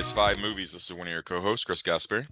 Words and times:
Guys 0.00 0.12
Five 0.12 0.38
Movies. 0.38 0.72
This 0.72 0.86
is 0.86 0.94
one 0.94 1.08
of 1.08 1.12
your 1.12 1.20
co-hosts, 1.20 1.66
Chris 1.66 1.82
Gasper. 1.82 2.26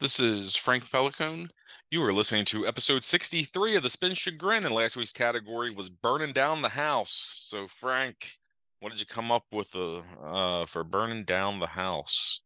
This 0.00 0.20
is 0.20 0.54
Frank 0.54 0.90
Pelicone. 0.90 1.48
You 1.90 2.04
are 2.04 2.12
listening 2.12 2.44
to 2.44 2.66
episode 2.66 3.04
63 3.04 3.76
of 3.76 3.82
the 3.82 3.88
Spin 3.88 4.12
Chagrin, 4.12 4.66
and 4.66 4.74
last 4.74 4.98
week's 4.98 5.10
category 5.10 5.70
was 5.70 5.88
burning 5.88 6.34
down 6.34 6.60
the 6.60 6.68
house. 6.68 7.12
So, 7.48 7.66
Frank, 7.66 8.36
what 8.80 8.90
did 8.90 9.00
you 9.00 9.06
come 9.06 9.32
up 9.32 9.44
with 9.50 9.74
uh, 9.74 10.02
uh, 10.22 10.66
for 10.66 10.84
burning 10.84 11.24
down 11.24 11.58
the 11.58 11.68
house? 11.68 12.42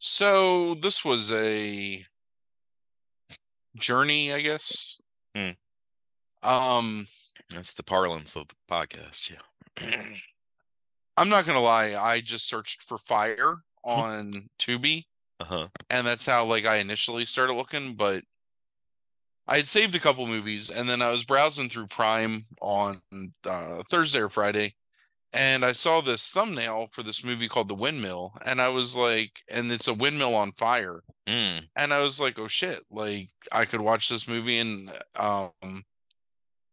So 0.00 0.74
this 0.74 1.04
was 1.04 1.30
a 1.30 2.04
journey, 3.76 4.32
I 4.32 4.40
guess. 4.40 5.00
Hmm. 5.36 5.50
Um, 6.42 7.06
That's 7.50 7.74
the 7.74 7.84
parlance 7.84 8.34
of 8.34 8.48
the 8.48 8.56
podcast. 8.68 9.30
Yeah. 9.30 10.02
I'm 11.18 11.28
not 11.28 11.46
gonna 11.46 11.60
lie, 11.60 11.94
I 11.96 12.20
just 12.20 12.46
searched 12.48 12.82
for 12.82 12.98
fire 12.98 13.56
on 13.84 14.48
Tubi, 14.58 15.04
Uh 15.40 15.44
huh. 15.44 15.66
and 15.90 16.06
that's 16.06 16.26
how 16.26 16.44
like 16.44 16.64
I 16.66 16.76
initially 16.76 17.24
started 17.24 17.54
looking. 17.54 17.94
But 17.94 18.22
I 19.46 19.56
had 19.56 19.68
saved 19.68 19.94
a 19.94 20.00
couple 20.00 20.26
movies, 20.26 20.70
and 20.70 20.88
then 20.88 21.00
I 21.02 21.10
was 21.10 21.24
browsing 21.24 21.68
through 21.68 21.86
Prime 21.86 22.44
on 22.60 23.00
uh, 23.46 23.82
Thursday 23.90 24.20
or 24.20 24.28
Friday, 24.28 24.74
and 25.32 25.64
I 25.64 25.72
saw 25.72 26.00
this 26.00 26.30
thumbnail 26.30 26.88
for 26.92 27.02
this 27.02 27.24
movie 27.24 27.48
called 27.48 27.68
The 27.68 27.74
Windmill, 27.74 28.34
and 28.44 28.60
I 28.60 28.68
was 28.68 28.94
like, 28.94 29.42
and 29.48 29.72
it's 29.72 29.88
a 29.88 29.94
windmill 29.94 30.34
on 30.34 30.52
fire. 30.52 31.02
Mm. 31.26 31.68
and 31.76 31.92
I 31.92 32.02
was 32.02 32.18
like, 32.20 32.38
"Oh 32.38 32.48
shit!" 32.48 32.80
Like 32.90 33.28
I 33.52 33.64
could 33.66 33.80
watch 33.82 34.08
this 34.08 34.26
movie 34.28 34.58
and 34.58 34.90
um, 35.16 35.84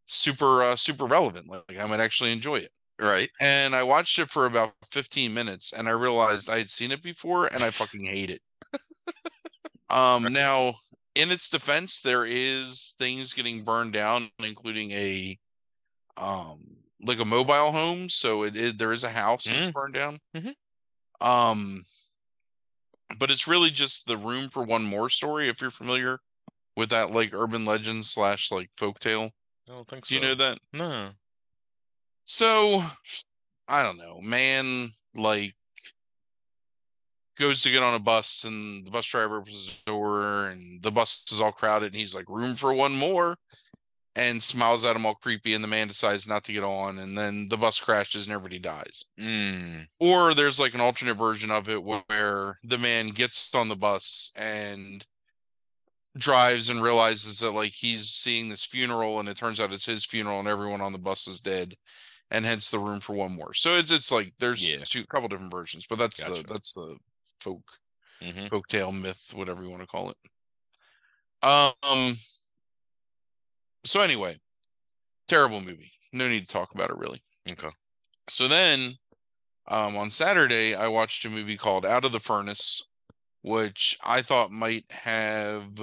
super 0.06 0.64
uh, 0.64 0.76
super 0.76 1.06
relevant. 1.06 1.50
Like 1.50 1.78
I 1.80 1.86
might 1.88 2.00
actually 2.00 2.32
enjoy 2.32 2.58
it. 2.58 2.72
Right. 3.00 3.30
And 3.42 3.76
I 3.76 3.84
watched 3.84 4.18
it 4.20 4.30
for 4.30 4.46
about 4.46 4.74
15 4.90 5.34
minutes, 5.34 5.74
and 5.74 5.88
I 5.88 5.92
realized 5.92 6.50
I 6.50 6.58
had 6.60 6.70
seen 6.70 6.92
it 6.92 7.04
before, 7.04 7.48
and 7.48 7.64
I 7.64 7.70
fucking 7.70 8.06
hate 8.06 8.30
it. 8.30 8.42
um, 9.90 10.32
now 10.32 10.76
in 11.16 11.32
its 11.32 11.50
defense, 11.50 12.00
there 12.02 12.26
is 12.26 12.96
things 12.98 13.34
getting 13.34 13.64
burned 13.64 13.94
down, 13.94 14.30
including 14.40 14.92
a 14.92 15.38
um 16.18 16.60
like 17.02 17.20
a 17.20 17.26
mobile 17.26 17.72
home. 17.72 18.08
So 18.10 18.44
it 18.44 18.56
is 18.56 18.76
there 18.76 18.94
is 18.94 19.04
a 19.04 19.10
house 19.10 19.44
that's 19.44 19.68
Mm. 19.70 19.74
burned 19.74 19.94
down. 19.94 20.20
Mhm. 20.36 20.56
Um, 21.22 21.84
but 23.18 23.30
it's 23.32 23.48
really 23.48 23.70
just 23.72 24.08
the 24.08 24.18
room 24.18 24.50
for 24.50 24.64
one 24.64 24.84
more 24.84 25.10
story. 25.10 25.48
If 25.50 25.62
you're 25.62 25.72
familiar 25.72 26.20
with 26.76 26.90
that, 26.90 27.12
like 27.12 27.34
urban 27.34 27.66
legend 27.66 28.06
slash 28.06 28.52
like 28.52 28.70
folktale, 28.78 29.32
I 29.68 29.72
don't 29.72 29.88
think 29.88 30.06
do 30.06 30.16
so. 30.16 30.22
you 30.22 30.28
know 30.30 30.36
that? 30.36 30.60
No. 30.74 31.12
So 32.26 32.84
I 33.68 33.84
don't 33.84 33.98
know, 33.98 34.20
man. 34.22 34.90
Like 35.16 35.56
goes 37.38 37.62
to 37.64 37.72
get 37.72 37.84
on 37.84 37.94
a 37.94 38.00
bus, 38.00 38.44
and 38.44 38.86
the 38.86 38.92
bus 38.92 39.06
driver 39.06 39.38
opens 39.38 39.66
the 39.66 39.92
door, 39.92 40.48
and 40.48 40.82
the 40.82 40.92
bus 40.92 41.26
is 41.32 41.42
all 41.42 41.52
crowded, 41.52 41.88
and 41.88 41.96
he's 41.96 42.16
like, 42.16 42.30
"Room 42.30 42.56
for 42.56 42.74
one 42.74 42.96
more." 42.96 43.38
And 44.18 44.42
smiles 44.42 44.86
at 44.86 44.96
him 44.96 45.06
all 45.06 45.16
creepy, 45.16 45.54
and 45.54 45.64
the 45.64 45.68
man 45.68 45.90
decides 45.90 46.26
not 46.26 46.46
to 46.46 46.54
get 46.54 46.64
on, 46.64 47.00
and 47.00 47.18
then 47.18 47.50
the 47.50 47.58
bus 47.58 47.82
crashes 47.82 48.26
and 48.26 48.34
everybody 48.34 48.60
dies. 48.60 49.04
Mm. 49.20 49.88
Or 50.00 50.34
there's 50.34 50.58
like 50.58 50.74
an 50.74 50.80
alternate 50.80 51.16
version 51.16 51.52
of 51.52 51.68
it 51.68 51.84
where 51.84 52.58
the 52.64 52.78
man 52.78 53.10
gets 53.10 53.54
on 53.54 53.68
the 53.68 53.76
bus 53.76 54.32
and 54.38 55.06
drives 56.18 56.70
and 56.70 56.82
realizes 56.82 57.40
that 57.40 57.52
like 57.52 57.74
he's 57.74 58.08
seeing 58.08 58.48
this 58.48 58.64
funeral 58.64 59.20
and 59.20 59.28
it 59.28 59.36
turns 59.36 59.60
out 59.60 59.74
it's 59.74 59.86
his 59.86 60.06
funeral 60.06 60.40
and 60.40 60.48
everyone 60.48 60.80
on 60.80 60.94
the 60.94 60.98
bus 60.98 61.28
is 61.28 61.42
dead 61.42 61.76
and 62.32 62.46
hence 62.46 62.70
the 62.70 62.80
room 62.80 63.00
for 63.00 63.14
one 63.14 63.34
more. 63.34 63.54
So 63.54 63.78
it's 63.78 63.92
it's 63.92 64.12
like 64.12 64.34
there's 64.40 64.68
Yeah. 64.68 64.84
two 64.84 65.06
couple 65.06 65.28
different 65.28 65.52
versions, 65.52 65.86
but 65.88 66.00
that's 66.00 66.24
Gotcha. 66.24 66.44
the 66.44 66.54
that's 66.54 66.74
the 66.74 66.98
folk 67.40 67.64
hmm 68.22 68.48
folktale 68.48 69.00
myth, 69.00 69.34
whatever 69.36 69.64
you 69.64 69.70
want 69.70 69.82
to 69.82 69.88
call 69.88 70.12
it. 70.12 70.18
Um 71.44 72.16
so 73.84 74.02
anyway, 74.02 74.40
terrible 75.28 75.62
movie. 75.62 75.92
No 76.12 76.28
need 76.28 76.42
to 76.42 76.48
talk 76.48 76.74
about 76.74 76.90
it 76.90 76.98
really. 76.98 77.22
Okay. 77.52 77.70
So 78.28 78.48
then 78.48 78.96
um, 79.68 79.98
on 79.98 80.12
Saturday, 80.12 80.76
I 80.76 80.88
watched 80.88 81.26
a 81.26 81.30
movie 81.30 81.58
called 81.58 81.86
Out 81.86 82.06
of 82.06 82.12
the 82.12 82.20
Furnace, 82.20 82.88
which 83.42 83.98
I 84.04 84.22
thought 84.22 84.52
might 84.52 84.86
have 84.92 85.80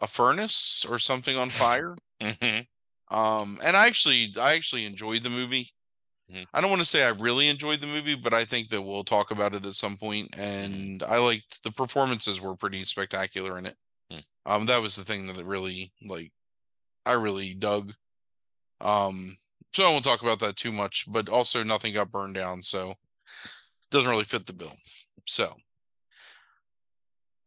a 0.00 0.06
furnace 0.06 0.86
or 0.88 0.98
something 0.98 1.36
on 1.36 1.50
fire. 1.50 1.96
hmm 2.20 2.60
Um, 3.14 3.60
and 3.62 3.76
I 3.76 3.86
actually, 3.86 4.34
I 4.40 4.54
actually 4.54 4.86
enjoyed 4.86 5.22
the 5.22 5.30
movie. 5.30 5.70
Mhm. 6.32 6.46
I 6.52 6.60
don't 6.60 6.70
want 6.70 6.80
to 6.80 6.86
say 6.86 7.04
I 7.04 7.10
really 7.10 7.48
enjoyed 7.48 7.80
the 7.80 7.86
movie, 7.86 8.16
but 8.16 8.34
I 8.34 8.44
think 8.44 8.70
that 8.70 8.82
we'll 8.82 9.04
talk 9.04 9.30
about 9.30 9.54
it 9.54 9.66
at 9.66 9.76
some 9.76 9.96
point. 9.96 10.36
And 10.36 11.02
I 11.02 11.18
liked 11.18 11.62
the 11.62 11.70
performances 11.70 12.40
were 12.40 12.56
pretty 12.56 12.82
spectacular 12.84 13.56
in 13.58 13.66
it. 13.66 13.76
Mm. 14.12 14.24
Um, 14.46 14.66
that 14.66 14.82
was 14.82 14.96
the 14.96 15.04
thing 15.04 15.26
that 15.26 15.36
it 15.36 15.46
really 15.46 15.92
like, 16.02 16.32
I 17.06 17.12
really 17.12 17.54
dug. 17.54 17.94
Um, 18.80 19.36
so 19.72 19.84
I 19.84 19.92
won't 19.92 20.04
talk 20.04 20.22
about 20.22 20.40
that 20.40 20.56
too 20.56 20.72
much, 20.72 21.04
but 21.06 21.28
also 21.28 21.62
nothing 21.62 21.94
got 21.94 22.10
burned 22.10 22.34
down, 22.34 22.62
so 22.62 22.94
doesn't 23.90 24.10
really 24.10 24.24
fit 24.24 24.46
the 24.46 24.52
bill. 24.52 24.76
So 25.26 25.54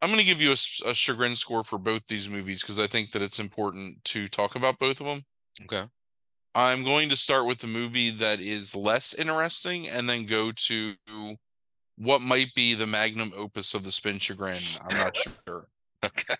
I'm 0.02 0.10
going 0.10 0.20
to 0.20 0.26
give 0.26 0.42
you 0.42 0.52
a 0.52 0.94
chagrin 0.94 1.36
score 1.36 1.64
for 1.64 1.78
both 1.78 2.08
these 2.08 2.30
movies 2.30 2.62
because 2.62 2.80
I 2.80 2.88
think 2.88 3.12
that 3.12 3.22
it's 3.22 3.40
important 3.40 4.06
to 4.06 4.30
talk 4.30 4.56
about 4.56 4.80
both 4.80 5.02
of 5.02 5.08
them. 5.08 5.26
Okay. 5.64 5.88
I'm 6.56 6.84
going 6.84 7.10
to 7.10 7.16
start 7.16 7.46
with 7.46 7.60
the 7.60 7.68
movie 7.68 8.10
that 8.10 8.40
is 8.40 8.76
less 8.76 9.14
interesting 9.14 9.88
and 9.88 10.10
then 10.10 10.26
go 10.26 10.52
to 10.52 10.96
what 11.98 12.22
might 12.22 12.54
be 12.56 12.74
the 12.74 12.88
magnum 12.88 13.32
opus 13.36 13.74
of 13.74 13.84
the 13.84 13.92
spin 13.92 14.20
chagrin. 14.20 14.58
I'm 14.90 14.98
not 14.98 15.18
sure. 15.18 15.68
Okay. 16.06 16.36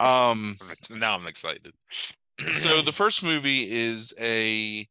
Um, 0.00 0.54
Now 0.90 1.16
I'm 1.16 1.26
excited. 1.26 1.72
so 2.52 2.82
the 2.82 2.92
first 2.92 3.24
movie 3.24 3.62
is 3.70 4.12
a 4.20 4.86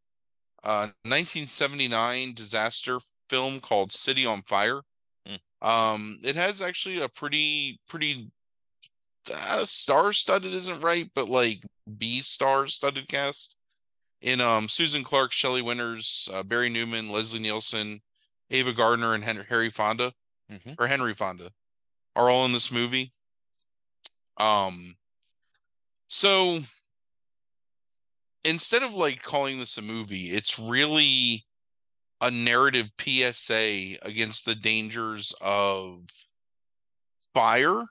uh, 0.63 0.89
1979 1.05 2.33
disaster 2.33 2.97
film 3.29 3.59
called 3.59 3.91
City 3.91 4.25
on 4.25 4.41
Fire. 4.41 4.81
Hmm. 5.27 5.67
Um, 5.67 6.19
it 6.23 6.35
has 6.35 6.63
actually 6.63 6.99
a 6.99 7.09
pretty 7.09 7.79
pretty 7.87 8.31
uh, 9.31 9.65
star-studded 9.65 10.51
isn't 10.51 10.81
right, 10.81 11.09
but 11.13 11.29
like 11.29 11.63
B 11.97 12.21
star-studded 12.21 13.07
cast 13.07 13.56
in 14.21 14.41
um 14.41 14.67
Susan 14.67 15.03
Clark, 15.03 15.31
Shelley 15.31 15.61
Winters, 15.61 16.29
uh, 16.33 16.43
Barry 16.43 16.69
Newman, 16.69 17.11
Leslie 17.11 17.39
Nielsen, 17.39 18.01
Ava 18.51 18.73
Gardner, 18.73 19.13
and 19.13 19.23
Hen- 19.23 19.45
Harry 19.49 19.69
Fonda 19.69 20.13
hmm 20.49 20.73
or 20.79 20.87
Henry 20.87 21.13
Fonda 21.13 21.51
are 22.15 22.29
all 22.29 22.45
in 22.45 22.53
this 22.53 22.71
movie. 22.71 23.13
Um, 24.37 24.95
so 26.07 26.59
instead 28.43 28.83
of 28.83 28.95
like 28.95 29.21
calling 29.21 29.59
this 29.59 29.77
a 29.77 29.81
movie, 29.81 30.31
it's 30.31 30.57
really 30.57 31.45
a 32.21 32.31
narrative 32.31 32.87
PSA 32.99 33.97
against 34.01 34.45
the 34.45 34.55
dangers 34.55 35.33
of 35.41 36.01
fire 37.33 37.83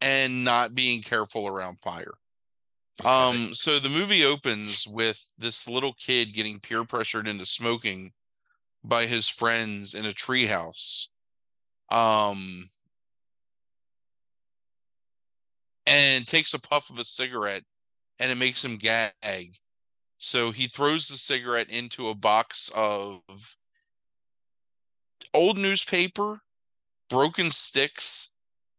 and 0.00 0.44
not 0.44 0.74
being 0.74 1.02
careful 1.02 1.46
around 1.46 1.80
fire. 1.82 2.14
Um, 3.02 3.54
so 3.54 3.78
the 3.78 3.88
movie 3.88 4.24
opens 4.24 4.86
with 4.86 5.32
this 5.36 5.66
little 5.66 5.94
kid 5.94 6.32
getting 6.32 6.60
peer 6.60 6.84
pressured 6.84 7.26
into 7.26 7.44
smoking 7.44 8.12
by 8.84 9.06
his 9.06 9.28
friends 9.28 9.94
in 9.94 10.04
a 10.04 10.12
treehouse. 10.12 11.08
Um, 11.90 12.70
and 15.86 16.26
takes 16.26 16.54
a 16.54 16.60
puff 16.60 16.90
of 16.90 16.98
a 16.98 17.04
cigarette 17.04 17.64
and 18.18 18.30
it 18.30 18.38
makes 18.38 18.64
him 18.64 18.76
gag. 18.76 19.56
So 20.18 20.52
he 20.52 20.66
throws 20.66 21.08
the 21.08 21.16
cigarette 21.16 21.70
into 21.70 22.08
a 22.08 22.14
box 22.14 22.70
of 22.74 23.22
old 25.34 25.58
newspaper, 25.58 26.40
broken 27.10 27.50
sticks, 27.50 28.33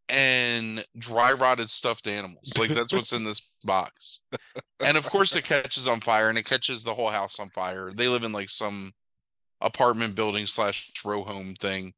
and 0.10 0.86
dry 0.98 1.34
rotted 1.34 1.70
stuffed 1.70 2.08
animals. 2.08 2.58
Like 2.58 2.70
that's 2.70 2.94
what's 2.94 3.14
in 3.14 3.24
this 3.24 3.52
box. 3.64 4.22
And 4.84 4.98
of 4.98 5.10
course 5.10 5.36
it 5.36 5.46
catches 5.46 5.88
on 5.88 6.02
fire 6.02 6.30
and 6.30 6.38
it 6.38 6.46
catches 6.46 6.84
the 6.84 6.94
whole 6.94 7.10
house 7.10 7.40
on 7.40 7.50
fire. 7.50 7.92
They 7.92 8.08
live 8.08 8.24
in 8.24 8.32
like 8.32 8.50
some 8.50 8.94
apartment 9.62 10.16
building 10.16 10.46
slash 10.46 10.92
row 11.04 11.24
home 11.24 11.56
thing. 11.56 11.94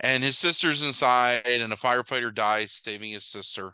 And 0.00 0.22
his 0.22 0.38
sister's 0.38 0.82
inside 0.82 1.46
and 1.46 1.72
a 1.72 1.76
firefighter 1.76 2.32
dies 2.32 2.72
saving 2.72 3.12
his 3.12 3.24
sister. 3.24 3.72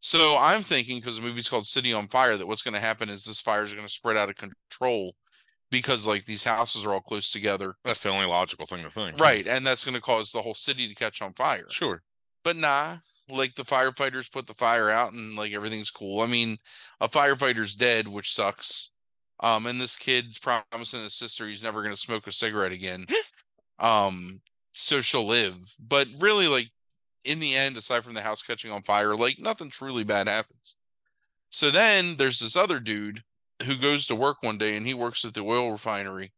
So 0.00 0.36
I'm 0.36 0.62
thinking 0.62 0.98
because 0.98 1.20
the 1.20 1.22
movie's 1.26 1.48
called 1.48 1.66
City 1.66 1.92
on 1.92 2.08
Fire 2.08 2.36
that 2.36 2.48
what's 2.48 2.62
going 2.62 2.74
to 2.74 2.80
happen 2.80 3.08
is 3.08 3.24
this 3.24 3.40
fire 3.40 3.62
is 3.62 3.72
going 3.72 3.86
to 3.86 3.92
spread 3.92 4.16
out 4.16 4.30
of 4.30 4.36
control 4.36 5.14
because 5.70 6.06
like 6.06 6.24
these 6.24 6.42
houses 6.42 6.84
are 6.84 6.92
all 6.92 7.00
close 7.00 7.30
together. 7.30 7.76
That's 7.84 8.02
the 8.02 8.10
only 8.10 8.26
logical 8.26 8.66
thing 8.66 8.82
to 8.82 8.90
think. 8.90 9.20
Right, 9.20 9.46
and 9.46 9.64
that's 9.64 9.84
going 9.84 9.94
to 9.94 10.00
cause 10.00 10.32
the 10.32 10.42
whole 10.42 10.54
city 10.54 10.88
to 10.88 10.94
catch 10.94 11.22
on 11.22 11.34
fire. 11.34 11.66
Sure. 11.70 12.02
But 12.44 12.56
nah, 12.56 12.96
like 13.28 13.54
the 13.54 13.64
firefighters 13.64 14.30
put 14.30 14.46
the 14.46 14.54
fire 14.54 14.90
out 14.90 15.12
and 15.12 15.36
like 15.36 15.52
everything's 15.52 15.90
cool. 15.90 16.20
I 16.20 16.26
mean, 16.26 16.58
a 17.00 17.08
firefighter's 17.08 17.74
dead, 17.74 18.08
which 18.08 18.34
sucks. 18.34 18.92
Um, 19.40 19.66
and 19.66 19.80
this 19.80 19.96
kid's 19.96 20.38
promising 20.38 21.02
his 21.02 21.14
sister 21.14 21.46
he's 21.46 21.62
never 21.62 21.82
going 21.82 21.94
to 21.94 22.00
smoke 22.00 22.26
a 22.26 22.32
cigarette 22.32 22.72
again. 22.72 23.06
Um, 23.78 24.40
so 24.70 25.00
she'll 25.00 25.26
live. 25.26 25.74
But 25.80 26.06
really, 26.20 26.46
like 26.46 26.68
in 27.24 27.40
the 27.40 27.56
end, 27.56 27.76
aside 27.76 28.04
from 28.04 28.14
the 28.14 28.20
house 28.20 28.42
catching 28.42 28.70
on 28.70 28.82
fire, 28.82 29.16
like 29.16 29.38
nothing 29.40 29.70
truly 29.70 30.04
bad 30.04 30.28
happens. 30.28 30.76
So 31.50 31.70
then 31.70 32.16
there's 32.16 32.38
this 32.38 32.56
other 32.56 32.80
dude 32.80 33.22
who 33.64 33.76
goes 33.76 34.06
to 34.06 34.14
work 34.14 34.38
one 34.40 34.56
day 34.56 34.76
and 34.76 34.86
he 34.86 34.94
works 34.94 35.24
at 35.24 35.34
the 35.34 35.42
oil 35.42 35.72
refinery. 35.72 36.32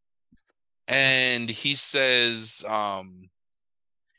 And 0.89 1.49
he 1.49 1.75
says, 1.75 2.65
um, 2.69 3.31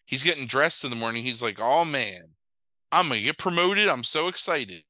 he's 0.05 0.23
getting 0.23 0.47
dressed 0.47 0.83
in 0.83 0.89
the 0.89 0.95
morning. 0.95 1.23
He's 1.23 1.43
like, 1.43 1.59
Oh 1.59 1.85
man, 1.85 2.23
I'm 2.91 3.09
gonna 3.09 3.21
get 3.21 3.37
promoted. 3.37 3.87
I'm 3.87 4.03
so 4.03 4.27
excited. 4.27 4.83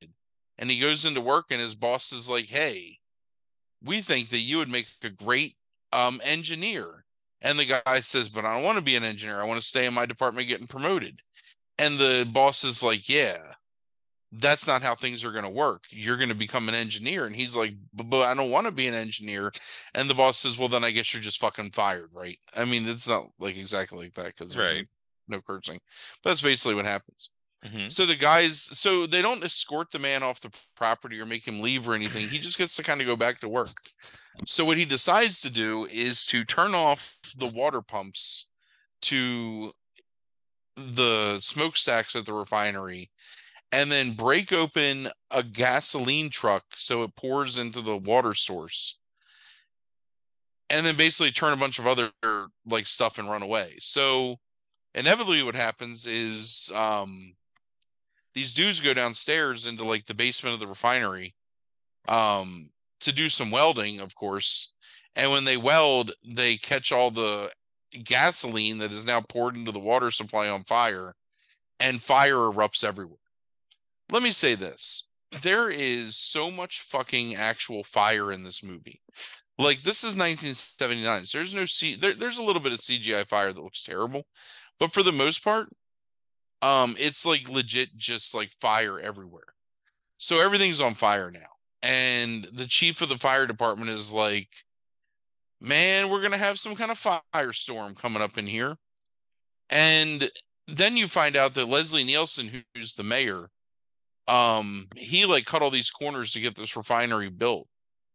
And 0.57 0.69
he 0.69 0.79
goes 0.79 1.05
into 1.05 1.21
work 1.21 1.47
and 1.49 1.59
his 1.59 1.75
boss 1.75 2.11
is 2.11 2.29
like, 2.29 2.45
Hey, 2.45 2.99
we 3.83 4.01
think 4.01 4.29
that 4.29 4.39
you 4.39 4.57
would 4.57 4.69
make 4.69 4.87
a 5.03 5.09
great 5.09 5.55
um, 5.91 6.21
engineer. 6.23 7.05
And 7.41 7.59
the 7.59 7.65
guy 7.65 7.99
says, 7.99 8.29
But 8.29 8.45
I 8.45 8.53
don't 8.53 8.63
want 8.63 8.77
to 8.77 8.83
be 8.83 8.95
an 8.95 9.03
engineer. 9.03 9.39
I 9.39 9.45
want 9.45 9.59
to 9.59 9.67
stay 9.67 9.85
in 9.85 9.93
my 9.93 10.05
department 10.05 10.47
getting 10.47 10.67
promoted. 10.67 11.19
And 11.77 11.97
the 11.97 12.27
boss 12.31 12.63
is 12.63 12.81
like, 12.81 13.09
Yeah, 13.09 13.37
that's 14.39 14.67
not 14.67 14.81
how 14.81 14.95
things 14.95 15.23
are 15.23 15.31
going 15.31 15.43
to 15.43 15.49
work. 15.49 15.83
You're 15.89 16.17
going 16.17 16.29
to 16.29 16.35
become 16.35 16.67
an 16.67 16.75
engineer. 16.75 17.25
And 17.25 17.35
he's 17.35 17.55
like, 17.55 17.73
but 17.93 18.23
I 18.23 18.33
don't 18.33 18.49
want 18.49 18.65
to 18.65 18.71
be 18.71 18.87
an 18.87 18.93
engineer. 18.93 19.51
And 19.93 20.09
the 20.09 20.13
boss 20.13 20.39
says, 20.39 20.57
well, 20.57 20.67
then 20.67 20.83
I 20.83 20.91
guess 20.91 21.13
you're 21.13 21.23
just 21.23 21.39
fucking 21.39 21.71
fired, 21.71 22.09
right? 22.13 22.37
I 22.55 22.65
mean, 22.65 22.87
it's 22.87 23.07
not 23.07 23.29
like 23.39 23.57
exactly 23.57 24.05
like 24.05 24.13
that 24.15 24.35
because 24.37 24.57
Right. 24.57 24.87
No 25.27 25.41
cursing. 25.41 25.79
But 26.23 26.31
that's 26.31 26.41
basically 26.41 26.75
what 26.75 26.85
happens. 26.85 27.29
Mhm. 27.63 27.91
So 27.91 28.05
the 28.05 28.15
guys, 28.15 28.61
so 28.61 29.07
they 29.07 29.21
don't 29.21 29.43
escort 29.43 29.91
the 29.91 29.99
man 29.99 30.23
off 30.23 30.39
the 30.41 30.55
property 30.75 31.19
or 31.19 31.25
make 31.25 31.47
him 31.47 31.61
leave 31.61 31.87
or 31.87 31.95
anything. 31.95 32.29
He 32.29 32.37
just 32.37 32.57
gets 32.57 32.75
to 32.75 32.83
kind 32.83 33.01
of 33.01 33.07
go 33.07 33.15
back 33.15 33.39
to 33.39 33.49
work. 33.49 33.81
So 34.45 34.65
what 34.65 34.77
he 34.77 34.85
decides 34.85 35.41
to 35.41 35.49
do 35.49 35.85
is 35.85 36.25
to 36.27 36.43
turn 36.43 36.75
off 36.75 37.17
the 37.37 37.47
water 37.47 37.81
pumps 37.81 38.49
to 39.03 39.73
the 40.75 41.39
smokestacks 41.39 42.15
at 42.15 42.25
the 42.25 42.33
refinery 42.33 43.11
and 43.71 43.91
then 43.91 44.11
break 44.11 44.51
open 44.51 45.09
a 45.31 45.41
gasoline 45.41 46.29
truck 46.29 46.63
so 46.75 47.03
it 47.03 47.15
pours 47.15 47.57
into 47.57 47.81
the 47.81 47.97
water 47.97 48.33
source 48.33 48.99
and 50.69 50.85
then 50.85 50.95
basically 50.95 51.31
turn 51.31 51.53
a 51.53 51.57
bunch 51.57 51.79
of 51.79 51.87
other 51.87 52.11
like 52.65 52.87
stuff 52.87 53.17
and 53.17 53.29
run 53.29 53.41
away 53.41 53.75
so 53.79 54.37
inevitably 54.95 55.43
what 55.43 55.55
happens 55.55 56.05
is 56.05 56.71
um 56.75 57.35
these 58.33 58.53
dudes 58.53 58.81
go 58.81 58.93
downstairs 58.93 59.65
into 59.65 59.83
like 59.83 60.05
the 60.05 60.13
basement 60.13 60.53
of 60.53 60.59
the 60.59 60.67
refinery 60.67 61.35
um 62.07 62.69
to 62.99 63.13
do 63.13 63.29
some 63.29 63.51
welding 63.51 63.99
of 63.99 64.15
course 64.15 64.73
and 65.15 65.31
when 65.31 65.45
they 65.45 65.57
weld 65.57 66.11
they 66.25 66.55
catch 66.55 66.91
all 66.91 67.11
the 67.11 67.51
gasoline 68.03 68.77
that 68.79 68.91
is 68.91 69.05
now 69.05 69.21
poured 69.21 69.55
into 69.55 69.71
the 69.71 69.79
water 69.79 70.11
supply 70.11 70.49
on 70.49 70.63
fire 70.63 71.15
and 71.79 72.01
fire 72.01 72.35
erupts 72.35 72.83
everywhere. 72.83 73.17
Let 74.11 74.23
me 74.23 74.31
say 74.31 74.55
this. 74.55 75.07
There 75.41 75.69
is 75.69 76.15
so 76.15 76.51
much 76.51 76.81
fucking 76.81 77.35
actual 77.35 77.83
fire 77.83 78.31
in 78.31 78.43
this 78.43 78.63
movie. 78.63 79.01
Like 79.57 79.81
this 79.81 79.99
is 80.03 80.17
1979 80.17 81.25
so 81.25 81.37
there's 81.37 81.53
no 81.53 81.65
C- 81.65 81.95
there, 81.95 82.13
there's 82.13 82.39
a 82.39 82.43
little 82.43 82.61
bit 82.61 82.73
of 82.73 82.79
cgi 82.79 83.25
fire 83.29 83.53
that 83.53 83.63
looks 83.63 83.83
terrible 83.83 84.25
but 84.79 84.91
for 84.91 85.03
the 85.03 85.11
most 85.11 85.43
part 85.43 85.69
um 86.61 86.95
it's 86.99 87.25
like 87.25 87.49
legit 87.49 87.95
just 87.95 88.33
like 88.33 88.51
fire 88.59 88.99
everywhere. 88.99 89.53
So 90.17 90.39
everything's 90.39 90.81
on 90.81 90.93
fire 90.93 91.29
now. 91.29 91.39
And 91.81 92.45
the 92.45 92.65
chief 92.65 93.01
of 93.01 93.09
the 93.09 93.17
fire 93.17 93.45
department 93.45 93.89
is 93.89 94.11
like 94.11 94.49
man 95.61 96.09
we're 96.09 96.21
gonna 96.21 96.37
have 96.37 96.59
some 96.59 96.75
kind 96.75 96.91
of 96.91 97.21
firestorm 97.33 97.95
coming 97.95 98.21
up 98.21 98.37
in 98.37 98.47
here. 98.47 98.75
And 99.69 100.29
then 100.67 100.97
you 100.97 101.07
find 101.07 101.35
out 101.35 101.53
that 101.53 101.69
leslie 101.69 102.03
nielsen 102.03 102.63
who's 102.73 102.93
the 102.93 103.03
mayor 103.03 103.49
um 104.27 104.87
he 104.95 105.25
like 105.25 105.45
cut 105.45 105.61
all 105.61 105.69
these 105.69 105.91
corners 105.91 106.33
to 106.33 106.39
get 106.39 106.55
this 106.55 106.75
refinery 106.75 107.29
built. 107.29 107.67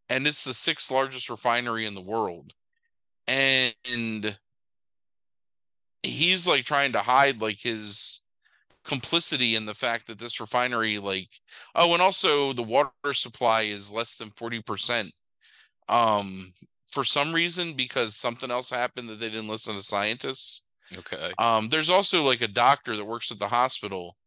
And 0.09 0.27
it's 0.27 0.43
the 0.43 0.53
sixth 0.53 0.91
largest 0.91 1.29
refinery 1.29 1.85
in 1.85 1.95
the 1.95 2.01
world. 2.01 2.53
And 3.27 4.37
he's 6.03 6.47
like 6.47 6.65
trying 6.65 6.91
to 6.93 6.99
hide 6.99 7.41
like 7.41 7.59
his 7.59 8.25
complicity 8.83 9.55
in 9.55 9.65
the 9.65 9.75
fact 9.75 10.07
that 10.07 10.17
this 10.19 10.39
refinery 10.39 10.97
like 10.97 11.29
oh 11.75 11.93
and 11.93 12.01
also 12.01 12.51
the 12.53 12.63
water 12.63 12.91
supply 13.13 13.61
is 13.61 13.91
less 13.91 14.17
than 14.17 14.29
40% 14.31 15.11
um 15.87 16.53
for 16.91 17.03
some 17.03 17.33
reason 17.33 17.73
because 17.73 18.15
something 18.15 18.49
else 18.51 18.71
happened 18.71 19.07
that 19.09 19.19
they 19.19 19.29
didn't 19.29 19.47
listen 19.47 19.75
to 19.75 19.83
scientists 19.83 20.65
Okay. 20.97 21.31
um, 21.37 21.69
there's 21.69 21.89
also 21.89 22.21
like 22.23 22.41
a 22.41 22.47
doctor 22.47 22.95
that 22.95 23.05
works 23.05 23.31
at 23.31 23.39
the 23.39 23.47
hospital 23.47 24.17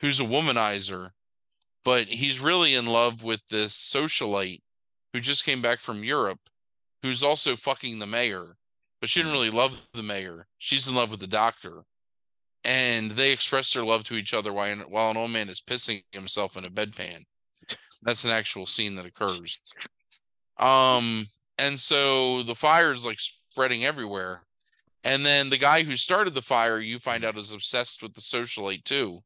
who's 0.00 0.20
a 0.20 0.24
womanizer, 0.24 1.10
but 1.84 2.06
he's 2.08 2.40
really 2.40 2.74
in 2.74 2.86
love 2.86 3.22
with 3.22 3.40
this 3.48 3.74
socialite 3.74 4.62
who 5.12 5.20
just 5.20 5.44
came 5.44 5.60
back 5.62 5.80
from 5.80 6.04
Europe, 6.04 6.40
who's 7.02 7.22
also 7.22 7.56
fucking 7.56 7.98
the 7.98 8.06
mayor, 8.06 8.56
but 9.02 9.08
she 9.08 9.20
didn't 9.20 9.34
really 9.34 9.50
love 9.50 9.88
the 9.94 10.02
mayor. 10.02 10.46
She's 10.58 10.86
in 10.86 10.94
love 10.94 11.10
with 11.10 11.18
the 11.18 11.26
doctor. 11.26 11.82
And 12.62 13.10
they 13.10 13.32
express 13.32 13.72
their 13.72 13.82
love 13.82 14.04
to 14.04 14.14
each 14.14 14.32
other 14.32 14.52
while, 14.52 14.76
while 14.88 15.10
an 15.10 15.16
old 15.16 15.32
man 15.32 15.48
is 15.48 15.60
pissing 15.60 16.04
himself 16.12 16.56
in 16.56 16.64
a 16.64 16.70
bedpan. 16.70 17.24
That's 18.02 18.24
an 18.24 18.30
actual 18.30 18.64
scene 18.64 18.94
that 18.94 19.04
occurs. 19.04 19.74
Um, 20.56 21.26
and 21.58 21.80
so 21.80 22.44
the 22.44 22.54
fire 22.54 22.92
is 22.92 23.04
like 23.04 23.18
spreading 23.18 23.84
everywhere. 23.84 24.42
And 25.02 25.26
then 25.26 25.50
the 25.50 25.58
guy 25.58 25.82
who 25.82 25.96
started 25.96 26.34
the 26.34 26.40
fire, 26.40 26.78
you 26.78 27.00
find 27.00 27.24
out, 27.24 27.36
is 27.36 27.50
obsessed 27.50 28.04
with 28.04 28.14
the 28.14 28.20
socialite 28.20 28.84
too. 28.84 29.24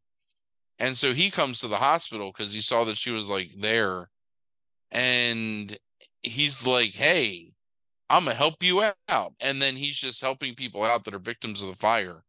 And 0.79 0.97
so 0.97 1.13
he 1.13 1.31
comes 1.31 1.61
to 1.61 1.69
the 1.69 1.77
hospital 1.77 2.33
because 2.33 2.55
he 2.55 2.63
saw 2.63 2.85
that 2.85 2.97
she 2.97 3.11
was 3.11 3.29
like 3.29 3.51
there. 3.59 4.09
And 4.91 5.77
he's 6.23 6.67
like, 6.67 6.95
Hey, 6.95 7.53
I'm 8.11 8.25
gonna 8.25 8.37
help 8.37 8.63
you 8.63 8.83
out. 9.09 9.35
And 9.41 9.61
then 9.61 9.77
he's 9.77 9.97
just 9.97 10.21
helping 10.21 10.55
people 10.55 10.85
out 10.85 11.05
that 11.05 11.15
are 11.15 11.19
victims 11.19 11.63
of 11.63 11.69
the 11.69 11.77
fire. 11.77 12.23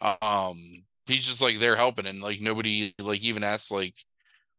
Um, 0.00 0.84
he's 1.06 1.26
just 1.26 1.42
like 1.42 1.58
they're 1.58 1.76
helping, 1.76 2.06
and 2.06 2.22
like 2.22 2.40
nobody 2.40 2.94
like 2.98 3.22
even 3.22 3.44
asks 3.44 3.70
like, 3.70 3.94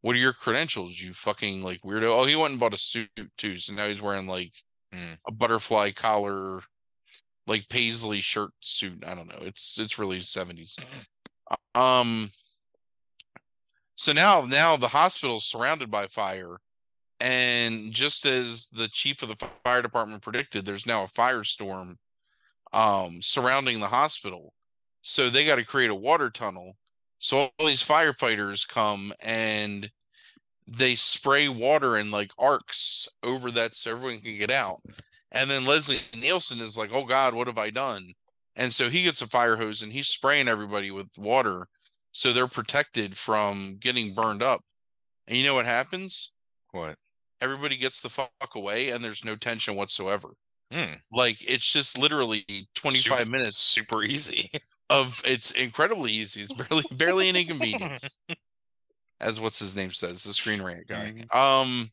What 0.01 0.15
are 0.15 0.19
your 0.19 0.33
credentials? 0.33 0.99
You 1.01 1.13
fucking 1.13 1.63
like 1.63 1.81
weirdo. 1.81 2.09
Oh, 2.09 2.25
he 2.25 2.35
went 2.35 2.51
and 2.51 2.59
bought 2.59 2.73
a 2.73 2.77
suit 2.77 3.09
too, 3.37 3.57
so 3.57 3.73
now 3.73 3.87
he's 3.87 4.01
wearing 4.01 4.27
like 4.27 4.53
Hmm. 4.93 5.13
a 5.27 5.31
butterfly 5.31 5.89
collar 5.91 6.61
like 7.47 7.67
paisley 7.69 8.21
shirt 8.21 8.51
suit 8.61 9.03
i 9.05 9.15
don't 9.15 9.27
know 9.27 9.39
it's 9.41 9.79
it's 9.79 9.97
really 9.99 10.19
70s 10.19 10.77
um 11.75 12.29
so 13.95 14.11
now 14.13 14.41
now 14.41 14.77
the 14.77 14.89
hospital's 14.89 15.45
surrounded 15.45 15.89
by 15.89 16.07
fire 16.07 16.57
and 17.23 17.91
just 17.91 18.25
as 18.25 18.67
the 18.67 18.87
chief 18.89 19.21
of 19.23 19.29
the 19.29 19.47
fire 19.63 19.81
department 19.81 20.21
predicted 20.21 20.65
there's 20.65 20.85
now 20.85 21.03
a 21.03 21.07
firestorm 21.07 21.95
um 22.73 23.21
surrounding 23.21 23.79
the 23.79 23.87
hospital 23.87 24.53
so 25.01 25.29
they 25.29 25.45
got 25.45 25.55
to 25.55 25.65
create 25.65 25.89
a 25.89 25.95
water 25.95 26.29
tunnel 26.29 26.75
so 27.19 27.37
all 27.37 27.65
these 27.65 27.85
firefighters 27.85 28.67
come 28.67 29.13
and 29.23 29.89
they 30.67 30.95
spray 30.95 31.47
water 31.47 31.97
in 31.97 32.11
like 32.11 32.31
arcs 32.37 33.07
over 33.23 33.49
that 33.51 33.75
so 33.75 33.91
everyone 33.91 34.19
can 34.19 34.37
get 34.37 34.51
out 34.51 34.81
and 35.33 35.49
then 35.49 35.65
Leslie 35.65 35.99
Nielsen 36.15 36.61
is 36.61 36.77
like, 36.77 36.91
"Oh 36.93 37.05
God, 37.05 37.33
what 37.33 37.47
have 37.47 37.57
I 37.57 37.71
done?" 37.71 38.13
And 38.55 38.71
so 38.71 38.89
he 38.89 39.03
gets 39.03 39.21
a 39.21 39.27
fire 39.27 39.57
hose 39.57 39.81
and 39.81 39.91
he's 39.91 40.07
spraying 40.07 40.47
everybody 40.47 40.91
with 40.91 41.17
water, 41.17 41.67
so 42.11 42.31
they're 42.31 42.47
protected 42.47 43.17
from 43.17 43.77
getting 43.79 44.13
burned 44.13 44.43
up. 44.43 44.61
And 45.27 45.37
you 45.37 45.43
know 45.43 45.55
what 45.55 45.65
happens? 45.65 46.33
What? 46.71 46.97
Everybody 47.41 47.77
gets 47.77 48.01
the 48.01 48.09
fuck 48.09 48.31
away, 48.55 48.89
and 48.89 49.03
there's 49.03 49.25
no 49.25 49.35
tension 49.35 49.75
whatsoever. 49.75 50.29
Hmm. 50.71 50.93
Like 51.11 51.37
it's 51.47 51.71
just 51.71 51.97
literally 51.97 52.45
25 52.75 53.19
Super- 53.19 53.31
minutes 53.31 53.57
Super 53.57 54.03
easy. 54.03 54.49
of 54.89 55.21
it's 55.25 55.51
incredibly 55.51 56.11
easy. 56.11 56.41
It's 56.41 56.53
barely 56.53 56.83
barely 56.91 57.29
an 57.29 57.35
inconvenience, 57.35 58.19
as 59.21 59.39
what's 59.39 59.59
his 59.59 59.75
name 59.75 59.91
says, 59.91 60.23
the 60.23 60.33
screen 60.33 60.61
rant 60.61 60.87
guy. 60.87 61.23
Um, 61.33 61.89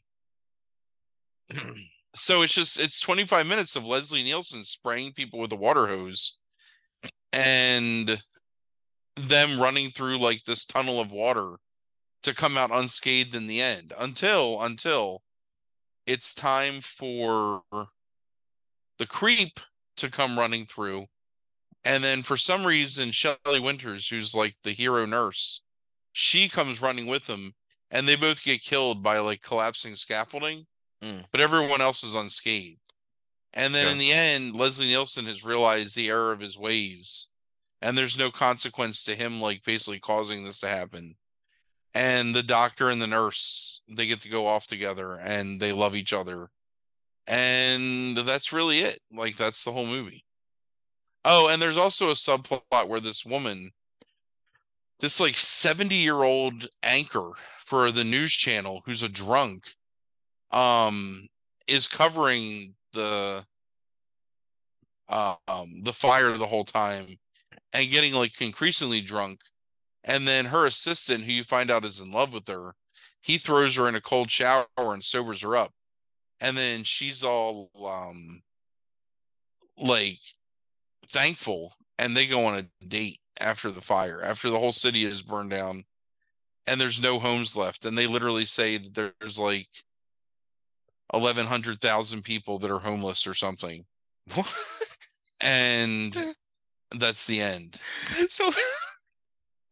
so 2.15 2.43
it's 2.43 2.55
just 2.55 2.81
it's 2.81 3.01
25 3.01 3.47
minutes 3.47 3.77
of 3.77 3.87
Leslie 3.87 4.23
Nielsen 4.23 4.65
spraying 4.65 5.13
people 5.13 5.39
with 5.39 5.53
a 5.53 5.57
water 5.57 5.87
hose 5.87 6.41
and 7.33 8.21
them 9.17 9.61
running 9.61 9.91
through 9.91 10.19
like 10.19 10.45
this 10.45 10.65
tunnel 10.65 11.01
of 11.01 11.13
water 11.13 11.57
to 12.23 12.35
come 12.35 12.57
out 12.57 12.71
unscathed 12.71 13.35
in 13.35 13.47
the 13.47 13.61
end 13.61 13.93
until 13.99 14.63
until 14.63 15.23
it's 16.07 16.35
time 16.35 16.81
for 16.81 17.63
the 18.99 19.07
creep 19.07 19.61
to 19.97 20.11
come 20.11 20.39
running 20.39 20.67
through 20.67 21.07
and 21.85 22.03
then 22.05 22.23
for 22.23 22.37
some 22.37 22.65
reason 22.67 23.11
Shelley 23.11 23.61
Winters 23.61 24.09
who's 24.09 24.35
like 24.35 24.55
the 24.63 24.71
hero 24.73 25.07
nurse 25.07 25.63
she 26.13 26.49
comes 26.49 26.83
running 26.83 27.07
with 27.07 27.27
them 27.27 27.53
and 27.91 28.07
they 28.07 28.17
both 28.17 28.43
get 28.45 28.63
killed 28.63 29.03
by 29.03 29.19
like 29.19 29.43
collapsing 29.43 29.97
scaffolding 29.97 30.67
Mm. 31.03 31.25
but 31.33 31.41
everyone 31.41 31.81
else 31.81 32.05
is 32.05 32.15
unscathed 32.15 32.77
And 33.55 33.75
then 33.75 33.87
Yeah. 33.87 33.93
in 33.93 33.99
the 33.99 34.13
end, 34.13 34.55
Leslie 34.55 34.87
Nielsen 34.87 35.25
has 35.27 35.43
realized 35.43 35.97
the 35.97 36.09
error 36.09 36.31
of 36.31 36.41
his 36.41 36.57
ways, 36.59 37.33
and 37.81 37.97
there's 37.99 38.19
no 38.19 38.31
consequence 38.31 39.03
to 39.05 39.17
him, 39.17 39.41
like 39.41 39.65
basically 39.65 39.99
causing 39.99 40.45
this 40.45 40.61
to 40.61 40.69
happen. 40.69 41.17
And 41.95 42.35
the 42.35 42.43
doctor 42.43 42.89
and 42.89 43.03
the 43.03 43.07
nurse, 43.07 43.83
they 43.89 44.07
get 44.07 44.21
to 44.21 44.29
go 44.29 44.47
off 44.47 44.67
together 44.67 45.15
and 45.15 45.61
they 45.61 45.73
love 45.73 45.97
each 45.97 46.13
other. 46.13 46.51
And 47.27 48.17
that's 48.17 48.53
really 48.53 48.79
it. 48.79 49.01
Like, 49.13 49.37
that's 49.37 49.65
the 49.65 49.73
whole 49.73 49.87
movie. 49.87 50.25
Oh, 51.25 51.49
and 51.49 51.61
there's 51.61 51.77
also 51.77 52.11
a 52.11 52.15
subplot 52.15 52.89
where 52.89 53.01
this 53.01 53.27
woman, 53.27 53.73
this 55.01 55.21
like 55.21 55.37
70 55.37 55.95
year 55.95 56.23
old 56.23 56.69
anchor 56.83 57.33
for 57.59 57.91
the 57.91 58.05
news 58.05 58.33
channel 58.33 58.83
who's 58.87 59.03
a 59.03 59.09
drunk, 59.09 59.75
um, 60.51 61.29
is 61.67 61.87
covering 61.87 62.75
the 62.93 63.45
uh, 65.09 65.35
um 65.49 65.83
the 65.83 65.93
fire 65.93 66.33
the 66.33 66.47
whole 66.47 66.65
time 66.65 67.07
and 67.73 67.91
getting 67.91 68.15
like 68.15 68.41
increasingly 68.41 69.01
drunk 69.01 69.41
and 70.05 70.27
then 70.27 70.47
her 70.47 70.67
assistant 70.67 71.25
who 71.25 71.33
you 71.33 71.45
find 71.45 71.71
out 71.71 71.85
is 71.85 72.01
in 72.01 72.11
love 72.11 72.33
with 72.33 72.49
her 72.49 72.75
he 73.21 73.39
throws 73.39 73.77
her 73.77 73.89
in 73.89 73.95
a 73.95 74.01
cold 74.01 74.31
shower 74.31 74.67
and 74.77 75.05
sobers 75.05 75.43
her 75.43 75.57
up. 75.57 75.73
And 76.41 76.57
then 76.57 76.85
she's 76.85 77.23
all 77.23 77.71
um 77.85 78.43
like 79.77 80.19
thankful 81.07 81.75
and 81.99 82.17
they 82.17 82.27
go 82.27 82.47
on 82.47 82.59
a 82.59 82.85
date 82.85 83.19
after 83.41 83.71
the 83.71 83.81
fire 83.81 84.23
after 84.23 84.51
the 84.51 84.59
whole 84.59 84.73
city 84.73 85.05
is 85.05 85.23
burned 85.23 85.51
down 85.51 85.85
and 86.67 86.81
there's 86.81 87.03
no 87.03 87.19
homes 87.19 87.57
left. 87.57 87.85
And 87.85 87.97
they 87.97 88.07
literally 88.07 88.47
say 88.47 88.79
that 88.79 88.95
there's 88.95 89.39
like 89.39 89.69
1100,000 91.11 92.23
people 92.23 92.59
that 92.59 92.71
are 92.71 92.79
homeless 92.79 93.27
or 93.27 93.35
something. 93.35 93.85
And 95.43 96.17
that's 96.97 97.27
the 97.27 97.41
end. 97.41 97.77
So 98.29 98.51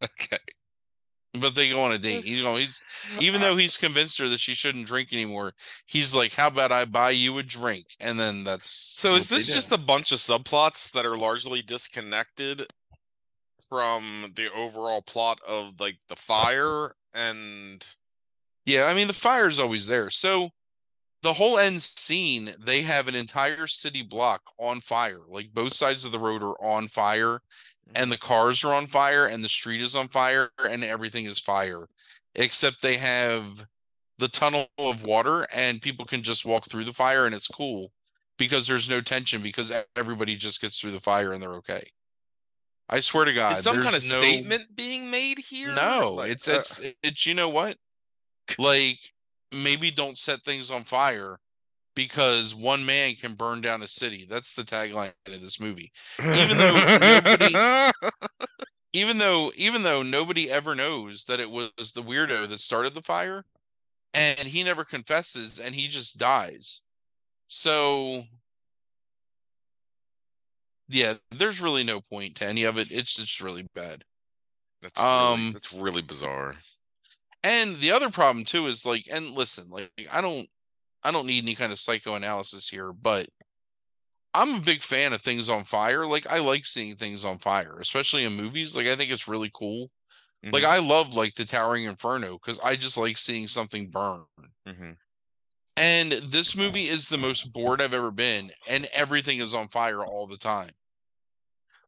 okay. 0.04 0.38
but 1.40 1.54
they 1.54 1.70
go 1.70 1.82
on 1.82 1.92
a 1.92 1.98
date 1.98 2.24
you 2.24 2.42
know 2.42 2.56
he's 2.56 2.80
even 3.20 3.40
though 3.40 3.56
he's 3.56 3.76
convinced 3.76 4.18
her 4.18 4.28
that 4.28 4.40
she 4.40 4.54
shouldn't 4.54 4.86
drink 4.86 5.12
anymore 5.12 5.52
he's 5.86 6.14
like 6.14 6.32
how 6.34 6.48
about 6.48 6.72
i 6.72 6.84
buy 6.84 7.10
you 7.10 7.38
a 7.38 7.42
drink 7.42 7.86
and 8.00 8.18
then 8.18 8.44
that's 8.44 8.68
So 8.70 9.14
is 9.14 9.28
this 9.28 9.52
just 9.52 9.72
a 9.72 9.78
bunch 9.78 10.12
of 10.12 10.18
subplots 10.18 10.92
that 10.92 11.06
are 11.06 11.16
largely 11.16 11.62
disconnected 11.62 12.66
from 13.68 14.32
the 14.36 14.52
overall 14.52 15.02
plot 15.02 15.40
of 15.46 15.80
like 15.80 15.98
the 16.08 16.16
fire 16.16 16.94
and 17.14 17.86
Yeah, 18.66 18.84
I 18.84 18.94
mean 18.94 19.06
the 19.08 19.12
fire 19.12 19.48
is 19.48 19.58
always 19.60 19.86
there. 19.86 20.10
So 20.10 20.50
the 21.22 21.32
whole 21.32 21.58
end 21.58 21.82
scene, 21.82 22.50
they 22.58 22.82
have 22.82 23.08
an 23.08 23.14
entire 23.14 23.66
city 23.66 24.02
block 24.02 24.42
on 24.58 24.80
fire. 24.80 25.20
Like 25.28 25.52
both 25.52 25.72
sides 25.72 26.04
of 26.04 26.12
the 26.12 26.18
road 26.20 26.42
are 26.42 26.54
on 26.62 26.88
fire, 26.88 27.40
and 27.94 28.12
the 28.12 28.18
cars 28.18 28.64
are 28.64 28.74
on 28.74 28.86
fire, 28.86 29.26
and 29.26 29.42
the 29.42 29.48
street 29.48 29.82
is 29.82 29.94
on 29.94 30.08
fire, 30.08 30.50
and 30.68 30.84
everything 30.84 31.26
is 31.26 31.38
fire. 31.38 31.88
Except 32.34 32.82
they 32.82 32.96
have 32.96 33.66
the 34.18 34.28
tunnel 34.28 34.66
of 34.78 35.04
water, 35.04 35.46
and 35.54 35.80
people 35.82 36.04
can 36.04 36.22
just 36.22 36.44
walk 36.44 36.68
through 36.68 36.84
the 36.84 36.92
fire, 36.92 37.26
and 37.26 37.34
it's 37.34 37.48
cool 37.48 37.92
because 38.38 38.66
there's 38.66 38.88
no 38.88 39.00
tension 39.00 39.42
because 39.42 39.72
everybody 39.96 40.36
just 40.36 40.60
gets 40.60 40.80
through 40.80 40.92
the 40.92 41.00
fire 41.00 41.32
and 41.32 41.42
they're 41.42 41.54
okay. 41.54 41.82
I 42.88 43.00
swear 43.00 43.26
to 43.26 43.34
God, 43.34 43.52
is 43.52 43.64
some 43.64 43.82
kind 43.82 43.88
of 43.88 44.08
no- 44.08 44.18
statement 44.18 44.74
being 44.74 45.10
made 45.10 45.38
here? 45.38 45.74
no, 45.74 46.14
Like, 46.14 46.30
it's 46.30 46.48
uh, 46.48 46.52
it's 46.52 46.82
it's 47.02 47.26
you 47.26 47.34
know 47.34 47.50
what? 47.50 47.76
Like 48.58 48.98
maybe 49.52 49.90
don't 49.90 50.16
set 50.16 50.40
things 50.42 50.70
on 50.70 50.84
fire 50.84 51.38
because 51.98 52.54
one 52.54 52.86
man 52.86 53.14
can 53.14 53.34
burn 53.34 53.60
down 53.60 53.82
a 53.82 53.88
city. 53.88 54.24
That's 54.30 54.54
the 54.54 54.62
tagline 54.62 55.12
of 55.26 55.40
this 55.40 55.58
movie. 55.60 55.90
even 56.22 56.56
though 56.56 57.20
nobody- 57.26 57.92
Even 58.94 59.18
though 59.18 59.52
even 59.56 59.82
though 59.82 60.02
nobody 60.02 60.50
ever 60.50 60.74
knows 60.74 61.24
that 61.24 61.40
it 61.40 61.50
was 61.50 61.92
the 61.94 62.02
weirdo 62.02 62.48
that 62.48 62.60
started 62.60 62.94
the 62.94 63.02
fire 63.02 63.44
and 64.14 64.38
he 64.38 64.62
never 64.64 64.82
confesses 64.84 65.58
and 65.58 65.74
he 65.74 65.88
just 65.88 66.18
dies. 66.18 66.84
So 67.48 68.22
yeah, 70.88 71.14
there's 71.30 71.60
really 71.60 71.84
no 71.84 72.00
point 72.00 72.36
to 72.36 72.46
any 72.46 72.62
of 72.64 72.78
it. 72.78 72.90
It's 72.90 73.14
just 73.14 73.40
really 73.42 73.66
bad. 73.74 74.04
that's 74.80 74.98
really, 74.98 75.10
um, 75.10 75.50
that's 75.52 75.72
really 75.74 76.02
bizarre. 76.02 76.54
And 77.44 77.76
the 77.76 77.92
other 77.92 78.08
problem 78.10 78.44
too 78.44 78.68
is 78.68 78.86
like, 78.86 79.04
and 79.10 79.32
listen, 79.32 79.68
like 79.70 79.90
I 80.10 80.20
don't, 80.22 80.48
I 81.02 81.10
don't 81.10 81.26
need 81.26 81.44
any 81.44 81.54
kind 81.54 81.72
of 81.72 81.78
psychoanalysis 81.80 82.68
here, 82.68 82.92
but 82.92 83.28
I'm 84.34 84.56
a 84.56 84.60
big 84.60 84.82
fan 84.82 85.12
of 85.12 85.22
things 85.22 85.48
on 85.48 85.64
fire. 85.64 86.06
Like 86.06 86.26
I 86.26 86.38
like 86.38 86.66
seeing 86.66 86.96
things 86.96 87.24
on 87.24 87.38
fire, 87.38 87.78
especially 87.80 88.24
in 88.24 88.34
movies. 88.34 88.76
Like 88.76 88.86
I 88.86 88.94
think 88.96 89.10
it's 89.10 89.28
really 89.28 89.50
cool. 89.52 89.90
Like 90.42 90.62
Mhm. 90.62 90.68
I 90.68 90.78
love 90.78 91.14
like 91.14 91.34
the 91.34 91.44
Towering 91.44 91.84
Inferno 91.84 92.38
because 92.38 92.60
I 92.60 92.76
just 92.76 92.96
like 92.96 93.18
seeing 93.18 93.48
something 93.48 93.90
burn. 93.90 94.26
Mhm. 94.66 94.96
And 95.76 96.12
this 96.12 96.56
movie 96.56 96.88
is 96.88 97.08
the 97.08 97.18
most 97.18 97.52
bored 97.52 97.80
I've 97.80 97.94
ever 97.94 98.10
been, 98.10 98.52
and 98.68 98.86
everything 98.86 99.38
is 99.40 99.54
on 99.54 99.68
fire 99.68 100.04
all 100.04 100.26
the 100.26 100.36
time. 100.36 100.70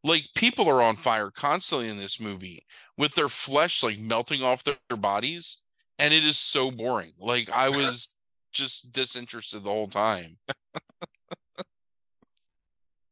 Like 0.02 0.24
people 0.34 0.68
are 0.68 0.80
on 0.80 0.96
fire 0.96 1.30
constantly 1.30 1.88
in 1.88 1.98
this 1.98 2.18
movie 2.20 2.64
with 2.96 3.14
their 3.14 3.28
flesh 3.28 3.82
like 3.82 3.98
melting 3.98 4.42
off 4.42 4.64
their, 4.64 4.78
their 4.88 4.96
bodies, 4.96 5.64
and 5.98 6.14
it 6.14 6.24
is 6.24 6.38
so 6.38 6.70
boring. 6.70 7.12
Like 7.18 7.50
I 7.50 7.68
was 7.68 8.16
just 8.52 8.92
disinterested 8.92 9.64
the 9.64 9.70
whole 9.70 9.88
time 9.88 10.38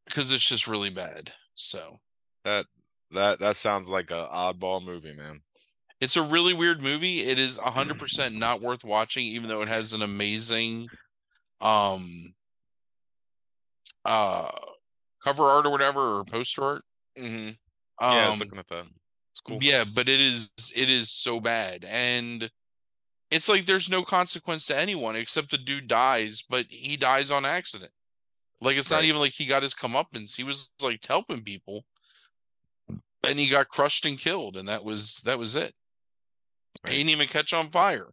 because 0.05 0.31
it's 0.31 0.47
just 0.47 0.67
really 0.67 0.89
bad. 0.89 1.33
So 1.55 1.99
That 2.43 2.65
that 3.11 3.39
that 3.39 3.55
sounds 3.57 3.89
like 3.89 4.11
a 4.11 4.27
oddball 4.31 4.83
movie, 4.85 5.15
man. 5.15 5.41
it's 6.01 6.15
a 6.17 6.21
really 6.23 6.53
weird 6.53 6.81
movie. 6.81 7.21
It 7.21 7.39
is 7.39 7.57
hundred 7.57 7.99
percent 7.99 8.35
not 8.35 8.61
worth 8.61 8.83
watching, 8.83 9.25
even 9.25 9.49
though 9.49 9.61
it 9.61 9.67
has 9.67 9.93
an 9.93 10.01
amazing 10.01 10.87
um 11.61 12.33
uh 14.05 14.49
cover 15.23 15.43
art 15.43 15.65
or 15.65 15.71
whatever 15.71 16.19
or 16.19 16.23
poster 16.25 16.63
art. 16.63 16.81
Mm-hmm. 17.17 17.49
Um, 18.01 18.15
yeah, 18.15 18.25
I 18.25 18.27
was 18.27 18.39
looking 18.39 18.59
at 18.59 18.67
that. 18.69 18.85
It's 19.31 19.41
cool. 19.41 19.59
yeah, 19.61 19.83
but 19.83 20.07
it 20.07 20.21
is 20.21 20.49
it 20.75 20.89
is 20.89 21.11
so 21.11 21.39
bad, 21.39 21.85
and 21.85 22.49
it's 23.31 23.49
like 23.49 23.65
there's 23.65 23.89
no 23.89 24.03
consequence 24.03 24.67
to 24.67 24.79
anyone 24.79 25.15
except 25.15 25.51
the 25.51 25.57
dude 25.57 25.87
dies, 25.87 26.41
but 26.41 26.65
he 26.69 26.97
dies 26.97 27.31
on 27.31 27.45
accident. 27.45 27.91
Like 28.61 28.77
it's 28.77 28.91
not 28.91 29.03
even 29.03 29.21
like 29.21 29.33
he 29.33 29.45
got 29.45 29.63
his 29.63 29.75
comeuppance. 29.75 30.35
He 30.35 30.43
was 30.43 30.71
like 30.81 31.05
helping 31.05 31.41
people, 31.41 31.85
and 33.23 33.39
he 33.39 33.49
got 33.49 33.69
crushed 33.69 34.05
and 34.05 34.17
killed, 34.17 34.57
and 34.57 34.67
that 34.67 34.83
was 34.83 35.21
that 35.25 35.39
was 35.39 35.55
it. 35.55 35.73
Right. 36.83 36.93
He 36.93 36.99
didn't 36.99 37.11
even 37.11 37.27
catch 37.27 37.53
on 37.53 37.69
fire. 37.69 38.07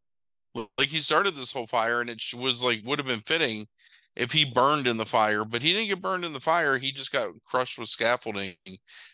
Like 0.54 0.88
he 0.88 1.00
started 1.00 1.34
this 1.34 1.52
whole 1.52 1.66
fire, 1.66 2.00
and 2.00 2.10
it 2.10 2.22
was 2.36 2.62
like 2.62 2.82
would 2.84 2.98
have 2.98 3.08
been 3.08 3.20
fitting 3.20 3.66
if 4.14 4.32
he 4.32 4.44
burned 4.44 4.86
in 4.86 4.96
the 4.96 5.04
fire, 5.04 5.44
but 5.44 5.62
he 5.62 5.72
didn't 5.72 5.88
get 5.88 6.00
burned 6.00 6.24
in 6.24 6.32
the 6.32 6.40
fire. 6.40 6.78
He 6.78 6.92
just 6.92 7.12
got 7.12 7.30
crushed 7.44 7.78
with 7.78 7.88
scaffolding, 7.88 8.54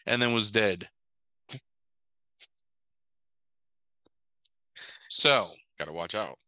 and 0.07 0.21
then 0.21 0.35
was 0.35 0.51
dead. 0.51 0.89
So 5.09 5.51
Gotta 5.83 5.93
watch 5.97 6.15
out. 6.15 6.39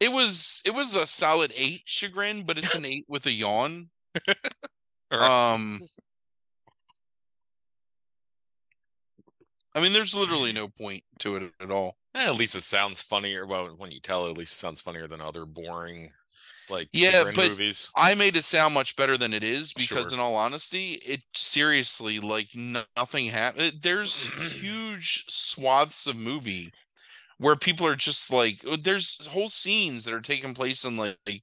it 0.00 0.10
was 0.10 0.60
it 0.64 0.74
was 0.74 0.96
a 0.96 1.06
solid 1.06 1.52
eight 1.56 1.82
chagrin, 1.84 2.42
but 2.42 2.58
it's 2.58 2.74
an 2.74 2.84
eight 2.84 3.04
with 3.08 3.24
a 3.26 3.30
yawn. 3.30 3.88
Alright. 5.14 5.30
Um 5.30 5.80
I 9.76 9.80
mean 9.80 9.92
there's 9.92 10.14
literally 10.14 10.52
no 10.52 10.66
point 10.66 11.04
to 11.20 11.36
it 11.36 11.52
at 11.60 11.70
all. 11.70 11.96
Eh, 12.16 12.24
at 12.26 12.34
least 12.34 12.56
it 12.56 12.62
sounds 12.62 13.00
funnier. 13.00 13.46
Well, 13.46 13.66
when 13.78 13.92
you 13.92 14.00
tell 14.00 14.26
it, 14.26 14.30
at 14.32 14.38
least 14.38 14.54
it 14.54 14.56
sounds 14.56 14.80
funnier 14.80 15.06
than 15.06 15.20
other 15.20 15.46
boring, 15.46 16.10
like 16.68 16.88
Yeah, 16.92 17.22
but- 17.24 17.36
movies. 17.50 17.90
I 17.94 18.16
made 18.16 18.34
it 18.36 18.44
sound 18.44 18.74
much 18.74 18.96
better 18.96 19.16
than 19.16 19.32
it 19.32 19.44
is 19.44 19.72
because 19.72 20.06
Sure. 20.06 20.14
in 20.14 20.18
all 20.18 20.34
honesty, 20.34 20.94
it 21.06 21.22
seriously 21.36 22.18
like 22.18 22.48
nothing 22.56 23.26
happened. 23.26 23.74
There's 23.82 24.24
huge 24.60 25.24
swaths 25.28 26.08
of 26.08 26.16
movie 26.16 26.72
where 27.40 27.56
people 27.56 27.86
are 27.86 27.96
just 27.96 28.30
like 28.30 28.60
there's 28.82 29.26
whole 29.28 29.48
scenes 29.48 30.04
that 30.04 30.12
are 30.12 30.20
taking 30.20 30.52
place 30.52 30.84
in 30.84 30.98
like 30.98 31.42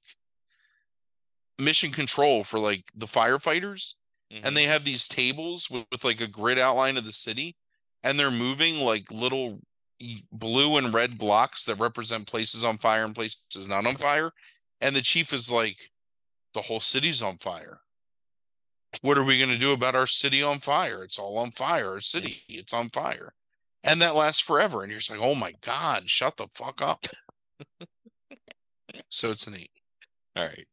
mission 1.58 1.90
control 1.90 2.44
for 2.44 2.58
like 2.60 2.84
the 2.94 3.06
firefighters 3.06 3.94
Mhm. 4.32 4.44
and 4.44 4.56
they 4.56 4.64
have 4.64 4.84
these 4.84 5.08
tables 5.08 5.68
with, 5.70 5.86
with 5.90 6.04
like 6.04 6.20
a 6.20 6.28
grid 6.28 6.58
outline 6.58 6.96
of 6.96 7.04
the 7.04 7.12
city 7.12 7.56
and 8.04 8.18
they're 8.18 8.30
moving 8.30 8.80
like 8.80 9.10
little 9.10 9.58
blue 10.30 10.76
and 10.76 10.94
red 10.94 11.18
blocks 11.18 11.64
that 11.64 11.74
represent 11.76 12.28
places 12.28 12.62
on 12.62 12.78
fire 12.78 13.04
and 13.04 13.14
places 13.16 13.68
not 13.68 13.86
on 13.86 13.96
fire 13.96 14.30
and 14.80 14.94
the 14.94 15.02
chief 15.02 15.32
is 15.32 15.50
like 15.50 15.90
the 16.54 16.62
whole 16.62 16.80
city's 16.80 17.20
on 17.22 17.38
fire. 17.38 17.80
What 19.02 19.18
are 19.18 19.24
we 19.24 19.38
going 19.38 19.50
to 19.50 19.58
do 19.58 19.72
about 19.72 19.94
our 19.96 20.06
city 20.06 20.42
on 20.42 20.60
fire? 20.60 21.02
It's 21.04 21.18
all 21.18 21.36
on 21.38 21.50
fire. 21.50 21.90
Our 21.92 22.00
city 22.00 22.42
it's 22.48 22.72
on 22.72 22.88
fire 22.90 23.34
and 23.84 24.02
that 24.02 24.14
lasts 24.14 24.40
forever 24.40 24.82
and 24.82 24.90
you're 24.90 25.00
just 25.00 25.10
like 25.10 25.20
oh 25.22 25.34
my 25.34 25.54
god 25.60 26.08
shut 26.08 26.36
the 26.36 26.46
fuck 26.52 26.82
up 26.82 27.06
so 29.08 29.30
it's 29.30 29.46
an 29.46 29.54
eight 29.54 29.70
All 30.36 30.44
right. 30.44 30.66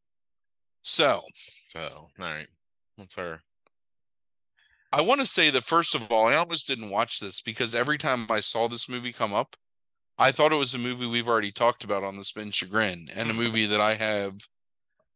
So 0.82 1.22
So, 1.66 2.10
all 2.18 2.24
right. 2.24 2.46
What's 2.96 3.18
our 3.18 3.42
I 4.92 5.02
want 5.02 5.20
to 5.20 5.26
say 5.26 5.50
that 5.50 5.64
first 5.64 5.94
of 5.94 6.10
all, 6.10 6.26
I 6.26 6.36
almost 6.36 6.68
didn't 6.68 6.90
watch 6.90 7.18
this 7.18 7.42
because 7.42 7.74
every 7.74 7.98
time 7.98 8.26
I 8.30 8.40
saw 8.40 8.68
this 8.68 8.88
movie 8.88 9.12
come 9.12 9.34
up, 9.34 9.56
I 10.16 10.32
thought 10.32 10.52
it 10.52 10.56
was 10.56 10.74
a 10.74 10.78
movie 10.78 11.06
we've 11.06 11.28
already 11.28 11.52
talked 11.52 11.84
about 11.84 12.04
on 12.04 12.16
the 12.16 12.24
Spin 12.24 12.50
Chagrin 12.50 13.08
and 13.14 13.30
a 13.30 13.34
movie 13.34 13.66
that 13.66 13.80
I 13.80 13.94
have 13.94 14.36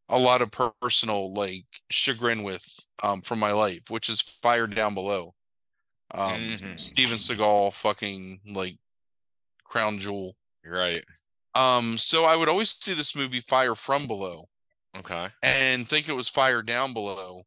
a 0.08 0.18
lot 0.18 0.42
of 0.42 0.50
personal 0.50 1.32
like 1.32 1.64
chagrin 1.88 2.42
with 2.42 2.66
um 3.02 3.22
from 3.22 3.38
my 3.38 3.52
life, 3.52 3.82
which 3.88 4.08
is 4.08 4.20
Fire 4.20 4.66
Down 4.66 4.94
Below. 4.94 5.34
Um 6.12 6.40
Mhm. 6.40 6.78
Steven 6.80 7.18
Seagal 7.18 7.72
fucking 7.74 8.40
like 8.46 8.76
crown 9.64 9.98
jewel. 9.98 10.36
right? 10.64 11.04
Um 11.54 11.98
so 11.98 12.24
I 12.24 12.36
would 12.36 12.48
always 12.48 12.70
see 12.70 12.94
this 12.94 13.14
movie 13.16 13.40
Fire 13.40 13.74
from 13.74 14.06
Below 14.06 14.48
Okay. 14.96 15.28
and 15.42 15.88
think 15.88 16.08
it 16.08 16.12
was 16.14 16.28
Fire 16.28 16.62
Down 16.62 16.92
Below 16.92 17.44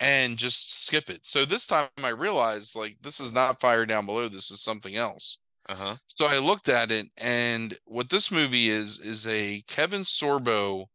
and 0.00 0.36
just 0.36 0.84
skip 0.84 1.08
it. 1.08 1.24
So 1.24 1.44
this 1.44 1.66
time 1.66 1.88
I 2.02 2.08
realized 2.08 2.74
like 2.76 2.96
this 3.00 3.20
is 3.20 3.32
not 3.32 3.60
Fire 3.60 3.86
Down 3.86 4.06
Below, 4.06 4.28
this 4.28 4.50
is 4.50 4.60
something 4.60 4.96
else. 4.96 5.38
Uh-huh. 5.68 5.96
So 6.06 6.26
I 6.26 6.38
looked 6.38 6.68
at 6.68 6.90
it 6.92 7.06
and 7.16 7.78
what 7.86 8.10
this 8.10 8.30
movie 8.30 8.68
is 8.68 8.98
is 8.98 9.26
a 9.26 9.62
Kevin 9.66 10.02
Sorbo 10.02 10.86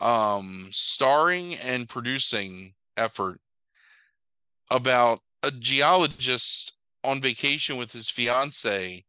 um 0.00 0.68
starring 0.72 1.54
and 1.56 1.88
producing 1.88 2.74
effort 2.96 3.40
about 4.70 5.20
a 5.42 5.50
geologist 5.50 6.78
on 7.04 7.20
vacation 7.20 7.76
with 7.76 7.92
his 7.92 8.08
fiance 8.10 9.04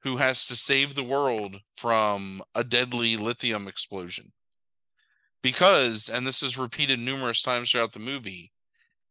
who 0.00 0.16
has 0.16 0.46
to 0.46 0.56
save 0.56 0.94
the 0.94 1.04
world 1.04 1.60
from 1.76 2.42
a 2.54 2.62
deadly 2.64 3.16
lithium 3.16 3.66
explosion. 3.68 4.32
Because, 5.42 6.08
and 6.08 6.26
this 6.26 6.42
is 6.42 6.58
repeated 6.58 6.98
numerous 6.98 7.42
times 7.42 7.70
throughout 7.70 7.92
the 7.92 8.00
movie, 8.00 8.52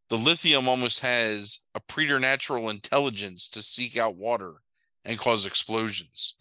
the 0.10 0.18
lithium 0.18 0.68
almost 0.68 1.00
has 1.02 1.62
a 1.74 1.80
preternatural 1.80 2.70
intelligence 2.70 3.50
to 3.50 3.62
seek 3.62 3.98
out 3.98 4.16
water 4.16 4.56
and 5.04 5.18
cause 5.18 5.46
explosions. 5.46 6.36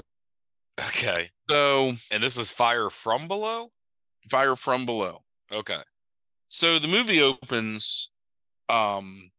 Okay. 0.80 1.30
So, 1.48 1.92
And 2.10 2.22
this 2.22 2.36
is 2.36 2.50
fire 2.50 2.90
from 2.90 3.28
below? 3.28 3.70
fire 4.30 4.56
from 4.56 4.86
below. 4.86 5.22
Okay. 5.52 5.80
So 6.46 6.78
the 6.78 6.88
movie 6.88 7.20
opens 7.20 8.10
um 8.68 9.30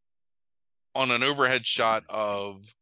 on 0.95 1.11
an 1.11 1.23
overhead 1.23 1.65
shot 1.65 2.03
of 2.09 2.73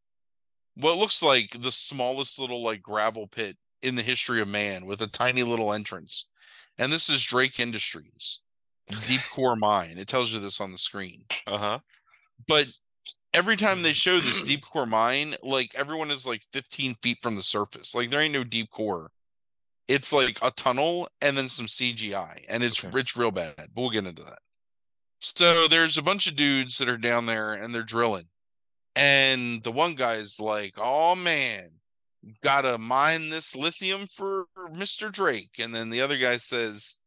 what 0.76 0.96
looks 0.98 1.22
like 1.22 1.60
the 1.60 1.72
smallest 1.72 2.38
little 2.38 2.62
like 2.62 2.82
gravel 2.82 3.26
pit 3.26 3.56
in 3.82 3.96
the 3.96 4.02
history 4.02 4.40
of 4.40 4.48
man 4.48 4.86
with 4.86 5.02
a 5.02 5.06
tiny 5.06 5.42
little 5.42 5.72
entrance. 5.72 6.30
And 6.78 6.92
this 6.92 7.08
is 7.08 7.22
Drake 7.24 7.60
Industries, 7.60 8.42
deep 9.06 9.20
core 9.32 9.56
mine. 9.56 9.98
It 9.98 10.08
tells 10.08 10.32
you 10.32 10.40
this 10.40 10.60
on 10.60 10.72
the 10.72 10.78
screen. 10.78 11.24
Uh-huh. 11.46 11.78
But 12.48 12.66
every 13.32 13.56
time 13.56 13.82
they 13.82 13.92
show 13.92 14.18
this 14.18 14.42
deep 14.44 14.62
core 14.64 14.86
mine, 14.86 15.36
like 15.42 15.74
everyone 15.74 16.10
is 16.10 16.26
like 16.26 16.42
15 16.52 16.96
feet 17.02 17.18
from 17.22 17.36
the 17.36 17.42
surface. 17.42 17.94
Like 17.94 18.10
there 18.10 18.20
ain't 18.20 18.32
no 18.34 18.44
deep 18.44 18.70
core. 18.70 19.10
It's 19.86 20.12
like 20.12 20.38
a 20.40 20.50
tunnel 20.50 21.08
and 21.20 21.36
then 21.36 21.48
some 21.50 21.66
CGI, 21.66 22.44
and 22.48 22.64
it's 22.64 22.82
Okay. 22.82 22.98
it's 22.98 23.16
real 23.16 23.30
bad. 23.30 23.54
But 23.56 23.68
we'll 23.76 23.90
get 23.90 24.06
into 24.06 24.22
that. 24.22 24.38
So 25.24 25.68
there's 25.68 25.96
a 25.96 26.02
bunch 26.02 26.26
of 26.26 26.36
dudes 26.36 26.76
that 26.76 26.88
are 26.88 26.98
down 26.98 27.24
there 27.24 27.54
and 27.54 27.74
they're 27.74 27.82
drilling. 27.82 28.26
And 28.94 29.62
the 29.62 29.72
one 29.72 29.94
guy's 29.94 30.38
like, 30.38 30.74
oh 30.76 31.14
man, 31.14 31.70
gotta 32.42 32.76
mine 32.76 33.30
this 33.30 33.56
lithium 33.56 34.06
for 34.06 34.44
Mr. 34.70 35.10
Drake. 35.10 35.58
And 35.58 35.74
then 35.74 35.88
the 35.88 36.02
other 36.02 36.18
guy 36.18 36.36
says, 36.36 37.00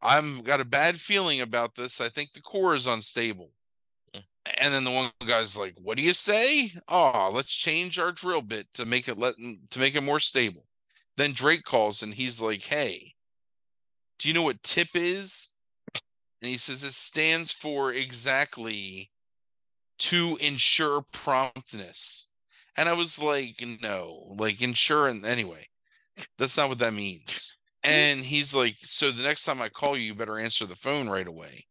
I'm 0.00 0.40
got 0.40 0.62
a 0.62 0.64
bad 0.64 0.96
feeling 0.96 1.42
about 1.42 1.74
this. 1.74 2.00
I 2.00 2.08
think 2.08 2.32
the 2.32 2.40
core 2.40 2.74
is 2.74 2.86
unstable. 2.86 3.50
Hmm. 4.14 4.20
And 4.58 4.72
then 4.72 4.84
the 4.84 4.90
one 4.90 5.10
guy's 5.26 5.56
like, 5.56 5.74
"What 5.82 5.96
do 5.96 6.02
you 6.02 6.12
say? 6.12 6.72
Oh, 6.88 7.30
let's 7.32 7.54
change 7.54 7.98
our 7.98 8.12
drill 8.12 8.42
bit 8.42 8.72
to 8.74 8.84
make 8.84 9.08
it 9.08 9.18
let 9.18 9.34
to 9.70 9.78
make 9.78 9.94
it 9.94 10.02
more 10.02 10.20
stable." 10.20 10.66
Then 11.16 11.32
Drake 11.32 11.64
calls 11.64 12.02
and 12.02 12.14
he's 12.14 12.40
like, 12.40 12.62
"Hey, 12.64 13.14
do 14.18 14.28
you 14.28 14.34
know 14.34 14.42
what 14.42 14.62
tip 14.62 14.88
is?" 14.94 15.53
And 16.44 16.50
he 16.50 16.58
says 16.58 16.84
it 16.84 16.92
stands 16.92 17.52
for 17.52 17.90
exactly 17.90 19.10
to 20.00 20.36
ensure 20.42 21.00
promptness. 21.10 22.32
And 22.76 22.86
I 22.86 22.92
was 22.92 23.18
like, 23.18 23.64
"No, 23.80 24.34
like 24.38 24.60
insurance 24.60 25.26
anyway. 25.26 25.68
That's 26.36 26.58
not 26.58 26.68
what 26.68 26.78
that 26.80 26.92
means." 26.92 27.56
And 27.82 28.20
he's 28.20 28.54
like, 28.54 28.76
"So 28.82 29.10
the 29.10 29.22
next 29.22 29.44
time 29.44 29.60
I 29.60 29.70
call 29.70 29.96
you, 29.96 30.04
you 30.04 30.14
better 30.14 30.38
answer 30.38 30.66
the 30.66 30.76
phone 30.76 31.08
right 31.08 31.26
away." 31.26 31.66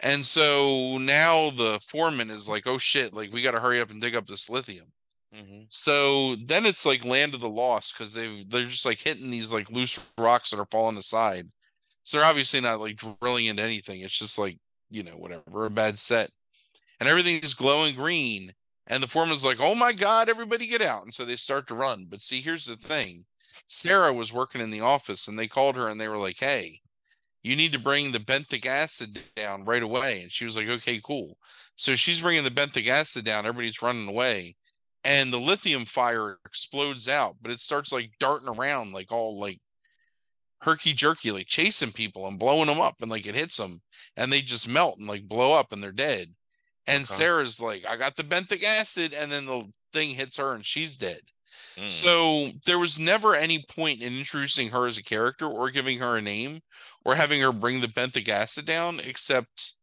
And 0.00 0.26
so 0.26 0.98
now 0.98 1.50
the 1.50 1.80
foreman 1.88 2.30
is 2.30 2.48
like, 2.48 2.66
oh 2.66 2.78
shit, 2.78 3.14
like 3.14 3.32
we 3.32 3.42
got 3.42 3.52
to 3.52 3.60
hurry 3.60 3.80
up 3.80 3.90
and 3.90 4.00
dig 4.00 4.16
up 4.16 4.26
this 4.26 4.50
lithium. 4.50 4.86
Mm-hmm. 5.34 5.62
So 5.68 6.34
then 6.36 6.66
it's 6.66 6.86
like 6.86 7.04
land 7.04 7.34
of 7.34 7.40
the 7.40 7.48
lost 7.48 7.94
because 7.94 8.14
they 8.14 8.44
they're 8.48 8.66
just 8.66 8.86
like 8.86 8.98
hitting 8.98 9.30
these 9.30 9.52
like 9.52 9.70
loose 9.70 10.12
rocks 10.18 10.50
that 10.50 10.60
are 10.60 10.68
falling 10.70 10.96
aside. 10.96 11.48
So 12.06 12.18
they're 12.18 12.26
obviously 12.26 12.60
not 12.60 12.80
like 12.80 12.96
drilling 12.96 13.46
into 13.46 13.64
anything. 13.64 14.00
It's 14.00 14.16
just 14.16 14.38
like, 14.38 14.58
you 14.90 15.02
know, 15.02 15.16
whatever, 15.16 15.66
a 15.66 15.70
bad 15.70 15.98
set. 15.98 16.30
And 17.00 17.08
everything 17.08 17.40
is 17.42 17.52
glowing 17.52 17.96
green. 17.96 18.54
And 18.86 19.02
the 19.02 19.08
foreman's 19.08 19.44
like, 19.44 19.58
oh 19.60 19.74
my 19.74 19.92
God, 19.92 20.28
everybody 20.28 20.68
get 20.68 20.80
out. 20.80 21.02
And 21.02 21.12
so 21.12 21.24
they 21.24 21.34
start 21.34 21.66
to 21.66 21.74
run. 21.74 22.06
But 22.08 22.22
see, 22.22 22.40
here's 22.40 22.66
the 22.66 22.76
thing 22.76 23.24
Sarah 23.66 24.12
was 24.12 24.32
working 24.32 24.60
in 24.60 24.70
the 24.70 24.82
office 24.82 25.26
and 25.26 25.36
they 25.36 25.48
called 25.48 25.74
her 25.74 25.88
and 25.88 26.00
they 26.00 26.06
were 26.06 26.16
like, 26.16 26.38
hey, 26.38 26.80
you 27.42 27.56
need 27.56 27.72
to 27.72 27.78
bring 27.80 28.12
the 28.12 28.20
benthic 28.20 28.66
acid 28.66 29.18
down 29.34 29.64
right 29.64 29.82
away. 29.82 30.22
And 30.22 30.30
she 30.30 30.44
was 30.44 30.56
like, 30.56 30.68
okay, 30.68 31.00
cool. 31.02 31.36
So 31.74 31.96
she's 31.96 32.20
bringing 32.20 32.44
the 32.44 32.50
benthic 32.50 32.86
acid 32.86 33.24
down. 33.24 33.46
Everybody's 33.46 33.82
running 33.82 34.06
away. 34.08 34.54
And 35.02 35.32
the 35.32 35.40
lithium 35.40 35.86
fire 35.86 36.38
explodes 36.46 37.08
out, 37.08 37.34
but 37.42 37.50
it 37.50 37.58
starts 37.58 37.92
like 37.92 38.12
darting 38.20 38.48
around, 38.48 38.92
like 38.92 39.10
all 39.10 39.40
like 39.40 39.58
herky 40.66 40.92
jerky, 40.92 41.30
like 41.30 41.46
chasing 41.46 41.92
people 41.92 42.26
and 42.26 42.38
blowing 42.38 42.66
them 42.66 42.80
up. 42.80 42.96
And 43.00 43.10
like 43.10 43.26
it 43.26 43.34
hits 43.34 43.56
them 43.56 43.80
and 44.18 44.30
they 44.30 44.40
just 44.42 44.68
melt 44.68 44.98
and 44.98 45.08
like 45.08 45.26
blow 45.28 45.54
up 45.58 45.72
and 45.72 45.82
they're 45.82 45.92
dead. 45.92 46.34
And 46.86 46.98
Okay. 46.98 47.04
Sarah's 47.04 47.60
like, 47.60 47.86
I 47.86 47.96
got 47.96 48.16
the 48.16 48.22
benthic 48.24 48.62
acid. 48.62 49.14
And 49.14 49.32
then 49.32 49.46
the 49.46 49.62
thing 49.92 50.10
hits 50.10 50.36
her 50.36 50.52
and 50.54 50.66
she's 50.66 50.96
dead. 50.96 51.20
Mm. 51.78 51.90
So 51.90 52.50
there 52.66 52.78
was 52.78 52.98
never 52.98 53.34
any 53.34 53.64
point 53.68 54.02
in 54.02 54.18
introducing 54.18 54.68
her 54.70 54.86
as 54.86 54.98
a 54.98 55.02
character 55.02 55.46
or 55.46 55.70
giving 55.70 55.98
her 56.00 56.16
a 56.16 56.22
name 56.22 56.60
or 57.04 57.14
having 57.14 57.40
her 57.40 57.52
bring 57.52 57.80
the 57.80 57.86
benthic 57.88 58.28
acid 58.28 58.66
down, 58.66 59.00
except 59.00 59.74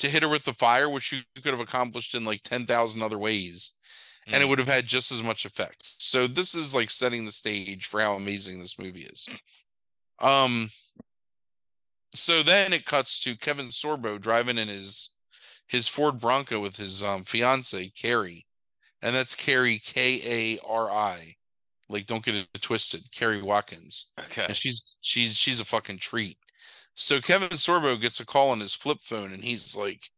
to 0.00 0.10
hit 0.10 0.22
her 0.24 0.28
with 0.28 0.44
the 0.44 0.52
fire, 0.54 0.88
which 0.90 1.12
you 1.12 1.20
could 1.36 1.52
have 1.52 1.60
accomplished 1.60 2.14
in 2.14 2.24
like 2.24 2.42
10,000 2.42 3.00
other 3.02 3.18
ways. 3.18 3.76
And 4.26 4.42
it 4.42 4.46
Mm. 4.46 4.48
would 4.50 4.58
have 4.58 4.68
had 4.68 4.86
just 4.86 5.12
as 5.12 5.22
much 5.22 5.44
effect. 5.44 5.92
So 5.98 6.26
this 6.26 6.54
is 6.54 6.74
like 6.74 6.90
setting 6.90 7.26
the 7.26 7.32
stage 7.32 7.84
for 7.86 8.00
how 8.00 8.14
amazing 8.16 8.58
this 8.58 8.78
movie 8.78 9.04
is. 9.04 9.28
Um, 10.20 10.70
so 12.14 12.42
then 12.42 12.72
it 12.72 12.86
cuts 12.86 13.20
to 13.20 13.36
Kevin 13.36 13.68
Sorbo 13.68 14.20
driving 14.20 14.58
in 14.58 14.68
his 14.68 15.14
his 15.66 15.88
Ford 15.88 16.20
Bronco 16.20 16.60
with 16.60 16.76
his 16.76 17.02
um 17.02 17.24
fiance 17.24 17.90
Kari, 18.00 18.46
and 19.02 19.14
that's 19.14 19.34
Kari 19.34 19.78
K 19.78 20.56
A 20.56 20.58
R 20.66 20.90
I. 20.90 21.34
Like, 21.88 22.06
don't 22.06 22.24
get 22.24 22.34
it 22.34 22.48
twisted, 22.62 23.02
Kari 23.12 23.42
Watkins, 23.42 24.12
Okay. 24.18 24.46
and 24.46 24.56
she's 24.56 24.96
she's 25.00 25.36
she's 25.36 25.60
a 25.60 25.64
fucking 25.64 25.98
treat. 25.98 26.38
So 26.94 27.20
Kevin 27.20 27.48
Sorbo 27.50 28.00
gets 28.00 28.20
a 28.20 28.26
call 28.26 28.50
on 28.50 28.60
his 28.60 28.74
flip 28.74 28.98
phone, 29.00 29.32
and 29.32 29.42
he's 29.42 29.76
like, 29.76 30.08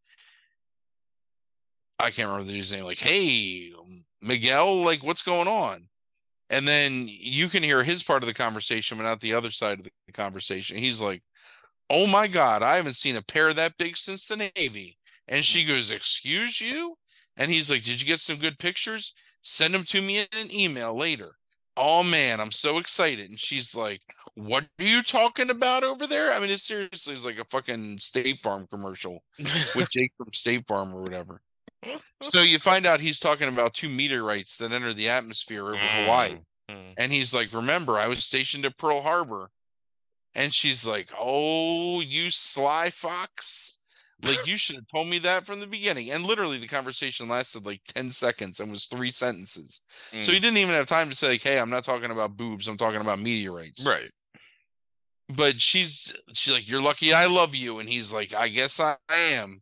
I 1.99 2.11
can't 2.11 2.29
remember 2.29 2.47
the 2.47 2.53
dude's 2.53 2.73
name. 2.73 2.85
Like, 2.85 2.99
hey, 2.99 3.73
Miguel, 4.21 4.83
like, 4.83 5.03
what's 5.03 5.23
going 5.23 5.49
on? 5.49 5.89
And 6.51 6.67
then 6.67 7.09
you 7.09 7.49
can 7.49 7.63
hear 7.63 7.83
his 7.83 8.03
part 8.03 8.23
of 8.23 8.29
the 8.29 8.35
conversation, 8.35 8.99
but 8.99 9.05
not 9.05 9.21
the 9.21 9.35
other 9.35 9.51
side 9.51 9.81
of 9.81 9.85
the 9.85 10.13
conversation. 10.13 10.77
He's 10.77 11.01
like, 11.01 11.23
Oh 11.91 12.07
my 12.07 12.27
God, 12.27 12.63
I 12.63 12.77
haven't 12.77 12.95
seen 12.95 13.17
a 13.17 13.23
pair 13.23 13.53
that 13.53 13.79
big 13.79 13.97
since 13.97 14.27
the 14.27 14.51
Navy. 14.57 14.99
And 15.29 15.45
she 15.45 15.61
mm-hmm. 15.61 15.71
goes, 15.71 15.91
Excuse 15.91 16.61
you? 16.61 16.97
And 17.37 17.51
he's 17.51 17.71
like, 17.71 17.83
Did 17.83 18.01
you 18.01 18.07
get 18.07 18.21
some 18.21 18.37
good 18.37 18.59
pictures? 18.59 19.15
Send 19.43 19.75
them 19.75 19.85
to 19.85 20.03
me 20.03 20.19
in 20.19 20.27
an 20.39 20.55
email 20.55 20.97
later. 20.97 21.33
Oh 21.77 22.03
man, 22.03 22.41
I'm 22.41 22.53
so 22.53 22.79
excited. 22.79 23.29
And 23.29 23.39
she's 23.39 23.75
like, 23.75 24.01
What 24.35 24.65
are 24.79 24.85
you 24.85 25.03
talking 25.03 25.51
about 25.51 25.85
over 25.85 26.07
there? 26.07 26.33
I 26.33 26.39
mean, 26.39 26.51
it 26.51 26.61
seriously 26.61 27.15
is 27.15 27.27
like 27.27 27.39
a 27.39 27.45
fucking 27.45 27.99
State 27.99 28.41
Farm 28.43 28.67
commercial 28.71 29.23
with 29.39 29.89
Jake 29.91 30.13
from 30.17 30.33
State 30.33 30.67
Farm 30.69 30.95
or 30.95 31.03
whatever. 31.03 31.41
So 32.23 32.43
you 32.43 32.59
find 32.59 32.87
out 32.87 33.01
he's 33.01 33.21
talking 33.21 33.49
about 33.49 33.75
two 33.75 33.89
meteorites 33.89 34.59
that 34.59 34.73
enter 34.73 34.93
the 34.93 35.09
atmosphere 35.09 35.67
over 35.67 35.77
Hawaii. 35.77 36.39
Mm. 36.71 36.95
And 36.99 37.13
he's 37.13 37.35
like, 37.35 37.53
Remember, 37.53 37.97
I 37.99 38.09
was 38.09 38.25
stationed 38.25 38.65
at 38.65 38.77
Pearl 38.79 39.03
Harbor. 39.03 39.51
And 40.35 40.53
she's 40.53 40.87
like, 40.87 41.09
Oh, 41.19 42.01
you 42.01 42.31
sly 42.31 42.91
fox. 42.91 43.81
Like, 44.23 44.47
you 44.47 44.57
should 44.57 44.77
have 44.77 44.87
told 44.89 45.09
me 45.09 45.19
that 45.21 45.45
from 45.47 45.61
the 45.61 45.67
beginning. 45.67 46.11
And 46.11 46.25
literally, 46.25 46.57
the 46.59 46.67
conversation 46.67 47.29
lasted 47.29 47.67
like 47.67 47.83
10 47.95 48.11
seconds 48.11 48.61
and 48.61 48.71
was 48.71 48.87
three 48.87 49.11
sentences. 49.13 49.83
So 50.23 50.33
he 50.33 50.39
Mm. 50.39 50.43
didn't 50.43 50.57
even 50.57 50.75
have 50.75 50.87
time 50.87 51.11
to 51.11 51.15
say, 51.17 51.29
like, 51.29 51.43
Hey, 51.43 51.59
I'm 51.61 51.69
not 51.71 51.85
talking 51.85 52.11
about 52.11 52.37
boobs. 52.37 52.67
I'm 52.67 52.79
talking 52.79 53.01
about 53.03 53.19
meteorites. 53.21 53.87
right. 53.87 54.11
but 55.37 55.61
she's 55.61 56.15
she's 56.33 56.55
like, 56.55 56.69
You're 56.69 56.81
lucky 56.83 57.13
I 57.13 57.27
love 57.27 57.55
you. 57.55 57.79
And 57.79 57.89
he's 57.89 58.13
like, 58.13 58.33
I 58.35 58.49
guess 58.49 58.81
I 58.81 58.97
am. 59.11 59.61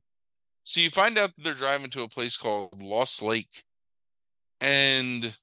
So 0.64 0.80
you 0.80 0.90
find 0.90 1.18
out 1.18 1.34
that 1.36 1.44
they're 1.44 1.54
driving 1.54 1.90
to 1.90 2.02
a 2.02 2.08
place 2.08 2.36
called 2.36 2.82
Lost 2.82 3.22
Lake. 3.22 3.62
And 4.60 5.36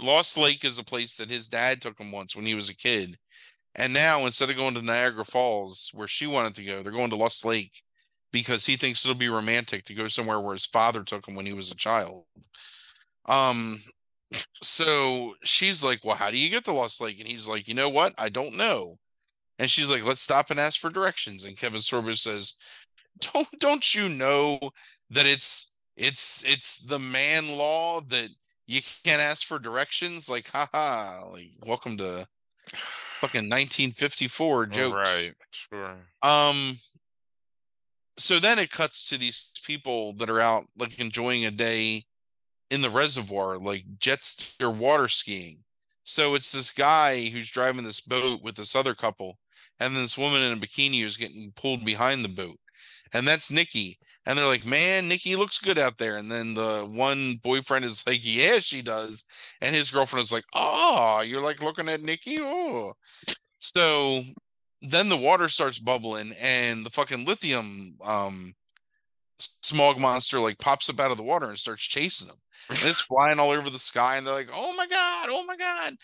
Lost 0.00 0.36
Lake 0.36 0.64
is 0.64 0.78
a 0.78 0.84
place 0.84 1.16
that 1.16 1.30
his 1.30 1.48
dad 1.48 1.80
took 1.80 1.98
him 1.98 2.12
once 2.12 2.36
when 2.36 2.44
he 2.44 2.54
was 2.54 2.68
a 2.68 2.76
kid. 2.76 3.16
And 3.74 3.92
now 3.92 4.26
instead 4.26 4.50
of 4.50 4.56
going 4.56 4.74
to 4.74 4.82
Niagara 4.82 5.24
Falls 5.24 5.90
where 5.94 6.06
she 6.06 6.26
wanted 6.26 6.54
to 6.56 6.64
go, 6.64 6.82
they're 6.82 6.92
going 6.92 7.10
to 7.10 7.16
Lost 7.16 7.44
Lake 7.46 7.82
because 8.30 8.66
he 8.66 8.76
thinks 8.76 9.04
it'll 9.04 9.16
be 9.16 9.28
romantic 9.28 9.84
to 9.86 9.94
go 9.94 10.06
somewhere 10.06 10.38
where 10.38 10.54
his 10.54 10.66
father 10.66 11.02
took 11.02 11.26
him 11.26 11.34
when 11.34 11.46
he 11.46 11.52
was 11.54 11.70
a 11.70 11.76
child. 11.76 12.24
Um 13.26 13.80
so 14.62 15.34
she's 15.44 15.82
like, 15.82 16.04
Well, 16.04 16.16
how 16.16 16.30
do 16.30 16.38
you 16.38 16.50
get 16.50 16.64
to 16.64 16.72
Lost 16.72 17.00
Lake? 17.00 17.18
And 17.20 17.28
he's 17.28 17.48
like, 17.48 17.66
You 17.68 17.74
know 17.74 17.88
what? 17.88 18.14
I 18.18 18.28
don't 18.28 18.56
know. 18.56 18.98
And 19.58 19.70
she's 19.70 19.90
like, 19.90 20.04
Let's 20.04 20.20
stop 20.20 20.50
and 20.50 20.60
ask 20.60 20.78
for 20.80 20.90
directions. 20.90 21.44
And 21.44 21.56
Kevin 21.56 21.80
Sorbo 21.80 22.16
says, 22.16 22.58
Don't 23.32 23.48
don't 23.60 23.94
you 23.94 24.08
know 24.08 24.58
that 25.10 25.24
it's 25.24 25.76
it's 25.96 26.44
it's 26.44 26.80
the 26.80 26.98
man 26.98 27.56
law 27.56 28.00
that 28.08 28.28
you 28.66 28.80
can't 29.04 29.22
ask 29.22 29.46
for 29.46 29.58
directions? 29.58 30.28
Like, 30.28 30.48
haha, 30.48 31.28
like 31.30 31.50
welcome 31.64 31.96
to 31.98 32.26
fucking 33.20 33.48
1954 33.48 34.66
jokes. 34.66 34.94
Right. 34.94 35.32
Sure. 35.50 35.96
Um 36.22 36.78
so 38.16 38.38
then 38.38 38.58
it 38.58 38.70
cuts 38.70 39.08
to 39.08 39.18
these 39.18 39.50
people 39.64 40.12
that 40.14 40.30
are 40.30 40.40
out 40.40 40.66
like 40.76 40.98
enjoying 40.98 41.44
a 41.44 41.50
day 41.50 42.04
in 42.70 42.82
the 42.82 42.90
reservoir, 42.90 43.58
like 43.58 43.84
jet 43.98 44.24
ski 44.24 44.64
or 44.64 44.70
water 44.70 45.08
skiing. 45.08 45.58
So 46.04 46.34
it's 46.34 46.52
this 46.52 46.70
guy 46.70 47.28
who's 47.28 47.50
driving 47.50 47.84
this 47.84 48.00
boat 48.00 48.42
with 48.42 48.56
this 48.56 48.76
other 48.76 48.94
couple, 48.94 49.38
and 49.80 49.94
then 49.94 50.02
this 50.02 50.18
woman 50.18 50.42
in 50.42 50.52
a 50.52 50.60
bikini 50.60 51.00
who's 51.00 51.16
getting 51.16 51.52
pulled 51.56 51.84
behind 51.84 52.24
the 52.24 52.28
boat. 52.28 52.58
And 53.14 53.26
that's 53.26 53.50
Nikki. 53.50 53.98
And 54.26 54.36
they're 54.36 54.46
like, 54.46 54.66
man, 54.66 55.08
Nikki 55.08 55.36
looks 55.36 55.58
good 55.58 55.78
out 55.78 55.98
there. 55.98 56.16
And 56.16 56.30
then 56.30 56.54
the 56.54 56.80
one 56.90 57.36
boyfriend 57.42 57.84
is 57.84 58.06
like, 58.06 58.20
yeah, 58.22 58.58
she 58.58 58.82
does. 58.82 59.24
And 59.60 59.74
his 59.74 59.90
girlfriend 59.90 60.24
is 60.24 60.32
like, 60.32 60.44
oh, 60.54 61.22
you're 61.24 61.40
like 61.40 61.62
looking 61.62 61.88
at 61.88 62.02
Nikki? 62.02 62.38
Oh. 62.40 62.94
So 63.60 64.24
then 64.82 65.08
the 65.08 65.16
water 65.16 65.48
starts 65.48 65.78
bubbling 65.78 66.32
and 66.40 66.84
the 66.84 66.90
fucking 66.90 67.24
lithium 67.24 67.96
um 68.04 68.54
smog 69.38 69.98
monster 69.98 70.38
like 70.38 70.58
pops 70.58 70.88
up 70.88 71.00
out 71.00 71.10
of 71.10 71.16
the 71.16 71.22
water 71.22 71.46
and 71.46 71.58
starts 71.58 71.82
chasing 71.82 72.28
them. 72.28 72.36
And 72.68 72.78
it's 72.82 73.00
flying 73.00 73.38
all 73.38 73.50
over 73.50 73.68
the 73.68 73.78
sky, 73.78 74.16
and 74.16 74.26
they're 74.26 74.34
like, 74.34 74.48
"Oh 74.54 74.74
my 74.74 74.86
god! 74.86 75.28
Oh 75.30 75.44
my 75.44 75.56
god!" 75.56 75.96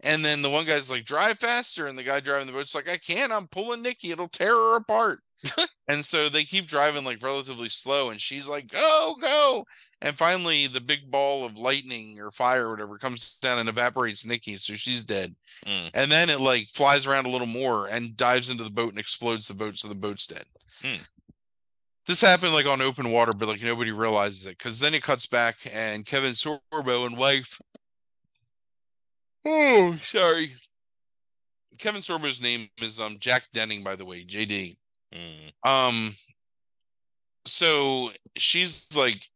And 0.00 0.24
then 0.24 0.42
the 0.42 0.50
one 0.50 0.66
guy's 0.66 0.90
like, 0.90 1.04
"Drive 1.06 1.38
faster!" 1.38 1.86
And 1.86 1.96
the 1.96 2.02
guy 2.02 2.20
driving 2.20 2.46
the 2.46 2.52
boat's 2.52 2.74
like, 2.74 2.88
"I 2.88 2.98
can't! 2.98 3.32
I'm 3.32 3.48
pulling 3.48 3.80
Nikki. 3.80 4.10
It'll 4.10 4.28
tear 4.28 4.54
her 4.54 4.76
apart." 4.76 5.20
and 5.88 6.04
so 6.04 6.28
they 6.28 6.44
keep 6.44 6.66
driving 6.66 7.04
like 7.04 7.22
relatively 7.22 7.68
slow, 7.68 8.10
and 8.10 8.20
she's 8.20 8.46
like, 8.46 8.68
"Go, 8.68 9.16
go!" 9.20 9.64
And 10.00 10.16
finally, 10.16 10.66
the 10.66 10.80
big 10.80 11.10
ball 11.10 11.44
of 11.44 11.58
lightning 11.58 12.20
or 12.20 12.30
fire 12.30 12.66
or 12.66 12.70
whatever 12.70 12.98
comes 12.98 13.38
down 13.38 13.58
and 13.58 13.68
evaporates 13.68 14.26
Nikki, 14.26 14.56
so 14.56 14.74
she's 14.74 15.04
dead. 15.04 15.34
Mm. 15.66 15.90
And 15.94 16.10
then 16.10 16.30
it 16.30 16.40
like 16.40 16.68
flies 16.68 17.06
around 17.06 17.26
a 17.26 17.30
little 17.30 17.46
more 17.46 17.88
and 17.88 18.16
dives 18.16 18.50
into 18.50 18.64
the 18.64 18.70
boat 18.70 18.90
and 18.90 18.98
explodes 18.98 19.48
the 19.48 19.54
boat, 19.54 19.78
so 19.78 19.88
the 19.88 19.94
boat's 19.94 20.26
dead. 20.26 20.44
Hmm. 20.82 21.02
This 22.06 22.20
happened 22.20 22.52
like 22.52 22.66
on 22.66 22.80
open 22.80 23.10
water, 23.12 23.32
but 23.32 23.48
like 23.48 23.62
nobody 23.62 23.92
realizes 23.92 24.46
it 24.46 24.58
because 24.58 24.80
then 24.80 24.94
it 24.94 25.02
cuts 25.02 25.26
back 25.26 25.56
and 25.72 26.04
Kevin 26.04 26.32
Sorbo 26.32 27.06
and 27.06 27.16
wife. 27.16 27.60
Oh, 29.44 29.98
sorry. 30.00 30.52
Kevin 31.76 32.00
Sorbo's 32.00 32.40
name 32.40 32.68
is 32.80 33.00
um 33.00 33.16
Jack 33.18 33.42
Denning, 33.52 33.82
by 33.82 33.96
the 33.96 34.04
way, 34.04 34.24
JD. 34.24 34.76
Mm. 35.12 35.52
Um, 35.68 36.14
so 37.44 38.10
she's 38.36 38.94
like, 38.96 39.28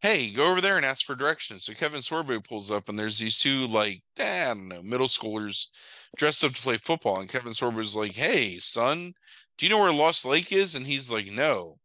"Hey, 0.00 0.30
go 0.30 0.46
over 0.50 0.60
there 0.60 0.76
and 0.76 0.86
ask 0.86 1.04
for 1.04 1.14
directions." 1.14 1.64
So 1.64 1.74
Kevin 1.74 2.00
Sorbo 2.00 2.42
pulls 2.46 2.70
up, 2.70 2.88
and 2.88 2.98
there's 2.98 3.18
these 3.18 3.38
two 3.38 3.66
like 3.66 4.02
eh, 4.18 4.44
I 4.44 4.48
don't 4.48 4.68
know 4.68 4.82
middle 4.82 5.08
schoolers 5.08 5.66
dressed 6.16 6.44
up 6.44 6.52
to 6.54 6.62
play 6.62 6.78
football, 6.78 7.20
and 7.20 7.28
Kevin 7.28 7.52
Sorbo's 7.52 7.96
like, 7.96 8.14
"Hey, 8.14 8.58
son, 8.58 9.14
do 9.58 9.66
you 9.66 9.70
know 9.70 9.80
where 9.80 9.92
Lost 9.92 10.24
Lake 10.24 10.52
is?" 10.52 10.74
And 10.74 10.86
he's 10.86 11.10
like, 11.10 11.26
"No, 11.26 11.78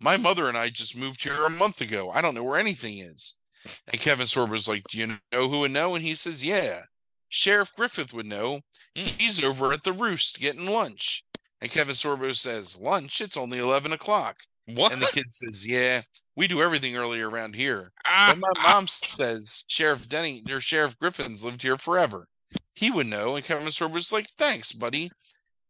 my 0.00 0.16
mother 0.16 0.48
and 0.48 0.56
I 0.58 0.68
just 0.70 0.96
moved 0.96 1.22
here 1.22 1.44
a 1.44 1.50
month 1.50 1.80
ago. 1.80 2.10
I 2.10 2.20
don't 2.20 2.34
know 2.34 2.44
where 2.44 2.58
anything 2.58 2.98
is." 2.98 3.38
And 3.88 4.00
Kevin 4.00 4.26
Sorbo's 4.26 4.68
like, 4.68 4.84
"Do 4.88 4.98
you 4.98 5.18
know 5.32 5.48
who 5.48 5.60
would 5.60 5.72
know?" 5.72 5.94
And 5.94 6.04
he 6.04 6.14
says, 6.14 6.44
"Yeah, 6.44 6.82
Sheriff 7.28 7.72
Griffith 7.74 8.12
would 8.14 8.26
know. 8.26 8.60
Mm. 8.96 9.20
He's 9.20 9.42
over 9.42 9.72
at 9.72 9.84
the 9.84 9.92
Roost 9.92 10.38
getting 10.38 10.66
lunch." 10.66 11.23
And 11.64 11.72
Kevin 11.72 11.94
Sorbo 11.94 12.36
says, 12.36 12.76
"Lunch? 12.76 13.20
It's 13.20 13.36
only 13.36 13.58
eleven 13.58 13.92
o'clock." 13.92 14.40
What? 14.66 14.92
And 14.92 15.00
the 15.02 15.06
kid 15.06 15.32
says, 15.32 15.66
"Yeah, 15.66 16.02
we 16.36 16.46
do 16.46 16.62
everything 16.62 16.96
early 16.96 17.20
around 17.20 17.54
here." 17.56 17.90
Ah, 18.04 18.34
But 18.38 18.56
my 18.56 18.62
mom 18.62 18.86
says 18.86 19.64
Sheriff 19.68 20.08
Denny 20.08 20.42
or 20.50 20.60
Sheriff 20.60 20.98
Griffin's 20.98 21.44
lived 21.44 21.62
here 21.62 21.76
forever. 21.78 22.28
He 22.76 22.90
would 22.90 23.06
know. 23.06 23.34
And 23.36 23.44
Kevin 23.44 23.66
Sorbo's 23.68 24.12
like, 24.12 24.28
"Thanks, 24.36 24.72
buddy." 24.72 25.10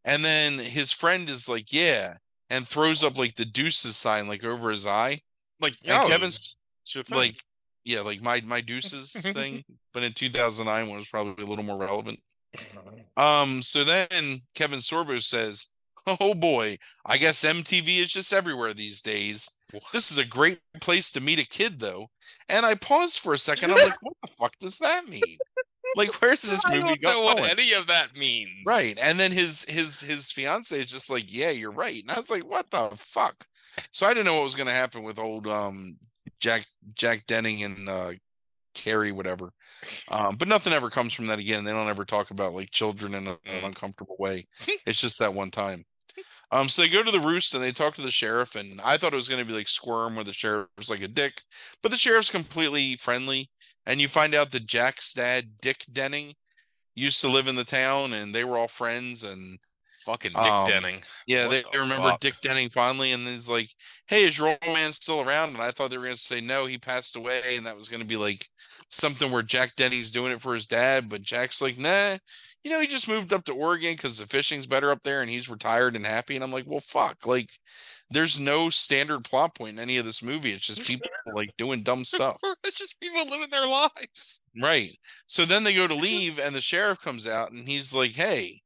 And 0.05 0.25
then 0.25 0.59
his 0.59 0.93
friend 0.93 1.31
is 1.31 1.49
like, 1.49 1.73
"Yeah," 1.73 2.17
and 2.51 2.67
throws 2.69 3.03
up 3.05 3.17
like 3.17 3.37
the 3.37 3.45
deuces 3.45 3.97
sign 3.97 4.27
like 4.29 4.45
over 4.45 4.71
his 4.71 4.87
eye. 4.87 5.21
like 5.61 5.77
And 5.85 6.03
oh, 6.05 6.09
Kevin's 6.09 6.57
it's 6.83 6.95
your 6.95 7.05
thing. 7.05 7.17
like, 7.19 7.37
yeah, 7.85 8.01
like 8.01 8.21
my 8.21 8.41
my 8.43 8.61
deuces 8.61 9.13
thing. 9.33 9.65
But 9.93 10.03
in 10.03 10.13
2009, 10.13 10.87
when 10.89 10.97
it 10.97 10.99
was 10.99 11.09
probably 11.09 11.45
a 11.45 11.47
little 11.47 11.65
more 11.65 11.79
relevant. 11.79 12.21
Um, 13.17 13.63
so 13.63 13.85
then 13.85 14.43
Kevin 14.57 14.81
Sorbo 14.81 15.23
says, 15.23 15.71
Oh 16.07 16.35
boy, 16.35 16.79
I 17.07 17.17
guess 17.17 17.45
MTV 17.45 18.01
is 18.01 18.13
just 18.13 18.33
everywhere 18.33 18.75
these 18.75 19.01
days. 19.01 19.51
This 19.93 20.11
is 20.11 20.19
a 20.19 20.25
great 20.25 20.61
place 20.81 21.11
to 21.13 21.21
meet 21.21 21.39
a 21.41 21.47
kid, 21.49 21.81
though. 21.81 22.09
And 22.49 22.67
I 22.67 22.75
paused 22.75 23.19
for 23.21 23.33
a 23.33 23.39
second. 23.39 23.73
I'm 23.73 23.89
like, 23.89 24.03
what 24.03 24.15
the 24.23 24.29
fuck 24.31 24.53
does 24.61 24.79
that 24.79 25.09
mean? 25.09 25.23
Like, 25.97 26.13
where's 26.23 26.43
this 26.43 26.63
I 26.67 26.77
movie 26.77 26.97
don't 26.97 27.03
know 27.03 27.21
what 27.23 27.41
any 27.41 27.73
of 27.73 27.87
that 27.89 28.17
means. 28.17 28.51
Right. 28.67 28.99
And 29.01 29.19
then 29.19 29.33
his 29.33 29.65
his 29.65 30.01
his 30.01 30.31
fiance 30.31 30.79
is 30.79 30.91
just 30.91 31.11
like, 31.11 31.33
Yeah, 31.33 31.51
you're 31.51 31.71
right. 31.73 32.03
And 32.03 32.11
I 32.11 32.17
was 32.21 32.31
like, 32.31 32.49
What 32.49 32.71
the 32.71 32.91
fuck? 32.97 33.47
So 33.91 34.07
I 34.07 34.11
didn't 34.15 34.27
know 34.27 34.37
what 34.37 34.45
was 34.45 34.55
gonna 34.55 34.71
happen 34.73 35.03
with 35.03 35.19
old 35.19 35.47
um 35.49 35.97
Jack 36.39 36.67
Jack 36.95 37.27
Denning 37.27 37.63
and 37.65 37.89
uh 37.89 38.13
Kari, 38.75 39.13
whatever. 39.13 39.51
Um, 40.11 40.37
but 40.37 40.49
nothing 40.49 40.73
ever 40.73 40.91
comes 40.91 41.13
from 41.13 41.27
that 41.27 41.39
again. 41.39 41.63
They 41.65 41.71
don't 41.73 41.89
ever 41.89 42.05
talk 42.05 42.31
about 42.31 42.55
like 42.55 42.71
children 42.71 43.15
in 43.15 43.27
a, 43.27 43.33
an 43.47 43.63
Mm. 43.63 43.65
uncomfortable 43.67 44.17
way. 44.19 44.47
It's 44.87 45.01
just 45.01 45.19
that 45.21 45.33
one 45.35 45.51
time. 45.51 45.85
Um, 46.55 46.69
so 46.69 46.83
they 46.83 46.89
go 46.89 47.03
to 47.03 47.11
the 47.11 47.19
roost 47.19 47.53
and 47.55 47.63
they 47.63 47.73
talk 47.73 47.95
to 47.95 48.03
the 48.03 48.13
sheriff, 48.13 48.55
and 48.55 48.81
I 48.83 48.97
thought 48.97 49.13
it 49.13 49.17
was 49.17 49.29
gonna 49.29 49.45
be 49.45 49.53
like 49.53 49.69
squirm 49.69 50.15
where 50.15 50.25
the 50.25 50.33
sheriff's 50.33 50.89
like 50.89 51.03
a 51.03 51.09
dick, 51.09 51.43
but 51.83 51.91
the 51.91 51.99
sheriff's 51.99 52.31
completely 52.31 52.97
friendly. 52.97 53.51
And 53.87 54.01
you 54.01 54.09
find 54.09 54.35
out 54.35 54.51
that 54.53 54.67
Jack's 54.67 55.13
dad, 55.13 55.61
Dick 55.61 55.85
Denning, 55.93 56.35
used 56.95 57.21
to 57.21 57.29
live 57.29 57.49
in 57.49 57.57
the 57.57 57.65
town 57.65 58.13
and 58.15 58.35
they 58.35 58.45
were 58.45 58.57
all 58.57 58.69
friends 58.69 59.25
and 59.25 59.59
Fucking 60.05 60.33
Dick 60.33 60.43
Um, 60.43 60.69
Denning. 60.69 61.03
yeah, 61.27 61.47
What 61.47 61.51
they, 61.51 61.63
the 61.73 61.79
remember 61.79 62.11
fuck? 62.11 62.21
Dick 62.21 62.35
Denning 62.43 62.69
fondly, 62.69 63.13
and 63.13 63.27
he's 63.27 63.49
like, 63.49 63.71
"Hey, 64.07 64.25
is 64.25 64.37
your 64.37 64.49
old 64.49 64.61
man 64.63 64.93
still 64.93 65.23
around?" 65.23 65.55
And 65.55 65.63
I 65.63 65.71
thought 65.71 65.91
they 65.91 65.97
were 65.97 66.05
gonna 66.05 66.17
say 66.19 66.41
no, 66.41 66.67
he 66.67 66.77
passed 66.79 67.17
away, 67.17 67.57
and 67.57 67.65
that 67.67 67.77
was 67.77 67.89
gonna 67.89 68.05
be 68.05 68.17
like 68.19 68.47
something 68.91 69.33
where 69.33 69.43
Jack 69.43 69.77
Denny's 69.77 70.11
doing 70.11 70.33
it 70.33 70.43
for 70.43 70.55
his 70.55 70.67
dad, 70.67 71.09
but 71.09 71.23
Jack's 71.23 71.63
like, 71.63 71.79
"Nah, 71.79 72.19
you 72.65 72.71
know, 72.71 72.81
he 72.81 72.87
just 72.87 73.09
moved 73.09 73.33
up 73.33 73.45
to 73.45 73.53
Oregon 73.53 73.93
because 73.93 74.19
the 74.19 74.27
fishing's 74.27 74.67
better 74.67 74.91
up 74.91 75.03
there, 75.05 75.21
and 75.21 75.31
he's 75.31 75.51
retired 75.51 75.95
and 75.95 76.07
happy." 76.07 76.35
And 76.35 76.43
I'm 76.43 76.51
like, 76.51 76.65
"Well, 76.67 76.81
fuck!" 76.81 77.27
Like, 77.27 77.51
there's 78.11 78.41
no 78.41 78.71
standard 78.71 79.25
plot 79.25 79.55
point 79.55 79.75
in 79.75 79.79
any 79.79 79.99
of 79.99 80.07
this 80.07 80.23
movie. 80.23 80.53
It's 80.53 80.67
just 80.67 80.87
people 80.87 81.11
like 81.35 81.51
doing 81.59 81.83
dumb 81.83 82.05
stuff. 82.05 82.39
it's 82.65 82.79
just 82.79 82.99
people 83.01 83.29
living 83.29 83.51
their 83.51 83.67
lives. 83.67 84.43
Right. 84.61 84.99
So 85.27 85.45
then 85.45 85.63
they 85.63 85.75
go 85.75 85.87
to 85.87 85.95
leave, 85.95 86.39
and 86.39 86.55
the 86.55 86.63
sheriff 86.63 87.01
comes 87.01 87.27
out, 87.27 87.53
and 87.53 87.69
he's 87.69 87.95
like, 87.95 88.13
"Hey, 88.13 88.63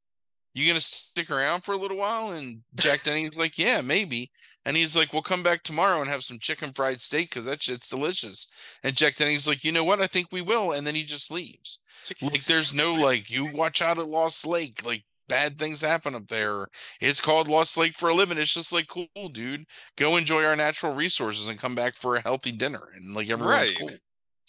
you 0.55 0.69
gonna 0.69 0.81
stick 0.81 1.31
around 1.31 1.65
for 1.65 1.73
a 1.73 1.79
little 1.79 1.97
while?" 1.97 2.31
And 2.33 2.63
Jack 2.79 3.03
Denny's 3.03 3.35
like, 3.37 3.59
"Yeah, 3.59 3.81
maybe." 3.81 4.31
And 4.69 4.77
he's 4.77 4.95
like, 4.95 5.13
"We'll 5.15 5.23
come 5.23 5.43
back 5.43 5.63
tomorrow 5.63 6.01
and 6.01 6.11
have 6.11 6.23
some 6.23 6.39
chicken 6.39 6.73
fried 6.75 7.01
steak 7.01 7.31
because 7.31 7.47
that 7.47 7.63
shit's 7.63 7.89
delicious." 7.89 8.53
And 8.83 8.95
Jack 8.95 9.17
Denny's 9.17 9.49
like, 9.49 9.65
"You 9.65 9.73
know 9.73 9.83
what? 9.85 10.01
I 10.03 10.07
think 10.07 10.29
we 10.31 10.43
will." 10.43 10.73
And 10.73 10.87
then 10.87 10.95
he 10.95 11.05
just 11.05 11.31
leaves. 11.31 11.81
Like, 12.23 12.45
there's 12.45 12.75
no 12.75 12.93
like, 12.95 13.31
you 13.31 13.47
watch 13.53 13.81
out 13.83 13.99
at 13.99 14.09
Lost 14.09 14.47
Lake. 14.47 14.85
Like, 14.85 15.05
bad 15.27 15.59
things 15.59 15.81
happen 15.81 16.15
up 16.15 16.29
there. 16.29 16.69
It's 17.01 17.21
called 17.21 17.49
Lost 17.49 17.77
Lake 17.79 17.95
for 17.95 18.09
a 18.11 18.15
living. 18.15 18.39
It's 18.39 18.53
just 18.55 18.73
like, 18.73 18.89
cool, 18.89 19.09
dude. 19.33 19.65
Go 19.97 20.17
enjoy 20.17 20.45
our 20.45 20.57
natural 20.57 20.95
resources 20.95 21.49
and 21.49 21.59
come 21.59 21.75
back 21.75 21.97
for 21.97 22.17
a 22.17 22.21
healthy 22.23 22.53
dinner. 22.53 22.83
And 22.95 23.15
like, 23.15 23.31
everyone's 23.31 23.71
Right. 23.71 23.79
cool. 23.79 23.91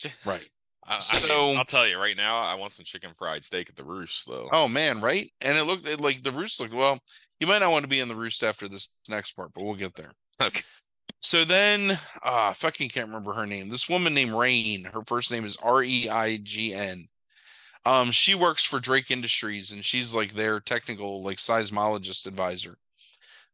Right. 0.25 0.47
I, 0.86 0.95
I 0.95 0.99
So- 0.99 1.53
I'll 1.53 1.65
tell 1.65 1.88
you 1.88 1.97
right 1.97 2.15
now, 2.17 2.38
I 2.38 2.55
want 2.55 2.71
some 2.71 2.86
chicken 2.86 3.12
fried 3.17 3.43
steak 3.43 3.69
at 3.69 3.75
the 3.75 3.84
Roost, 3.84 4.25
though. 4.27 4.49
Oh 4.51 4.67
man, 4.67 5.01
right? 5.01 5.32
And 5.41 5.58
it 5.58 5.63
looked 5.65 5.88
it, 5.88 5.99
like 6.01 6.23
the 6.23 6.32
roost 6.32 6.60
looked 6.60 6.73
well. 6.73 6.99
You 7.39 7.47
might 7.47 7.60
not 7.60 7.71
want 7.71 7.84
to 7.84 7.89
be 7.89 7.99
in 7.99 8.08
the 8.08 8.15
roost 8.15 8.43
after 8.43 8.67
this 8.67 8.89
next 9.10 9.34
part, 9.34 9.54
but 9.54 9.63
we'll 9.63 9.75
get 9.75 9.95
there. 9.95 10.12
Okay. 10.41 10.62
So 11.21 11.43
then, 11.43 11.97
ah, 12.23 12.54
fucking 12.56 12.89
can't 12.89 13.08
remember 13.08 13.34
her 13.34 13.45
name. 13.45 13.69
This 13.69 13.89
woman 13.89 14.13
named 14.13 14.32
Rain. 14.32 14.86
Her 14.86 15.02
first 15.06 15.32
name 15.32 15.45
is 15.45 15.58
R 15.58 15.84
E 15.84 16.10
I 16.10 16.38
G 16.38 16.73
N. 16.73 17.08
Um, 17.86 18.12
she 18.12 18.36
works 18.36 18.63
for 18.63 18.80
Drake 18.80 19.10
Industries 19.10 19.71
and 19.71 19.84
she's 19.84 20.13
like 20.13 20.34
their 20.34 20.60
technical 20.60 21.23
like 21.23 21.38
seismologist 21.38 22.28
advisor. 22.28 22.78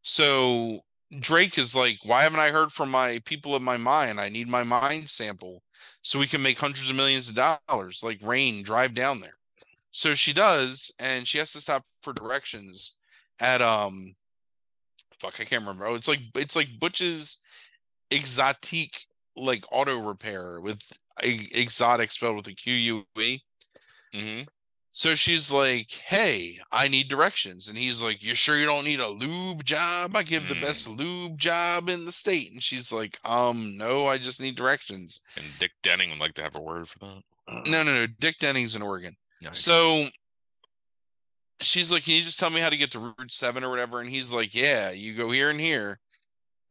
So 0.02 0.82
Drake 1.19 1.58
is 1.58 1.76
like, 1.76 2.00
why 2.04 2.24
haven't 2.24 2.39
I 2.39 2.50
heard 2.50 2.71
from 2.71 2.89
my 2.89 3.19
people 3.26 3.56
in 3.56 3.63
my 3.63 3.78
mine? 3.78 4.19
I 4.19 4.30
need 4.30 4.48
my 4.48 4.63
mine 4.63 5.08
sample 5.08 5.63
so 6.02 6.19
we 6.19 6.28
can 6.28 6.41
make 6.41 6.60
hundreds 6.60 6.89
of 6.89 6.95
millions 6.95 7.30
of 7.30 7.36
dollars. 7.67 8.04
Like 8.04 8.19
rain, 8.21 8.63
drive 8.63 8.93
down 8.93 9.19
there. 9.19 9.38
So 9.91 10.13
she 10.13 10.34
does, 10.34 10.93
and 11.00 11.26
she 11.28 11.38
has 11.38 11.54
to 11.54 11.62
stop 11.62 11.84
for 12.02 12.12
directions 12.12 13.00
at 13.39 13.62
um 13.62 14.15
fuck, 15.19 15.39
I 15.39 15.45
can't 15.45 15.62
remember. 15.62 15.86
Oh, 15.86 15.95
it's 15.95 16.08
like 16.08 16.19
it's 16.36 16.56
like 16.56 16.80
Butch's 16.80 17.41
exotique 18.12 19.06
like 19.36 19.63
auto 19.71 19.98
repair 19.98 20.62
with 20.62 20.82
a, 21.24 21.39
exotic 21.54 22.12
spelled 22.12 22.36
with 22.38 22.48
a 22.48 22.54
Q 22.54 22.74
U 22.74 23.21
E. 23.21 23.39
hmm 24.13 24.41
So 24.91 25.15
she's 25.15 25.52
like, 25.52 25.91
"Hey, 25.91 26.60
I 26.71 26.88
need 26.88 27.10
directions," 27.10 27.67
and 27.67 27.78
he's 27.78 28.02
like, 28.02 28.24
"You 28.24 28.36
sure 28.36 28.58
you 28.58 28.65
don't 28.65 28.86
need 28.86 29.00
a 29.02 29.08
lube 29.10 29.65
job? 29.65 30.15
I 30.15 30.24
give 30.24 30.48
the 30.48 30.56
Mm. 30.56 30.62
best 30.62 30.88
lube 30.88 31.38
job 31.38 31.89
in 31.89 32.06
the 32.06 32.12
state." 32.12 32.52
And 32.52 32.63
she's 32.63 32.91
like, 32.93 33.19
"Um, 33.26 33.76
no, 33.78 34.08
I 34.08 34.17
just 34.17 34.39
need 34.39 34.56
directions." 34.56 35.19
And 35.36 35.58
Dick 35.60 35.71
Denning 35.84 36.12
would 36.12 36.19
like 36.19 36.34
to 36.36 36.43
have 36.43 36.56
a 36.56 36.62
word 36.62 36.88
for 36.88 37.00
that. 37.00 37.24
No, 37.67 37.84
no, 37.84 37.93
no. 37.93 38.08
Dick 38.08 38.38
Denning's 38.39 38.76
in 38.76 38.82
Oregon. 38.82 39.15
Yikes. 39.43 39.56
So 39.56 40.08
she's 41.62 41.91
like, 41.91 42.04
Can 42.04 42.15
you 42.15 42.24
just 42.24 42.39
tell 42.39 42.50
me 42.50 42.62
how 42.62 42.70
to 42.70 42.78
get 42.78 42.91
to 42.91 43.00
Route 43.00 43.32
7 43.32 43.63
or 43.63 43.70
whatever? 43.70 44.00
And 44.00 44.10
he's 44.10 44.34
like, 44.34 44.54
Yeah, 44.54 44.91
you 44.91 45.13
go 45.15 45.32
here 45.32 45.50
and 45.50 45.60
here. 45.60 46.00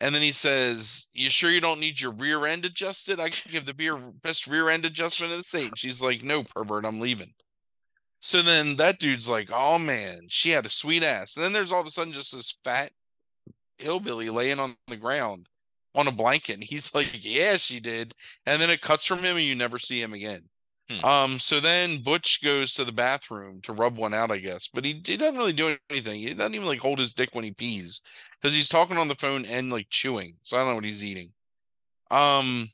And 0.00 0.14
then 0.14 0.22
he 0.22 0.32
says, 0.32 1.10
You 1.14 1.30
sure 1.30 1.50
you 1.50 1.60
don't 1.60 1.80
need 1.80 2.00
your 2.00 2.12
rear 2.12 2.46
end 2.46 2.64
adjusted? 2.64 3.20
I 3.20 3.30
can 3.30 3.52
give 3.52 3.66
the 3.66 3.74
beer 3.74 3.96
best 3.96 4.46
rear 4.46 4.68
end 4.68 4.84
adjustment 4.84 5.32
in 5.32 5.38
the 5.38 5.44
state. 5.44 5.72
She's 5.76 6.02
like, 6.02 6.22
No, 6.22 6.44
pervert, 6.44 6.84
I'm 6.84 7.00
leaving. 7.00 7.32
So 8.20 8.40
then 8.40 8.76
that 8.76 8.98
dude's 8.98 9.28
like, 9.28 9.50
Oh 9.52 9.78
man, 9.78 10.26
she 10.28 10.50
had 10.50 10.66
a 10.66 10.70
sweet 10.70 11.02
ass. 11.02 11.36
And 11.36 11.44
then 11.44 11.52
there's 11.52 11.72
all 11.72 11.80
of 11.80 11.86
a 11.86 11.90
sudden 11.90 12.12
just 12.12 12.34
this 12.34 12.58
fat 12.64 12.90
hillbilly 13.78 14.30
laying 14.30 14.60
on 14.60 14.76
the 14.88 14.96
ground 14.96 15.48
on 15.94 16.08
a 16.08 16.12
blanket. 16.12 16.54
And 16.54 16.64
he's 16.64 16.94
like, 16.94 17.24
Yeah, 17.24 17.56
she 17.56 17.80
did. 17.80 18.14
And 18.46 18.60
then 18.60 18.70
it 18.70 18.80
cuts 18.80 19.04
from 19.04 19.18
him 19.18 19.36
and 19.36 19.44
you 19.44 19.54
never 19.54 19.78
see 19.78 20.00
him 20.00 20.12
again. 20.12 20.42
Hmm. 20.90 21.04
Um, 21.04 21.38
so 21.38 21.60
then 21.60 22.02
Butch 22.02 22.42
goes 22.42 22.74
to 22.74 22.84
the 22.84 22.92
bathroom 22.92 23.60
to 23.62 23.72
rub 23.72 23.96
one 23.96 24.12
out, 24.12 24.30
I 24.30 24.38
guess, 24.38 24.68
but 24.68 24.84
he, 24.84 25.00
he 25.04 25.16
doesn't 25.16 25.38
really 25.38 25.54
do 25.54 25.76
anything. 25.88 26.20
He 26.20 26.34
doesn't 26.34 26.54
even 26.54 26.66
like 26.66 26.80
hold 26.80 26.98
his 26.98 27.14
dick 27.14 27.30
when 27.32 27.44
he 27.44 27.52
pees 27.52 28.02
because 28.40 28.54
he's 28.54 28.68
talking 28.68 28.98
on 28.98 29.08
the 29.08 29.14
phone 29.14 29.46
and 29.46 29.70
like 29.70 29.88
chewing. 29.88 30.34
So 30.42 30.56
I 30.56 30.60
don't 30.60 30.70
know 30.70 30.74
what 30.76 30.84
he's 30.84 31.04
eating. 31.04 31.32
Um, 32.10 32.68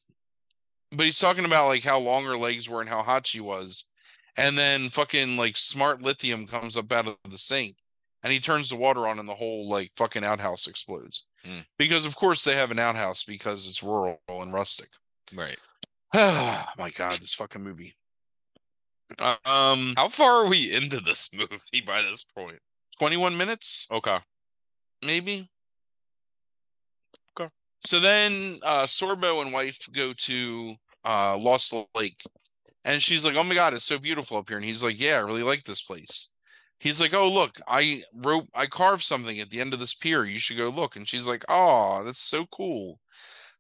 but 0.91 1.07
he's 1.07 1.21
talking 1.21 1.45
about 1.45 1.69
like 1.69 1.85
how 1.85 1.99
long 1.99 2.25
her 2.25 2.37
legs 2.37 2.69
were 2.69 2.81
and 2.81 2.89
how 2.89 3.03
hot 3.03 3.27
she 3.27 3.41
was. 3.41 3.91
And 4.37 4.59
then 4.59 4.89
fucking 4.91 5.37
like 5.37 5.57
smart 5.57 6.03
lithium 6.03 6.47
comes 6.47 6.77
up 6.77 6.93
out 6.93 7.07
of 7.07 7.17
the 7.29 7.39
sink 7.39 7.77
and 8.23 8.33
he 8.33 8.41
turns 8.41 8.71
the 8.71 8.77
water 8.77 9.07
on 9.07 9.19
and 9.19 9.29
the 9.29 9.35
whole 9.35 9.69
like 9.69 9.93
fucking 9.97 10.25
outhouse 10.25 10.67
explodes. 10.67 11.29
Hmm. 11.45 11.61
Because 11.79 12.07
of 12.07 12.17
course 12.17 12.43
they 12.43 12.57
have 12.57 12.71
an 12.71 12.79
outhouse 12.79 13.23
because 13.23 13.69
it's 13.69 13.83
rural 13.83 14.19
and 14.29 14.53
rustic. 14.53 14.89
Right. 15.35 15.59
Oh 16.13 16.65
my 16.77 16.91
god, 16.91 17.13
this 17.13 17.35
fucking 17.35 17.63
movie. 17.63 17.95
Uh, 19.19 19.37
um, 19.45 19.95
How 19.97 20.09
far 20.09 20.45
are 20.45 20.47
we 20.49 20.71
into 20.73 21.01
this 21.01 21.31
movie 21.35 21.81
by 21.85 22.03
this 22.03 22.25
point? 22.25 22.59
21 22.99 23.37
minutes, 23.37 23.87
Okay. 23.91 24.19
maybe. 25.05 25.49
Okay. 27.39 27.51
So 27.81 27.99
then 27.99 28.59
uh 28.63 28.85
Sorbo 28.85 29.43
and 29.43 29.53
wife 29.53 29.89
go 29.93 30.13
to 30.13 30.75
uh 31.05 31.37
Lost 31.39 31.75
Lake 31.95 32.23
and 32.85 33.03
she's 33.03 33.25
like, 33.25 33.37
Oh 33.37 33.45
my 33.45 33.55
god, 33.55 33.75
it's 33.75 33.85
so 33.85 33.99
beautiful 33.99 34.37
up 34.37 34.49
here. 34.49 34.59
And 34.59 34.67
he's 34.67 34.85
like, 34.85 35.01
Yeah, 35.01 35.15
I 35.17 35.21
really 35.21 35.43
like 35.43 35.65
this 35.65 35.83
place. 35.83 36.33
He's 36.79 37.01
like, 37.01 37.15
Oh 37.15 37.29
look, 37.31 37.59
I 37.67 38.03
wrote 38.15 38.49
I 38.55 38.67
carved 38.67 39.03
something 39.05 39.39
at 39.41 39.51
the 39.51 39.61
end 39.61 39.73
of 39.73 39.81
this 39.81 39.95
pier. 39.95 40.25
You 40.25 40.39
should 40.39 40.59
go 40.59 40.69
look. 40.69 40.97
And 40.97 41.09
she's 41.09 41.27
like, 41.29 41.45
Oh, 41.49 42.03
that's 42.05 42.21
so 42.23 42.45
cool. 42.53 43.01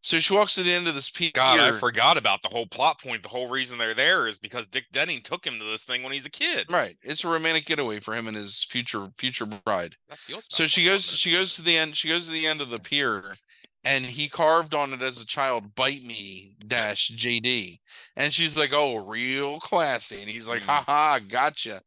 So 0.02 0.18
she 0.18 0.32
walks 0.32 0.54
to 0.54 0.62
the 0.62 0.72
end 0.72 0.88
of 0.88 0.94
this 0.94 1.10
pier. 1.10 1.30
God, 1.34 1.60
I 1.60 1.72
forgot 1.72 2.16
about 2.16 2.40
the 2.42 2.48
whole 2.48 2.66
plot 2.66 3.00
point. 3.02 3.22
The 3.22 3.28
whole 3.28 3.48
reason 3.48 3.76
they're 3.78 3.92
there 3.94 4.26
is 4.26 4.38
because 4.38 4.66
Dick 4.66 4.86
Denning 4.92 5.20
took 5.22 5.46
him 5.46 5.58
to 5.58 5.64
this 5.64 5.84
thing 5.84 6.02
when 6.02 6.12
he's 6.12 6.26
a 6.26 6.30
kid. 6.30 6.66
Right. 6.72 6.96
It's 7.02 7.22
a 7.24 7.28
romantic 7.28 7.66
getaway 7.66 8.00
for 8.00 8.14
him 8.14 8.26
and 8.26 8.36
his 8.36 8.64
future 8.64 9.08
future 9.18 9.46
bride. 9.46 9.96
That 10.08 10.18
feels 10.18 10.46
So 10.50 10.66
she 10.66 10.84
goes 10.84 11.10
she 11.10 11.32
goes 11.32 11.54
to 11.56 11.62
the 11.62 11.76
end 11.76 11.96
she 11.96 12.08
goes 12.08 12.26
to 12.26 12.32
the 12.32 12.46
end 12.46 12.60
of 12.62 12.70
the 12.70 12.78
pier 12.78 13.36
and 13.84 14.04
he 14.04 14.28
carved 14.28 14.74
on 14.74 14.92
it 14.92 15.00
as 15.02 15.20
a 15.20 15.26
child 15.26 15.74
bite 15.74 16.02
me 16.02 16.54
dash 16.66 17.10
jd 17.16 17.78
and 18.16 18.30
she's 18.32 18.58
like 18.58 18.70
oh 18.74 18.96
real 18.96 19.58
classy 19.58 20.20
and 20.20 20.28
he's 20.28 20.46
like 20.46 20.60
Mm. 20.62 20.66
haha 20.66 21.18
gotcha 21.26 21.80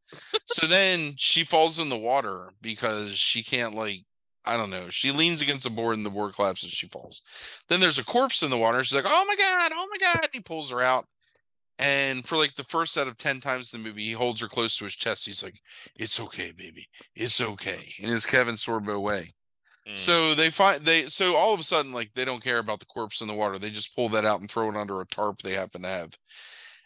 so 0.48 0.66
then 0.66 1.14
she 1.18 1.44
falls 1.44 1.78
in 1.78 1.90
the 1.90 1.98
water 1.98 2.50
because 2.62 3.12
she 3.12 3.44
can't 3.44 3.76
like 3.76 4.00
i 4.46 4.58
don't 4.58 4.70
know 4.70 4.90
she 4.90 5.12
leans 5.12 5.42
against 5.42 5.64
the 5.64 5.70
board 5.70 5.98
and 5.98 6.06
the 6.06 6.10
board 6.10 6.34
collapses 6.36 6.72
she 6.72 6.88
falls 6.88 7.22
then 7.70 7.80
there's 7.80 8.00
a 8.00 8.06
corpse 8.06 8.44
in 8.44 8.50
the 8.50 8.58
water 8.58 8.84
she's 8.84 8.96
like 8.96 9.06
oh 9.08 9.26
my 9.28 9.36
god 9.36 9.72
oh 9.74 9.88
my 9.90 9.98
god 10.00 10.28
he 10.32 10.40
pulls 10.40 10.72
her 10.72 10.82
out 10.82 11.06
and 11.80 12.28
for 12.28 12.38
like 12.38 12.54
the 12.56 12.64
first 12.64 12.98
out 12.98 13.08
of 13.08 13.18
10 13.18 13.40
times 13.40 13.74
in 13.74 13.82
the 13.82 13.90
movie 13.90 14.04
he 14.04 14.12
holds 14.12 14.42
her 14.42 14.48
close 14.48 14.78
to 14.78 14.86
his 14.86 14.96
chest 14.96 15.26
he's 15.26 15.44
like 15.44 15.60
it's 15.96 16.20
okay 16.20 16.52
baby 16.52 16.88
it's 17.16 17.42
okay 17.42 17.94
in 18.00 18.10
his 18.10 18.26
kevin 18.26 18.56
sorbo 18.56 19.02
way 19.02 19.34
Mm. 19.88 19.98
so 19.98 20.34
they 20.34 20.50
find 20.50 20.86
they 20.86 21.08
so 21.08 21.36
all 21.36 21.54
of 21.54 21.60
a 21.60 21.64
sudden 21.64 21.92
like 21.92 22.14
they 22.14 22.24
don't 22.24 22.44
care 22.44 22.60
about 22.60 22.80
the 22.80 22.86
corpse 22.86 23.20
in 23.20 23.28
the 23.28 23.34
water. 23.34 23.60
They 23.60 23.70
just 23.70 23.94
pull 23.94 24.08
that 24.10 24.24
out 24.24 24.40
and 24.40 24.50
throw 24.50 24.70
it 24.70 24.78
under 24.78 25.02
a 25.02 25.06
tarp 25.06 25.42
they 25.42 25.56
happen 25.56 25.82
to 25.82 25.88
have. 25.90 26.18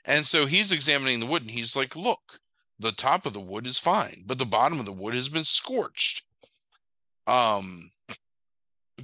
And 0.04 0.26
so 0.26 0.48
he's 0.48 0.72
examining 0.72 1.20
the 1.20 1.28
wood 1.28 1.43
and 1.43 1.52
he's 1.52 1.76
like, 1.76 1.96
"Look, 1.96 2.39
the 2.80 2.91
top 2.91 3.26
of 3.28 3.34
the 3.34 3.39
wood 3.39 3.67
is 3.67 3.78
fine, 3.78 4.24
but 4.26 4.39
the 4.39 4.46
bottom 4.46 4.80
of 4.80 4.88
the 4.88 4.93
wood 4.93 5.13
has 5.13 5.30
been 5.30 5.43
scorched." 5.43 6.24
Um 7.28 7.92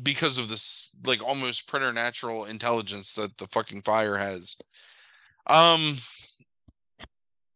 because 0.01 0.39
of 0.39 0.49
this 0.49 0.95
like 1.05 1.21
almost 1.23 1.67
preternatural 1.67 2.45
intelligence 2.45 3.13
that 3.15 3.37
the 3.37 3.47
fucking 3.47 3.81
fire 3.83 4.17
has. 4.17 4.57
Um 5.47 5.97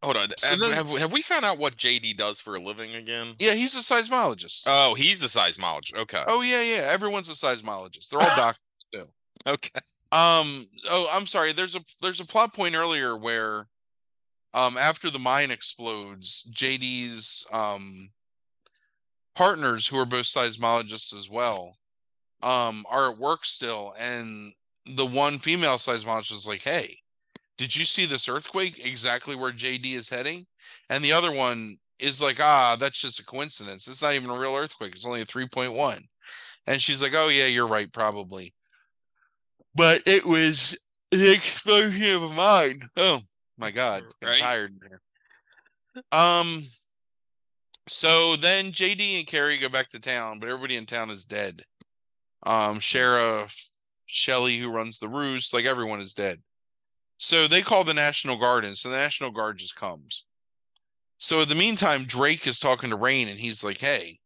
Hold 0.03 0.17
on. 0.17 0.29
So 0.37 0.49
have, 0.49 0.59
then- 0.59 0.71
have, 0.73 0.89
have 0.89 1.11
we 1.11 1.21
found 1.23 1.43
out 1.43 1.57
what 1.57 1.75
JD 1.75 2.17
does 2.17 2.39
for 2.39 2.55
a 2.55 2.59
living 2.61 2.93
again? 2.93 3.33
yeah, 3.39 3.53
he's 3.53 3.75
a 3.75 3.79
seismologist. 3.79 4.65
Oh, 4.67 4.93
he's 4.93 5.19
the 5.19 5.27
seismologist. 5.27 5.95
Okay. 5.97 6.23
oh 6.27 6.41
yeah, 6.41 6.61
yeah, 6.61 6.87
everyone's 6.91 7.29
a 7.29 7.33
seismologist. 7.33 8.09
They're 8.09 8.21
all 8.21 8.27
doctors. 8.35 8.61
Too. 8.93 9.03
Okay. 9.47 9.79
Um. 10.11 10.67
Oh, 10.89 11.07
I'm 11.11 11.25
sorry. 11.25 11.51
There's 11.51 11.75
a 11.75 11.81
there's 12.01 12.19
a 12.21 12.25
plot 12.25 12.53
point 12.53 12.75
earlier 12.75 13.17
where, 13.17 13.67
um, 14.53 14.77
after 14.77 15.09
the 15.09 15.19
mine 15.19 15.51
explodes, 15.51 16.49
JD's 16.53 17.45
um 17.51 18.09
partners, 19.37 19.87
who 19.87 19.99
are 19.99 20.05
both 20.05 20.25
seismologists 20.25 21.15
as 21.15 21.29
well, 21.29 21.77
um, 22.41 22.85
are 22.89 23.11
at 23.11 23.19
work 23.19 23.45
still, 23.45 23.93
and 23.99 24.51
the 24.85 25.05
one 25.05 25.37
female 25.37 25.75
seismologist 25.75 26.33
is 26.33 26.47
like, 26.47 26.61
"Hey, 26.61 26.97
did 27.57 27.75
you 27.75 27.85
see 27.85 28.05
this 28.07 28.27
earthquake 28.27 28.83
exactly 28.83 29.35
where 29.35 29.51
JD 29.51 29.93
is 29.93 30.09
heading?" 30.09 30.47
And 30.89 31.05
the 31.05 31.13
other 31.13 31.31
one 31.31 31.77
is 31.99 32.19
like, 32.19 32.39
"Ah, 32.39 32.75
that's 32.77 32.99
just 32.99 33.19
a 33.19 33.25
coincidence. 33.25 33.87
It's 33.87 34.01
not 34.01 34.15
even 34.15 34.31
a 34.31 34.37
real 34.37 34.55
earthquake. 34.55 34.95
It's 34.95 35.05
only 35.05 35.21
a 35.21 35.25
3.1." 35.25 36.07
And 36.65 36.81
she's 36.81 37.01
like, 37.03 37.13
"Oh 37.13 37.27
yeah, 37.27 37.45
you're 37.45 37.67
right, 37.67 37.91
probably." 37.93 38.55
But 39.75 40.01
it 40.07 40.25
was 40.25 40.75
the 41.11 41.31
explosion 41.31 42.15
of 42.15 42.23
a 42.23 42.33
mine. 42.33 42.89
Oh 42.97 43.21
my 43.57 43.69
god, 43.69 44.03
I'm 44.23 44.29
Right. 44.29 44.39
tired. 44.39 44.73
Um. 46.11 46.63
So 47.87 48.35
then 48.35 48.71
JD 48.71 49.19
and 49.19 49.27
Kari 49.27 49.57
go 49.57 49.69
back 49.69 49.89
to 49.89 49.99
town, 49.99 50.39
but 50.39 50.49
everybody 50.49 50.75
in 50.75 50.85
town 50.85 51.09
is 51.09 51.25
dead. 51.25 51.63
Um, 52.43 52.79
Sheriff 52.79 53.69
Shelley, 54.05 54.57
who 54.57 54.71
runs 54.71 54.99
the 54.99 55.07
roost, 55.07 55.53
like 55.53 55.65
everyone 55.65 56.01
is 56.01 56.13
dead. 56.13 56.39
So 57.17 57.47
they 57.47 57.61
call 57.61 57.83
the 57.83 57.93
National 57.93 58.37
Guard 58.37 58.65
in. 58.65 58.75
So 58.75 58.89
the 58.89 58.97
National 58.97 59.31
Guard 59.31 59.57
just 59.57 59.75
comes. 59.75 60.25
So 61.17 61.41
in 61.41 61.49
the 61.49 61.55
meantime, 61.55 62.05
Drake 62.05 62.45
is 62.45 62.59
talking 62.59 62.89
to 62.91 62.95
Rain, 62.95 63.27
and 63.27 63.39
he's 63.39 63.63
like, 63.63 63.79
"Hey, 63.79 64.19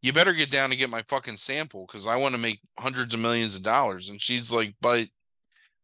you 0.00 0.12
better 0.12 0.32
get 0.32 0.50
down 0.50 0.72
and 0.72 0.78
get 0.78 0.90
my 0.90 1.02
fucking 1.02 1.36
sample 1.36 1.86
because 1.86 2.06
I 2.06 2.16
want 2.16 2.34
to 2.34 2.40
make 2.40 2.60
hundreds 2.78 3.14
of 3.14 3.20
millions 3.20 3.54
of 3.54 3.62
dollars." 3.62 4.08
And 4.08 4.20
she's 4.20 4.50
like, 4.50 4.74
"But 4.80 5.08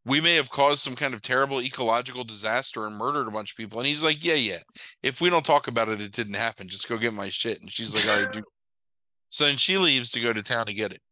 we 0.09 0.21
may 0.21 0.35
have 0.35 0.51
caused 0.51 0.81
some 0.81 0.97
kind 0.97 1.15
of 1.15 1.23
terrible 1.23 1.63
ecological 1.63 2.25
disaster 2.25 2.87
and 2.87 2.97
murdered 2.97 3.29
a 3.29 3.31
bunch 3.31 3.53
of 3.53 3.57
people." 3.57 3.79
And 3.79 3.87
he's 3.87 4.05
like, 4.05 4.25
"Yeah, 4.25 4.35
yeah. 4.35 4.63
If 5.03 5.21
we 5.21 5.31
don't 5.31 5.45
talk 5.45 5.69
about 5.69 5.89
it, 5.89 6.01
it 6.01 6.13
didn't 6.13 6.35
happen. 6.35 6.69
Just 6.69 6.89
go 6.89 6.99
get 6.99 7.15
my 7.15 7.29
shit." 7.29 7.61
And 7.61 7.71
she's 7.71 7.95
like, 7.95 8.09
"All 8.09 8.25
right, 8.25 8.33
dude." 8.33 8.45
So 9.31 9.45
then 9.45 9.59
she 9.59 9.77
leaves 9.77 10.11
to 10.13 10.21
go 10.21 10.33
to 10.33 10.43
town 10.43 10.65
to 10.67 10.73
get 10.73 10.91
it. 10.91 11.03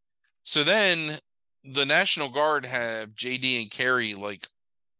So 0.43 0.65
then 0.65 1.19
the 1.65 1.85
National 1.85 2.31
Guard 2.31 2.65
have 2.65 3.11
JD 3.11 3.63
and 3.63 3.71
Kari 3.71 4.15
like 4.15 4.47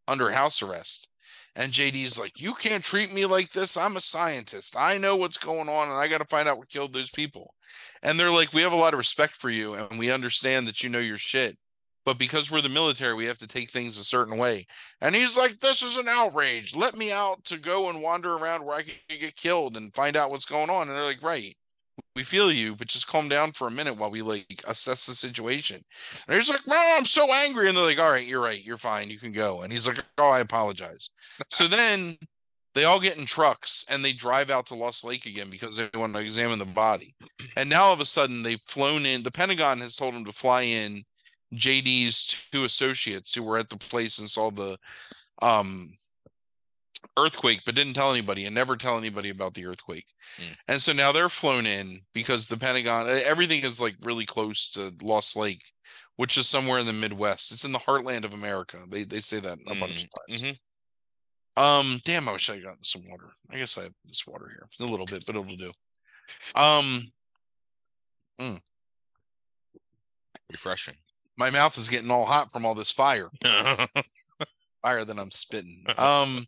under 0.07 0.31
house 0.31 0.61
arrest. 0.61 1.09
And 1.55 1.73
JD's 1.73 2.19
like, 2.19 2.39
You 2.39 2.53
can't 2.53 2.83
treat 2.83 3.13
me 3.13 3.25
like 3.25 3.51
this. 3.51 3.77
I'm 3.77 3.97
a 3.97 4.01
scientist. 4.01 4.75
I 4.77 4.97
know 4.97 5.15
what's 5.15 5.39
going 5.39 5.67
on 5.67 5.89
and 5.89 5.97
I 5.97 6.07
got 6.07 6.19
to 6.19 6.25
find 6.25 6.47
out 6.47 6.59
what 6.59 6.69
killed 6.69 6.93
those 6.93 7.09
people. 7.09 7.53
And 8.03 8.19
they're 8.19 8.31
like, 8.31 8.53
We 8.53 8.61
have 8.61 8.73
a 8.73 8.77
lot 8.77 8.93
of 8.93 8.99
respect 8.99 9.35
for 9.35 9.49
you 9.49 9.73
and 9.73 9.97
we 9.97 10.11
understand 10.11 10.67
that 10.67 10.83
you 10.83 10.89
know 10.89 10.99
your 10.99 11.17
shit. 11.17 11.57
But 12.07 12.17
because 12.17 12.49
we're 12.49 12.61
the 12.61 12.69
military, 12.69 13.13
we 13.13 13.25
have 13.25 13.37
to 13.37 13.47
take 13.47 13.69
things 13.69 13.97
a 13.97 14.03
certain 14.05 14.37
way. 14.37 14.65
And 15.01 15.13
he's 15.13 15.35
like, 15.35 15.59
This 15.59 15.83
is 15.83 15.97
an 15.97 16.07
outrage. 16.07 16.73
Let 16.73 16.95
me 16.95 17.11
out 17.11 17.43
to 17.43 17.57
go 17.57 17.89
and 17.89 18.01
wander 18.01 18.37
around 18.37 18.63
where 18.63 18.77
I 18.77 18.83
could 18.83 18.95
get 19.09 19.35
killed 19.35 19.75
and 19.75 19.93
find 19.93 20.15
out 20.15 20.31
what's 20.31 20.45
going 20.45 20.69
on. 20.69 20.83
And 20.87 20.91
they're 20.91 21.03
like, 21.03 21.21
Right. 21.21 21.57
We 22.15 22.23
feel 22.23 22.49
you, 22.49 22.77
but 22.77 22.87
just 22.87 23.07
calm 23.07 23.27
down 23.27 23.51
for 23.51 23.67
a 23.67 23.71
minute 23.71 23.97
while 23.97 24.09
we 24.09 24.21
like 24.21 24.63
assess 24.67 25.05
the 25.05 25.15
situation. 25.15 25.83
And 26.27 26.35
he's 26.35 26.49
like, 26.49 26.65
"Man, 26.67 26.95
I'm 26.95 27.05
so 27.05 27.31
angry." 27.33 27.67
And 27.67 27.75
they're 27.75 27.83
like, 27.83 27.97
"All 27.97 28.11
right, 28.11 28.25
you're 28.25 28.41
right. 28.41 28.63
You're 28.63 28.77
fine. 28.77 29.09
You 29.09 29.17
can 29.17 29.31
go." 29.31 29.63
And 29.63 29.73
he's 29.73 29.87
like, 29.87 29.97
"Oh, 30.19 30.29
I 30.29 30.39
apologize." 30.41 31.09
so 31.49 31.67
then 31.67 32.17
they 32.75 32.83
all 32.83 32.99
get 32.99 33.17
in 33.17 33.25
trucks 33.25 33.83
and 33.89 34.05
they 34.05 34.13
drive 34.13 34.51
out 34.51 34.67
to 34.67 34.75
Lost 34.75 35.03
Lake 35.03 35.25
again 35.25 35.49
because 35.49 35.77
they 35.77 35.89
want 35.95 36.13
to 36.13 36.19
examine 36.21 36.59
the 36.59 36.65
body. 36.65 37.15
And 37.55 37.67
now 37.67 37.85
all 37.85 37.93
of 37.93 37.99
a 37.99 38.05
sudden 38.05 38.43
they've 38.43 38.61
flown 38.67 39.03
in. 39.03 39.23
The 39.23 39.31
Pentagon 39.31 39.79
has 39.79 39.95
told 39.95 40.13
them 40.13 40.25
to 40.25 40.31
fly 40.31 40.61
in 40.61 41.03
JD's 41.53 42.47
two 42.51 42.65
associates 42.65 43.33
who 43.33 43.43
were 43.43 43.57
at 43.57 43.69
the 43.69 43.77
place 43.77 44.19
and 44.19 44.29
saw 44.29 44.51
the 44.51 44.77
um 45.41 45.97
earthquake 47.17 47.61
but 47.65 47.75
didn't 47.75 47.93
tell 47.93 48.11
anybody 48.11 48.45
and 48.45 48.55
never 48.55 48.75
tell 48.75 48.97
anybody 48.97 49.29
about 49.29 49.53
the 49.53 49.65
earthquake. 49.65 50.07
Mm. 50.39 50.57
And 50.67 50.81
so 50.81 50.93
now 50.93 51.11
they're 51.11 51.29
flown 51.29 51.65
in 51.65 52.01
because 52.13 52.47
the 52.47 52.57
Pentagon 52.57 53.07
everything 53.09 53.63
is 53.63 53.81
like 53.81 53.95
really 54.01 54.25
close 54.25 54.69
to 54.71 54.93
Lost 55.01 55.35
Lake, 55.37 55.63
which 56.15 56.37
is 56.37 56.47
somewhere 56.47 56.79
in 56.79 56.85
the 56.85 56.93
Midwest. 56.93 57.51
It's 57.51 57.65
in 57.65 57.71
the 57.71 57.79
heartland 57.79 58.23
of 58.23 58.33
America. 58.33 58.77
They 58.89 59.03
they 59.03 59.19
say 59.19 59.39
that 59.39 59.57
a 59.67 59.75
bunch 59.79 60.03
of 60.03 60.09
times. 60.27 60.41
Mhm. 60.41 60.57
Um, 61.57 61.99
damn, 62.05 62.29
I 62.29 62.33
wish 62.33 62.51
I 62.51 62.59
gotten 62.59 62.83
some 62.83 63.03
water. 63.09 63.31
I 63.49 63.57
guess 63.57 63.79
I 63.79 63.83
have 63.83 63.93
this 64.05 64.27
water 64.27 64.47
here. 64.47 64.67
A 64.79 64.89
little 64.89 65.07
bit, 65.07 65.25
but 65.25 65.35
it'll 65.35 65.55
do. 65.55 65.71
Um, 66.55 67.11
Refreshing. 70.51 70.95
My 71.37 71.49
mouth 71.49 71.77
is 71.77 71.89
getting 71.89 72.11
all 72.11 72.25
hot 72.25 72.51
from 72.51 72.65
all 72.65 72.75
this 72.75 72.91
fire. 72.91 73.29
Fire 74.81 75.05
that 75.05 75.19
I'm 75.19 75.31
spitting. 75.31 75.85
Um 75.97 76.45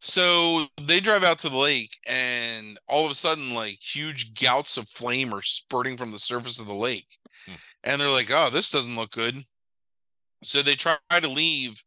so 0.00 0.66
they 0.82 1.00
drive 1.00 1.24
out 1.24 1.38
to 1.38 1.48
the 1.48 1.56
lake 1.56 1.98
and 2.06 2.78
all 2.88 3.06
of 3.06 3.10
a 3.10 3.14
sudden 3.14 3.54
like 3.54 3.78
huge 3.80 4.34
gouts 4.34 4.76
of 4.76 4.86
flame 4.90 5.32
are 5.32 5.40
spurting 5.40 5.96
from 5.96 6.10
the 6.10 6.18
surface 6.18 6.60
of 6.60 6.66
the 6.66 6.74
lake. 6.74 7.06
Hmm. 7.46 7.54
And 7.84 8.00
they're 8.00 8.10
like, 8.10 8.30
"Oh, 8.30 8.50
this 8.50 8.70
doesn't 8.70 8.96
look 8.96 9.12
good." 9.12 9.42
So 10.42 10.60
they 10.60 10.74
try 10.74 10.98
to 11.10 11.26
leave, 11.26 11.82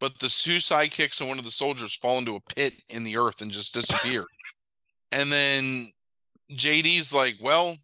but 0.00 0.18
the 0.18 0.28
two 0.28 0.58
sidekicks 0.58 1.20
and 1.20 1.30
one 1.30 1.38
of 1.38 1.44
the 1.44 1.50
soldiers 1.50 1.96
fall 1.96 2.18
into 2.18 2.36
a 2.36 2.54
pit 2.54 2.74
in 2.90 3.04
the 3.04 3.16
earth 3.16 3.40
and 3.40 3.50
just 3.50 3.72
disappear. 3.72 4.24
and 5.12 5.32
then 5.32 5.90
JD's 6.50 7.14
like, 7.14 7.36
"Well, 7.40 7.78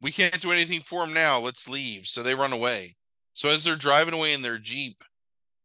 we 0.00 0.12
can't 0.12 0.40
do 0.40 0.52
anything 0.52 0.80
for 0.80 1.04
him 1.04 1.12
now. 1.12 1.38
Let's 1.38 1.68
leave." 1.68 2.06
So 2.06 2.22
they 2.22 2.34
run 2.34 2.52
away. 2.52 2.96
So 3.32 3.48
as 3.48 3.64
they're 3.64 3.76
driving 3.76 4.14
away 4.14 4.32
in 4.34 4.42
their 4.42 4.58
jeep, 4.58 5.02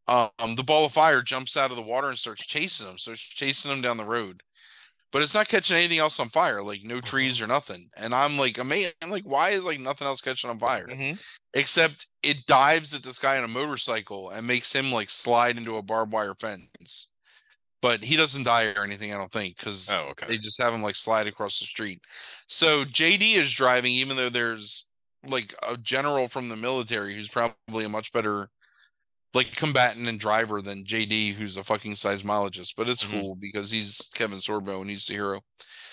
um, 0.08 0.54
the 0.56 0.62
ball 0.64 0.86
of 0.86 0.92
fire 0.92 1.22
jumps 1.22 1.56
out 1.56 1.70
of 1.70 1.76
the 1.76 1.82
water 1.82 2.08
and 2.08 2.18
starts 2.18 2.46
chasing 2.46 2.86
them. 2.86 2.98
So 2.98 3.12
it's 3.12 3.20
chasing 3.22 3.70
them 3.70 3.82
down 3.82 3.96
the 3.96 4.04
road, 4.04 4.42
but 5.12 5.22
it's 5.22 5.34
not 5.34 5.48
catching 5.48 5.76
anything 5.76 5.98
else 5.98 6.20
on 6.20 6.28
fire, 6.28 6.62
like 6.62 6.84
no 6.84 7.00
trees 7.00 7.40
or 7.40 7.46
nothing. 7.46 7.90
And 7.96 8.14
I'm 8.14 8.38
like. 8.38 8.58
I'm 8.58 8.68
like, 9.10 9.24
why 9.24 9.50
is 9.50 9.64
like 9.64 9.80
nothing 9.80 10.06
else 10.06 10.20
catching 10.20 10.50
on 10.50 10.58
fire? 10.58 10.86
Mhm. 10.86 11.18
Except 11.54 12.06
it 12.22 12.46
dives 12.46 12.94
at 12.94 13.02
this 13.02 13.18
guy 13.18 13.38
on 13.38 13.44
a 13.44 13.48
motorcycle 13.48 14.30
and 14.30 14.46
makes 14.46 14.72
him 14.74 14.92
like 14.92 15.10
slide 15.10 15.56
into 15.56 15.76
a 15.76 15.82
barbed 15.82 16.12
wire 16.12 16.34
fence. 16.38 17.10
But 17.82 18.02
he 18.02 18.16
doesn't 18.16 18.44
die 18.44 18.72
or 18.74 18.84
anything, 18.84 19.12
I 19.12 19.18
don't 19.18 19.30
think, 19.30 19.58
because 19.58 19.90
Oh, 19.92 20.08
okay. 20.10 20.26
they 20.26 20.38
just 20.38 20.60
have 20.60 20.72
him 20.72 20.82
like 20.82 20.96
slide 20.96 21.26
across 21.26 21.58
the 21.60 21.66
street. 21.66 22.00
So 22.46 22.84
JD 22.84 23.34
is 23.36 23.52
driving, 23.52 23.92
even 23.92 24.16
though 24.16 24.30
there's 24.30 24.88
like 25.26 25.54
a 25.62 25.76
general 25.76 26.28
from 26.28 26.48
the 26.48 26.56
military 26.56 27.14
who's 27.14 27.28
probably 27.28 27.84
a 27.84 27.88
much 27.88 28.12
better 28.12 28.48
like 29.34 29.54
combatant 29.54 30.08
and 30.08 30.18
driver 30.18 30.62
than 30.62 30.84
JD, 30.84 31.34
who's 31.34 31.58
a 31.58 31.64
fucking 31.64 31.94
seismologist. 31.94 32.72
But 32.76 32.88
it's 32.88 33.04
Mhm. 33.04 33.10
cool 33.10 33.34
because 33.36 33.70
he's 33.70 34.08
Kevin 34.14 34.38
Sorbo 34.38 34.80
and 34.80 34.88
he's 34.88 35.06
the 35.06 35.14
hero. 35.14 35.42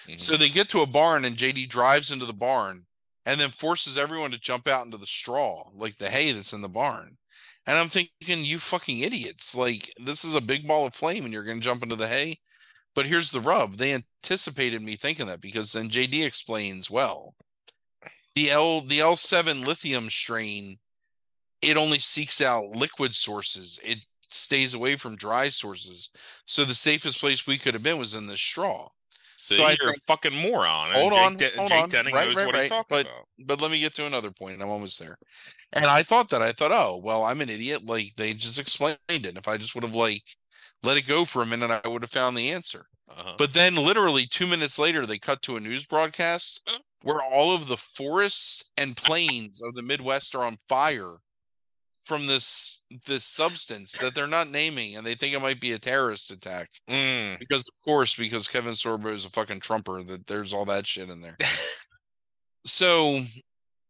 Mhm. 0.08 0.20
So 0.20 0.38
they 0.38 0.50
get 0.50 0.70
to 0.70 0.82
a 0.82 0.86
barn 0.88 1.26
and 1.26 1.36
JD 1.36 1.66
drives 1.66 2.10
into 2.12 2.26
the 2.26 2.34
barn 2.34 2.86
and 3.26 3.40
then 3.42 3.52
forces 3.52 3.98
everyone 3.98 4.32
to 4.32 4.38
jump 4.38 4.68
out 4.68 4.86
into 4.86 4.98
the 4.98 5.08
straw, 5.08 5.70
like 5.74 5.98
the 5.98 6.10
hay 6.10 6.32
that's 6.32 6.54
in 6.54 6.62
the 6.62 6.70
barn. 6.70 7.18
And 7.66 7.78
I'm 7.78 7.88
thinking, 7.88 8.44
you 8.44 8.60
fucking 8.60 9.00
idiots. 9.00 9.56
Like, 9.56 9.94
this 10.04 10.26
is 10.26 10.36
a 10.36 10.42
big 10.42 10.68
ball 10.68 10.86
of 10.86 10.94
flame 10.96 11.24
and 11.24 11.34
you're 11.34 11.44
going 11.46 11.60
to 11.60 11.64
jump 11.64 11.82
into 11.84 11.96
the 11.96 12.08
hay. 12.08 12.40
But 12.96 13.06
here's 13.08 13.32
the 13.32 13.40
rub 13.40 13.76
they 13.76 13.94
anticipated 13.94 14.82
me 14.82 14.96
thinking 14.96 15.26
that 15.28 15.42
because 15.42 15.72
then 15.74 15.90
JD 15.90 16.24
explains, 16.26 16.92
well, 16.92 17.34
the 18.36 18.52
L 18.52 18.82
the 18.82 19.00
L7 19.00 19.66
lithium 19.66 20.10
strain, 20.10 20.78
it 21.62 21.78
only 21.78 22.00
seeks 22.00 22.42
out 22.42 22.66
liquid 22.76 23.16
sources. 23.16 23.80
It 23.84 24.00
stays 24.30 24.74
away 24.74 24.96
from 24.96 25.16
dry 25.16 25.50
sources. 25.50 26.12
So 26.46 26.66
the 26.66 26.74
safest 26.74 27.20
place 27.20 27.48
we 27.48 27.58
could 27.58 27.74
have 27.74 27.84
been 27.84 27.98
was 27.98 28.14
in 28.16 28.28
the 28.28 28.38
straw. 28.38 28.90
So, 29.38 29.56
so 29.56 29.64
I 29.66 29.76
you're 29.82 29.92
a 29.92 29.96
fucking 30.08 30.34
moron. 30.36 30.92
and 30.92 30.96
Hold 30.98 31.14
Jake 31.14 31.22
on, 31.24 31.36
De- 31.38 31.50
hold 31.58 31.70
Jake 31.70 31.84
on. 31.84 31.90
Denning 31.90 32.14
Right, 32.14 32.28
knows 32.28 32.36
right, 32.38 32.46
what 32.46 32.56
he's 32.56 32.68
talking 32.70 32.86
But- 32.90 33.06
about. 33.08 33.28
but 33.48 33.62
let 33.62 33.72
me 33.72 33.80
get 33.80 33.94
to 33.96 34.06
another 34.06 34.32
point. 34.32 34.62
I'm 34.62 34.70
almost 34.70 35.00
there. 35.00 35.18
And 35.76 35.86
I 35.86 36.04
thought 36.04 36.30
that 36.30 36.42
I 36.42 36.52
thought, 36.52 36.72
oh, 36.72 37.00
well, 37.04 37.24
I'm 37.24 37.42
an 37.42 37.50
idiot. 37.50 37.86
Like 37.86 38.14
they 38.16 38.34
just 38.34 38.60
explained 38.60 38.98
it. 39.10 39.26
And 39.26 39.38
If 39.38 39.48
I 39.48 39.58
just 39.58 39.76
would 39.76 39.84
have 39.84 39.96
like 39.96 40.24
let 40.84 40.98
it 40.98 41.08
go 41.08 41.26
for 41.26 41.42
a 41.42 41.46
minute, 41.46 41.82
I 41.84 41.88
would 41.88 42.04
have 42.04 42.12
found 42.12 42.38
the 42.38 42.52
answer. 42.52 42.86
Uh-huh. 43.10 43.36
But 43.38 43.54
then 43.54 43.76
literally 43.76 44.26
two 44.26 44.48
minutes 44.48 44.80
later, 44.80 45.06
they 45.06 45.20
cut 45.20 45.42
to 45.44 45.56
a 45.56 45.60
news 45.60 45.86
broadcast 45.86 46.68
where 47.04 47.22
all 47.22 47.54
of 47.54 47.68
the 47.68 47.78
forests 47.78 48.70
and 48.78 48.98
plains 48.98 49.62
of 49.62 49.76
the 49.76 49.82
Midwest 49.82 50.36
are 50.36 50.44
on 50.44 50.58
fire 50.68 51.18
from 52.06 52.28
this 52.28 52.86
this 53.06 53.24
substance 53.24 53.98
that 53.98 54.14
they're 54.14 54.28
not 54.28 54.50
naming 54.50 54.96
and 54.96 55.06
they 55.06 55.16
think 55.16 55.34
it 55.34 55.42
might 55.42 55.62
be 55.62 55.72
a 55.72 55.80
terrorist 55.80 56.32
attack. 56.32 56.70
Mm. 56.90 57.40
Because 57.40 57.68
of 57.68 57.84
course, 57.84 58.16
because 58.16 58.48
Kevin 58.48 58.74
Sorbo 58.74 59.14
is 59.14 59.26
a 59.26 59.30
fucking 59.30 59.62
trumper, 59.62 60.04
that 60.04 60.28
there's 60.28 60.54
all 60.54 60.66
that 60.66 60.88
shit 60.88 61.10
in 61.10 61.22
there. 61.22 61.38
so, 62.66 63.22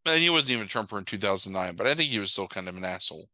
and 0.05 0.21
he 0.21 0.29
wasn't 0.29 0.51
even 0.51 0.65
a 0.65 0.67
trumper 0.67 0.97
in 0.97 1.05
2009, 1.05 1.75
but 1.75 1.87
I 1.87 1.93
think 1.93 2.09
he 2.09 2.19
was 2.19 2.31
still 2.31 2.47
kind 2.47 2.67
of 2.67 2.77
an 2.77 2.85
asshole. 2.85 3.29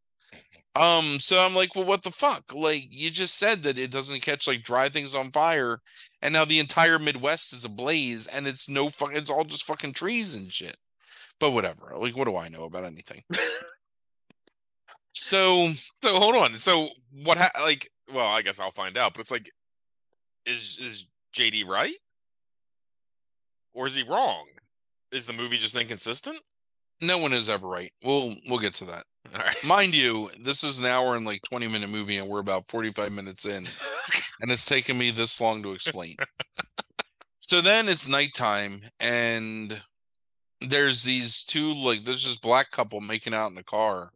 Um, 0.75 1.19
so 1.19 1.39
I'm 1.39 1.55
like, 1.55 1.75
well, 1.75 1.85
what 1.85 2.03
the 2.03 2.11
fuck? 2.11 2.53
Like, 2.53 2.83
you 2.89 3.09
just 3.09 3.37
said 3.37 3.63
that 3.63 3.77
it 3.77 3.91
doesn't 3.91 4.21
catch 4.21 4.47
like 4.47 4.63
dry 4.63 4.87
things 4.87 5.15
on 5.15 5.31
fire, 5.31 5.81
and 6.21 6.33
now 6.33 6.45
the 6.45 6.59
entire 6.59 6.99
Midwest 6.99 7.53
is 7.53 7.65
ablaze, 7.65 8.27
and 8.27 8.47
it's 8.47 8.69
no 8.69 8.89
fuck, 8.89 9.13
it's 9.13 9.29
all 9.29 9.43
just 9.43 9.65
fucking 9.65 9.93
trees 9.93 10.35
and 10.35 10.51
shit. 10.51 10.77
But 11.39 11.51
whatever. 11.51 11.93
Like, 11.97 12.15
what 12.15 12.27
do 12.27 12.37
I 12.37 12.49
know 12.49 12.65
about 12.65 12.83
anything? 12.83 13.23
so 15.13 15.71
So 16.03 16.19
hold 16.19 16.35
on. 16.35 16.57
So 16.59 16.89
what? 17.23 17.37
Ha- 17.37 17.51
like, 17.61 17.89
well, 18.13 18.27
I 18.27 18.41
guess 18.41 18.59
I'll 18.59 18.71
find 18.71 18.97
out. 18.97 19.13
But 19.13 19.21
it's 19.21 19.31
like, 19.31 19.49
is 20.45 20.79
is 20.81 21.09
JD 21.35 21.65
right, 21.65 21.95
or 23.73 23.87
is 23.87 23.95
he 23.95 24.03
wrong? 24.03 24.45
Is 25.11 25.25
the 25.25 25.33
movie 25.33 25.57
just 25.57 25.75
inconsistent? 25.75 26.37
No 27.01 27.17
one 27.17 27.33
is 27.33 27.49
ever 27.49 27.67
right. 27.67 27.91
We'll 28.03 28.35
we'll 28.47 28.59
get 28.59 28.73
to 28.75 28.85
that. 28.85 29.03
All 29.35 29.43
right. 29.43 29.65
Mind 29.65 29.93
you, 29.93 30.29
this 30.41 30.63
is 30.63 30.79
an 30.79 30.85
hour 30.85 31.15
and 31.15 31.25
like 31.25 31.41
20 31.43 31.67
minute 31.67 31.89
movie, 31.89 32.17
and 32.17 32.27
we're 32.27 32.39
about 32.39 32.67
45 32.67 33.11
minutes 33.11 33.45
in, 33.45 33.63
and 34.41 34.51
it's 34.51 34.65
taken 34.65 34.97
me 34.97 35.11
this 35.11 35.39
long 35.39 35.61
to 35.63 35.73
explain. 35.73 36.15
so 37.37 37.61
then 37.61 37.87
it's 37.87 38.07
nighttime, 38.07 38.81
and 38.99 39.81
there's 40.61 41.03
these 41.03 41.43
two 41.43 41.73
like 41.73 42.03
there's 42.05 42.25
this 42.25 42.37
black 42.37 42.71
couple 42.71 43.01
making 43.01 43.33
out 43.33 43.49
in 43.49 43.55
the 43.55 43.63
car, 43.63 44.11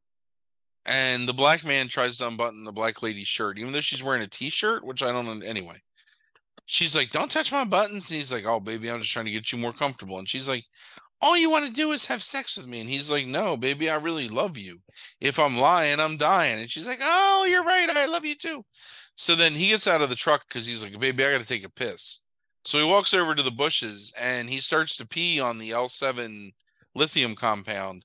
and 0.86 1.28
the 1.28 1.34
black 1.34 1.66
man 1.66 1.88
tries 1.88 2.18
to 2.18 2.28
unbutton 2.28 2.64
the 2.64 2.72
black 2.72 3.02
lady's 3.04 3.28
shirt, 3.28 3.60
even 3.60 3.72
though 3.72 3.82
she's 3.82 4.04
wearing 4.04 4.24
a 4.24 4.28
t-shirt, 4.28 4.84
which 4.84 5.04
I 5.04 5.12
don't 5.12 5.26
know 5.26 5.46
anyway. 5.46 5.78
She's 6.66 6.96
like, 6.96 7.12
"Don't 7.12 7.30
touch 7.30 7.52
my 7.52 7.66
buttons," 7.66 8.10
and 8.10 8.18
he's 8.18 8.32
like, 8.32 8.46
"Oh, 8.46 8.60
baby, 8.60 8.90
I'm 8.90 9.02
just 9.02 9.12
trying 9.12 9.26
to 9.26 9.32
get 9.32 9.52
you 9.52 9.58
more 9.58 9.74
comfortable," 9.74 10.18
and 10.18 10.28
she's 10.28 10.48
like. 10.48 10.66
All 11.24 11.38
you 11.38 11.50
want 11.50 11.66
to 11.66 11.72
do 11.72 11.94
is 11.94 12.08
have 12.08 12.22
sex 12.22 12.58
with 12.58 12.68
me. 12.68 12.82
And 12.82 12.90
he's 12.90 13.10
like, 13.10 13.26
No, 13.26 13.56
baby, 13.56 13.90
I 13.90 13.96
really 13.96 14.28
love 14.28 14.58
you 14.58 14.80
if 15.22 15.40
I'm 15.40 15.58
lying, 15.58 16.02
I'm 16.02 16.18
dying. 16.18 16.60
And 16.60 16.70
she's 16.70 16.86
like, 16.86 17.00
Oh, 17.02 17.46
you're 17.48 17.64
right. 17.64 17.90
I 17.90 18.08
love 18.08 18.26
you 18.26 18.36
too. 18.36 18.66
So 19.16 19.34
then 19.34 19.54
he 19.54 19.70
gets 19.70 19.88
out 19.88 20.02
of 20.02 20.10
the 20.10 20.16
truck 20.16 20.44
because 20.48 20.68
he's 20.68 20.84
like, 20.84 21.00
Baby, 21.00 21.24
I 21.24 21.32
got 21.32 21.42
to 21.42 21.48
take 21.48 21.66
a 21.66 21.72
piss. 21.72 22.26
So 22.66 22.78
he 22.78 22.84
walks 22.84 23.14
over 23.14 23.36
to 23.36 23.42
the 23.42 23.52
bushes 23.52 24.14
and 24.20 24.50
he 24.50 24.60
starts 24.60 24.98
to 24.98 25.08
pee 25.08 25.40
on 25.40 25.60
the 25.60 25.72
L7 25.72 26.52
lithium 26.94 27.36
compound. 27.36 28.04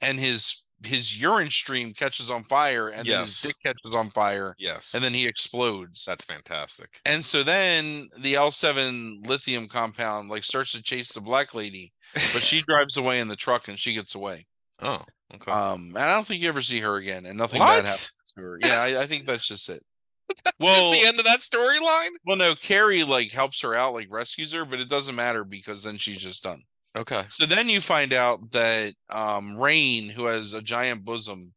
And 0.00 0.20
his 0.20 0.64
his 0.84 1.20
urine 1.20 1.50
stream 1.50 1.92
catches 1.92 2.30
on 2.30 2.44
fire 2.44 2.88
and 2.88 3.06
then 3.06 3.22
his 3.22 3.40
dick 3.42 3.56
catches 3.62 3.94
on 3.94 4.10
fire 4.10 4.54
Yes. 4.58 4.94
and 4.94 5.02
then 5.04 5.12
he 5.12 5.26
explodes. 5.26 6.04
that's 6.04 6.24
fantastic. 6.24 7.00
And 7.04 7.24
so 7.24 7.42
then 7.42 8.08
the 8.18 8.34
L7 8.34 9.26
lithium 9.26 9.68
compound 9.68 10.28
like 10.30 10.44
starts 10.44 10.72
to 10.72 10.82
chase 10.82 11.12
the 11.12 11.20
black 11.20 11.54
lady, 11.54 11.92
but 12.14 12.42
she 12.42 12.62
drives 12.66 12.96
away 12.96 13.20
in 13.20 13.28
the 13.28 13.36
truck 13.36 13.68
and 13.68 13.78
she 13.78 13.94
gets 13.94 14.14
away. 14.14 14.46
Oh, 14.82 15.02
okay. 15.34 15.50
Um, 15.52 15.92
and 15.94 15.98
I 15.98 16.14
don't 16.14 16.26
think 16.26 16.40
you 16.42 16.48
ever 16.48 16.62
see 16.62 16.80
her 16.80 16.96
again, 16.96 17.26
and 17.26 17.36
nothing 17.36 17.60
what? 17.60 17.66
bad 17.66 17.76
happens 17.84 18.12
to 18.34 18.40
her. 18.40 18.58
Yeah, 18.62 18.80
I, 18.80 19.02
I 19.02 19.06
think 19.06 19.26
that's 19.26 19.46
just 19.46 19.68
it. 19.68 19.82
That's 20.44 20.56
Well- 20.60 20.92
just 20.92 21.02
the 21.02 21.08
end 21.08 21.18
of 21.18 21.26
that 21.26 21.40
storyline. 21.40 22.10
Well, 22.24 22.36
no, 22.36 22.54
Kari 22.54 23.02
like 23.04 23.30
helps 23.32 23.60
her 23.62 23.74
out, 23.74 23.92
like 23.94 24.06
rescues 24.10 24.52
her, 24.52 24.64
but 24.64 24.80
it 24.80 24.88
doesn't 24.88 25.16
matter 25.16 25.44
because 25.44 25.82
then 25.84 25.98
she's 25.98 26.22
just 26.22 26.44
done. 26.44 26.62
Okay. 26.96 27.24
So 27.28 27.46
then 27.46 27.68
you 27.68 27.80
find 27.80 28.12
out 28.12 28.50
that 28.52 28.94
um 29.08 29.56
Rain, 29.58 30.10
who 30.10 30.24
has 30.26 30.52
a 30.52 30.62
giant 30.62 31.04
bosom, 31.04 31.54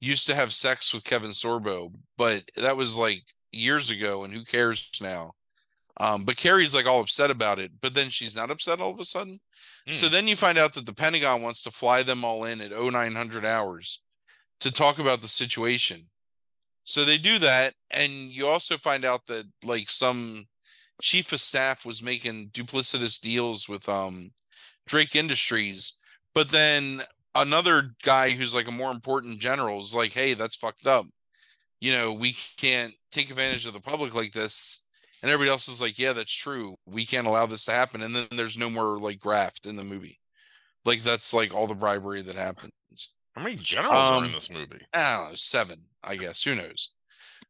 used 0.00 0.26
to 0.28 0.34
have 0.34 0.52
sex 0.54 0.92
with 0.94 1.04
Kevin 1.04 1.30
Sorbo, 1.32 1.92
but 2.16 2.44
that 2.56 2.76
was 2.76 2.96
like 2.96 3.22
years 3.52 3.90
ago, 3.90 4.24
and 4.24 4.32
who 4.34 4.44
cares 4.44 4.90
now? 5.00 5.32
Um, 6.00 6.24
but 6.24 6.36
Kari's 6.36 6.74
like 6.74 6.86
all 6.86 7.00
upset 7.00 7.30
about 7.30 7.58
it, 7.58 7.72
but 7.80 7.94
then 7.94 8.10
she's 8.10 8.34
not 8.36 8.50
upset 8.50 8.80
all 8.80 8.92
of 8.92 9.00
a 9.00 9.04
sudden. 9.04 9.40
So 9.90 10.08
Hmm. 10.08 10.12
then 10.12 10.28
you 10.28 10.36
find 10.36 10.58
out 10.58 10.74
that 10.74 10.86
the 10.86 10.94
Pentagon 10.94 11.42
wants 11.42 11.62
to 11.64 11.70
fly 11.70 12.02
them 12.02 12.24
all 12.24 12.44
in 12.44 12.60
at 12.60 12.72
0900 12.72 13.44
hours 13.44 14.02
to 14.60 14.72
talk 14.72 14.98
about 14.98 15.22
the 15.22 15.28
situation. 15.28 16.10
So 16.84 17.04
they 17.04 17.18
do 17.18 17.38
that, 17.38 17.74
and 17.90 18.12
you 18.32 18.46
also 18.46 18.76
find 18.78 19.04
out 19.04 19.26
that 19.26 19.46
like 19.64 19.90
some 19.90 20.46
chief 21.02 21.32
of 21.32 21.40
staff 21.40 21.84
was 21.86 22.02
making 22.02 22.50
duplicitous 22.50 23.20
deals 23.20 23.68
with 23.68 23.88
um 23.88 24.32
Drake 24.86 25.14
Industries, 25.16 26.00
but 26.34 26.50
then 26.50 27.02
another 27.34 27.94
guy 28.02 28.30
who's 28.30 28.54
like 28.54 28.68
a 28.68 28.72
more 28.72 28.90
important 28.90 29.38
general 29.40 29.80
is 29.80 29.94
like, 29.94 30.12
"Hey, 30.12 30.34
that's 30.34 30.56
fucked 30.56 30.86
up. 30.86 31.06
You 31.80 31.92
know, 31.92 32.12
we 32.12 32.36
can't 32.56 32.94
take 33.10 33.30
advantage 33.30 33.66
of 33.66 33.74
the 33.74 33.80
public 33.80 34.14
like 34.14 34.32
this." 34.32 34.86
And 35.22 35.30
everybody 35.30 35.50
else 35.50 35.68
is 35.68 35.80
like, 35.80 35.98
"Yeah, 35.98 36.12
that's 36.12 36.32
true. 36.32 36.76
We 36.86 37.06
can't 37.06 37.26
allow 37.26 37.46
this 37.46 37.64
to 37.66 37.72
happen." 37.72 38.02
And 38.02 38.14
then 38.14 38.26
there's 38.32 38.58
no 38.58 38.68
more 38.70 38.98
like 38.98 39.20
graft 39.20 39.66
in 39.66 39.76
the 39.76 39.84
movie. 39.84 40.18
Like 40.84 41.02
that's 41.02 41.32
like 41.32 41.54
all 41.54 41.66
the 41.66 41.74
bribery 41.74 42.22
that 42.22 42.34
happens. 42.34 42.72
How 43.34 43.42
many 43.42 43.56
generals 43.56 43.94
are 43.94 44.18
in 44.18 44.24
Um, 44.24 44.32
this 44.32 44.50
movie? 44.50 44.84
I 44.92 45.16
don't 45.16 45.28
know, 45.30 45.34
seven, 45.36 45.84
I 46.02 46.16
guess. 46.16 46.42
Who 46.42 46.54
knows? 46.54 46.90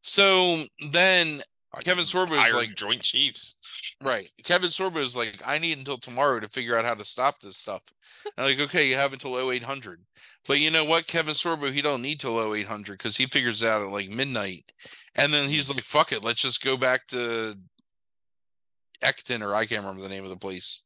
So 0.03 0.64
then 0.91 1.43
Uh, 1.75 1.81
Kevin 1.81 2.05
Sorbo 2.05 2.43
is 2.45 2.53
like, 2.53 2.75
Joint 2.75 3.03
Chiefs. 3.03 3.97
right. 4.03 4.29
Kevin 4.45 4.68
Sorbo 4.68 5.03
is 5.03 5.16
like, 5.16 5.41
I 5.47 5.59
need 5.59 5.79
until 5.79 5.99
tomorrow 5.99 6.41
to 6.41 6.49
figure 6.49 6.77
out 6.77 6.85
how 6.85 6.95
to 6.95 7.05
stop 7.05 7.41
this 7.41 7.57
stuff. 7.57 7.83
And 8.25 8.45
I'm 8.45 8.51
like, 8.51 8.61
okay, 8.68 8.89
you 8.89 8.95
have 8.97 9.12
until 9.12 9.51
0800. 9.51 10.01
But 10.47 10.61
you 10.61 10.70
know 10.70 10.85
what? 10.85 11.07
Kevin 11.07 11.35
Sorbo, 11.35 11.73
he 11.73 11.83
don't 11.83 12.03
need 12.03 12.20
till 12.20 12.39
0800 12.39 12.99
because 12.99 13.16
he 13.16 13.27
figures 13.27 13.62
it 13.62 13.68
out 13.68 13.83
at 13.83 13.91
like 13.91 14.11
midnight. 14.11 14.73
And 15.14 15.33
then 15.33 15.49
he's 15.49 15.70
like, 15.75 15.85
fuck 15.85 16.12
it, 16.12 16.25
let's 16.25 16.43
just 16.43 16.62
go 16.62 16.77
back 16.77 17.07
to 17.09 17.57
Ecton, 19.03 19.43
or 19.43 19.55
I 19.55 19.66
can't 19.66 19.83
remember 19.83 20.03
the 20.03 20.09
name 20.09 20.25
of 20.25 20.31
the 20.31 20.37
place. 20.37 20.85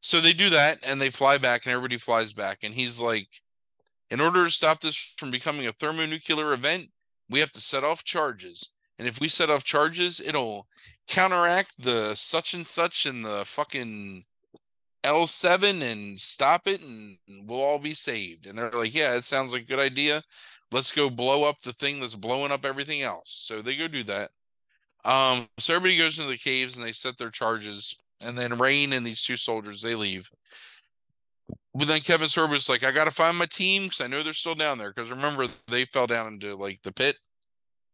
So 0.00 0.20
they 0.20 0.32
do 0.32 0.50
that 0.50 0.78
and 0.86 1.00
they 1.00 1.10
fly 1.10 1.38
back 1.38 1.64
and 1.64 1.72
everybody 1.72 1.98
flies 1.98 2.32
back. 2.32 2.58
And 2.62 2.74
he's 2.74 3.00
like, 3.00 3.28
in 4.10 4.20
order 4.20 4.44
to 4.44 4.50
stop 4.50 4.80
this 4.80 5.14
from 5.16 5.30
becoming 5.30 5.66
a 5.66 5.72
thermonuclear 5.72 6.52
event, 6.52 6.88
we 7.28 7.40
have 7.40 7.52
to 7.52 7.60
set 7.60 7.84
off 7.84 8.04
charges. 8.04 8.72
And 8.98 9.06
if 9.06 9.20
we 9.20 9.28
set 9.28 9.50
off 9.50 9.64
charges, 9.64 10.20
it'll 10.20 10.66
counteract 11.08 11.82
the 11.82 12.14
such 12.14 12.54
and 12.54 12.66
such 12.66 13.06
and 13.06 13.24
the 13.24 13.44
fucking 13.46 14.24
L7 15.04 15.82
and 15.82 16.18
stop 16.18 16.66
it 16.66 16.80
and 16.80 17.16
we'll 17.46 17.62
all 17.62 17.78
be 17.78 17.94
saved. 17.94 18.46
And 18.46 18.58
they're 18.58 18.70
like, 18.70 18.94
yeah, 18.94 19.14
it 19.14 19.24
sounds 19.24 19.52
like 19.52 19.62
a 19.62 19.66
good 19.66 19.78
idea. 19.78 20.22
Let's 20.70 20.92
go 20.92 21.08
blow 21.08 21.44
up 21.44 21.60
the 21.60 21.72
thing 21.72 22.00
that's 22.00 22.14
blowing 22.14 22.52
up 22.52 22.64
everything 22.64 23.02
else. 23.02 23.30
So 23.30 23.62
they 23.62 23.76
go 23.76 23.88
do 23.88 24.02
that. 24.04 24.30
Um, 25.04 25.48
so 25.58 25.74
everybody 25.74 25.96
goes 25.96 26.18
into 26.18 26.30
the 26.30 26.36
caves 26.36 26.76
and 26.76 26.86
they 26.86 26.92
set 26.92 27.16
their 27.16 27.30
charges. 27.30 28.02
And 28.20 28.36
then 28.36 28.58
Rain 28.58 28.92
and 28.92 29.06
these 29.06 29.24
two 29.24 29.36
soldiers, 29.36 29.80
they 29.80 29.94
leave. 29.94 30.28
But 31.74 31.86
then 31.86 32.00
Kevin 32.00 32.26
Sorbo's 32.26 32.68
like, 32.68 32.82
I 32.82 32.90
gotta 32.90 33.12
find 33.12 33.36
my 33.38 33.46
team 33.46 33.84
because 33.84 34.00
I 34.00 34.08
know 34.08 34.22
they're 34.22 34.32
still 34.34 34.56
down 34.56 34.78
there. 34.78 34.92
Because 34.92 35.10
remember, 35.10 35.46
they 35.68 35.84
fell 35.84 36.08
down 36.08 36.26
into 36.26 36.56
like 36.56 36.82
the 36.82 36.92
pit. 36.92 37.16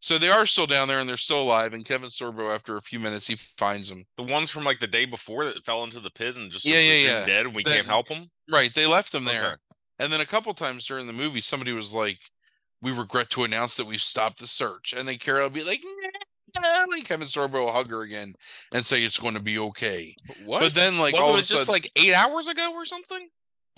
So 0.05 0.19
they 0.19 0.29
are 0.29 0.45
still 0.45 0.67
down 0.67 0.87
there 0.87 1.01
and 1.01 1.09
they're 1.09 1.17
still 1.17 1.41
alive. 1.41 1.73
And 1.73 1.83
Kevin 1.83 2.11
Sorbo, 2.11 2.55
after 2.55 2.77
a 2.77 2.83
few 2.83 3.01
minutes, 3.01 3.27
he 3.27 3.37
finds 3.37 3.89
them. 3.89 4.05
The 4.19 4.23
ones 4.23 4.51
from 4.51 4.63
like 4.63 4.79
the 4.79 4.87
day 4.87 5.07
before 5.07 5.47
that 5.47 5.65
fell 5.65 5.83
into 5.83 5.99
the 5.99 6.11
pit 6.11 6.37
and 6.37 6.53
just 6.53 6.67
Yeah, 6.67 6.79
yeah, 6.79 6.93
yeah. 7.07 7.25
dead 7.25 7.47
and 7.47 7.55
we 7.55 7.63
Then- 7.65 7.73
can't 7.77 7.87
help 7.87 8.09
them. 8.09 8.31
Right, 8.51 8.75
they 8.75 8.85
left 8.85 9.13
them 9.13 9.25
there. 9.25 9.47
Okay. 9.47 9.57
And 10.01 10.13
then 10.13 10.21
a 10.21 10.27
couple 10.27 10.53
times 10.53 10.85
during 10.87 11.07
the 11.07 11.15
movie, 11.15 11.41
somebody 11.41 11.73
was 11.73 11.95
like, 11.95 12.19
"We 12.83 12.93
regret 12.93 13.31
to 13.31 13.45
announce 13.45 13.79
that 13.79 13.87
we've 13.87 14.03
stopped 14.03 14.41
the 14.41 14.47
search." 14.47 14.93
And 14.93 15.09
then 15.09 15.17
Carol 15.17 15.45
would 15.45 15.55
be 15.55 15.65
like, 15.65 15.81
and 16.55 17.05
Kevin 17.07 17.27
Sorbo 17.27 17.53
will 17.65 17.73
hug 17.73 17.89
her 17.89 18.03
again 18.03 18.35
and 18.75 18.85
say 18.85 19.03
it's 19.03 19.17
going 19.19 19.33
to 19.37 19.41
be 19.41 19.59
okay. 19.59 20.15
What? 20.45 20.61
But 20.61 20.75
then, 20.75 20.99
like 20.99 21.15
Wasn't 21.15 21.31
all 21.31 21.37
it 21.37 21.39
of 21.41 21.45
a 21.47 21.49
just 21.49 21.65
sudden, 21.65 21.73
like 21.73 21.91
eight 21.97 22.13
hours 22.13 22.47
ago 22.47 22.75
or 22.75 22.85
something? 22.85 23.27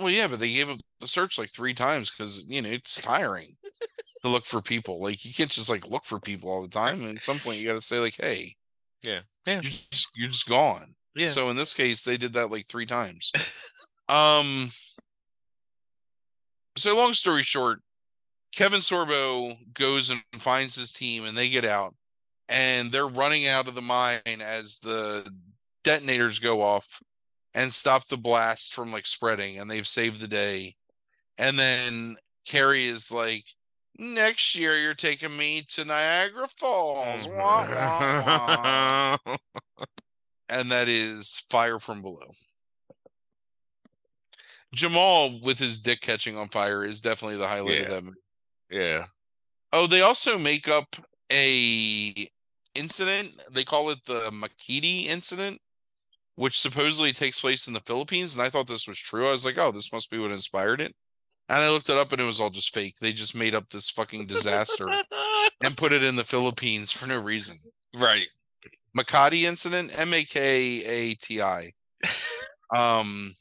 well, 0.00 0.10
yeah, 0.10 0.26
but 0.26 0.40
they 0.40 0.52
gave 0.52 0.70
up 0.70 0.80
the 0.98 1.06
search 1.06 1.38
like 1.38 1.52
three 1.52 1.72
times 1.72 2.10
because 2.10 2.44
you 2.48 2.62
know 2.62 2.68
it's 2.70 3.00
tiring 3.00 3.56
to 4.26 4.32
look 4.32 4.44
for 4.44 4.60
people. 4.60 5.00
Like 5.00 5.24
you 5.24 5.32
can't 5.32 5.50
just 5.50 5.70
like 5.70 5.86
look 5.88 6.04
for 6.04 6.18
people 6.20 6.50
all 6.50 6.62
the 6.62 6.68
time. 6.68 7.00
And 7.02 7.16
at 7.16 7.20
some 7.22 7.38
point, 7.38 7.58
you 7.58 7.66
got 7.66 7.74
to 7.74 7.82
say 7.82 7.98
like, 7.98 8.16
"Hey, 8.18 8.54
Yeah. 9.02 9.20
Yeah. 9.46 9.60
you're 9.62 9.72
just, 9.90 10.08
you're 10.14 10.28
just 10.28 10.48
gone." 10.48 10.94
Yeah. 11.14 11.28
So 11.28 11.50
in 11.50 11.56
this 11.56 11.74
case, 11.74 12.02
they 12.02 12.16
did 12.16 12.32
that 12.34 12.50
like 12.50 12.66
three 12.66 12.86
times. 12.86 13.32
um. 14.08 14.70
So 16.76 16.94
long 16.94 17.14
story 17.14 17.42
short, 17.42 17.80
Kevin 18.54 18.80
Sorbo 18.80 19.56
goes 19.72 20.10
and 20.10 20.20
finds 20.34 20.74
his 20.76 20.92
team, 20.92 21.24
and 21.24 21.36
they 21.36 21.48
get 21.48 21.64
out, 21.64 21.94
and 22.48 22.92
they're 22.92 23.06
running 23.06 23.46
out 23.46 23.66
of 23.66 23.74
the 23.74 23.82
mine 23.82 24.20
as 24.26 24.78
the 24.78 25.30
detonators 25.84 26.38
go 26.38 26.60
off 26.60 27.00
and 27.54 27.72
stop 27.72 28.06
the 28.08 28.18
blast 28.18 28.74
from 28.74 28.92
like 28.92 29.06
spreading, 29.06 29.58
and 29.58 29.70
they've 29.70 29.86
saved 29.86 30.20
the 30.20 30.28
day. 30.28 30.74
And 31.38 31.58
then 31.58 32.16
Kari 32.46 32.86
is 32.86 33.10
like, 33.10 33.44
"Next 33.98 34.54
year, 34.56 34.76
you're 34.78 34.94
taking 34.94 35.36
me 35.36 35.62
to 35.70 35.84
Niagara 35.84 36.46
Falls." 36.56 37.26
Oh, 37.28 37.36
wah, 37.36 37.70
wah, 38.24 39.16
wah." 39.26 39.36
and 40.48 40.70
that 40.70 40.88
is 40.88 41.44
Fire 41.50 41.78
from 41.78 42.02
Below. 42.02 42.30
Jamal 44.74 45.40
with 45.40 45.58
his 45.58 45.80
dick 45.80 46.00
catching 46.00 46.36
on 46.36 46.48
fire 46.48 46.84
is 46.84 47.00
definitely 47.00 47.38
the 47.38 47.48
highlight 47.48 47.78
of 47.78 47.82
Yeah. 47.82 47.88
that 47.88 48.02
movie. 48.04 48.16
yeah. 48.70 49.06
Oh, 49.72 49.86
they 49.86 50.00
also 50.00 50.38
make 50.38 50.68
up 50.68 50.96
a 51.30 52.30
incident. 52.74 53.40
They 53.50 53.64
call 53.64 53.90
it 53.90 54.04
the 54.06 54.30
Makati 54.30 55.06
incident, 55.06 55.60
which 56.36 56.58
supposedly 56.60 57.12
takes 57.12 57.40
place 57.40 57.66
in 57.66 57.74
the 57.74 57.80
Philippines. 57.80 58.34
And 58.34 58.42
I 58.42 58.48
thought 58.50 58.68
this 58.68 58.86
was 58.86 58.98
true. 58.98 59.26
I 59.28 59.32
was 59.32 59.44
like, 59.44 59.58
oh, 59.58 59.72
this 59.72 59.92
must 59.92 60.10
be 60.10 60.18
what 60.18 60.30
inspired 60.30 60.80
it. 60.80 60.94
And 61.48 61.62
I 61.62 61.70
looked 61.70 61.88
it 61.88 61.96
up 61.96 62.10
and 62.12 62.20
it 62.20 62.24
was 62.24 62.40
all 62.40 62.50
just 62.50 62.74
fake. 62.74 62.96
They 63.00 63.12
just 63.12 63.34
made 63.34 63.54
up 63.54 63.68
this 63.68 63.88
fucking 63.90 64.26
disaster 64.26 64.88
and 65.62 65.76
put 65.76 65.92
it 65.92 66.02
in 66.02 66.16
the 66.16 66.24
Philippines 66.24 66.90
for 66.92 67.06
no 67.06 67.18
reason. 67.20 67.56
right. 67.94 68.28
Makati 68.96 69.42
incident, 69.42 69.92
M 69.98 70.12
A 70.14 70.22
K 70.24 70.82
A 70.84 71.14
T 71.14 71.40
I. 71.42 71.72
Um, 72.74 73.36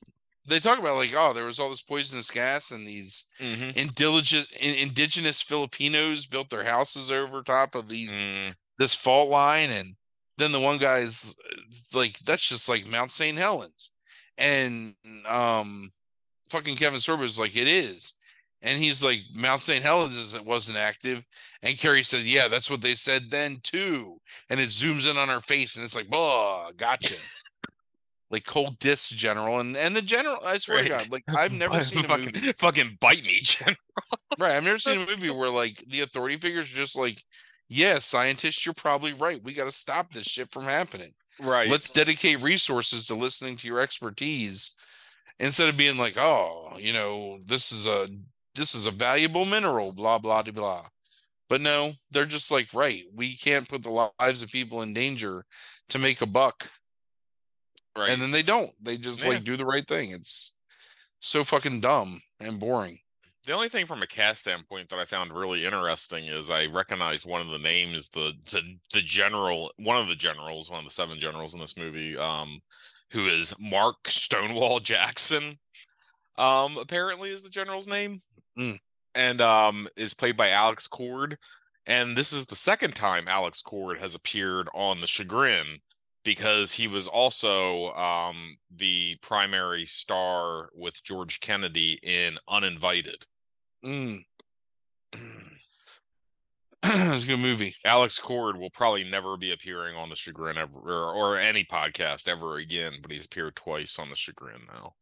they 0.46 0.60
talk 0.60 0.78
about 0.78 0.98
like, 0.98 1.12
oh, 1.16 1.34
there 1.34 1.46
was 1.46 1.60
all 1.60 1.72
this 1.72 1.82
poisonous 1.82 2.30
gas, 2.30 2.70
and 2.70 2.88
these 2.88 3.28
hmm 3.40 3.72
indigenous 3.76 4.46
indigenous 4.62 5.42
Filipinos 5.42 6.28
built 6.28 6.52
their 6.52 6.64
houses 6.64 7.10
over 7.10 7.42
top 7.42 7.74
of 7.74 7.90
these 7.90 8.24
Mm. 8.24 8.56
this 8.78 8.94
fault 8.94 9.30
line, 9.30 9.72
and 9.72 9.96
then 10.38 10.52
the 10.52 10.60
one 10.60 10.78
guy's 10.78 11.36
like, 11.96 12.20
that's 12.20 12.48
just 12.48 12.70
like 12.70 12.86
Mount 12.88 13.12
St. 13.12 13.36
Helens, 13.36 13.92
and 14.38 14.94
um, 15.26 15.92
fucking 16.56 16.76
Kevin 16.76 17.00
Sorbo 17.00 17.24
is 17.24 17.40
like, 17.40 17.56
it 17.56 17.68
is. 17.68 18.18
And 18.62 18.82
he's 18.82 19.04
like, 19.04 19.20
Mount 19.34 19.62
St. 19.62 19.84
Helens 19.84 20.16
is, 20.16 20.40
wasn't 20.42 20.78
active. 20.78 21.24
And 21.62 21.78
Kari 21.78 22.04
said, 22.04 22.22
Yeah, 22.22 22.48
that's 22.48 22.70
what 22.70 22.82
they 22.82 22.96
said 22.96 23.30
then 23.30 23.60
too. 23.62 24.20
And 24.50 24.60
it 24.60 24.70
zooms 24.70 25.10
in 25.10 25.18
on 25.18 25.28
her 25.28 25.42
face 25.42 25.76
and 25.76 25.84
it's 25.84 25.96
like, 25.96 26.08
Oh, 26.12 26.72
gotcha. 26.78 27.16
like 28.32 28.46
cold 28.46 28.80
disc 28.80 29.12
general. 29.12 29.60
And 29.60 29.76
and 29.78 29.96
the 29.96 30.02
general, 30.02 30.38
I 30.44 30.58
swear 30.58 30.82
to 30.82 30.90
God, 30.90 31.12
like 31.12 31.24
I've 31.28 31.52
never 31.52 31.80
seen 31.82 32.06
a 32.06 32.08
movie. 32.08 32.32
fucking, 32.32 32.54
fucking 32.54 32.98
bite 33.02 33.24
me, 33.24 33.40
Jen. 33.44 33.76
Right. 34.40 34.56
I've 34.56 34.64
never 34.64 34.80
seen 34.80 35.00
a 35.00 35.06
movie 35.06 35.30
where 35.30 35.50
like 35.50 35.84
the 35.88 36.02
authority 36.02 36.38
figures 36.38 36.72
are 36.72 36.78
just 36.78 36.98
like, 36.98 37.22
Yeah, 37.70 38.00
scientists, 38.00 38.66
you're 38.66 38.74
probably 38.74 39.14
right. 39.14 39.44
We 39.44 39.54
gotta 39.54 39.72
stop 39.72 40.12
this 40.12 40.26
shit 40.26 40.52
from 40.52 40.64
happening. 40.64 41.12
Right. 41.40 41.70
Let's 41.70 41.90
dedicate 41.90 42.42
resources 42.42 43.06
to 43.08 43.16
listening 43.16 43.58
to 43.58 43.68
your 43.68 43.80
expertise 43.80 44.76
instead 45.40 45.70
of 45.70 45.78
being 45.78 45.98
like, 45.98 46.16
oh, 46.18 46.78
you 46.80 46.94
know, 46.94 47.40
this 47.46 47.72
is 47.72 47.88
a 47.88 48.08
this 48.56 48.74
is 48.76 48.86
a 48.86 48.92
valuable 48.92 49.46
mineral, 49.46 49.92
blah 49.92 50.18
blah 50.18 50.42
blah. 50.44 50.52
blah. 50.54 50.86
But 51.48 51.62
no, 51.62 51.94
they're 52.10 52.26
just 52.26 52.52
like, 52.52 52.74
right, 52.74 53.04
we 53.14 53.36
can't 53.36 53.70
put 53.70 53.84
the 53.84 54.10
lives 54.20 54.42
of 54.42 54.52
people 54.52 54.82
in 54.82 54.94
danger 54.94 55.46
to 55.90 56.00
make 56.00 56.22
a 56.22 56.26
buck. 56.26 56.70
right. 57.96 58.10
And 58.10 58.22
then 58.22 58.32
they 58.32 58.42
don't. 58.42 58.72
They 58.82 58.98
just 58.98 59.24
Yeah. 59.24 59.30
like 59.30 59.44
do 59.44 59.56
the 59.56 59.66
right 59.66 59.88
thing. 59.88 60.12
It's 60.12 60.56
so 61.20 61.44
fucking 61.44 61.82
dumb 61.82 62.22
and 62.40 62.60
boring. 62.60 62.98
The 63.46 63.54
only 63.54 63.70
thing 63.70 63.86
from 63.86 64.02
a 64.02 64.08
cast 64.08 64.42
standpoint 64.42 64.90
that 64.90 64.98
I 64.98 65.06
found 65.06 65.32
really 65.32 65.66
interesting 65.66 66.26
is 66.26 66.50
I 66.50 66.66
recognize 66.66 67.28
one 67.28 67.42
of 67.42 67.50
the 67.50 67.60
names, 67.60 68.10
the 68.10 68.34
the 68.52 68.64
the 68.92 69.02
general, 69.04 69.72
one 69.78 69.98
of 69.98 70.08
the 70.08 70.16
generals, 70.16 70.70
one 70.72 70.80
of 70.80 70.86
the 70.86 70.92
seven 70.92 71.20
generals 71.20 71.54
in 71.54 71.60
this 71.60 71.78
movie, 71.78 72.18
um, 72.18 72.60
who 73.12 73.28
is 73.28 73.54
Mark 73.60 74.08
Stonewall 74.08 74.80
Jackson. 74.80 75.58
Um, 76.38 76.78
apparently 76.78 77.32
is 77.32 77.44
the 77.44 77.50
general's 77.50 77.88
name, 77.88 78.20
Mm. 78.58 78.80
and 79.14 79.42
um 79.42 79.88
is 79.96 80.14
played 80.14 80.36
by 80.38 80.50
Alex 80.50 80.88
Cord. 80.88 81.38
And 81.88 82.18
this 82.18 82.34
is 82.34 82.46
the 82.48 82.56
second 82.56 82.96
time 82.96 83.28
Alex 83.28 83.62
Cord 83.62 84.00
has 84.00 84.16
appeared 84.16 84.68
on 84.74 85.00
the 85.02 85.08
Chagrin 85.08 85.80
because 86.24 86.74
he 86.74 86.88
was 86.88 87.08
also 87.08 87.94
um 87.94 88.58
the 88.76 89.16
primary 89.22 89.86
star 89.86 90.70
with 90.74 91.02
George 91.04 91.40
Kennedy 91.40 92.00
in 92.04 92.38
Uninvited. 92.50 93.26
Mm. 93.86 94.20
it's 97.14 97.24
a 97.24 97.28
good 97.28 97.40
movie. 97.40 97.76
Alex 97.84 98.20
Cord 98.20 98.58
will 98.58 98.70
probably 98.70 99.04
never 99.04 99.38
be 99.38 99.52
appearing 99.52 99.96
on 99.96 100.10
the 100.10 100.16
Chagrin 100.16 100.58
ever 100.58 100.78
or, 100.78 101.14
or 101.14 101.38
any 101.38 101.64
podcast 101.64 102.30
ever 102.30 102.58
again, 102.58 102.94
but 103.02 103.12
he's 103.12 103.26
appeared 103.26 103.56
twice 103.56 103.98
on 103.98 104.10
the 104.10 104.16
Chagrin 104.16 104.62
now. 104.72 104.94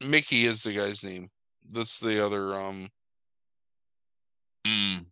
Mickey 0.00 0.46
is 0.46 0.64
the 0.64 0.72
guy's 0.74 1.04
name. 1.04 1.28
That's 1.70 1.98
the 1.98 2.24
other 2.24 2.54
um 2.54 2.88
Mm. 4.64 5.06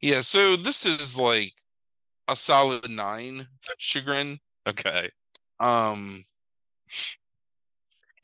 yeah, 0.00 0.22
so 0.22 0.56
this 0.56 0.86
is 0.86 1.16
like 1.18 1.52
a 2.28 2.36
solid 2.36 2.90
nine 2.90 3.46
chagrin. 3.78 4.38
Okay. 4.66 5.10
Um 5.60 6.24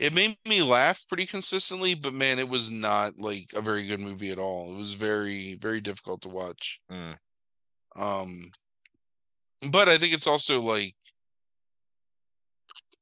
it 0.00 0.14
made 0.14 0.38
me 0.48 0.62
laugh 0.62 1.04
pretty 1.06 1.26
consistently, 1.26 1.94
but 1.94 2.14
man, 2.14 2.38
it 2.38 2.48
was 2.48 2.70
not 2.70 3.18
like 3.18 3.50
a 3.54 3.60
very 3.60 3.86
good 3.86 4.00
movie 4.00 4.30
at 4.30 4.38
all. 4.38 4.72
It 4.72 4.78
was 4.78 4.94
very, 4.94 5.56
very 5.56 5.82
difficult 5.82 6.22
to 6.22 6.28
watch. 6.30 6.80
Mm. 6.90 7.16
Um 7.96 8.50
but 9.70 9.90
I 9.90 9.98
think 9.98 10.14
it's 10.14 10.26
also 10.26 10.58
like 10.62 10.94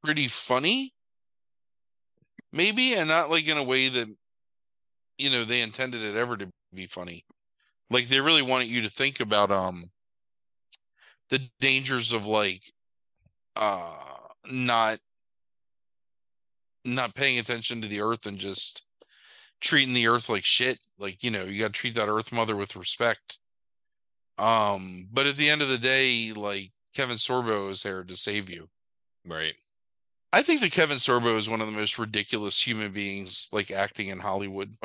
pretty 0.03 0.27
funny. 0.27 0.93
Maybe, 2.53 2.95
and 2.95 3.09
not 3.09 3.31
like 3.31 3.47
in 3.47 3.59
a 3.59 3.63
way 3.63 3.89
that 3.89 4.09
you 5.19 5.31
know 5.31 5.45
they 5.45 5.63
intended 5.63 6.03
it 6.03 6.17
ever 6.17 6.37
to 6.37 6.49
be 6.75 6.87
funny. 6.87 7.25
Like 7.91 8.09
they 8.09 8.21
really 8.21 8.43
wanted 8.43 8.69
you 8.69 8.83
to 8.83 8.91
think 8.91 9.21
about 9.21 9.53
um 9.53 9.85
the 11.31 11.49
dangers 11.61 12.13
of 12.13 12.27
like 12.27 12.63
uh 13.55 13.95
not 14.51 14.99
not 16.95 17.14
paying 17.14 17.39
attention 17.39 17.80
to 17.82 17.89
the 17.89 18.01
earth 18.01 18.26
and 18.26 18.39
just 18.39 18.84
treating 19.61 19.95
the 19.95 20.07
earth 20.09 20.28
like 20.28 20.45
shit. 20.45 20.78
Like, 20.99 21.22
you 21.22 21.30
know, 21.30 21.45
you 21.45 21.61
got 21.61 21.68
to 21.68 21.72
treat 21.72 21.95
that 21.95 22.09
earth 22.09 22.32
mother 22.32 22.57
with 22.57 22.76
respect. 22.76 23.39
Um, 24.39 25.09
but 25.12 25.26
at 25.26 25.36
the 25.36 25.49
end 25.51 25.62
of 25.62 25.68
the 25.68 25.78
day, 25.78 26.32
like 26.34 26.70
Kevin 26.95 27.16
Sorbo 27.16 27.70
is 27.70 27.82
there 27.82 28.05
to 28.05 28.16
save 28.16 28.49
you. 28.49 28.68
Right. 29.26 29.55
I 30.32 30.43
think 30.43 30.61
that 30.61 30.72
Kevin 30.72 30.99
Sorbo 30.99 31.36
is 31.39 31.49
one 31.49 31.61
of 31.61 31.66
the 31.66 31.72
most 31.76 31.99
ridiculous 31.99 32.64
human 32.66 32.93
beings 32.93 33.49
like 33.53 33.70
acting 33.70 34.09
in 34.09 34.18
Hollywood, 34.18 34.76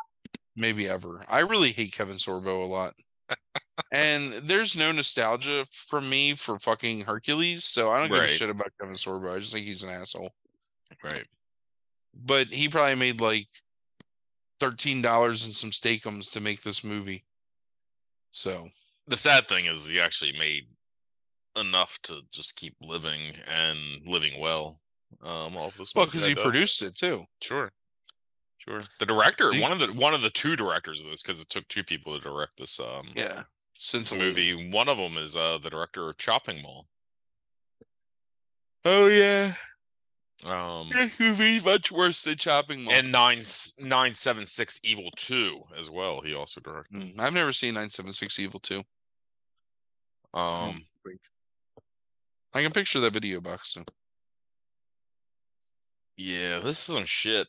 maybe 0.56 0.88
ever. 0.88 1.24
I 1.28 1.40
really 1.40 1.70
hate 1.72 1.92
Kevin 1.92 2.16
Sorbo 2.16 2.62
a 2.62 2.66
lot. 2.66 2.94
and 3.92 4.32
there's 4.32 4.76
no 4.76 4.90
nostalgia 4.90 5.66
from 5.70 6.10
me 6.10 6.34
for 6.34 6.58
fucking 6.58 7.02
Hercules, 7.02 7.64
so 7.64 7.90
I 7.90 8.00
don't 8.00 8.08
give 8.08 8.18
Right. 8.18 8.30
a 8.30 8.32
shit 8.32 8.50
about 8.50 8.72
Kevin 8.80 8.96
Sorbo. 8.96 9.34
I 9.36 9.38
just 9.38 9.52
think 9.52 9.66
he's 9.66 9.82
an 9.84 9.90
asshole. 9.90 10.30
right. 11.04 11.24
But 12.14 12.48
he 12.48 12.68
probably 12.68 12.94
made 12.96 13.20
like 13.20 13.46
thirteen 14.60 15.02
dollars 15.02 15.44
and 15.44 15.54
some 15.54 15.70
steakums 15.70 16.32
to 16.32 16.40
make 16.40 16.62
this 16.62 16.82
movie. 16.82 17.24
So 18.32 18.68
The 19.06 19.16
sad 19.16 19.48
thing 19.48 19.66
is 19.66 19.86
he 19.86 20.00
actually 20.00 20.32
made 20.38 20.66
enough 21.58 21.98
to 22.04 22.20
just 22.32 22.56
keep 22.56 22.74
living 22.80 23.20
and 23.50 23.78
living 24.06 24.40
well. 24.40 24.80
Um 25.22 25.56
off 25.56 25.76
this 25.76 25.94
well, 25.94 26.04
because 26.06 26.26
he 26.26 26.34
bet. 26.34 26.44
produced 26.44 26.82
it 26.82 26.94
too. 26.96 27.24
Sure. 27.40 27.72
Sure. 28.58 28.82
The 28.98 29.06
director, 29.06 29.52
He- 29.52 29.60
one 29.60 29.72
of 29.72 29.78
the 29.78 29.92
one 29.92 30.12
of 30.14 30.20
the 30.22 30.30
two 30.30 30.56
directors 30.56 31.00
of 31.00 31.06
this, 31.06 31.22
because 31.22 31.40
it 31.40 31.48
took 31.48 31.66
two 31.68 31.84
people 31.84 32.12
to 32.14 32.20
direct 32.20 32.58
this 32.58 32.78
um 32.80 33.08
Yeah. 33.16 33.34
this 33.36 33.44
Since 33.74 34.12
movie. 34.14 34.70
One 34.70 34.88
of 34.88 34.98
them 34.98 35.16
is 35.16 35.36
uh 35.36 35.58
the 35.58 35.70
director 35.70 36.08
of 36.10 36.18
Chopping 36.18 36.60
Mall. 36.62 36.86
Oh 38.84 39.06
yeah. 39.08 39.54
Um 40.46 40.88
movie's 41.18 41.64
much 41.64 41.90
worse 41.90 42.22
than 42.22 42.36
Chopping 42.36 42.84
Mall. 42.84 42.94
and 42.94 43.10
nine 43.10 43.42
nine 43.80 44.14
seven 44.14 44.46
six 44.46 44.80
Evil 44.84 45.10
Two 45.16 45.60
as 45.76 45.90
well. 45.90 46.20
He 46.20 46.32
also 46.34 46.60
directed. 46.60 46.94
Mm, 46.96 47.18
I've 47.20 47.32
never 47.34 47.52
seen 47.52 47.74
976 47.74 48.38
Evil 48.38 48.60
2. 48.60 48.78
Um 50.34 50.80
I 52.54 52.62
can 52.62 52.70
picture 52.72 53.00
that 53.00 53.12
video 53.12 53.40
box. 53.40 53.72
So. 53.72 53.84
yeah, 56.16 56.58
this 56.58 56.78
is 56.88 56.94
some 56.94 57.04
shit. 57.04 57.46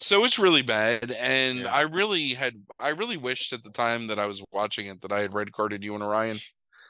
so 0.00 0.24
it's 0.24 0.38
really 0.38 0.62
bad 0.62 1.12
and 1.12 1.60
Yeah. 1.60 1.72
i 1.74 1.82
really 1.82 2.28
had 2.30 2.54
i 2.80 2.88
really 2.88 3.16
wished 3.16 3.52
at 3.52 3.62
the 3.62 3.70
time 3.70 4.08
that 4.08 4.18
i 4.18 4.26
was 4.26 4.42
watching 4.50 4.86
it 4.86 5.00
that 5.02 5.12
i 5.12 5.20
had 5.20 5.32
red 5.32 5.52
carded 5.52 5.84
you 5.84 5.94
and 5.94 6.02
orion 6.02 6.38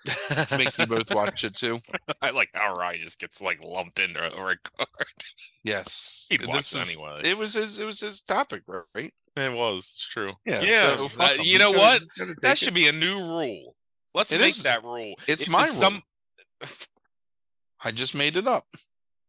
to 0.47 0.59
make 0.59 0.77
you 0.79 0.87
both 0.87 1.15
watch 1.15 1.45
it 1.45 1.55
too 1.57 1.81
I 2.23 2.31
like 2.31 2.51
how 2.55 2.75
Ryan 2.75 3.01
just 3.01 3.21
gets 3.21 3.41
like 3.41 3.63
lumped 3.63 4.01
into 4.01 4.21
a 4.21 4.45
red 4.45 4.59
card. 4.63 4.89
yes 5.65 6.27
He'd 6.31 6.47
watch 6.47 6.57
it 6.57 6.83
is- 6.83 6.97
anyway. 6.97 7.21
it 7.25 7.39
was 7.39 7.55
his 7.55 7.79
it 7.79 7.85
was 7.87 8.01
his 8.01 8.21
topic 8.21 8.63
right 8.67 9.13
It 9.37 9.53
was. 9.57 9.79
It's 9.91 10.09
true. 10.09 10.33
yeah 10.45 10.61
Yeah. 10.63 11.09
so 11.09 11.09
him. 11.09 11.41
you 11.45 11.59
know 11.59 11.71
what? 11.71 12.03
That 12.43 12.59
should 12.59 12.69
it. 12.69 12.75
be 12.75 12.89
a 12.89 12.93
new 12.93 13.17
rule. 13.19 13.75
Let's 14.15 14.33
It 14.33 14.41
make 14.41 14.51
is. 14.51 14.63
that 14.65 14.83
rule. 14.85 15.15
It's 15.27 15.49
my 15.49 15.67
some. 15.67 16.03
i 17.85 17.91
just 17.91 18.15
made 18.15 18.37
it 18.37 18.47
up 18.47 18.65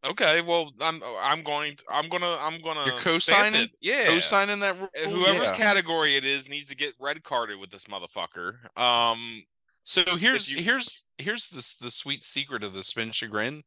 Okay, 0.05 0.41
well, 0.41 0.69
I'm 0.81 0.99
I'm 1.21 1.43
going 1.43 1.77
to, 1.77 1.83
I'm 1.89 2.09
gonna 2.09 2.35
I'm 2.41 2.59
gonna 2.61 2.83
You're 2.87 2.99
co-signing? 2.99 3.69
Yeah. 3.79 4.03
co-signing 4.07 4.59
that 4.59 4.77
rule 4.77 4.89
Uh, 5.01 5.09
Whoever's 5.09 5.51
Yeah. 5.51 5.55
category 5.55 6.17
it 6.17 6.25
is 6.25 6.49
needs 6.49 6.65
to 6.67 6.75
get 6.75 6.93
red 6.99 7.23
carded 7.23 7.57
with 7.57 7.69
this 7.69 7.85
motherfucker. 7.85 8.55
Um, 8.77 9.45
So 9.83 10.03
here's 10.15 10.49
you- 10.51 10.61
here's 10.63 11.05
here's 11.17 11.49
this 11.49 11.77
the 11.77 11.91
sweet 11.91 12.23
secret 12.23 12.63
of 12.63 12.73
the 12.73 12.83
spin 12.83 13.11
chagrin 13.11 13.63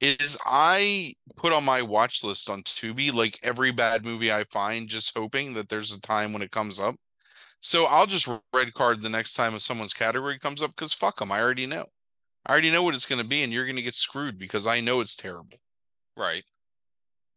is 0.00 0.38
I 0.46 1.14
put 1.36 1.52
on 1.52 1.64
my 1.64 1.82
watch 1.82 2.24
list 2.24 2.48
on 2.48 2.62
Tubi 2.62 3.12
like 3.12 3.38
every 3.42 3.70
bad 3.70 4.04
movie 4.04 4.32
I 4.32 4.44
find, 4.44 4.88
just 4.88 5.16
hoping 5.16 5.52
that 5.54 5.68
there's 5.68 5.92
a 5.92 6.00
time 6.00 6.32
when 6.32 6.42
it 6.42 6.50
comes 6.50 6.80
up. 6.80 6.94
So 7.60 7.84
I'll 7.84 8.06
just 8.06 8.26
red 8.54 8.72
card 8.72 9.02
the 9.02 9.10
next 9.10 9.34
time 9.34 9.54
if 9.54 9.60
someone's 9.62 9.92
category 9.92 10.38
comes 10.38 10.62
up 10.62 10.70
because 10.70 10.94
fuck 10.94 11.18
them, 11.18 11.30
I 11.30 11.40
already 11.40 11.66
know. 11.66 11.84
I 12.46 12.52
already 12.52 12.70
know 12.70 12.82
what 12.82 12.94
it's 12.94 13.04
going 13.04 13.20
to 13.20 13.28
be, 13.28 13.42
and 13.42 13.52
you're 13.52 13.66
going 13.66 13.76
to 13.76 13.82
get 13.82 13.94
screwed 13.94 14.38
because 14.38 14.66
I 14.66 14.80
know 14.80 15.00
it's 15.00 15.14
terrible. 15.16 15.58
right. 16.16 16.44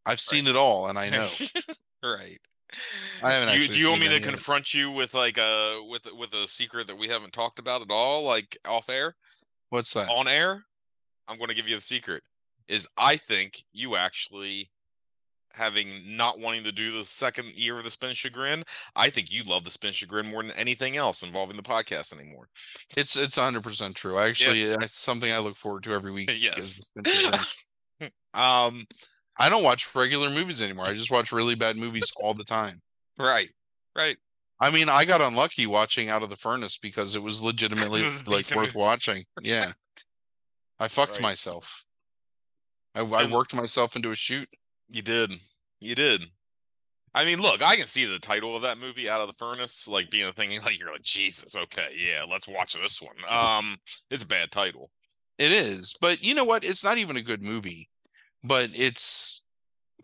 I've 0.06 0.22
seen 0.22 0.48
it 0.48 0.56
all, 0.56 0.88
and 0.88 0.98
I 1.00 1.10
know. 1.10 1.28
right. 2.04 2.40
I 3.22 3.32
haven't 3.34 3.60
You, 3.62 3.68
do 3.68 3.80
you 3.80 3.90
want 3.90 4.02
me 4.02 4.10
to 4.10 4.16
it. 4.16 4.24
confront 4.24 4.74
you 4.74 4.92
with 4.92 5.14
like 5.14 5.38
a 5.38 5.80
with 5.90 6.08
with 6.18 6.34
a 6.34 6.48
secret 6.48 6.88
that 6.88 6.98
we 6.98 7.08
haven't 7.08 7.34
talked 7.34 7.60
about 7.60 7.82
at 7.82 7.92
all, 7.92 8.24
like 8.24 8.58
off 8.68 8.90
air, 8.90 9.16
What's 9.70 9.94
that? 9.94 10.10
on 10.10 10.28
air? 10.28 10.66
I'm 11.28 11.38
going 11.38 11.50
to 11.50 11.56
give 11.56 11.68
you 11.70 11.76
the 11.76 11.82
secret. 11.82 12.24
Is 12.68 12.88
I 12.98 13.18
think 13.18 13.62
you 13.74 13.96
actually 13.96 14.70
having 15.54 15.88
not 16.18 16.40
wanting 16.40 16.64
to 16.64 16.72
do 16.72 16.92
the 16.92 17.04
second 17.04 17.46
year 17.54 17.78
of 17.78 17.84
the 17.84 17.90
spin 17.92 18.14
chagrin. 18.16 18.64
I 18.96 19.10
think 19.12 19.32
you 19.32 19.44
love 19.44 19.64
the 19.64 19.70
spin 19.70 19.94
chagrin 19.94 20.26
more 20.26 20.42
than 20.42 20.52
anything 20.58 20.98
else 20.98 21.22
involving 21.22 21.58
the 21.58 21.62
podcast 21.64 22.12
anymore. 22.18 22.50
It's 22.98 23.16
it's 23.16 23.38
100 23.38 23.62
percent 23.64 23.96
true. 23.96 24.18
Actually, 24.18 24.64
it's 24.64 25.00
something 25.00 25.32
I 25.32 25.38
look 25.40 25.56
forward 25.56 25.84
to 25.84 25.92
every 25.94 26.12
week. 26.12 26.32
is 26.32 26.42
Yes. 26.42 26.92
the 26.96 27.04
Spin 27.10 27.32
Chagrin. 27.32 27.40
Um. 28.34 28.86
I 29.38 29.50
don't 29.50 29.64
watch 29.64 29.94
regular 29.96 30.30
movies 30.30 30.62
anymore. 30.62 30.86
I 30.88 30.94
just 30.94 31.12
watch 31.12 31.32
really 31.32 31.56
bad 31.56 31.76
movies 31.78 32.12
all 32.22 32.34
the 32.34 32.44
time. 32.44 32.82
Right. 33.18 33.50
Right. 33.96 34.18
I 34.60 34.70
mean, 34.72 34.90
I 34.90 35.06
got 35.06 35.22
unlucky 35.22 35.66
watching 35.68 36.10
Out 36.10 36.24
of 36.24 36.30
the 36.30 36.36
Furnace 36.36 36.78
because 36.78 37.16
it 37.16 37.24
was 37.24 37.42
legitimately 37.42 38.02
It 38.06 38.06
was 38.06 38.28
like 38.28 38.46
worth 38.56 38.68
movie. 38.74 38.80
watching. 38.80 39.24
Yeah. 39.42 39.74
I 40.80 40.88
fucked 40.88 41.14
Right. 41.14 41.22
myself. 41.22 41.84
I, 42.96 43.02
I 43.02 43.26
worked 43.32 43.54
myself 43.56 43.96
into 43.96 44.12
a 44.12 44.16
shoot. 44.16 44.48
You 44.90 45.02
did. 45.02 45.32
You 45.80 45.96
did. 45.96 46.22
I 47.16 47.26
mean, 47.26 47.40
look, 47.42 47.62
I 47.62 47.76
can 47.76 47.88
see 47.88 48.06
the 48.06 48.20
title 48.20 48.56
of 48.56 48.64
that 48.64 48.80
movie, 48.80 49.10
Out 49.10 49.22
of 49.22 49.28
the 49.28 49.34
Furnace, 49.34 49.88
like 49.88 50.10
being 50.10 50.28
a 50.28 50.32
thing 50.34 50.60
like 50.66 50.80
you're 50.80 50.92
like, 50.92 51.02
Jesus, 51.04 51.56
okay, 51.56 51.90
yeah, 51.98 52.24
let's 52.30 52.48
watch 52.48 52.74
this 52.74 53.02
one. 53.02 53.16
Um, 53.30 53.78
it's 54.10 54.24
a 54.24 54.28
bad 54.28 54.52
title. 54.52 54.90
It 55.40 55.52
is, 55.52 55.96
but 56.00 56.24
you 56.24 56.36
know 56.36 56.44
what? 56.44 56.64
It's 56.64 56.84
not 56.84 56.98
even 57.00 57.18
a 57.18 57.22
good 57.24 57.42
movie, 57.44 57.90
but 58.44 58.70
it's 58.74 59.46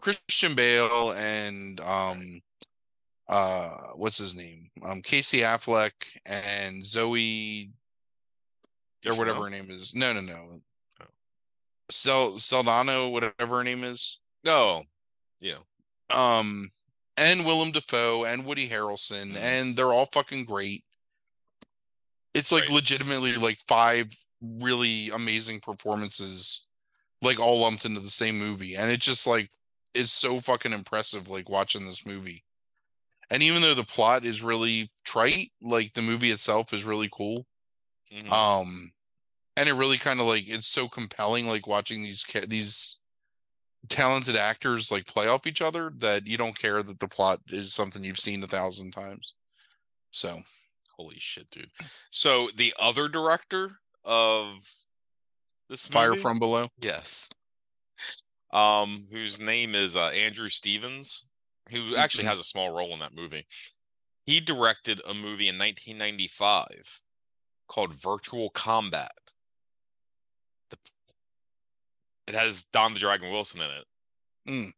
Christian 0.02 0.56
Bale 0.56 1.12
and 1.12 1.80
um 1.82 2.42
uh 3.28 3.70
what's 3.96 4.18
his 4.18 4.36
name? 4.36 4.70
Um 4.84 5.02
Casey 5.02 5.40
Affleck 5.40 5.92
and 6.26 6.86
Zoe 6.86 7.72
or 9.06 9.16
whatever 9.16 9.44
her 9.44 9.50
name 9.50 9.70
is. 9.70 9.94
No, 9.96 10.14
no, 10.14 10.22
no. 10.22 10.62
Oh. 11.02 11.06
Sel 11.90 12.38
Saldana, 12.38 13.10
whatever 13.10 13.58
her 13.58 13.64
name 13.64 13.84
is. 13.84 14.20
Oh, 14.46 14.84
yeah. 15.40 15.58
Um 16.10 16.72
and 17.18 17.46
Willem 17.46 17.72
Dafoe 17.72 18.24
and 18.24 18.46
Woody 18.46 18.70
Harrelson, 18.70 19.34
Mhm. 19.34 19.38
and 19.38 19.76
they're 19.76 19.92
all 19.94 20.06
fucking 20.06 20.46
great. 20.46 20.86
It's 22.34 22.52
like 22.52 22.64
Right. 22.64 22.72
legitimately 22.72 23.34
like 23.36 23.60
five 23.68 24.08
really 24.42 25.10
amazing 25.10 25.60
performances, 25.60 26.69
like 27.22 27.40
all 27.40 27.62
lumped 27.62 27.86
into 27.86 28.00
the 28.00 28.10
same 28.10 28.40
movie. 28.40 28.76
And 28.76 28.92
it 28.92 29.02
just 29.02 29.28
like 29.28 29.50
is 29.94 30.12
so 30.12 30.40
fucking 30.40 30.74
impressive, 30.74 31.30
like 31.30 31.50
watching 31.50 31.86
this 31.86 32.06
movie. 32.06 32.44
And 33.30 33.44
even 33.44 33.62
though 33.62 33.74
the 33.76 33.84
plot 33.84 34.26
is 34.26 34.42
really 34.42 34.92
trite, 35.04 35.52
like 35.62 35.94
the 35.94 36.02
movie 36.02 36.32
itself 36.32 36.74
is 36.74 36.84
really 36.84 37.10
cool. 37.12 37.46
Mhm. 38.12 38.32
Um, 38.32 38.92
and 39.56 39.70
it 39.70 39.74
really 39.74 39.98
kind 39.98 40.20
of 40.20 40.26
like 40.26 40.48
it's 40.48 40.68
so 40.68 40.88
compelling, 40.88 41.48
like 41.48 41.68
watching 41.68 42.02
these 42.02 42.24
ca- 42.24 42.48
these 42.48 43.02
talented 43.88 44.36
actors 44.36 44.92
like 44.92 45.06
play 45.06 45.28
off 45.28 45.48
each 45.48 45.62
other 45.62 45.92
that 45.98 46.28
you 46.28 46.38
don't 46.38 46.58
care 46.58 46.84
that 46.84 47.00
the 47.00 47.08
plot 47.08 47.40
is 47.48 47.74
something 47.74 48.04
you've 48.04 48.20
seen 48.20 48.44
a 48.44 48.48
thousand 48.48 48.92
times. 48.92 49.36
So 50.12 50.42
Holy 51.00 51.18
shit, 51.18 51.50
dude. 51.50 51.72
So 52.12 52.50
the 52.58 52.74
other 52.78 53.08
director 53.08 53.80
of 54.04 54.70
this 55.70 55.88
Fire 55.88 56.10
movie, 56.12 56.22
from 56.22 56.40
Below. 56.40 56.70
yes, 56.80 57.30
um, 58.52 59.06
whose 59.12 59.40
name 59.40 59.76
is 59.76 59.96
uh, 59.96 60.08
Andrew 60.08 60.50
Stevens, 60.50 61.28
who 61.70 61.96
actually 61.96 62.24
Mhm. 62.26 62.30
has 62.30 62.40
a 62.40 62.44
small 62.46 62.72
role 62.72 62.94
in 62.94 63.00
that 63.00 63.14
movie. 63.14 63.46
He 64.26 64.40
directed 64.40 65.02
a 65.08 65.14
movie 65.14 65.48
in 65.48 65.58
1995 65.58 67.02
called 67.68 67.94
Virtual 67.94 68.50
Combat. 68.50 69.12
The, 70.70 70.78
it 72.28 72.34
has 72.36 72.64
Don 72.64 72.94
the 72.94 73.00
Dragon 73.00 73.32
Wilson 73.32 73.62
in 73.62 73.70
it. 73.72 73.86
Mm. 74.48 74.72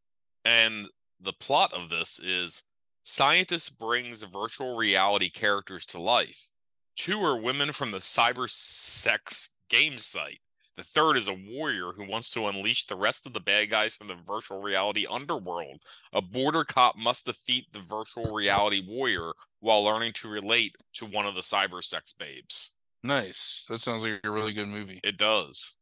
And 0.46 0.88
the 1.20 1.34
plot 1.34 1.72
of 1.74 1.90
this 1.90 2.20
is 2.20 2.64
scientist 3.04 3.78
brings 3.80 4.24
virtual 4.24 4.76
reality 4.76 5.30
characters 5.30 5.86
to 5.88 6.00
life. 6.02 6.52
Two 6.98 7.24
are 7.24 7.38
women 7.38 7.72
from 7.72 7.92
the 7.92 8.00
cyber 8.00 8.50
sex 8.50 9.54
game 9.70 9.98
site. 9.98 10.41
The 10.78 10.84
third 10.84 11.18
is 11.18 11.28
a 11.28 11.34
warrior 11.34 11.92
who 11.96 12.08
wants 12.08 12.32
to 12.32 12.48
unleash 12.48 12.86
the 12.86 12.96
rest 12.96 13.26
of 13.26 13.34
the 13.34 13.42
bad 13.42 13.70
guys 13.70 13.96
from 13.96 14.08
the 14.08 14.16
virtual 14.26 14.62
reality 14.62 15.06
underworld. 15.10 15.82
A 16.14 16.22
border 16.22 16.64
cop 16.64 16.98
must 16.98 17.26
defeat 17.26 17.66
the 17.74 17.80
virtual 17.80 18.34
reality 18.34 18.82
warrior 18.88 19.34
while 19.60 19.84
learning 19.84 20.14
to 20.14 20.30
relate 20.30 20.76
to 20.94 21.06
one 21.06 21.26
of 21.26 21.36
the 21.36 21.42
cyber 21.42 21.84
sex 21.84 22.14
babes. 22.14 22.76
Nice. 23.04 23.66
That 23.70 23.82
sounds 23.82 24.04
like 24.04 24.22
a 24.24 24.32
really 24.32 24.54
good 24.54 24.68
movie. 24.68 25.00
It 25.04 25.18
does. 25.18 25.76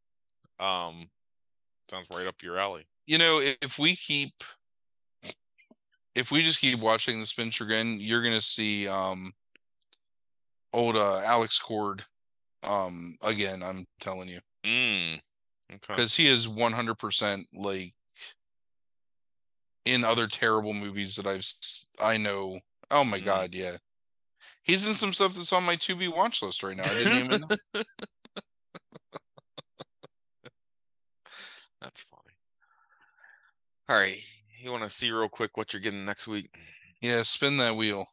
Um 0.60 1.10
sounds 1.90 2.10
right 2.10 2.28
up 2.28 2.42
your 2.42 2.58
alley. 2.58 2.86
You 3.08 3.18
know, 3.18 3.42
if, 3.42 3.80
we 3.80 3.96
keep 3.96 4.34
if 6.14 6.32
we 6.32 6.44
just 6.44 6.62
keep 6.62 6.80
watching 6.80 7.20
the 7.20 7.26
spin 7.26 7.52
again, 7.62 7.98
you're 8.00 8.24
gonna 8.24 8.42
see 8.42 8.88
um 8.88 9.32
old 10.74 10.96
uh, 10.96 11.20
Alex 11.20 11.60
Cord 11.60 12.04
um 12.68 13.16
again, 13.24 13.62
I'm 13.64 13.86
telling 14.00 14.30
you. 14.30 14.40
Mm. 14.66 15.16
Okay. 15.16 15.78
Because 15.88 16.16
he 16.16 16.28
is 16.28 16.48
one 16.48 16.72
hundred 16.74 16.96
percent 16.98 17.48
like 17.54 17.94
in 19.86 20.04
other 20.04 20.28
terrible 20.28 20.74
movies 20.74 21.16
that 21.16 21.26
I've 21.26 21.46
I 22.04 22.18
know. 22.18 22.60
Oh 22.92 23.04
my 23.04 23.20
Mm. 23.20 23.26
god, 23.26 23.56
yeah. 23.56 23.78
He's 24.64 24.88
in 24.88 24.94
some 24.94 25.14
stuff 25.14 25.34
that's 25.34 25.54
on 25.54 25.64
my 25.64 25.76
Tubi 25.76 26.14
watch 26.14 26.42
list 26.42 26.64
right 26.64 26.76
now. 26.76 26.84
I 26.84 26.94
didn't 26.94 27.26
even 27.26 27.42
know. 27.42 27.48
That's 31.82 32.04
funny. 32.04 32.36
All 33.88 33.96
right. 33.96 34.18
You 34.62 34.72
want 34.72 34.84
to 34.84 34.90
see 34.90 35.12
real 35.12 35.30
quick 35.30 35.56
what 35.58 35.74
you're 35.74 35.82
getting 35.82 36.06
next 36.06 36.28
week? 36.28 36.54
Yeah, 37.02 37.22
spin 37.24 37.58
that 37.58 37.76
wheel. 37.76 38.06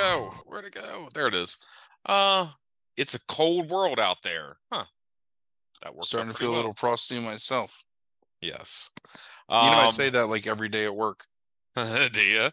go? 0.00 0.30
Where'd 0.46 0.64
it 0.64 0.74
go? 0.74 1.08
There 1.14 1.26
it 1.26 1.34
is. 1.34 1.58
Uh, 2.06 2.48
it's 2.96 3.14
a 3.14 3.20
cold 3.28 3.70
world 3.70 3.98
out 3.98 4.18
there, 4.22 4.56
huh? 4.72 4.84
That 5.82 5.94
works. 5.94 6.08
Starting 6.08 6.32
to 6.32 6.36
feel 6.36 6.52
a 6.52 6.56
little 6.56 6.72
frosty 6.72 7.18
myself. 7.20 7.84
Yes. 8.40 8.90
You 9.48 9.56
know, 9.56 9.60
I 9.60 9.86
Um, 9.86 9.92
say 9.92 10.10
that 10.10 10.26
like 10.26 10.46
every 10.46 10.68
day 10.68 10.84
at 10.84 10.94
work. 10.94 11.24
do 12.12 12.22
you? 12.22 12.50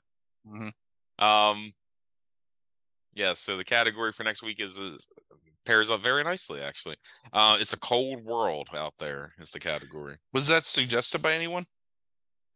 Mhm. 0.48 0.72
Um. 1.20 1.74
Yeah. 3.14 3.34
So 3.34 3.58
the 3.58 3.64
category 3.64 4.12
for 4.12 4.24
next 4.24 4.44
week 4.44 4.60
is, 4.62 4.78
is 4.78 5.10
pairs 5.68 5.92
up 5.92 6.02
very 6.02 6.24
nicely, 6.24 6.62
actually. 6.62 6.96
Uh, 7.34 7.58
it's 7.60 7.74
a 7.74 7.80
cold 7.80 8.24
world 8.24 8.70
out 8.76 8.94
there. 8.98 9.34
Is 9.38 9.52
the 9.52 9.60
category? 9.60 10.16
Was 10.34 10.48
that 10.48 10.66
suggested 10.66 11.22
by 11.22 11.34
anyone? 11.34 11.66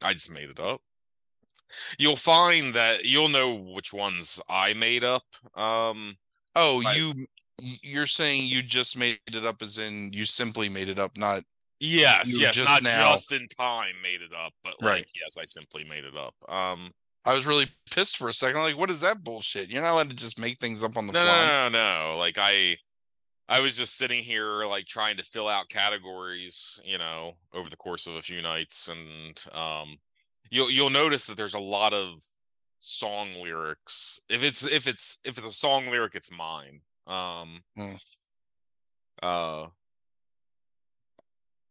I 0.01 0.13
just 0.13 0.31
made 0.31 0.49
it 0.49 0.59
up. 0.59 0.81
You'll 1.99 2.15
find 2.15 2.73
that 2.73 3.05
you'll 3.05 3.29
know 3.29 3.53
which 3.53 3.93
ones 3.93 4.41
I 4.49 4.73
made 4.73 5.03
up. 5.03 5.23
Um. 5.55 6.15
Oh, 6.55 6.81
you 6.95 7.25
you're 7.83 8.07
saying 8.07 8.45
you 8.49 8.63
just 8.63 8.97
made 8.97 9.19
it 9.27 9.45
up 9.45 9.61
as 9.61 9.77
in 9.77 10.11
you 10.11 10.25
simply 10.25 10.67
made 10.67 10.89
it 10.89 10.97
up, 10.99 11.15
not 11.17 11.43
Yes. 11.79 12.37
Yes. 12.37 12.55
just 12.55 12.69
not 12.69 12.83
now- 12.83 13.11
just 13.13 13.31
in 13.31 13.47
time 13.47 13.93
made 14.01 14.21
it 14.21 14.31
up, 14.33 14.53
but 14.63 14.73
like 14.81 14.89
Right. 14.91 15.05
yes, 15.15 15.37
I 15.39 15.45
simply 15.45 15.83
made 15.83 16.03
it 16.05 16.15
up. 16.17 16.33
Um. 16.49 16.91
I 17.23 17.33
was 17.35 17.45
really 17.45 17.67
pissed 17.91 18.17
for 18.17 18.29
a 18.29 18.33
second. 18.33 18.61
Like, 18.61 18.75
what 18.77 18.89
is 18.89 19.01
that 19.01 19.23
bullshit? 19.23 19.69
You're 19.69 19.83
not 19.83 19.91
allowed 19.93 20.09
to 20.09 20.15
just 20.15 20.39
make 20.39 20.57
things 20.57 20.83
up 20.83 20.97
on 20.97 21.05
the 21.05 21.13
no, 21.13 21.23
fly. 21.23 21.45
no, 21.45 21.69
no, 21.69 22.09
no. 22.13 22.17
Like 22.17 22.39
I, 22.39 22.77
I 23.49 23.59
was 23.59 23.77
just 23.77 23.97
sitting 23.97 24.23
here 24.23 24.65
like 24.65 24.85
trying 24.85 25.17
to 25.17 25.23
fill 25.23 25.47
out 25.47 25.69
categories, 25.69 26.79
you 26.85 26.97
know, 26.97 27.33
over 27.53 27.69
the 27.69 27.77
course 27.77 28.07
of 28.07 28.15
a 28.15 28.21
few 28.21 28.41
nights, 28.41 28.87
and 28.87 29.43
um, 29.53 29.97
you'll 30.49 30.69
you'll 30.71 30.89
notice 30.89 31.25
that 31.27 31.35
there's 31.37 31.53
a 31.53 31.59
lot 31.59 31.93
of 31.93 32.23
song 32.79 33.33
lyrics. 33.35 34.21
If 34.29 34.43
it's 34.43 34.65
if 34.65 34.87
it's 34.87 35.19
if 35.25 35.37
it's 35.37 35.47
a 35.47 35.51
song 35.51 35.87
lyric, 35.87 36.15
it's 36.15 36.31
mine. 36.31 36.81
Um, 37.07 37.63
Hmm. 37.75 37.95
uh, 39.21 39.67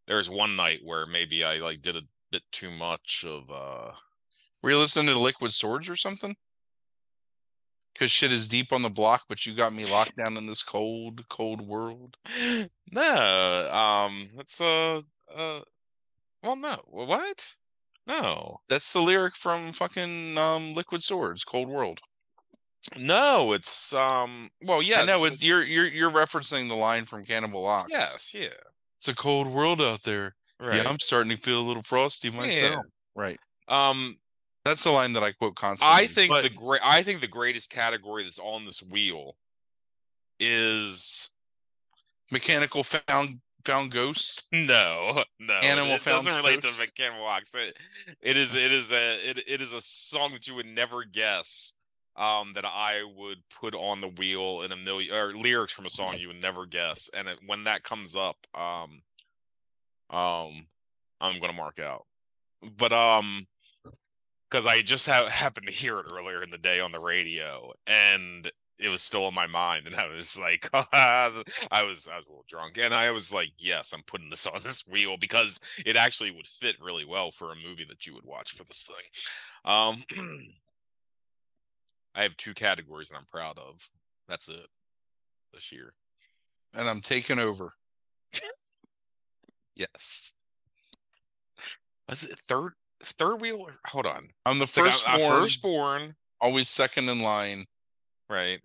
there's 0.06 0.28
one 0.28 0.56
night 0.56 0.80
where 0.84 1.06
maybe 1.06 1.44
I 1.44 1.56
like 1.58 1.82
did 1.82 1.96
a 1.96 2.02
bit 2.30 2.42
too 2.52 2.70
much 2.70 3.24
of 3.26 3.50
uh 3.50 3.92
Were 4.62 4.70
you 4.70 4.78
listening 4.78 5.06
to 5.14 5.18
Liquid 5.18 5.52
Swords 5.52 5.88
or 5.88 5.96
something? 5.96 6.36
Because 8.01 8.12
shit 8.12 8.32
is 8.32 8.48
deep 8.48 8.72
on 8.72 8.80
the 8.80 8.88
block, 8.88 9.24
but 9.28 9.44
you 9.44 9.53
got 9.53 9.74
me 9.74 9.84
locked 9.92 10.16
down 10.16 10.38
in 10.38 10.46
this 10.46 10.62
cold, 10.62 11.22
cold 11.28 11.61
world. 11.61 12.16
no 12.92 13.70
um 13.70 14.30
it's 14.38 14.59
uh 14.59 15.03
uh 15.36 15.61
well 16.42 16.57
no 16.57 16.76
what 16.86 17.57
no 18.07 18.61
That's 18.70 18.94
the 18.94 19.03
lyric 19.03 19.36
from 19.36 19.72
fucking 19.72 20.38
um, 20.38 20.72
Liquid 20.72 21.03
Swords, 21.03 21.44
Cold 21.44 21.68
World. 21.68 22.01
no 22.98 23.53
it's 23.53 23.92
um 23.92 24.48
well 24.62 24.82
yeah 24.82 25.03
I 25.03 25.05
know 25.05 25.24
it's, 25.24 25.44
you're 25.44 25.62
you're 25.62 25.86
you're 25.86 26.11
referencing 26.11 26.68
the 26.68 26.74
line 26.74 27.05
from 27.05 27.24
Cannibal 27.26 27.66
Ox. 27.66 27.88
yes 27.90 28.32
yeah 28.34 28.48
it's 28.96 29.09
a 29.09 29.14
cold 29.14 29.46
world 29.46 29.82
out 29.82 30.05
there. 30.05 30.34
right 30.59 30.76
Yeah, 30.76 30.88
I'm 30.88 31.01
starting 31.01 31.32
to 31.32 31.36
feel 31.36 31.61
a 31.61 31.68
little 31.68 31.82
frosty 31.82 32.30
myself. 32.30 32.86
Right. 33.14 33.38
um 33.68 34.16
That's 34.64 34.84
the 34.84 34.90
line 34.90 35.14
that 35.14 35.22
I 35.22 35.32
quote 35.32 35.56
constantly. 35.56 35.96
i 35.96 36.06
think 36.06 36.30
but 36.30 36.42
the 36.42 36.50
great 36.50 36.82
i 36.84 37.02
think 37.02 37.20
the 37.20 37.26
greatest 37.26 37.70
category 37.70 38.24
that's 38.24 38.38
on 38.38 38.64
this 38.64 38.82
wheel 38.82 39.36
is 40.38 41.30
mechanical 42.30 42.84
found 42.84 43.40
found 43.64 43.90
ghosts. 43.90 44.48
no 44.52 45.22
no 45.38 45.54
Animal 45.54 45.92
it 45.94 46.04
doesn't 46.04 46.32
found 46.32 46.44
relate 46.44 46.62
ghosts? 46.62 46.84
to 46.84 46.92
Cannibal 46.92 47.26
Ox. 47.26 47.54
It, 47.54 47.76
it 48.20 48.36
is 48.36 48.54
it 48.56 48.72
is 48.72 48.92
a 48.92 49.30
it, 49.30 49.38
it 49.46 49.61
is 49.61 49.72
a 49.72 49.80
song 49.80 50.32
that 50.32 50.46
you 50.46 50.54
would 50.54 50.66
never 50.66 51.04
guess 51.04 51.74
um 52.16 52.52
that 52.54 52.64
I 52.64 53.02
would 53.16 53.38
put 53.61 53.74
on 53.74 54.00
the 54.00 54.08
wheel 54.08 54.62
in 54.62 54.72
a 54.72 54.76
million 54.76 55.14
or 55.14 55.32
lyrics 55.32 55.72
from 55.72 55.86
a 55.86 55.90
song 55.90 56.16
you 56.18 56.28
would 56.28 56.42
never 56.42 56.66
guess 56.66 57.11
and 57.16 57.28
it, 57.28 57.38
when 57.46 57.64
that 57.64 57.82
comes 57.82 58.16
up 58.16 58.36
um 58.54 59.02
um 60.11 60.66
I'm 61.20 61.38
going 61.38 61.52
to 61.52 61.56
mark 61.56 61.78
out 61.78 62.06
but 62.78 62.92
um 62.92 63.44
cuz 64.51 64.66
I 64.66 64.82
just 64.82 65.07
ha- 65.07 65.28
happened 65.28 65.66
to 65.66 65.72
hear 65.72 65.98
it 65.98 66.07
earlier 66.11 66.42
in 66.42 66.51
the 66.51 66.59
day 66.59 66.80
on 66.80 66.92
the 66.92 67.01
radio 67.01 67.72
and 67.86 68.51
it 68.78 68.88
was 68.88 69.03
still 69.03 69.28
in 69.28 69.34
my 69.34 69.46
mind 69.46 69.86
and 69.86 69.94
I 69.96 70.09
was 70.09 70.38
like 70.38 70.68
I 70.72 71.42
was 71.82 72.09
I 72.09 72.16
was 72.16 72.28
a 72.28 72.32
little 72.32 72.44
drunk 72.48 72.78
and 72.78 72.94
I 72.94 73.11
was 73.11 73.32
like 73.32 73.53
yes 73.59 73.92
I'm 73.92 74.03
putting 74.03 74.30
this 74.30 74.46
on 74.46 74.61
this 74.62 74.86
wheel 74.86 75.16
because 75.16 75.61
it 75.84 75.96
actually 75.96 76.30
would 76.30 76.46
fit 76.46 76.76
really 76.80 77.05
well 77.05 77.30
for 77.30 77.53
a 77.53 77.57
movie 77.57 77.84
that 77.84 78.07
you 78.07 78.14
would 78.14 78.24
watch 78.24 78.53
for 78.53 78.64
this 78.64 78.82
thing. 78.82 79.72
Um 79.72 80.03
I 82.14 82.22
have 82.22 82.36
two 82.36 82.55
categories 82.55 83.09
that 83.09 83.18
I'm 83.18 83.26
proud 83.26 83.59
of. 83.59 83.88
That's 84.28 84.48
it. 84.48 84.66
This 85.53 85.72
year. 85.72 85.94
And 86.74 86.88
I'm 86.88 87.01
taking 87.01 87.38
over. 87.38 87.72
yes. 89.74 90.32
Was 92.09 92.24
it 92.24 92.38
third 92.40 92.74
third 93.03 93.40
wheel 93.40 93.66
hold 93.86 94.07
on 94.07 94.28
I'm 94.46 94.59
the 94.59 94.64
like, 94.64 94.68
first 94.70 95.05
I'm 95.09 95.18
born, 95.20 95.40
firstborn 95.42 96.14
always 96.40 96.68
second 96.68 97.09
in 97.09 97.20
line. 97.22 97.66
right 98.28 98.61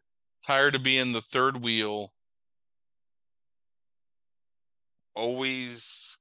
Tired 0.46 0.76
of 0.76 0.84
being 0.84 1.12
the 1.12 1.22
third 1.22 1.64
wheel. 1.64 2.12
always 5.16 6.20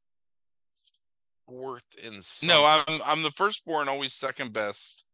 fourth 1.46 1.84
in 2.02 2.22
some... 2.22 2.48
No, 2.48 2.62
I'm 2.64 3.00
I'm 3.04 3.22
the 3.22 3.30
firstborn, 3.32 3.88
always 3.88 4.14
second 4.14 4.52
best. 4.52 5.06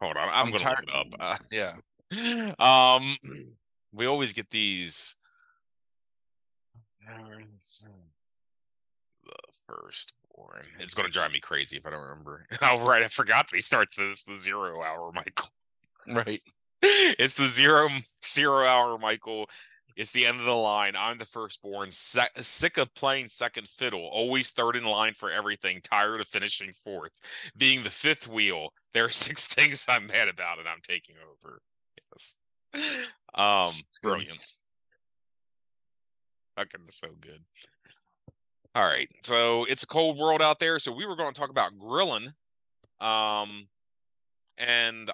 hold 0.00 0.16
on 0.16 0.28
i'm, 0.28 0.44
I'm 0.46 0.50
gonna 0.52 0.58
tired- 0.58 0.86
look 0.94 1.06
it 1.08 1.20
up 1.20 1.20
Uh, 1.20 1.36
Yeah. 1.50 2.52
um 3.00 3.16
we 3.92 4.06
always 4.06 4.32
get 4.32 4.50
these 4.50 5.16
The 9.24 9.34
firstborn. 10.40 10.66
It's 10.78 10.94
going 10.94 11.06
to 11.06 11.12
drive 11.12 11.32
me 11.32 11.40
crazy 11.40 11.76
if 11.76 11.86
I 11.86 11.90
don't 11.90 12.00
remember. 12.00 12.46
Oh, 12.62 12.86
right. 12.86 13.02
I 13.02 13.08
forgot 13.08 13.48
they 13.50 13.60
start 13.60 13.88
this 13.96 14.24
the 14.24 14.36
zero 14.36 14.82
hour, 14.82 15.12
Michael. 15.12 15.48
Right. 16.08 16.42
It's 16.82 17.34
the 17.34 17.46
zero 17.46 17.88
zero 18.24 18.66
hour, 18.66 18.96
Michael. 18.96 19.50
It's 19.96 20.12
the 20.12 20.24
end 20.24 20.40
of 20.40 20.46
the 20.46 20.54
line. 20.54 20.94
I'm 20.96 21.18
the 21.18 21.26
firstborn, 21.26 21.90
se- 21.90 22.28
sick 22.36 22.78
of 22.78 22.94
playing 22.94 23.28
second 23.28 23.68
fiddle, 23.68 24.08
always 24.10 24.48
third 24.50 24.76
in 24.76 24.84
line 24.84 25.12
for 25.12 25.30
everything, 25.30 25.80
tired 25.82 26.22
of 26.22 26.26
finishing 26.26 26.72
fourth, 26.72 27.12
being 27.54 27.82
the 27.82 27.90
fifth 27.90 28.28
wheel. 28.28 28.72
There 28.94 29.04
are 29.04 29.10
six 29.10 29.46
things 29.46 29.84
I'm 29.90 30.06
mad 30.06 30.28
about, 30.28 30.58
and 30.58 30.66
I'm 30.66 30.80
taking 30.82 31.16
over. 31.22 31.60
Yes. 32.14 32.36
Um, 33.34 33.68
brilliant. 34.02 34.40
Fucking 36.56 36.80
so 36.88 37.08
good. 37.20 37.42
All 38.74 38.84
right, 38.84 39.08
so 39.22 39.64
it's 39.64 39.82
a 39.82 39.86
cold 39.86 40.16
world 40.16 40.40
out 40.40 40.60
there, 40.60 40.78
so 40.78 40.92
we 40.92 41.04
were 41.04 41.16
going 41.16 41.32
to 41.32 41.40
talk 41.40 41.50
about 41.50 41.76
grilling. 41.76 42.32
Um, 43.00 43.68
and 44.56 45.10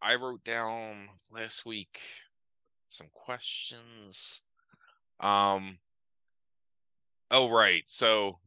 I 0.00 0.14
wrote 0.14 0.44
down 0.44 1.08
last 1.32 1.66
week 1.66 2.00
some 2.88 3.08
questions. 3.12 4.42
Um, 5.18 5.78
oh 7.32 7.50
right, 7.50 7.82
so 7.86 8.38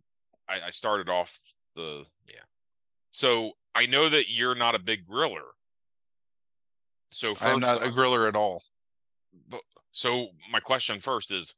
I, 0.48 0.68
I 0.68 0.70
started 0.70 1.10
off 1.10 1.38
the 1.76 2.06
yeah. 2.28 2.46
So 3.12 3.52
I 3.76 3.86
know 3.86 4.08
that 4.08 4.30
you're 4.30 4.56
not 4.56 4.76
a 4.76 4.80
big 4.80 5.06
griller. 5.06 5.52
So 7.12 7.34
1st 7.34 7.54
I'm 7.54 7.60
not 7.60 7.84
a 7.84 7.90
griller 7.90 8.28
at 8.28 8.36
all. 8.36 8.64
But, 9.50 9.62
so 9.92 10.30
my 10.52 10.60
question 10.60 11.00
first 11.00 11.32
is, 11.32 11.56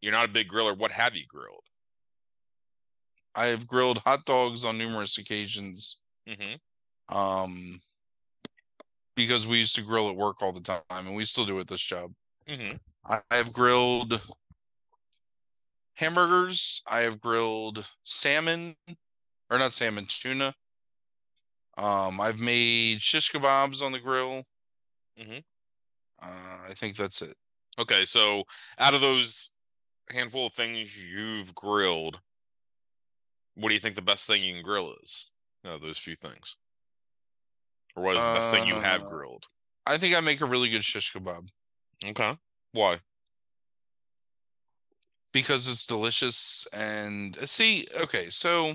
you're 0.00 0.12
not 0.12 0.24
a 0.24 0.28
big 0.28 0.48
griller. 0.48 0.76
What 0.76 0.92
have 0.92 1.14
you 1.14 1.24
grilled? 1.28 1.64
I 3.40 3.46
have 3.46 3.66
grilled 3.66 3.98
hot 4.04 4.26
dogs 4.26 4.66
on 4.66 4.76
numerous 4.76 5.16
occasions. 5.16 6.02
Mm-hmm. 6.28 7.16
Um, 7.16 7.80
because 9.16 9.46
we 9.46 9.58
used 9.58 9.74
to 9.76 9.82
grill 9.82 10.10
at 10.10 10.16
work 10.16 10.42
all 10.42 10.52
the 10.52 10.60
time, 10.60 10.82
and 10.90 11.16
we 11.16 11.24
still 11.24 11.46
do 11.46 11.58
at 11.58 11.66
this 11.66 11.80
job. 11.80 12.12
Mm-hmm. 12.46 12.76
I 13.06 13.20
I 13.30 13.36
have 13.36 13.50
grilled 13.50 14.20
hamburgers. 15.94 16.82
I 16.86 17.00
have 17.00 17.18
grilled 17.18 17.88
salmon, 18.02 18.76
or 19.50 19.58
not 19.58 19.72
salmon, 19.72 20.04
tuna. 20.06 20.54
Um, 21.78 22.20
I've 22.20 22.40
made 22.40 23.00
shish 23.00 23.32
kebabs 23.32 23.82
on 23.82 23.92
the 23.92 24.00
grill. 24.00 24.42
Mhm. 25.18 25.42
Uh, 26.22 26.58
I 26.68 26.74
think 26.74 26.94
that's 26.94 27.22
it. 27.22 27.34
Okay, 27.78 28.04
so 28.04 28.44
out 28.78 28.92
of 28.92 29.00
those 29.00 29.54
handful 30.10 30.46
of 30.46 30.52
things 30.52 31.02
you've 31.02 31.54
grilled, 31.54 32.20
what 33.60 33.68
do 33.68 33.74
you 33.74 33.80
think 33.80 33.94
the 33.96 34.02
best 34.02 34.26
thing 34.26 34.42
you 34.42 34.54
can 34.54 34.62
grill 34.62 34.94
is? 35.02 35.30
Those 35.62 35.98
few 35.98 36.16
things, 36.16 36.56
or 37.94 38.02
what 38.02 38.16
is 38.16 38.22
the 38.24 38.32
best 38.32 38.50
thing 38.50 38.66
you 38.66 38.74
have 38.76 39.02
Uh, 39.02 39.08
grilled? 39.08 39.44
I 39.86 39.98
think 39.98 40.14
I 40.16 40.20
make 40.20 40.40
a 40.40 40.46
really 40.46 40.68
good 40.70 40.84
shish 40.84 41.12
kebab 41.12 41.48
Okay, 42.04 42.36
why? 42.72 42.98
because 45.32 45.68
it's 45.68 45.86
delicious. 45.86 46.66
And 46.72 47.38
uh, 47.38 47.46
see, 47.46 47.86
okay, 48.02 48.30
so 48.30 48.72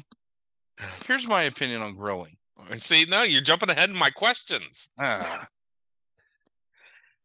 here's 1.05 1.27
my 1.27 1.43
opinion 1.43 1.81
on 1.81 1.95
grilling. 1.95 2.35
See, 2.77 3.05
no, 3.05 3.23
you're 3.23 3.41
jumping 3.41 3.69
ahead 3.69 3.89
in 3.89 3.95
my 3.97 4.09
questions. 4.09 4.87
Ah. 4.99 5.47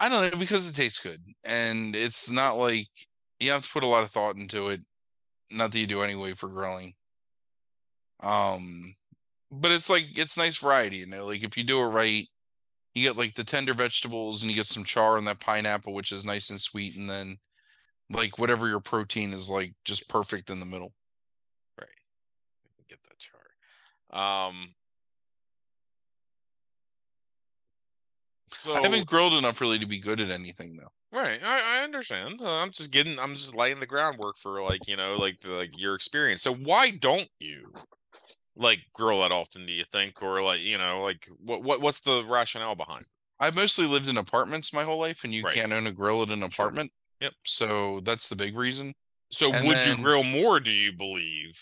I 0.01 0.09
don't 0.09 0.33
know 0.33 0.39
because 0.39 0.69
it 0.69 0.75
tastes 0.75 0.99
good, 0.99 1.21
and 1.45 1.95
it's 1.95 2.31
not 2.31 2.55
like 2.57 2.89
you 3.39 3.51
have 3.53 3.63
to 3.63 3.69
put 3.71 3.83
a 3.85 3.87
lot 3.87 4.03
of 4.03 4.11
thought 4.11 4.37
into 4.37 4.69
it. 4.71 4.81
Not 5.53 5.71
that 5.73 5.79
you 5.79 5.87
do 5.87 6.03
anyway 6.03 6.33
for 6.35 6.49
grilling. 6.49 6.95
Um, 8.23 8.95
but 9.51 9.73
it's 9.73 9.91
like 9.91 10.07
it's 10.17 10.39
nice 10.39 10.59
variety, 10.59 10.99
you 10.99 11.07
know. 11.07 11.27
Like 11.27 11.43
if 11.43 11.57
you 11.57 11.65
do 11.65 11.81
it 11.83 11.87
right, 11.87 12.29
you 12.95 13.03
get 13.03 13.17
like 13.17 13.35
the 13.35 13.45
tender 13.45 13.75
vegetables, 13.75 14.43
and 14.43 14.51
you 14.51 14.57
get 14.57 14.67
some 14.67 14.85
char 14.85 15.17
on 15.17 15.25
that 15.25 15.41
pineapple, 15.41 15.95
which 15.95 16.13
is 16.13 16.25
nice 16.25 16.51
and 16.51 16.61
sweet, 16.61 16.97
and 16.97 17.09
then 17.09 17.37
like 18.11 18.39
whatever 18.39 18.69
your 18.69 18.81
protein 18.81 19.33
is 19.33 19.49
like 19.51 19.75
just 19.85 20.09
perfect 20.09 20.51
in 20.51 20.61
the 20.61 20.67
middle. 20.67 20.93
Right. 21.79 21.89
get 22.89 22.99
that 23.03 23.19
chart. 23.19 24.51
Um. 24.51 24.75
So 28.57 28.75
I 28.75 28.83
haven't 28.83 29.07
grilled 29.07 29.33
enough 29.35 29.61
really 29.61 29.79
to 29.79 29.87
be 29.87 30.01
good 30.01 30.21
at 30.21 30.31
anything 30.31 30.77
though. 30.77 30.91
Right, 31.13 31.41
I, 31.43 31.81
I 31.81 31.85
understand. 31.85 32.41
Uh, 32.41 32.63
I'm 32.63 32.71
just 32.71 32.93
getting, 32.93 33.19
I'm 33.19 33.35
just 33.35 33.57
laying 33.57 33.81
the 33.81 33.87
groundwork 33.87 34.37
for 34.37 34.63
like 34.63 34.87
you 34.87 34.97
know, 34.97 35.17
like 35.19 35.41
the, 35.41 35.51
like 35.53 35.79
your 35.79 35.95
experience. 35.95 36.43
So 36.43 36.55
why 36.55 36.91
don't 36.91 37.29
you 37.41 37.73
like 38.61 38.81
grill 38.93 39.21
that 39.23 39.33
often? 39.33 39.67
Do 39.67 39.73
you 39.73 39.83
think, 39.85 40.23
or 40.23 40.41
like 40.43 40.61
you 40.61 40.79
know, 40.79 41.03
like 41.03 41.29
what 41.45 41.63
what 41.65 41.81
what's 41.81 42.01
the 42.01 42.25
rationale 42.25 42.77
behind? 42.77 43.07
I've 43.41 43.57
mostly 43.57 43.87
lived 43.87 44.09
in 44.09 44.19
apartments 44.19 44.73
my 44.73 44.85
whole 44.85 45.01
life, 45.01 45.25
and 45.25 45.33
you 45.33 45.43
Right. 45.43 45.55
can't 45.55 45.73
own 45.73 45.87
a 45.87 45.93
grill 45.93 46.23
at 46.23 46.31
an 46.31 46.43
apartment. 46.43 46.93
Yep. 47.21 47.33
So 47.45 48.01
that's 48.01 48.29
the 48.29 48.37
big 48.37 48.57
reason. 48.57 48.95
So 49.33 49.53
And 49.53 49.67
would 49.67 49.77
then- 49.79 49.99
you 49.99 50.05
grill 50.05 50.25
more? 50.25 50.61
Do 50.61 50.71
you 50.71 50.93
believe? 50.93 51.59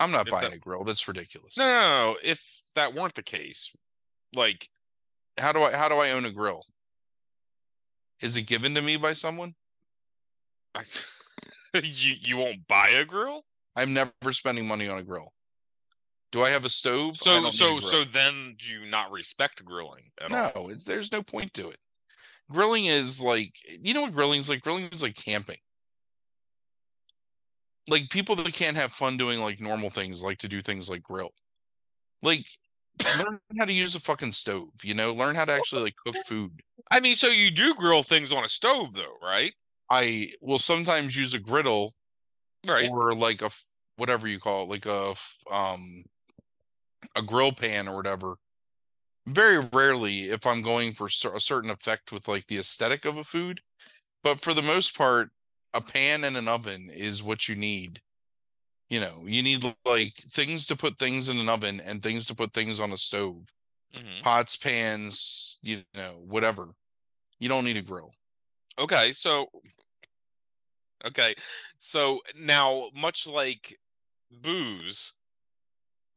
I'm 0.00 0.12
not 0.12 0.28
buying 0.28 0.50
that- 0.50 0.56
a 0.56 0.58
grill. 0.60 0.84
That's 0.84 1.08
ridiculous. 1.08 1.56
No, 1.56 1.64
no, 1.64 2.12
no. 2.12 2.18
If 2.22 2.42
that 2.74 2.94
weren't 2.94 3.14
the 3.14 3.22
case, 3.22 3.74
like 4.32 4.68
How 5.38 5.52
do 5.52 5.62
I 5.62 5.74
how 5.76 5.88
do 5.88 5.94
I 5.96 6.10
own 6.10 6.24
a 6.26 6.30
grill? 6.32 6.64
Is 8.20 8.36
it 8.36 8.42
given 8.42 8.74
to 8.74 8.82
me 8.82 8.96
by 8.96 9.12
someone? 9.14 9.54
I, 10.74 10.84
you 11.82 12.14
you 12.20 12.36
won't 12.36 12.66
buy 12.68 12.88
a 12.90 13.04
grill. 13.04 13.44
I'm 13.76 13.92
never 13.94 14.32
spending 14.32 14.66
money 14.66 14.88
on 14.88 14.98
a 14.98 15.02
grill. 15.04 15.32
Do 16.30 16.42
I 16.42 16.50
have 16.50 16.64
a 16.64 16.70
stove? 16.70 17.16
So 17.16 17.30
don't 17.30 17.42
need 17.44 17.48
a 17.48 17.52
so 17.52 17.78
so 17.78 18.04
then 18.04 18.54
do 18.58 18.70
you 18.70 18.90
not 18.90 19.10
respect 19.10 19.64
grilling 19.64 20.10
at 20.20 20.32
all? 20.32 20.52
no, 20.54 20.74
there's 20.84 21.10
no 21.10 21.22
point 21.22 21.54
to 21.54 21.70
it. 21.70 21.78
Grilling 22.50 22.86
is 22.86 23.20
like 23.20 23.54
you 23.66 23.94
know 23.94 24.02
what 24.02 24.12
grilling 24.12 24.40
is 24.40 24.48
like. 24.48 24.60
Grilling 24.60 24.88
is 24.92 25.02
like 25.02 25.16
camping. 25.16 25.58
Like 27.88 28.10
people 28.10 28.36
that 28.36 28.52
can't 28.52 28.76
have 28.76 28.92
fun 28.92 29.16
doing 29.16 29.40
like 29.40 29.60
normal 29.60 29.88
things 29.90 30.22
like 30.22 30.38
to 30.38 30.48
do 30.48 30.60
things 30.60 30.90
like 30.90 31.02
grill. 31.02 31.30
Like 32.22 32.46
learn 33.24 33.40
how 33.58 33.64
to 33.64 33.72
use 33.72 33.94
a 33.94 34.00
fucking 34.00 34.32
stove, 34.32 34.68
you 34.82 34.92
know, 34.94 35.14
learn 35.14 35.34
how 35.34 35.44
to 35.44 35.52
actually 35.52 35.82
like 35.82 35.94
cook 36.04 36.16
food. 36.26 36.60
I 36.90 37.00
mean, 37.00 37.14
so 37.14 37.28
you 37.28 37.50
do 37.50 37.74
grill 37.74 38.02
things 38.02 38.32
on 38.32 38.44
a 38.44 38.48
stove, 38.48 38.94
though, 38.94 39.16
right? 39.22 39.52
I 39.90 40.32
will 40.42 40.58
sometimes 40.58 41.16
use 41.16 41.32
a 41.34 41.38
griddle 41.38 41.94
Right. 42.66 42.90
or 42.90 43.14
like 43.14 43.40
a 43.40 43.50
whatever 43.96 44.26
you 44.26 44.38
call 44.38 44.64
it, 44.64 44.68
like 44.68 44.86
a 44.86 45.14
um 45.50 46.02
a 47.16 47.22
grill 47.22 47.52
pan 47.52 47.88
or 47.88 47.96
whatever. 47.96 48.36
Very 49.26 49.58
rarely 49.72 50.30
if 50.30 50.46
I'm 50.46 50.62
going 50.62 50.92
for 50.92 51.06
a 51.06 51.40
certain 51.40 51.70
effect 51.70 52.12
with 52.12 52.28
like 52.28 52.46
the 52.46 52.58
aesthetic 52.58 53.04
of 53.04 53.16
a 53.16 53.24
food, 53.24 53.60
but 54.22 54.40
for 54.40 54.54
the 54.54 54.62
most 54.62 54.96
part, 54.96 55.30
a 55.74 55.80
pan 55.80 56.24
and 56.24 56.36
an 56.36 56.48
oven 56.48 56.88
is 56.90 57.22
what 57.22 57.48
you 57.48 57.54
need. 57.54 58.00
You 58.88 59.00
know, 59.00 59.24
you 59.26 59.42
need 59.42 59.64
like 59.84 60.14
things 60.30 60.66
to 60.66 60.76
put 60.76 60.98
things 60.98 61.28
in 61.28 61.36
an 61.36 61.48
oven 61.48 61.80
and 61.84 62.02
things 62.02 62.26
to 62.28 62.34
put 62.34 62.54
things 62.54 62.80
on 62.80 62.92
a 62.92 62.96
stove. 62.96 63.52
Mhm. 63.94 64.22
Pots, 64.22 64.56
pans, 64.56 65.58
you 65.62 65.84
know, 65.94 66.22
whatever. 66.26 66.74
You 67.38 67.48
don't 67.48 67.64
need 67.64 67.76
a 67.76 67.82
grill. 67.82 68.14
Okay, 68.78 69.12
so 69.12 69.50
okay, 71.04 71.34
so 71.78 72.20
now 72.34 72.90
much 72.94 73.26
like 73.26 73.78
booze, 74.30 75.17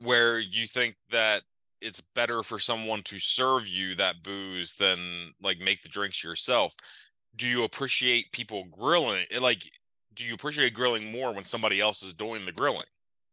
where 0.02 0.40
you 0.40 0.68
think 0.68 0.96
that 1.12 1.44
it's 1.82 2.02
better 2.16 2.44
for 2.44 2.60
someone 2.60 3.02
to 3.04 3.18
serve 3.20 3.68
you 3.68 3.96
that 3.96 4.24
booze 4.24 4.74
than 4.76 5.00
like 5.42 5.60
make 5.60 5.82
the 5.82 5.90
drinks 5.90 6.24
yourself. 6.24 6.76
Do 7.36 7.48
you 7.48 7.64
appreciate 7.64 8.32
people 8.32 8.66
grilling? 8.66 9.26
eh, 9.32 9.40
Like, 9.40 9.64
do 10.14 10.24
you 10.24 10.34
appreciate 10.34 10.74
grilling 10.74 11.12
more 11.12 11.34
when 11.34 11.44
somebody 11.46 11.80
else 11.80 12.04
is 12.04 12.14
doing 12.14 12.46
the 12.46 12.52
grilling? 12.52 12.86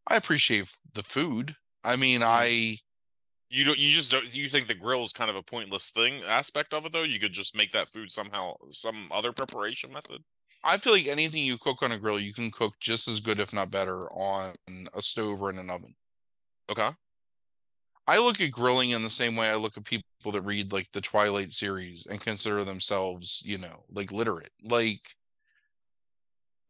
I 0.07 0.17
appreciate 0.17 0.69
the 0.95 1.03
food. 1.03 1.57
I 1.85 1.97
mean, 1.97 2.21
Mm. 2.21 2.27
I 2.27 2.79
You 3.51 3.65
don't. 3.65 3.79
You 3.79 3.91
just 3.91 4.11
don't. 4.11 4.35
You 4.35 4.49
think 4.49 4.69
the 4.69 4.75
grill 4.75 5.03
is 5.05 5.13
kind 5.13 5.31
of 5.31 5.37
a 5.37 5.43
pointless 5.43 5.91
thing 5.91 6.23
aspect 6.25 6.75
of 6.75 6.85
it, 6.87 6.93
though. 6.93 7.03
You 7.03 7.19
could 7.19 7.33
just 7.33 7.57
make 7.57 7.71
that 7.73 7.89
food 7.89 8.11
somehow, 8.11 8.55
some 8.71 9.09
other 9.11 9.33
preparation 9.33 9.93
method. 9.93 10.23
I 10.65 10.77
feel 10.77 10.93
like 10.93 11.07
anything 11.07 11.45
you 11.45 11.57
cook 11.57 11.83
on 11.83 11.93
a 11.93 11.99
grill, 11.99 12.19
you 12.21 12.35
can 12.35 12.51
cook 12.51 12.75
just 12.81 13.09
as 13.09 13.21
good, 13.21 13.41
if 13.41 13.53
not 13.53 13.71
better, 13.71 14.09
on 14.13 14.55
a 14.95 15.01
stove 15.03 15.41
or 15.41 15.51
in 15.51 15.59
an 15.59 15.71
oven. 15.71 15.95
Okay. 16.71 16.91
I 18.07 18.19
look 18.19 18.41
at 18.41 18.51
grilling 18.51 18.91
in 18.91 19.03
the 19.03 19.11
same 19.11 19.37
way 19.37 19.49
I 19.51 19.57
look 19.57 19.77
at 19.77 19.85
people 19.85 20.33
that 20.33 20.43
read 20.43 20.73
like 20.73 20.91
the 20.93 21.01
Twilight 21.01 21.53
series 21.53 22.07
and 22.07 22.21
consider 22.21 22.65
themselves, 22.65 23.43
you 23.45 23.59
know, 23.59 23.85
like 23.91 24.11
literate. 24.13 24.53
Like 24.63 25.01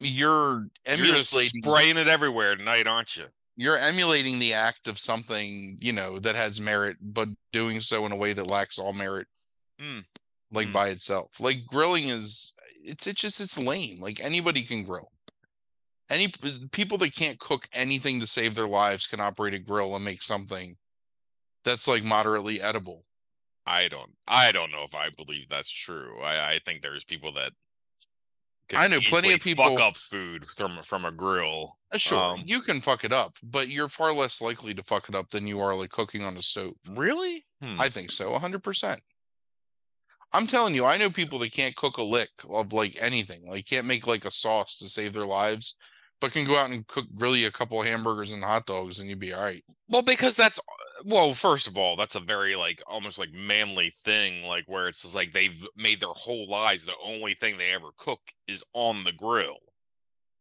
you're 0.01 0.61
You're 0.61 0.69
emulating 0.87 1.23
spraying 1.23 1.97
it 1.97 2.09
everywhere 2.09 2.57
tonight, 2.57 2.87
aren't 2.87 3.17
you? 3.17 3.25
you're 3.61 3.77
emulating 3.79 4.39
the 4.39 4.55
act 4.55 4.87
of 4.87 5.01
something, 5.01 5.77
you 5.81 5.93
know, 5.93 6.21
that 6.21 6.37
has 6.37 6.61
merit, 6.61 6.97
but 7.01 7.29
doing 7.53 7.81
so 7.81 8.07
in 8.07 8.13
a 8.13 8.17
way 8.17 8.33
that 8.33 8.47
lacks 8.47 8.79
all 8.79 8.93
merit, 8.93 9.27
Mm. 9.81 10.05
like 10.53 10.69
Mm. 10.69 10.73
by 10.73 10.89
itself. 10.91 11.41
Like 11.41 11.67
grilling 11.67 12.09
is 12.09 12.57
it's 12.85 13.07
it's 13.09 13.21
just 13.21 13.41
it's 13.41 13.59
lame. 13.59 14.01
Like 14.01 14.21
anybody 14.21 14.63
can 14.63 14.85
grill. 14.85 15.11
Any 16.11 16.29
people 16.73 16.99
that 16.99 17.15
can't 17.15 17.39
cook 17.39 17.69
anything 17.73 18.21
to 18.21 18.27
save 18.27 18.55
their 18.55 18.69
lives 18.69 19.07
can 19.07 19.21
operate 19.21 19.55
a 19.55 19.59
grill 19.59 19.95
and 19.95 20.05
make 20.05 20.23
something 20.23 20.77
that's 21.65 21.87
like 21.89 22.05
moderately 22.05 22.61
edible. 22.61 23.05
I 23.67 23.89
don't 23.89 24.13
I 24.27 24.51
don't 24.53 24.71
know 24.71 24.83
if 24.83 24.95
I 24.95 25.11
believe 25.11 25.49
that's 25.51 25.71
true. 25.71 26.21
I, 26.23 26.53
I 26.55 26.61
think 26.65 26.81
there's 26.83 27.05
people 27.05 27.33
that 27.35 27.53
I 28.75 28.87
know 28.89 29.01
plenty 29.01 29.33
of 29.33 29.41
people- 29.43 29.65
fuck 29.77 29.81
up 29.81 29.97
food 29.97 30.47
from 30.47 30.73
from 30.79 31.05
a 31.05 31.11
grill. 31.11 31.79
Uh, 31.93 31.99
Sure, 31.99 32.19
Um, 32.35 32.43
you 32.45 32.61
can 32.61 32.81
fuck 32.83 33.03
it 33.05 33.13
up, 33.13 33.39
but 33.43 33.69
you're 33.69 33.89
far 33.89 34.13
less 34.13 34.41
likely 34.43 34.75
to 34.75 34.83
fuck 34.83 35.09
it 35.09 35.15
up 35.15 35.31
than 35.31 35.47
you 35.47 35.61
are 35.61 35.75
like 35.75 35.91
cooking 35.91 36.23
on 36.23 36.35
a 36.35 36.43
stove. 36.43 36.75
Really? 36.87 37.45
Hmm. 37.63 37.81
I 37.81 37.89
think 37.89 38.11
so, 38.11 38.31
100%. 38.33 38.99
I'm 40.35 40.47
telling 40.47 40.75
you, 40.75 40.85
I 40.85 40.99
know 40.99 41.09
people 41.09 41.39
that 41.39 41.53
can't 41.53 41.75
cook 41.77 41.97
a 41.97 42.03
lick 42.03 42.29
of 42.51 42.75
like 42.75 43.01
anything, 43.01 43.47
like 43.47 43.65
can't 43.67 43.87
make 43.87 44.07
like 44.07 44.27
a 44.27 44.31
sauce 44.31 44.77
to 44.79 44.89
save 44.89 45.15
their 45.15 45.25
lives, 45.27 45.77
but 46.21 46.33
can 46.33 46.47
go 46.47 46.57
out 46.57 46.71
and 46.71 46.87
cook 46.87 47.07
really 47.17 47.45
a 47.45 47.51
couple 47.51 47.81
of 47.81 47.87
hamburgers 47.87 48.33
and 48.33 48.43
hot 48.43 48.67
dogs 48.67 48.99
and 48.99 49.09
you'd 49.09 49.19
be 49.19 49.33
all 49.33 49.43
right. 49.43 49.65
Well, 49.89 50.03
because 50.03 50.37
that's 50.37 50.61
well, 51.05 51.33
first 51.33 51.67
of 51.69 51.79
all, 51.79 51.97
that's 51.97 52.17
a 52.17 52.21
very 52.21 52.57
like 52.57 52.83
almost 52.87 53.19
like 53.19 53.33
manly 53.33 53.91
thing, 53.91 54.47
like 54.47 54.65
where 54.67 54.89
it's 54.89 55.15
like 55.15 55.33
they've 55.33 55.67
made 55.77 56.01
their 56.01 56.09
whole 56.11 56.49
lives 56.49 56.85
the 56.85 56.93
only 57.05 57.35
thing 57.35 57.57
they 57.57 57.73
ever 57.73 57.89
cook 57.97 58.21
is 58.47 58.65
on 58.75 59.05
the 59.05 59.13
grill. 59.13 59.57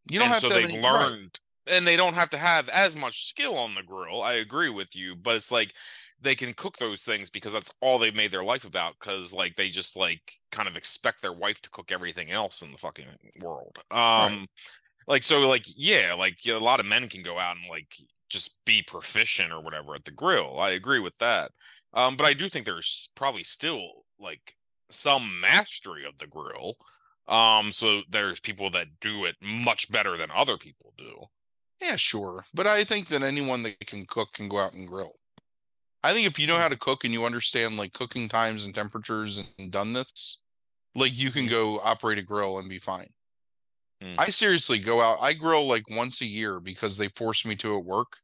You 0.09 0.19
don't 0.19 0.27
and 0.27 0.33
have 0.33 0.41
so 0.41 0.49
to 0.49 0.55
they've 0.55 0.69
any- 0.69 0.81
right. 0.81 1.09
learned 1.09 1.39
and 1.69 1.85
they 1.85 1.97
don't 1.97 2.13
have 2.13 2.29
to 2.29 2.37
have 2.37 2.69
as 2.69 2.95
much 2.95 3.25
skill 3.25 3.57
on 3.57 3.75
the 3.75 3.83
grill. 3.83 4.21
I 4.21 4.33
agree 4.33 4.69
with 4.69 4.95
you, 4.95 5.15
but 5.15 5.35
it's 5.35 5.51
like 5.51 5.73
they 6.19 6.33
can 6.35 6.53
cook 6.53 6.77
those 6.77 7.01
things 7.03 7.29
because 7.29 7.53
that's 7.53 7.73
all 7.81 7.99
they've 7.99 8.15
made 8.15 8.31
their 8.31 8.43
life 8.43 8.65
about 8.65 8.95
because 8.99 9.33
like 9.33 9.55
they 9.55 9.69
just 9.69 9.95
like 9.95 10.39
kind 10.51 10.67
of 10.67 10.75
expect 10.77 11.21
their 11.21 11.33
wife 11.33 11.61
to 11.61 11.69
cook 11.69 11.91
everything 11.91 12.31
else 12.31 12.61
in 12.61 12.71
the 12.71 12.77
fucking 12.77 13.05
world. 13.41 13.77
Um 13.91 14.47
like 15.07 15.23
so 15.23 15.47
like 15.47 15.65
yeah, 15.75 16.13
like 16.17 16.37
a 16.47 16.53
lot 16.53 16.79
of 16.79 16.85
men 16.85 17.07
can 17.09 17.23
go 17.23 17.39
out 17.39 17.55
and 17.57 17.65
like 17.69 17.95
just 18.29 18.57
be 18.65 18.83
proficient 18.83 19.51
or 19.53 19.61
whatever 19.61 19.93
at 19.93 20.05
the 20.05 20.11
grill. 20.11 20.59
I 20.59 20.71
agree 20.71 20.99
with 20.99 21.17
that. 21.19 21.51
Um 21.93 22.17
but 22.17 22.25
I 22.25 22.33
do 22.33 22.49
think 22.49 22.65
there's 22.65 23.09
probably 23.15 23.43
still 23.43 24.05
like 24.19 24.55
some 24.89 25.39
mastery 25.41 26.05
of 26.05 26.17
the 26.17 26.27
grill. 26.27 26.75
Um 27.27 27.71
so 27.71 28.01
there's 28.09 28.39
people 28.39 28.69
that 28.71 28.87
do 29.01 29.25
it 29.25 29.35
much 29.41 29.91
better 29.91 30.17
than 30.17 30.29
other 30.31 30.57
people 30.57 30.93
do. 30.97 31.25
Yeah, 31.81 31.95
sure. 31.95 32.45
But 32.53 32.67
I 32.67 32.83
think 32.83 33.07
that 33.07 33.21
anyone 33.21 33.63
that 33.63 33.79
can 33.87 34.05
cook 34.05 34.33
can 34.33 34.49
go 34.49 34.57
out 34.57 34.73
and 34.73 34.87
grill. 34.87 35.13
I 36.03 36.13
think 36.13 36.27
if 36.27 36.39
you 36.39 36.47
know 36.47 36.57
how 36.57 36.69
to 36.69 36.77
cook 36.77 37.03
and 37.03 37.13
you 37.13 37.25
understand 37.25 37.77
like 37.77 37.93
cooking 37.93 38.29
times 38.29 38.65
and 38.65 38.73
temperatures 38.73 39.43
and 39.59 39.71
done 39.71 39.93
this, 39.93 40.41
like 40.95 41.17
you 41.17 41.31
can 41.31 41.47
go 41.47 41.79
operate 41.79 42.17
a 42.17 42.23
grill 42.23 42.59
and 42.59 42.69
be 42.69 42.79
fine. 42.79 43.07
Mm. 44.03 44.15
I 44.17 44.29
seriously 44.29 44.79
go 44.79 45.01
out. 45.01 45.17
I 45.21 45.33
grill 45.33 45.67
like 45.67 45.89
once 45.89 46.21
a 46.21 46.25
year 46.25 46.59
because 46.59 46.97
they 46.97 47.07
force 47.09 47.45
me 47.45 47.55
to 47.57 47.77
at 47.77 47.83
work. 47.83 48.17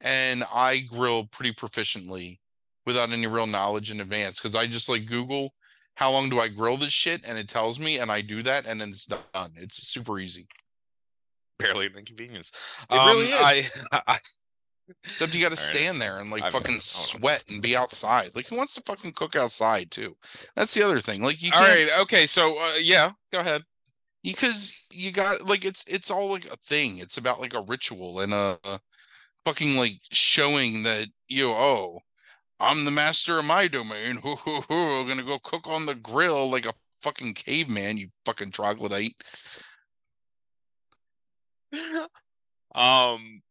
And 0.00 0.44
I 0.52 0.80
grill 0.90 1.26
pretty 1.26 1.52
proficiently 1.52 2.38
without 2.84 3.10
any 3.10 3.26
real 3.26 3.46
knowledge 3.46 3.90
in 3.90 4.00
advance 4.00 4.38
because 4.40 4.54
I 4.54 4.66
just 4.66 4.88
like 4.88 5.06
Google 5.06 5.52
how 5.96 6.10
long 6.12 6.28
do 6.28 6.38
I 6.38 6.48
grill 6.48 6.76
this 6.76 6.92
shit 6.92 7.26
and 7.26 7.38
it 7.38 7.48
tells 7.48 7.78
me 7.80 7.98
and 7.98 8.10
I 8.10 8.20
do 8.20 8.42
that 8.42 8.66
and 8.66 8.78
then 8.80 8.90
it's 8.90 9.06
done. 9.06 9.50
It's 9.56 9.88
super 9.88 10.18
easy. 10.18 10.46
Barely 11.58 11.86
an 11.86 11.96
inconvenience. 11.96 12.52
It 12.90 12.94
really 12.94 13.32
I, 13.32 13.52
is. 13.54 13.82
I 13.92 14.18
Except 15.04 15.34
you 15.34 15.40
got 15.40 15.48
to 15.48 15.60
All 15.60 15.72
right. 15.72 15.80
stand 15.80 16.00
there 16.00 16.20
and 16.20 16.30
like 16.30 16.42
I've- 16.42 16.52
fucking 16.52 16.66
hold 16.72 16.76
on. 16.76 16.80
sweat 16.80 17.44
and 17.48 17.62
be 17.62 17.74
outside. 17.74 18.32
Like 18.34 18.46
who 18.46 18.56
wants 18.56 18.74
to 18.74 18.82
fucking 18.82 19.12
cook 19.12 19.34
outside 19.34 19.90
too? 19.90 20.16
That's 20.54 20.74
the 20.74 20.82
other 20.82 21.00
thing. 21.00 21.22
Like 21.22 21.42
you 21.42 21.50
all 21.54 21.60
can't 21.64 21.90
right, 21.90 22.00
okay, 22.02 22.26
so 22.26 22.58
uh, 22.60 22.74
yeah, 22.80 23.10
go 23.32 23.40
ahead. 23.40 23.62
Because 24.22 24.74
you 24.90 25.12
got 25.12 25.42
like 25.42 25.64
it's 25.64 25.84
it's 25.86 26.10
all 26.10 26.30
like 26.30 26.46
a 26.46 26.56
thing. 26.56 26.98
It's 26.98 27.16
about 27.16 27.40
like 27.40 27.54
a 27.54 27.62
ritual 27.62 28.20
and 28.20 28.32
a, 28.32 28.58
a 28.64 28.80
fucking 29.44 29.76
like 29.76 30.00
showing 30.10 30.82
that 30.84 31.06
you 31.28 31.48
oh 31.50 32.00
I'm 32.58 32.84
the 32.84 32.90
master 32.90 33.38
of 33.38 33.44
my 33.44 33.68
domain. 33.68 34.16
Hoo, 34.22 34.36
hoo, 34.36 34.60
hoo. 34.62 35.00
I'm 35.00 35.08
gonna 35.08 35.22
go 35.22 35.38
cook 35.38 35.66
on 35.68 35.86
the 35.86 35.94
grill 35.94 36.50
like 36.50 36.66
a 36.66 36.74
fucking 37.02 37.34
caveman. 37.34 37.96
You 37.98 38.08
fucking 38.24 38.50
troglodyte. 38.50 39.14
Um 42.74 43.42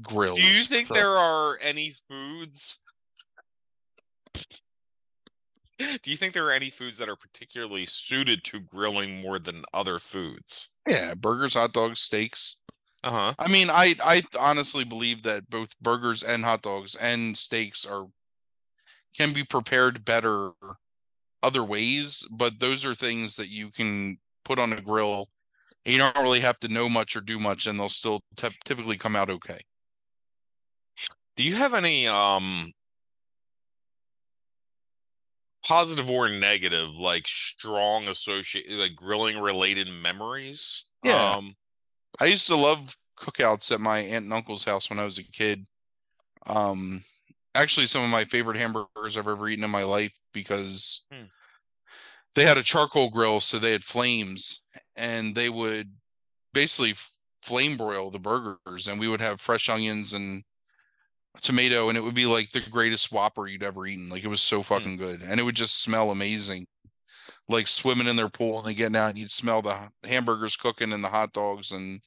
Grills. 0.00 0.38
Do 0.38 0.44
you 0.46 0.60
think 0.62 0.88
So- 0.88 0.94
there 0.94 1.16
are 1.16 1.58
any 1.60 1.92
foods? 2.08 2.82
Do 5.78 6.10
you 6.10 6.16
think 6.16 6.34
there 6.34 6.46
are 6.46 6.52
any 6.52 6.70
foods 6.70 6.98
that 6.98 7.08
are 7.08 7.16
particularly 7.16 7.86
suited 7.86 8.42
to 8.44 8.60
grilling 8.60 9.20
more 9.22 9.38
than 9.38 9.62
other 9.72 9.98
foods? 9.98 10.74
Yeah, 10.86 11.14
burgers, 11.14 11.54
hot 11.54 11.72
dogs, 11.72 12.00
steaks. 12.00 12.60
Uh 13.04 13.10
huh. 13.10 13.34
I 13.38 13.48
mean, 13.48 13.70
I 13.70 13.94
I 14.02 14.22
honestly 14.38 14.84
believe 14.84 15.22
that 15.22 15.48
both 15.50 15.78
burgers 15.78 16.22
and 16.24 16.44
hot 16.44 16.62
dogs 16.62 16.96
and 16.96 17.36
steaks 17.38 17.86
are 17.86 18.06
can 19.16 19.32
be 19.32 19.44
prepared 19.44 20.04
better 20.04 20.52
other 21.42 21.64
ways, 21.64 22.26
but 22.32 22.60
those 22.60 22.84
are 22.84 22.94
things 22.94 23.36
that 23.36 23.48
you 23.48 23.70
can 23.70 24.18
put 24.44 24.58
on 24.58 24.72
a 24.72 24.80
grill. 24.80 25.28
and 25.84 25.94
You 25.94 26.00
don't 26.00 26.18
really 26.18 26.40
have 26.40 26.60
to 26.60 26.68
know 26.68 26.88
much 26.88 27.16
or 27.16 27.20
do 27.22 27.38
much, 27.38 27.66
and 27.66 27.78
they'll 27.78 27.88
still 27.88 28.22
typ 28.36 28.54
typically 28.64 28.98
come 28.98 29.16
out 29.16 29.30
okay. 29.30 29.60
Do 31.36 31.42
you 31.42 31.56
have 31.56 31.74
any 31.74 32.06
um 32.06 32.70
positive 35.66 36.10
or 36.10 36.28
negative, 36.28 36.94
like 36.94 37.26
strong 37.26 38.08
associate, 38.08 38.70
like 38.70 38.96
grilling 38.96 39.38
related 39.38 39.88
memories? 39.88 40.88
Yeah. 41.02 41.36
Um, 41.36 41.54
I 42.20 42.26
used 42.26 42.46
to 42.48 42.56
love 42.56 42.96
cookouts 43.18 43.72
at 43.72 43.80
my 43.80 43.98
aunt 43.98 44.24
and 44.24 44.32
uncle's 44.32 44.64
house 44.64 44.90
when 44.90 44.98
I 44.98 45.04
was 45.04 45.18
a 45.18 45.24
kid. 45.24 45.66
Um, 46.46 47.04
actually, 47.54 47.86
some 47.86 48.04
of 48.04 48.10
my 48.10 48.24
favorite 48.24 48.56
hamburgers 48.56 49.16
I've 49.16 49.28
ever 49.28 49.48
eaten 49.48 49.64
in 49.64 49.70
my 49.70 49.84
life 49.84 50.18
because 50.32 51.06
Hmm. 51.12 51.26
they 52.34 52.44
had 52.44 52.58
a 52.58 52.62
charcoal 52.62 53.10
grill, 53.10 53.40
so 53.40 53.58
they 53.58 53.72
had 53.72 53.84
flames, 53.84 54.66
and 54.96 55.34
they 55.34 55.48
would 55.48 55.92
basically 56.52 56.94
flame 57.42 57.76
broil 57.76 58.10
the 58.10 58.18
burgers, 58.18 58.86
and 58.86 59.00
we 59.00 59.08
would 59.08 59.20
have 59.20 59.40
fresh 59.40 59.68
onions 59.68 60.12
and 60.12 60.44
tomato, 61.40 61.88
and 61.88 61.96
it 61.98 62.02
would 62.02 62.14
be 62.14 62.26
like 62.26 62.50
the 62.50 62.60
greatest 62.70 63.12
Whopper 63.12 63.46
you'd 63.46 63.62
ever 63.62 63.86
eaten. 63.86 64.08
Like 64.08 64.24
it 64.24 64.28
was 64.28 64.40
so 64.42 64.62
fucking 64.62 64.96
good, 64.96 65.22
and 65.22 65.38
it 65.40 65.42
would 65.44 65.56
just 65.56 65.82
smell 65.82 66.10
amazing. 66.10 66.66
Like 67.48 67.66
swimming 67.66 68.06
in 68.06 68.16
their 68.16 68.28
pool 68.28 68.58
and 68.58 68.66
then 68.66 68.74
getting 68.74 68.96
out, 68.96 69.08
and 69.10 69.18
you'd 69.18 69.30
smell 69.30 69.62
the 69.62 69.90
hamburgers 70.06 70.56
cooking 70.56 70.92
and 70.92 71.02
the 71.02 71.08
hot 71.08 71.32
dogs, 71.32 71.72
and 71.72 72.00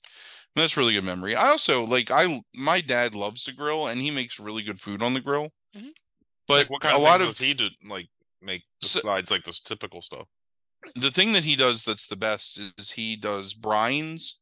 that's 0.55 0.77
really 0.77 0.93
good 0.93 1.03
memory. 1.03 1.35
I 1.35 1.47
also 1.49 1.83
like 1.85 2.11
I 2.11 2.41
my 2.53 2.81
dad 2.81 3.15
loves 3.15 3.43
to 3.45 3.53
grill, 3.55 3.87
and 3.87 3.99
he 3.99 4.11
makes 4.11 4.39
really 4.39 4.61
good 4.63 4.79
food 4.79 5.01
on 5.01 5.13
the 5.13 5.21
grill. 5.21 5.49
Mhm. 5.75 5.89
But 6.47 6.53
like 6.57 6.69
what 6.69 6.81
kind 6.81 6.93
a 6.93 6.97
of 6.97 7.03
lot 7.03 7.21
of 7.21 7.37
he 7.37 7.53
do, 7.53 7.69
like 7.87 8.07
make 8.41 8.63
So- 8.81 8.99
besides 9.01 9.31
like 9.31 9.43
this 9.43 9.59
typical 9.59 10.01
stuff? 10.01 10.27
the 10.95 11.11
thing 11.11 11.31
that 11.33 11.43
he 11.43 11.55
does 11.55 11.85
that's 11.85 12.07
the 12.07 12.15
best 12.15 12.59
is 12.77 12.91
he 12.91 13.15
does 13.15 13.53
brines. 13.53 14.39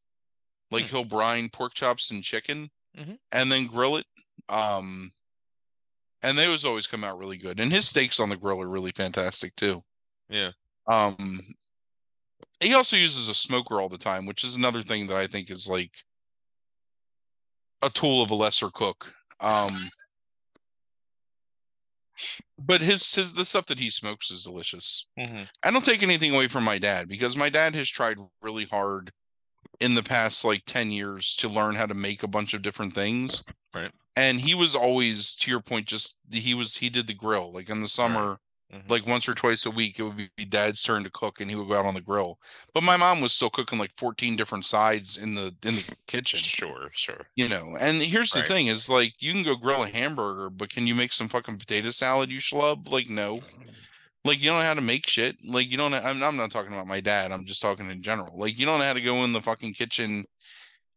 Like 0.70 0.84
Hmm. 0.84 0.96
he'll 0.96 1.04
brine 1.04 1.48
pork 1.50 1.74
chops 1.74 2.10
and 2.10 2.22
chicken 2.24 2.70
Mhm. 2.96 3.18
and 3.32 3.50
then 3.52 3.66
grill 3.66 3.96
it. 3.96 4.06
Um 4.50 5.12
and 6.22 6.36
those 6.36 6.64
always 6.64 6.86
come 6.86 7.04
out 7.04 7.18
really 7.18 7.38
good. 7.38 7.60
And 7.60 7.72
his 7.72 7.88
steaks 7.88 8.20
on 8.20 8.28
the 8.28 8.36
grill 8.36 8.60
are 8.60 8.68
really 8.68 8.92
fantastic 8.94 9.54
too. 9.56 9.82
Yeah. 10.28 10.50
Um 10.86 11.16
he 12.60 12.74
also 12.74 12.96
uses 12.96 13.28
a 13.28 13.34
smoker 13.34 13.80
all 13.80 13.88
the 13.88 13.96
time, 13.96 14.26
which 14.26 14.44
is 14.44 14.56
another 14.56 14.82
thing 14.82 15.06
that 15.06 15.16
I 15.16 15.26
think 15.26 15.50
is 15.50 15.66
like 15.68 15.92
a 17.82 17.88
tool 17.88 18.22
of 18.22 18.30
a 18.30 18.34
lesser 18.34 18.68
cook. 18.70 19.12
Um 19.40 19.72
but 22.58 22.80
his 22.80 23.14
his 23.14 23.32
the 23.32 23.44
stuff 23.44 23.66
that 23.66 23.78
he 23.78 23.90
smokes 23.90 24.30
is 24.30 24.44
delicious. 24.44 25.06
Mm-hmm. 25.18 25.42
I 25.62 25.70
don't 25.70 25.84
take 25.84 26.02
anything 26.02 26.34
away 26.34 26.48
from 26.48 26.64
my 26.64 26.78
dad 26.78 27.08
because 27.08 27.36
my 27.36 27.48
dad 27.48 27.74
has 27.74 27.88
tried 27.88 28.18
really 28.42 28.66
hard 28.66 29.10
in 29.80 29.94
the 29.94 30.02
past 30.02 30.44
like 30.44 30.62
10 30.66 30.90
years 30.90 31.34
to 31.36 31.48
learn 31.48 31.74
how 31.74 31.86
to 31.86 31.94
make 31.94 32.22
a 32.22 32.28
bunch 32.28 32.54
of 32.54 32.62
different 32.62 32.94
things. 32.94 33.42
Right. 33.74 33.90
And 34.16 34.40
he 34.40 34.54
was 34.54 34.74
always 34.74 35.34
to 35.36 35.50
your 35.50 35.60
point 35.60 35.86
just 35.86 36.18
he 36.30 36.54
was 36.54 36.76
he 36.76 36.90
did 36.90 37.06
the 37.06 37.14
grill 37.14 37.52
like 37.52 37.68
in 37.70 37.80
the 37.82 37.88
summer 37.88 38.38
Mhm. 38.72 38.88
like 38.88 39.04
once 39.04 39.28
or 39.28 39.34
twice 39.34 39.66
a 39.66 39.70
week 39.72 39.98
it 39.98 40.04
would 40.04 40.30
be 40.36 40.44
dad's 40.44 40.80
turn 40.84 41.02
to 41.02 41.10
cook 41.10 41.40
and 41.40 41.50
he 41.50 41.56
would 41.56 41.66
go 41.68 41.74
out 41.74 41.86
on 41.86 41.94
the 41.94 42.00
grill. 42.00 42.38
But 42.72 42.84
my 42.84 42.96
mom 42.96 43.20
was 43.20 43.32
still 43.32 43.50
cooking 43.50 43.80
like 43.80 43.90
14 43.96 44.36
different 44.36 44.64
sides 44.64 45.16
in 45.16 45.34
the 45.34 45.46
in 45.64 45.74
the 45.74 45.96
kitchen 46.06 46.38
Sure, 46.38 46.88
sure. 46.92 47.26
you 47.34 47.48
know 47.48 47.76
and 47.80 48.00
here's 48.00 48.30
the 48.30 48.42
thing 48.44 48.68
is 48.68 48.88
like 48.88 49.14
you 49.18 49.32
can 49.32 49.42
go 49.42 49.56
grill 49.56 49.82
a 49.82 49.88
hamburger 49.88 50.50
but 50.50 50.70
can 50.72 50.86
you 50.86 50.94
make 50.94 51.12
some 51.12 51.26
fucking 51.28 51.56
potato 51.58 51.90
salad 51.90 52.30
you 52.30 52.38
schlub 52.38 52.88
like 52.88 53.08
no 53.10 53.40
like 54.24 54.40
you 54.40 54.50
don't 54.50 54.60
know 54.60 54.66
how 54.66 54.74
to 54.74 54.80
make 54.80 55.08
shit 55.08 55.36
like 55.48 55.70
you 55.70 55.76
don't 55.76 55.94
I'm, 55.94 56.22
I'm 56.22 56.36
not 56.36 56.50
talking 56.50 56.72
about 56.72 56.86
my 56.86 57.00
dad 57.00 57.32
i'm 57.32 57.44
just 57.44 57.62
talking 57.62 57.90
in 57.90 58.02
general 58.02 58.38
like 58.38 58.58
you 58.58 58.66
don't 58.66 58.78
know 58.78 58.84
how 58.84 58.92
to 58.92 59.00
go 59.00 59.24
in 59.24 59.32
the 59.32 59.42
fucking 59.42 59.74
kitchen 59.74 60.24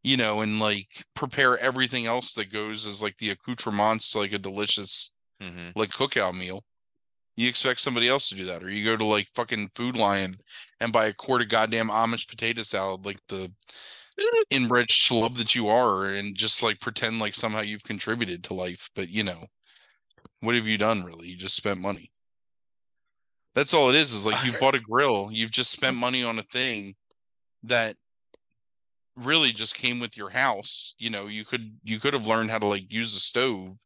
you 0.03 0.17
know 0.17 0.41
and 0.41 0.59
like 0.59 1.05
prepare 1.15 1.57
everything 1.57 2.05
else 2.05 2.34
that 2.34 2.51
goes 2.51 2.86
as 2.86 3.01
like 3.01 3.17
the 3.17 3.30
accoutrements 3.32 4.11
to 4.11 4.19
like 4.19 4.34
a 4.34 4.39
delicious 4.39 5.13
Mm-hmm. 5.41 5.78
like 5.78 5.89
cookout 5.89 6.39
meal 6.39 6.63
you 7.36 7.49
expect 7.49 7.82
somebody 7.82 8.07
else 8.07 8.30
to 8.30 8.36
do 8.36 8.45
that 8.45 8.63
or 8.63 8.69
you 8.69 8.86
go 8.86 8.95
to 8.95 9.03
like 9.03 9.28
fucking 9.36 9.67
food 9.76 9.97
lion 9.97 10.38
and 10.80 10.93
buy 10.93 11.07
a 11.07 11.13
quart 11.13 11.41
of 11.41 11.49
goddamn 11.49 11.89
amish 11.89 12.30
potato 12.30 12.63
salad 12.63 13.05
like 13.05 13.19
the 13.28 13.51
inbred 14.49 14.88
schlub 14.88 15.38
that 15.38 15.55
you 15.55 15.67
are 15.67 16.05
and 16.05 16.36
just 16.36 16.63
like 16.63 16.80
pretend 16.80 17.19
like 17.19 17.34
somehow 17.34 17.61
you've 17.61 17.84
contributed 17.84 18.43
to 18.43 18.53
life. 18.53 18.89
But 18.95 19.09
you 19.09 19.24
know, 19.24 19.39
what 20.41 20.55
have 20.55 20.67
you 20.67 20.78
done 20.78 21.03
really? 21.03 21.28
You 21.28 21.36
just 21.36 21.55
spent 21.55 21.80
money. 21.80 22.11
That's 23.56 23.74
all 23.74 23.89
it 23.89 23.95
is, 23.95 24.14
is 24.14 24.26
like 24.26 24.43
you've 24.43 24.60
bought 24.60 24.76
a 24.76 24.80
grill, 24.80 25.30
you've 25.32 25.51
just 25.51 25.72
spent 25.72 25.93
mm-hmm. 25.93 26.01
money 26.01 26.24
on 26.24 26.39
a 26.39 26.43
thing 26.43 26.95
that 27.64 27.95
really 29.16 29.51
just 29.51 29.76
came 29.76 29.99
with 29.99 30.18
your 30.18 30.30
house. 30.30 30.95
You 30.97 31.10
know, 31.10 31.28
you 31.28 31.45
could 31.45 31.78
you 31.84 31.99
could 31.99 32.14
have 32.14 32.26
learned 32.28 32.49
how 32.49 32.60
to 32.60 32.66
like 32.66 32.91
use 32.91 33.16
a 33.16 33.20
stove 33.20 33.78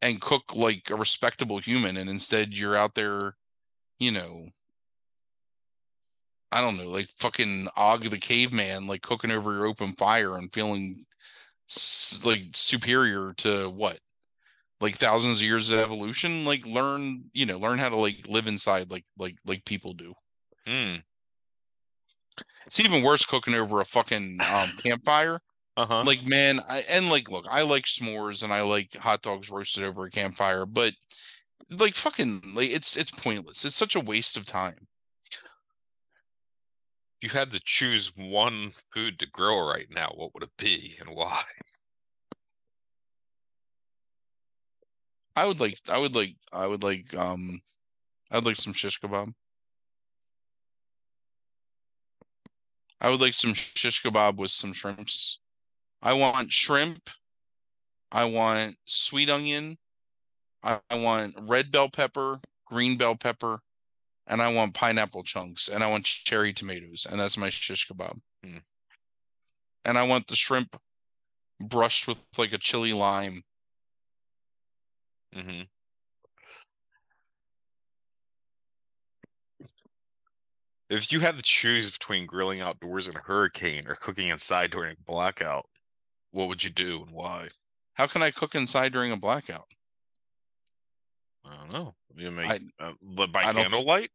and 0.00 0.20
cook 0.20 0.54
like 0.54 0.90
a 0.90 0.96
respectable 0.96 1.58
human, 1.58 1.96
and 1.96 2.08
instead 2.08 2.56
you're 2.56 2.76
out 2.76 2.94
there, 2.94 3.36
you 3.98 4.12
know, 4.12 4.48
I 6.50 6.62
don't 6.62 6.78
know, 6.78 6.88
like 6.88 7.08
fucking 7.18 7.68
Og 7.76 8.04
the 8.10 8.18
caveman, 8.18 8.86
like 8.86 9.02
cooking 9.02 9.30
over 9.30 9.52
your 9.54 9.66
open 9.66 9.92
fire 9.94 10.36
and 10.36 10.52
feeling 10.52 11.04
like 12.24 12.44
superior 12.54 13.34
to 13.38 13.68
what? 13.68 13.98
Like 14.80 14.94
thousands 14.94 15.38
of 15.38 15.46
years 15.46 15.70
of 15.70 15.80
evolution. 15.80 16.44
Like 16.44 16.66
learn, 16.66 17.24
you 17.32 17.46
know, 17.46 17.58
learn 17.58 17.78
how 17.78 17.88
to 17.88 17.96
like 17.96 18.26
live 18.28 18.46
inside 18.46 18.90
like 18.90 19.04
like 19.18 19.36
like 19.46 19.64
people 19.64 19.92
do. 19.94 20.14
Hmm. 20.66 20.96
It's 22.66 22.80
even 22.80 23.02
worse 23.02 23.24
cooking 23.24 23.54
over 23.54 23.80
a 23.80 23.84
fucking 23.84 24.38
um, 24.52 24.68
campfire. 24.82 25.40
Uh-huh. 25.76 26.02
Like 26.04 26.26
man, 26.26 26.60
I 26.68 26.84
and 26.88 27.08
like 27.08 27.30
look, 27.30 27.46
I 27.48 27.62
like 27.62 27.84
s'mores 27.84 28.42
and 28.42 28.52
I 28.52 28.62
like 28.62 28.94
hot 28.96 29.22
dogs 29.22 29.50
roasted 29.50 29.84
over 29.84 30.04
a 30.04 30.10
campfire, 30.10 30.66
but 30.66 30.92
like 31.70 31.94
fucking 31.94 32.42
like 32.54 32.70
it's 32.70 32.96
it's 32.96 33.10
pointless. 33.10 33.64
It's 33.64 33.76
such 33.76 33.94
a 33.94 34.00
waste 34.00 34.36
of 34.36 34.44
time. 34.44 34.88
If 37.20 37.32
you 37.32 37.38
had 37.38 37.50
to 37.50 37.60
choose 37.64 38.12
one 38.16 38.70
food 38.92 39.18
to 39.18 39.26
grill 39.26 39.68
right 39.68 39.88
now, 39.90 40.12
what 40.14 40.34
would 40.34 40.42
it 40.44 40.56
be 40.56 40.96
and 41.00 41.10
why? 41.14 41.42
I 45.38 45.46
would 45.46 45.60
like 45.60 45.78
I 45.88 45.98
would 45.98 46.16
like 46.16 46.34
I 46.52 46.66
would 46.66 46.82
like 46.82 47.14
um 47.14 47.60
I'd 48.28 48.44
like 48.44 48.56
some 48.56 48.72
shish 48.72 49.00
kebab. 49.00 49.32
I 53.00 53.08
would 53.08 53.20
like 53.20 53.34
some 53.34 53.54
shish 53.54 54.02
kebab 54.02 54.36
with 54.36 54.50
some 54.50 54.72
shrimps. 54.72 55.38
I 56.02 56.14
want 56.14 56.50
shrimp. 56.50 57.08
I 58.10 58.24
want 58.24 58.78
sweet 58.84 59.30
onion. 59.30 59.78
I, 60.64 60.80
I 60.90 60.98
want 60.98 61.36
red 61.42 61.70
bell 61.70 61.88
pepper, 61.88 62.40
green 62.66 62.98
bell 62.98 63.14
pepper, 63.14 63.60
and 64.26 64.42
I 64.42 64.52
want 64.52 64.74
pineapple 64.74 65.22
chunks, 65.22 65.68
and 65.68 65.84
I 65.84 65.88
want 65.88 66.04
cherry 66.04 66.52
tomatoes, 66.52 67.06
and 67.08 67.20
that's 67.20 67.38
my 67.38 67.48
shish 67.48 67.86
kebab. 67.86 68.18
Hmm. 68.44 68.58
And 69.84 69.96
I 69.96 70.04
want 70.04 70.26
the 70.26 70.34
shrimp 70.34 70.76
brushed 71.60 72.08
with 72.08 72.18
like 72.36 72.52
a 72.52 72.58
chili 72.58 72.92
lime. 72.92 73.44
Mm-hmm. 75.34 75.62
If 80.90 81.12
you 81.12 81.20
had 81.20 81.36
to 81.36 81.42
choose 81.42 81.90
between 81.90 82.26
grilling 82.26 82.60
outdoors 82.60 83.08
in 83.08 83.16
a 83.16 83.20
hurricane 83.20 83.86
or 83.86 83.94
cooking 83.94 84.28
inside 84.28 84.70
during 84.70 84.92
a 84.92 85.02
blackout, 85.04 85.66
what 86.30 86.48
would 86.48 86.64
you 86.64 86.70
do 86.70 87.02
and 87.02 87.10
why? 87.10 87.48
How 87.94 88.06
can 88.06 88.22
I 88.22 88.30
cook 88.30 88.54
inside 88.54 88.92
during 88.92 89.12
a 89.12 89.16
blackout? 89.16 89.66
I 91.44 91.56
don't 91.56 91.72
know. 91.72 91.94
You 92.14 92.30
make 92.30 92.50
I- 92.50 92.60
uh, 92.80 92.92
by 93.26 93.42
I 93.42 93.52
candlelight? 93.52 94.10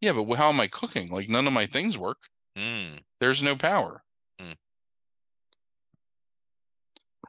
Yeah, 0.00 0.12
but 0.12 0.34
how 0.36 0.48
am 0.48 0.60
I 0.60 0.66
cooking? 0.66 1.10
Like 1.10 1.28
none 1.28 1.46
of 1.46 1.52
my 1.52 1.66
things 1.66 1.98
work. 1.98 2.18
Hmm. 2.56 2.96
There's 3.18 3.42
no 3.42 3.54
power. 3.54 4.02
Hmm. 4.40 4.52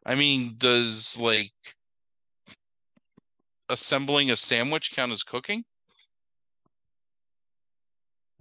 I 0.05 0.15
mean, 0.15 0.55
does 0.57 1.17
like 1.19 1.51
assembling 3.71 4.29
a 4.31 4.37
sandwich 4.37 4.91
count 4.91 5.11
as 5.11 5.23
cooking 5.23 5.63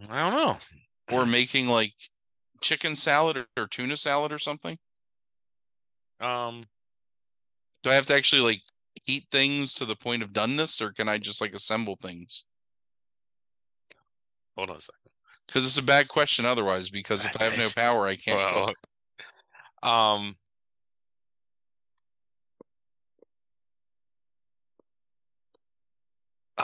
I 0.09 0.31
don't 0.31 0.35
know. 0.37 0.57
or 1.17 1.27
making 1.27 1.69
like 1.69 1.93
chicken 2.63 2.97
salad 2.97 3.37
or, 3.37 3.47
or 3.57 3.67
tuna 3.67 3.97
salad 3.97 4.33
or 4.33 4.39
something? 4.39 4.77
Um, 6.21 6.65
Do 7.83 7.91
I 7.91 7.95
have 7.95 8.07
to 8.07 8.15
actually 8.15 8.43
like 8.43 8.63
heat 9.05 9.25
things 9.31 9.75
to 9.75 9.85
the 9.85 9.97
point 9.97 10.23
of 10.23 10.33
doneness 10.33 10.81
or 10.81 10.93
can 10.93 11.09
I 11.09 11.19
just 11.19 11.41
like 11.41 11.55
assemble 11.55 11.97
things? 11.97 12.45
hold 14.57 14.71
on 14.71 14.77
a 14.77 14.81
second. 14.81 15.11
Because 15.47 15.65
it's 15.65 15.79
a 15.79 15.83
bad 15.83 16.09
question 16.09 16.45
otherwise, 16.45 16.91
because 16.91 17.25
if 17.25 17.41
I 17.41 17.45
have 17.45 17.57
no 17.59 17.69
power, 17.75 18.07
I 18.07 18.17
can't 18.17 18.39
Well, 18.39 18.67
cook. 19.83 19.89
um, 19.91 20.37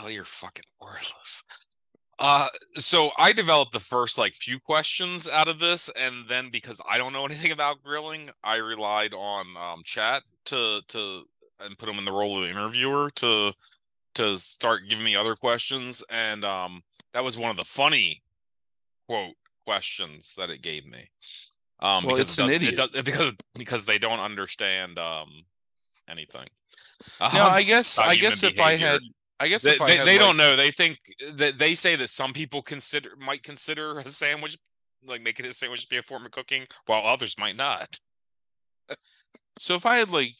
oh, 0.05 0.09
you're 0.09 0.25
fucking 0.25 0.65
worthless. 0.81 1.45
Uh, 2.19 2.49
so 2.77 3.11
I 3.19 3.33
developed 3.33 3.73
the 3.73 3.81
first 3.81 4.17
like 4.17 4.33
few 4.35 4.59
questions 4.59 5.29
out 5.29 5.49
of 5.49 5.59
this, 5.59 5.91
and 5.91 6.27
then 6.29 6.49
because 6.51 6.81
I 6.91 6.97
don't 6.99 7.13
know 7.13 7.25
anything 7.31 7.53
about 7.53 7.83
grilling, 7.83 8.31
I 8.43 8.57
relied 8.57 9.13
on 9.15 9.47
um 9.57 9.83
chat 9.85 10.23
to 10.47 10.81
to 10.89 11.23
and 11.61 11.79
put 11.79 11.87
them 11.87 11.99
in 11.99 12.05
the 12.05 12.13
role 12.13 12.37
of 12.39 12.45
the 12.45 12.51
interviewer 12.51 13.11
to 13.17 13.53
to 14.15 14.37
start 14.39 14.89
giving 14.89 15.05
me 15.05 15.15
other 15.17 15.35
questions, 15.37 16.03
and 16.11 16.45
um 16.45 16.83
that 17.13 17.25
was 17.25 17.37
one 17.37 17.51
of 17.51 17.57
the 17.57 17.65
funny 17.65 18.23
quote 19.07 19.35
questions 19.67 20.35
that 20.39 20.49
it 20.51 20.63
gave 20.63 20.87
me. 20.87 21.11
Um, 21.81 22.05
Well, 22.05 22.17
because 22.17 22.31
it's 22.31 22.39
it 22.39 22.43
an 22.45 22.51
idiot. 22.51 22.77
does- 22.77 23.03
because 23.03 23.33
because 23.55 23.85
they 23.85 23.99
don't 23.99 24.21
understand 24.21 24.99
um 24.99 25.45
anything. 26.09 26.49
No, 27.21 27.27
Um, 27.27 27.33
I 27.53 27.63
guess 27.63 27.99
I 27.99 28.17
guess 28.17 28.43
if 28.43 28.59
I 28.59 28.77
had 28.77 29.01
I 29.39 29.49
guess 29.49 29.63
they, 29.63 29.73
if 29.73 29.81
I 29.83 29.87
they, 29.91 29.97
had 29.97 30.07
they 30.07 30.19
like- 30.19 30.27
don't 30.27 30.37
know. 30.37 30.57
They 30.57 30.71
think 30.71 30.99
that 31.35 31.59
they 31.59 31.75
say 31.75 31.97
that 31.97 32.09
some 32.09 32.33
people 32.33 32.63
consider 32.63 33.11
might 33.19 33.43
consider 33.43 33.99
a 33.99 34.09
sandwich 34.09 34.57
like 35.05 35.23
making 35.23 35.47
a 35.47 35.53
sandwich 35.53 35.89
be 35.89 35.99
a 35.99 36.03
form 36.03 36.25
of 36.27 36.33
cooking, 36.33 36.67
while 36.87 37.07
others 37.07 37.37
might 37.39 37.57
not. 37.57 37.99
So 39.59 39.75
if 39.75 39.87
I 39.87 39.97
had 39.97 40.11
like 40.11 40.33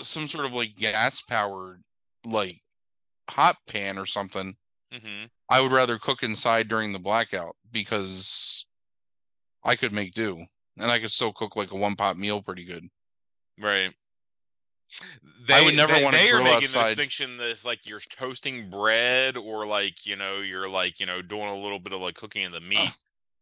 some 0.00 0.28
sort 0.28 0.44
of 0.44 0.52
like 0.52 0.76
gas 0.76 1.22
powered 1.22 1.82
like 2.24 2.60
hot 3.28 3.56
pan 3.66 3.98
or 3.98 4.06
something, 4.06 4.54
hmm 4.92 5.24
I 5.48 5.60
would 5.60 5.72
rather 5.72 5.98
cook 5.98 6.22
inside 6.22 6.68
during 6.68 6.92
the 6.92 6.98
blackout 7.00 7.56
because 7.72 8.66
I 9.64 9.74
could 9.76 9.92
make 9.92 10.14
do 10.14 10.44
and 10.78 10.90
I 10.90 10.98
could 11.00 11.10
still 11.10 11.32
cook 11.32 11.56
like 11.56 11.72
a 11.72 11.76
one 11.76 11.96
pot 11.96 12.16
meal 12.16 12.40
pretty 12.42 12.64
good. 12.64 12.84
Right. 13.58 13.90
I 15.48 15.64
would 15.64 15.74
never 15.76 15.94
they, 15.94 16.04
wanna 16.04 16.16
They 16.18 16.30
are 16.30 16.42
making 16.42 16.62
outside. 16.64 16.82
the 16.82 16.86
distinction 16.88 17.36
that 17.38 17.64
like 17.64 17.86
you're 17.86 18.00
toasting 18.00 18.70
bread 18.70 19.36
or 19.36 19.66
like 19.66 20.06
you 20.06 20.16
know 20.16 20.40
you're 20.40 20.68
like 20.68 21.00
you 21.00 21.06
know 21.06 21.22
doing 21.22 21.48
a 21.48 21.56
little 21.58 21.78
bit 21.78 21.92
of 21.92 22.00
like 22.00 22.14
cooking 22.14 22.42
in 22.42 22.52
the 22.52 22.60
meat, 22.60 22.78
Ugh. 22.80 22.92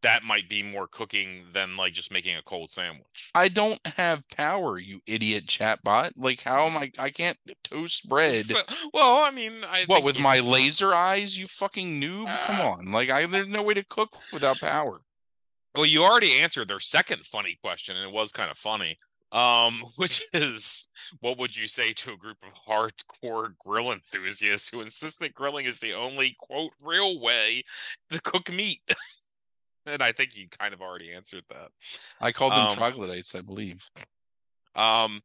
that 0.03 0.22
might 0.22 0.49
be 0.49 0.62
more 0.62 0.86
cooking 0.86 1.46
than 1.53 1.76
like 1.76 1.92
just 1.92 2.12
making 2.12 2.36
a 2.36 2.42
cold 2.42 2.70
sandwich. 2.70 3.30
I 3.34 3.49
don't 3.49 3.80
have 3.96 4.22
power, 4.30 4.78
you 4.78 5.01
idiot 5.07 5.46
chatbot. 5.46 6.12
Like 6.16 6.40
how 6.42 6.66
am 6.66 6.76
I 6.76 6.92
I 6.99 7.11
can't 7.11 7.36
toast 7.64 8.09
bread. 8.09 8.44
So- 8.44 8.62
well, 8.94 9.18
I 9.24 9.30
mean, 9.30 9.64
I 9.66 9.84
What 9.86 10.05
with 10.05 10.16
you- 10.18 10.22
my 10.22 10.38
laser 10.40 10.94
eyes, 10.94 11.38
you 11.38 11.46
fucking 11.46 12.01
noob? 12.01 12.24
Come 12.46 12.57
Ah. 12.61 12.70
on. 12.72 12.92
Like 12.92 13.11
I 13.11 13.26
there's 13.26 13.49
no 13.49 13.62
way 13.62 13.74
to 13.74 13.84
cook 13.84 14.16
without 14.32 14.59
power. 14.61 15.01
Well, 15.74 15.86
you 15.86 16.03
already 16.03 16.38
answered 16.40 16.66
their 16.68 16.80
second 16.80 17.24
funny 17.24 17.57
question, 17.62 17.96
and 17.96 18.05
it 18.07 18.12
was 18.12 18.32
kind 18.32 18.51
of 18.51 18.57
funny. 18.57 18.96
Um, 19.30 19.82
which 19.96 20.22
is, 20.32 20.88
what 21.20 21.38
would 21.38 21.56
you 21.56 21.66
say 21.66 21.92
to 21.92 22.12
a 22.12 22.16
group 22.16 22.38
of 22.42 22.52
hardcore 22.68 23.54
grill 23.58 23.92
enthusiasts 23.92 24.70
who 24.70 24.80
insist 24.80 25.20
that 25.20 25.34
grilling 25.34 25.66
is 25.66 25.78
the 25.78 25.94
only 25.94 26.36
quote 26.40 26.72
real 26.84 27.20
way 27.20 27.64
to 28.10 28.20
cook 28.20 28.52
meat? 28.52 28.80
and 29.86 30.02
I 30.02 30.12
think 30.12 30.36
you 30.36 30.48
kind 30.48 30.72
of 30.72 30.80
already 30.80 31.12
answered 31.12 31.44
that. 31.50 31.68
I 32.20 32.32
called 32.32 32.52
them 32.52 32.68
Um, 32.68 32.76
troglodytes, 32.76 33.34
I 33.34 33.40
believe. 33.40 33.88
Um, 34.74 35.20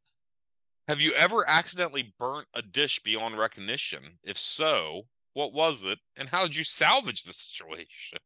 have 0.88 1.00
you 1.00 1.14
ever 1.14 1.48
accidentally 1.48 2.14
burnt 2.18 2.46
a 2.54 2.60
dish 2.60 3.00
beyond 3.00 3.38
recognition? 3.38 4.18
If 4.22 4.38
so, 4.38 5.06
what 5.32 5.52
was 5.52 5.84
it, 5.84 5.98
and 6.16 6.28
how 6.28 6.42
did 6.42 6.56
you 6.56 6.64
salvage 6.64 7.22
the 7.22 7.32
situation? 7.32 8.18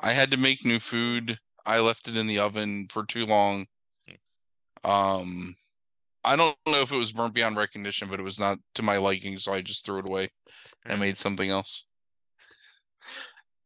I 0.00 0.12
had 0.12 0.30
to 0.32 0.36
make 0.36 0.64
new 0.64 0.78
food. 0.78 1.38
I 1.64 1.80
left 1.80 2.08
it 2.08 2.16
in 2.16 2.26
the 2.26 2.38
oven 2.38 2.86
for 2.90 3.04
too 3.04 3.24
long. 3.24 3.66
Um, 4.86 5.56
I 6.24 6.36
don't 6.36 6.56
know 6.66 6.80
if 6.80 6.92
it 6.92 6.96
was 6.96 7.12
burnt 7.12 7.34
beyond 7.34 7.56
recognition, 7.56 8.08
but 8.08 8.20
it 8.20 8.24
was 8.24 8.38
not 8.38 8.58
to 8.76 8.82
my 8.82 8.96
liking, 8.98 9.38
so 9.38 9.52
I 9.52 9.60
just 9.60 9.84
threw 9.84 9.98
it 9.98 10.08
away 10.08 10.30
and 10.86 11.00
made 11.00 11.18
something 11.18 11.50
else. 11.50 11.84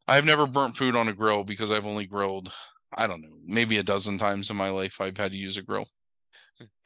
I've 0.08 0.24
never 0.24 0.46
burnt 0.46 0.76
food 0.76 0.96
on 0.96 1.08
a 1.08 1.12
grill 1.12 1.44
because 1.44 1.70
I've 1.70 1.86
only 1.86 2.06
grilled, 2.06 2.52
I 2.96 3.06
don't 3.06 3.20
know, 3.20 3.36
maybe 3.46 3.76
a 3.76 3.82
dozen 3.82 4.18
times 4.18 4.50
in 4.50 4.56
my 4.56 4.70
life 4.70 5.00
I've 5.00 5.18
had 5.18 5.32
to 5.32 5.36
use 5.36 5.56
a 5.56 5.62
grill. 5.62 5.86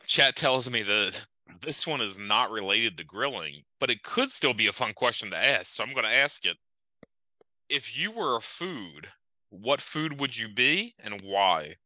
Chat 0.06 0.36
tells 0.36 0.70
me 0.70 0.82
that 0.82 1.26
this 1.62 1.86
one 1.86 2.00
is 2.00 2.18
not 2.18 2.50
related 2.50 2.98
to 2.98 3.04
grilling, 3.04 3.62
but 3.78 3.90
it 3.90 4.02
could 4.02 4.30
still 4.30 4.54
be 4.54 4.66
a 4.66 4.72
fun 4.72 4.92
question 4.94 5.30
to 5.30 5.36
ask. 5.36 5.74
So 5.74 5.84
I'm 5.84 5.92
going 5.92 6.04
to 6.04 6.12
ask 6.12 6.44
it. 6.44 6.56
If 7.68 7.96
you 7.96 8.10
were 8.10 8.36
a 8.36 8.40
food, 8.40 9.08
what 9.50 9.80
food 9.80 10.20
would 10.20 10.36
you 10.36 10.48
be 10.48 10.94
and 11.02 11.22
why? 11.22 11.76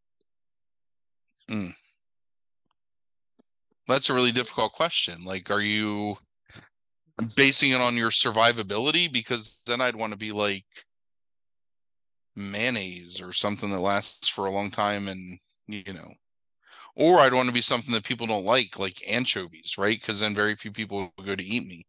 That's 3.88 4.10
a 4.10 4.14
really 4.14 4.32
difficult 4.32 4.72
question. 4.72 5.16
Like, 5.24 5.50
are 5.50 5.62
you 5.62 6.18
basing 7.34 7.70
it 7.72 7.80
on 7.80 7.96
your 7.96 8.10
survivability? 8.10 9.10
Because 9.12 9.62
then 9.66 9.80
I'd 9.80 9.96
want 9.96 10.12
to 10.12 10.18
be 10.18 10.30
like 10.30 10.64
mayonnaise 12.36 13.20
or 13.20 13.32
something 13.32 13.70
that 13.70 13.80
lasts 13.80 14.28
for 14.28 14.46
a 14.46 14.50
long 14.50 14.70
time 14.70 15.08
and, 15.08 15.38
you 15.66 15.92
know, 15.92 16.12
or 16.94 17.18
I'd 17.20 17.32
want 17.32 17.48
to 17.48 17.54
be 17.54 17.60
something 17.60 17.94
that 17.94 18.04
people 18.04 18.26
don't 18.26 18.44
like, 18.44 18.78
like 18.78 19.02
anchovies, 19.08 19.76
right? 19.78 19.98
Because 19.98 20.20
then 20.20 20.34
very 20.34 20.54
few 20.54 20.70
people 20.70 21.12
will 21.16 21.24
go 21.24 21.34
to 21.34 21.44
eat 21.44 21.66
me. 21.66 21.86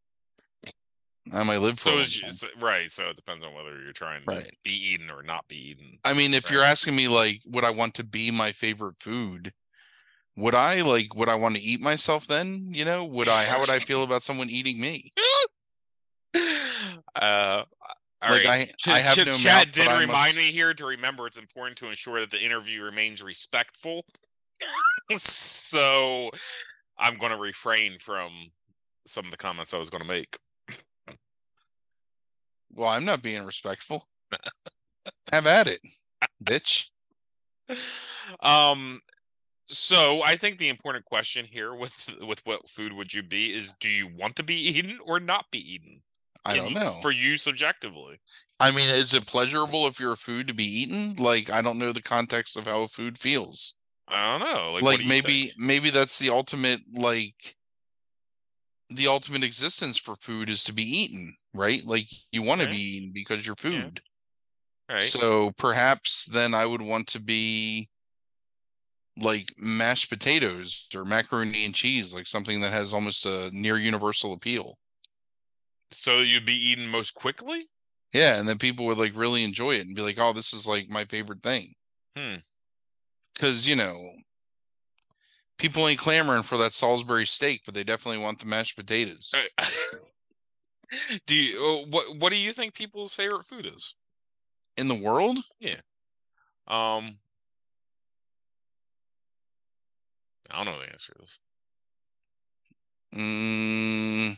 I 1.34 1.43
might 1.43 1.58
live 1.58 1.80
for 1.80 1.89
So 1.89 2.00
it's, 2.00 2.45
right. 2.60 2.89
So 2.89 3.10
it 3.10 3.16
depends 3.16 3.45
on 3.45 3.54
whether 3.54 3.80
you're 3.82 3.91
trying 3.91 4.24
to 4.26 4.43
be 4.64 4.93
eaten 4.93 5.10
or 5.10 5.22
not 5.22 5.47
be 5.47 5.72
eaten. 5.72 6.00
I 6.04 6.14
mean, 6.14 6.34
if 6.34 6.50
you're 6.50 6.64
asking 6.64 6.95
me 6.95 7.08
like, 7.08 7.41
would 7.47 7.66
I 7.66 7.72
want 7.72 7.93
to 7.95 8.04
be 8.04 8.32
my 8.32 8.52
favorite 8.52 8.95
food? 9.00 9.54
Would 10.38 10.55
I 10.55 10.82
like? 10.82 11.15
Would 11.15 11.30
I 11.30 11.36
want 11.36 11.55
to 11.55 11.61
eat 11.61 11.82
myself 11.82 12.27
then? 12.27 12.69
You 12.71 12.86
know, 12.86 13.05
would 13.05 13.27
I? 13.27 13.43
How 13.43 13.59
would 13.59 13.69
I 13.69 13.80
feel 13.80 14.03
about 14.03 14.23
someone 14.23 14.49
eating 14.49 14.80
me? 14.80 15.13
Uh, 17.15 17.63
all 18.21 18.32
like 18.32 18.45
right. 18.45 18.71
I, 18.88 18.91
I 18.91 18.99
have 18.99 19.15
ch- 19.15 19.25
no 19.25 19.32
chat 19.32 19.67
mouth, 19.67 19.71
did 19.71 19.99
remind 19.99 20.36
me 20.36 20.43
here 20.51 20.73
to 20.73 20.86
remember 20.86 21.25
it's 21.25 21.39
important 21.39 21.77
to 21.77 21.88
ensure 21.88 22.19
that 22.19 22.32
the 22.32 22.41
interview 22.41 22.84
remains 22.84 23.23
respectful. 23.23 24.05
so 25.17 26.30
I'm 26.97 27.17
going 27.17 27.32
to 27.32 27.38
refrain 27.38 27.97
from 27.99 28.32
some 29.05 29.25
of 29.25 29.32
the 29.32 29.38
comments 29.38 29.73
I 29.73 29.77
was 29.77 29.89
going 29.89 30.03
to 30.03 30.07
make. 30.07 30.38
Well, 32.71 32.89
I'm 32.89 33.05
not 33.05 33.23
being 33.23 33.43
respectful. 33.43 34.05
have 35.32 35.47
at 35.47 35.67
it, 35.67 35.82
bitch. 36.43 36.89
Um, 38.41 38.99
so 39.70 40.22
I 40.24 40.36
think 40.36 40.57
the 40.57 40.70
important 40.70 41.05
question 41.05 41.45
here 41.45 41.74
with 41.74 42.15
with 42.22 42.45
what 42.45 42.67
food 42.67 42.93
would 42.93 43.13
you 43.13 43.24
be 43.24 43.53
is 43.55 43.74
do 43.74 43.89
you 43.89 44.07
want 44.07 44.36
to 44.38 44.43
be 44.43 44.55
eaten 44.55 44.99
or 45.05 45.20
not 45.20 45.45
be 45.51 45.59
eaten? 45.59 46.01
I 46.45 46.55
don't 46.55 46.74
know. 46.74 46.95
For 47.01 47.11
you 47.11 47.38
subjectively. 47.38 48.20
I 48.59 48.72
mean, 48.72 48.89
is 48.89 49.13
it 49.13 49.28
pleasurable 49.28 49.88
if 49.88 49.99
you're 49.99 50.13
a 50.13 50.17
food 50.17 50.47
to 50.47 50.53
be 50.53 50.65
eaten? 50.65 51.15
Like, 51.15 51.49
I 51.49 51.61
don't 51.61 51.78
know 51.78 51.91
the 51.91 52.01
context 52.01 52.57
of 52.57 52.65
how 52.65 52.84
a 52.84 52.88
food 52.88 53.17
feels. 53.17 53.76
I 54.07 54.39
don't 54.39 54.47
know. 54.47 54.74
Like, 54.74 54.84
Like, 54.84 54.99
do 54.99 55.05
maybe, 55.07 55.41
think? 55.43 55.53
maybe 55.57 55.89
that's 55.89 56.17
the 56.17 56.30
ultimate, 56.30 56.82
like, 56.91 57.55
the 58.89 59.07
ultimate 59.07 59.43
existence 59.43 59.97
for 59.97 60.15
food 60.15 60.49
is 60.49 60.63
to 60.63 60.74
be 60.74 60.84
eaten, 60.84 61.36
right? 61.53 61.84
Like, 61.86 62.07
you 62.32 62.41
want 62.41 62.61
to 62.61 62.67
be 62.67 62.78
eaten 62.78 63.11
because 63.13 63.45
you're 63.45 63.55
Yeah. 63.63 63.70
food. 63.70 64.01
right? 64.89 65.01
So 65.01 65.51
perhaps 65.57 66.26
then 66.26 66.53
I 66.53 66.65
would 66.65 66.82
want 66.82 67.07
to 67.09 67.20
be 67.20 67.89
like 69.22 69.53
mashed 69.57 70.09
potatoes 70.09 70.88
or 70.95 71.05
macaroni 71.05 71.65
and 71.65 71.76
cheese, 71.76 72.13
like 72.13 72.28
something 72.28 72.61
that 72.61 72.72
has 72.72 72.93
almost 72.93 73.26
a 73.26 73.49
near 73.51 73.78
universal 73.78 74.34
appeal. 74.34 74.78
So 75.91 76.17
you'd 76.17 76.45
be 76.45 76.53
eaten 76.53 76.88
most 76.88 77.15
quickly? 77.15 77.63
Yeah, 78.13 78.39
and 78.39 78.47
then 78.47 78.57
people 78.57 78.86
would 78.88 78.97
like 78.97 79.15
really 79.15 79.43
enjoy 79.43 79.76
it 79.76 79.86
and 79.86 79.95
be 79.95 80.01
like, 80.01 80.17
"Oh, 80.20 80.34
this 80.34 80.53
is 80.53 80.67
like 80.67 80.89
my 80.89 81.05
favorite 81.05 81.43
thing." 81.43 81.74
Hmm. 82.15 82.36
Because 83.34 83.67
you 83.67 83.76
know, 83.76 83.97
people 85.57 85.88
ain't 85.88 85.99
clamoring 85.99 86.43
for 86.43 86.57
that 86.57 86.74
Salisbury 86.74 87.28
steak, 87.28 87.61
but 87.65 87.74
they 87.74 87.84
definitely 87.84 88.22
want 88.22 88.39
the 88.39 88.45
mashed 88.45 88.76
potatoes. 88.76 89.34
Do 91.28 91.36
you 91.36 91.63
uh, 91.63 91.88
what 91.89 92.17
what 92.17 92.32
do 92.32 92.36
you 92.36 92.51
think 92.51 92.74
people's 92.74 93.13
favorite 93.13 93.45
food 93.45 93.67
is? 93.67 93.93
In 94.76 94.88
the 94.88 94.95
world, 94.95 95.38
Yeah. 95.59 95.82
Um 96.67 97.20
I 100.52 100.64
don't 100.64 100.74
know 100.74 100.80
the 100.80 100.91
answer 100.91 101.14
to 101.14 101.20
this. 101.20 101.39
mm, 103.16 104.38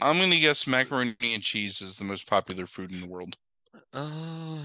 I'm 0.00 0.18
gonna 0.18 0.38
guess 0.38 0.66
macaroni 0.66 1.14
and 1.22 1.42
cheese 1.42 1.80
is 1.80 1.98
the 1.98 2.04
most 2.04 2.28
popular 2.28 2.66
food 2.66 2.92
in 2.92 3.00
the 3.00 3.08
world. 3.08 3.36
Uh 3.92 4.62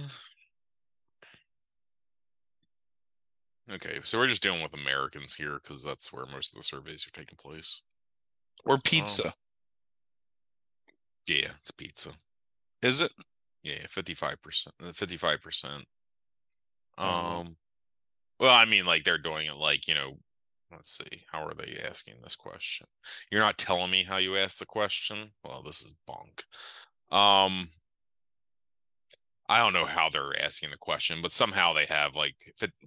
Okay, 3.72 4.00
so 4.04 4.20
we're 4.20 4.28
just 4.28 4.44
dealing 4.44 4.62
with 4.62 4.74
Americans 4.74 5.34
here 5.34 5.60
because 5.64 5.84
that's 5.84 6.12
where 6.12 6.26
most 6.26 6.52
of 6.52 6.58
the 6.58 6.64
surveys 6.64 7.08
are 7.08 7.18
taking 7.18 7.38
place. 7.38 7.82
Or 8.66 8.78
pizza. 8.78 9.34
Yeah, 11.28 11.52
it's 11.60 11.72
pizza. 11.72 12.12
Is 12.82 13.02
it? 13.02 13.14
Yeah, 13.64 13.86
fifty 13.88 14.14
five 14.14 14.41
percent. 14.41 14.76
Fifty 14.94 15.16
five 15.16 15.41
percent. 15.41 15.86
Oh. 16.98 17.39
Um, 17.39 17.56
well, 18.40 18.54
I 18.54 18.66
mean, 18.66 18.86
like 18.86 19.04
they're 19.04 19.18
doing 19.18 19.48
it 19.48 19.56
like 19.56 19.88
you 19.88 19.96
know. 19.96 20.18
Let's 20.72 20.98
see, 20.98 21.22
how 21.32 21.46
are 21.46 21.54
they 21.54 21.80
asking 21.88 22.16
this 22.24 22.36
question? 22.36 22.88
You're 23.32 23.42
not 23.42 23.60
telling 23.60 23.92
me 23.92 24.02
how 24.02 24.18
you 24.18 24.38
asked 24.38 24.58
the 24.58 24.66
question. 24.66 25.30
Well, 25.44 25.62
this 25.62 25.84
is 25.84 25.94
bunk. 26.08 26.46
Um, 27.12 27.68
I 29.48 29.60
don't 29.60 29.74
know 29.74 29.86
how 29.86 30.10
they're 30.10 30.42
asking 30.42 30.72
the 30.72 30.78
question, 30.78 31.20
but 31.22 31.32
somehow 31.32 31.74
they 31.74 31.86
have 31.86 32.16
like 32.16 32.36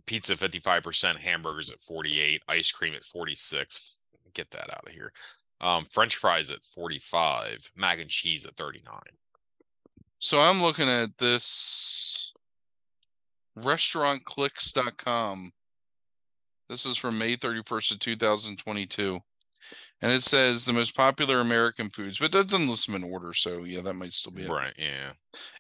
pizza 0.06 0.36
fifty 0.36 0.58
five 0.58 0.82
percent, 0.82 1.20
hamburgers 1.20 1.70
at 1.70 1.80
forty 1.80 2.20
eight, 2.20 2.42
ice 2.48 2.72
cream 2.72 2.94
at 2.94 3.04
forty 3.04 3.36
six. 3.36 4.00
Get 4.34 4.50
that 4.50 4.68
out 4.72 4.86
of 4.86 4.92
here. 4.92 5.12
Um, 5.60 5.86
French 5.90 6.16
fries 6.16 6.50
at 6.50 6.64
forty 6.64 6.98
five, 6.98 7.70
mac 7.76 8.00
and 8.00 8.10
cheese 8.10 8.46
at 8.46 8.56
thirty 8.56 8.82
nine. 8.84 9.16
So 10.18 10.40
I'm 10.40 10.60
looking 10.62 10.88
at 10.88 11.18
this 11.18 11.44
restaurantclicks.com. 13.58 15.52
This 16.68 16.84
is 16.84 16.96
from 16.96 17.18
May 17.18 17.36
31st 17.36 17.92
of 17.92 18.00
2022. 18.00 19.20
And 20.02 20.12
it 20.12 20.22
says 20.22 20.66
the 20.66 20.74
most 20.74 20.94
popular 20.94 21.40
American 21.40 21.88
foods, 21.88 22.18
but 22.18 22.30
that 22.32 22.48
doesn't 22.48 22.68
list 22.68 22.86
them 22.86 23.02
in 23.02 23.10
order, 23.10 23.32
so 23.32 23.64
yeah, 23.64 23.80
that 23.80 23.94
might 23.94 24.12
still 24.12 24.32
be 24.32 24.42
it. 24.42 24.50
Right? 24.50 24.74
Yeah. 24.76 25.12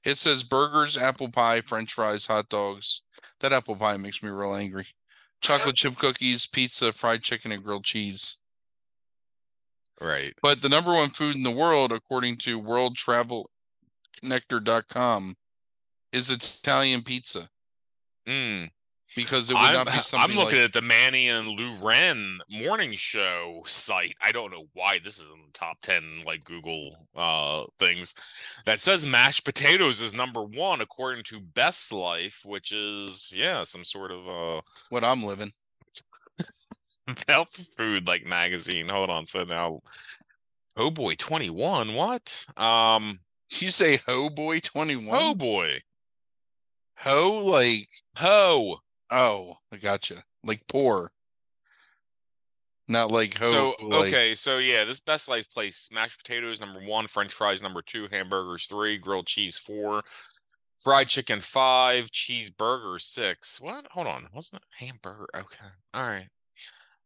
It 0.04 0.18
says 0.18 0.42
burgers, 0.42 0.98
apple 0.98 1.30
pie, 1.30 1.62
french 1.62 1.94
fries, 1.94 2.26
hot 2.26 2.50
dogs. 2.50 3.00
That 3.40 3.52
apple 3.52 3.76
pie 3.76 3.96
makes 3.96 4.22
me 4.22 4.28
real 4.28 4.54
angry. 4.54 4.84
Chocolate 5.40 5.76
chip 5.76 5.96
cookies, 5.96 6.46
pizza, 6.46 6.92
fried 6.92 7.22
chicken, 7.22 7.50
and 7.50 7.64
grilled 7.64 7.84
cheese. 7.84 8.40
Right. 10.00 10.34
But 10.42 10.60
the 10.60 10.68
number 10.68 10.92
one 10.92 11.08
food 11.08 11.36
in 11.36 11.42
the 11.42 11.50
world, 11.50 11.92
according 11.92 12.36
to 12.38 12.60
worldtravelconnector.com, 12.60 15.36
is 16.12 16.30
Italian 16.30 17.02
pizza 17.02 17.48
Mm. 18.26 18.68
because 19.14 19.50
it 19.50 19.54
would 19.54 19.60
I'm, 19.60 19.74
not 19.74 19.86
be 19.86 19.92
I'm 20.14 20.30
looking 20.34 20.58
like 20.58 20.66
at 20.66 20.72
the 20.72 20.82
Manny 20.82 21.28
and 21.28 21.48
Lou 21.48 21.74
Ren 21.76 22.38
morning 22.50 22.92
show 22.92 23.62
site. 23.64 24.16
I 24.20 24.32
don't 24.32 24.50
know 24.50 24.66
why 24.72 24.98
this 24.98 25.18
is 25.18 25.30
in 25.30 25.38
the 25.46 25.52
top 25.52 25.78
10 25.82 26.22
like 26.26 26.44
Google 26.44 26.96
uh 27.14 27.64
things. 27.78 28.14
That 28.64 28.80
says 28.80 29.06
mashed 29.06 29.44
potatoes 29.44 30.00
is 30.00 30.12
number 30.12 30.42
1 30.42 30.80
according 30.80 31.22
to 31.24 31.40
Best 31.40 31.92
Life, 31.92 32.42
which 32.44 32.72
is 32.72 33.32
yeah, 33.34 33.62
some 33.64 33.84
sort 33.84 34.10
of 34.10 34.28
uh 34.28 34.60
what 34.90 35.04
I'm 35.04 35.22
living. 35.22 35.52
health 37.28 37.66
food 37.76 38.06
like 38.06 38.26
magazine. 38.26 38.88
Hold 38.88 39.10
on, 39.10 39.24
so 39.24 39.44
now 39.44 39.80
Oh 40.76 40.90
boy, 40.90 41.14
21. 41.14 41.94
What? 41.94 42.44
Um 42.56 43.20
You 43.50 43.70
say 43.70 44.00
ho 44.06 44.28
boy 44.30 44.60
21? 44.60 45.08
Oh 45.12 45.34
boy. 45.34 45.80
Ho 46.98 47.38
like 47.44 47.88
Ho. 48.16 48.80
oh, 49.10 49.54
I 49.72 49.76
gotcha. 49.76 50.24
Like 50.44 50.66
poor. 50.68 51.10
Not 52.88 53.10
like 53.10 53.36
ho 53.36 53.74
So 53.78 53.86
like 53.86 54.14
okay, 54.14 54.34
so 54.34 54.58
yeah, 54.58 54.84
this 54.84 55.00
best 55.00 55.28
life 55.28 55.50
place: 55.50 55.88
mashed 55.92 56.18
potatoes 56.18 56.60
number 56.60 56.80
one, 56.80 57.08
French 57.08 57.32
fries 57.32 57.60
number 57.60 57.82
two, 57.82 58.06
hamburgers 58.10 58.66
three, 58.66 58.96
grilled 58.96 59.26
cheese 59.26 59.58
four, 59.58 60.02
fried 60.78 61.08
chicken 61.08 61.40
five, 61.40 62.12
cheeseburger 62.12 63.00
six. 63.00 63.60
What? 63.60 63.86
Hold 63.90 64.06
on, 64.06 64.28
wasn't 64.32 64.62
it 64.62 64.84
hamburger? 64.84 65.26
Okay, 65.36 65.66
all 65.94 66.02
right. 66.02 66.28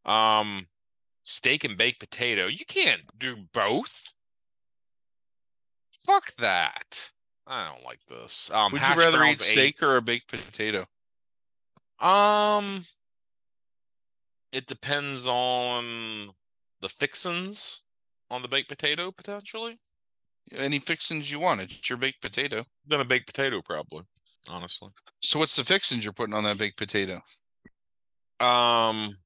Um, 0.04 0.66
steak 1.22 1.64
and 1.64 1.78
baked 1.78 2.00
potato. 2.00 2.46
You 2.46 2.66
can't 2.66 3.02
do 3.16 3.36
both. 3.54 4.12
Fuck 5.92 6.34
that. 6.36 7.12
I 7.50 7.68
don't 7.68 7.84
like 7.84 7.98
this. 8.08 8.48
Um, 8.52 8.70
would 8.72 8.80
you 8.80 8.94
rather 8.94 9.22
eat 9.24 9.30
eight. 9.32 9.38
steak 9.38 9.82
or 9.82 9.96
a 9.96 10.02
baked 10.02 10.28
potato? 10.28 10.86
Um, 11.98 12.82
it 14.52 14.66
depends 14.66 15.26
on 15.26 16.28
the 16.80 16.88
fixins 16.88 17.82
on 18.30 18.42
the 18.42 18.48
baked 18.48 18.68
potato 18.68 19.10
potentially. 19.10 19.78
Any 20.56 20.78
fixings 20.78 21.30
you 21.30 21.40
want. 21.40 21.60
It's 21.60 21.90
your 21.90 21.98
baked 21.98 22.22
potato. 22.22 22.64
Then 22.86 23.00
a 23.00 23.04
baked 23.04 23.26
potato 23.26 23.60
probably, 23.62 24.04
honestly. 24.48 24.90
So 25.20 25.40
what's 25.40 25.56
the 25.56 25.64
fixings 25.64 26.04
you're 26.04 26.12
putting 26.12 26.34
on 26.34 26.44
that 26.44 26.56
baked 26.56 26.78
potato? 26.78 27.14
Um, 28.38 29.16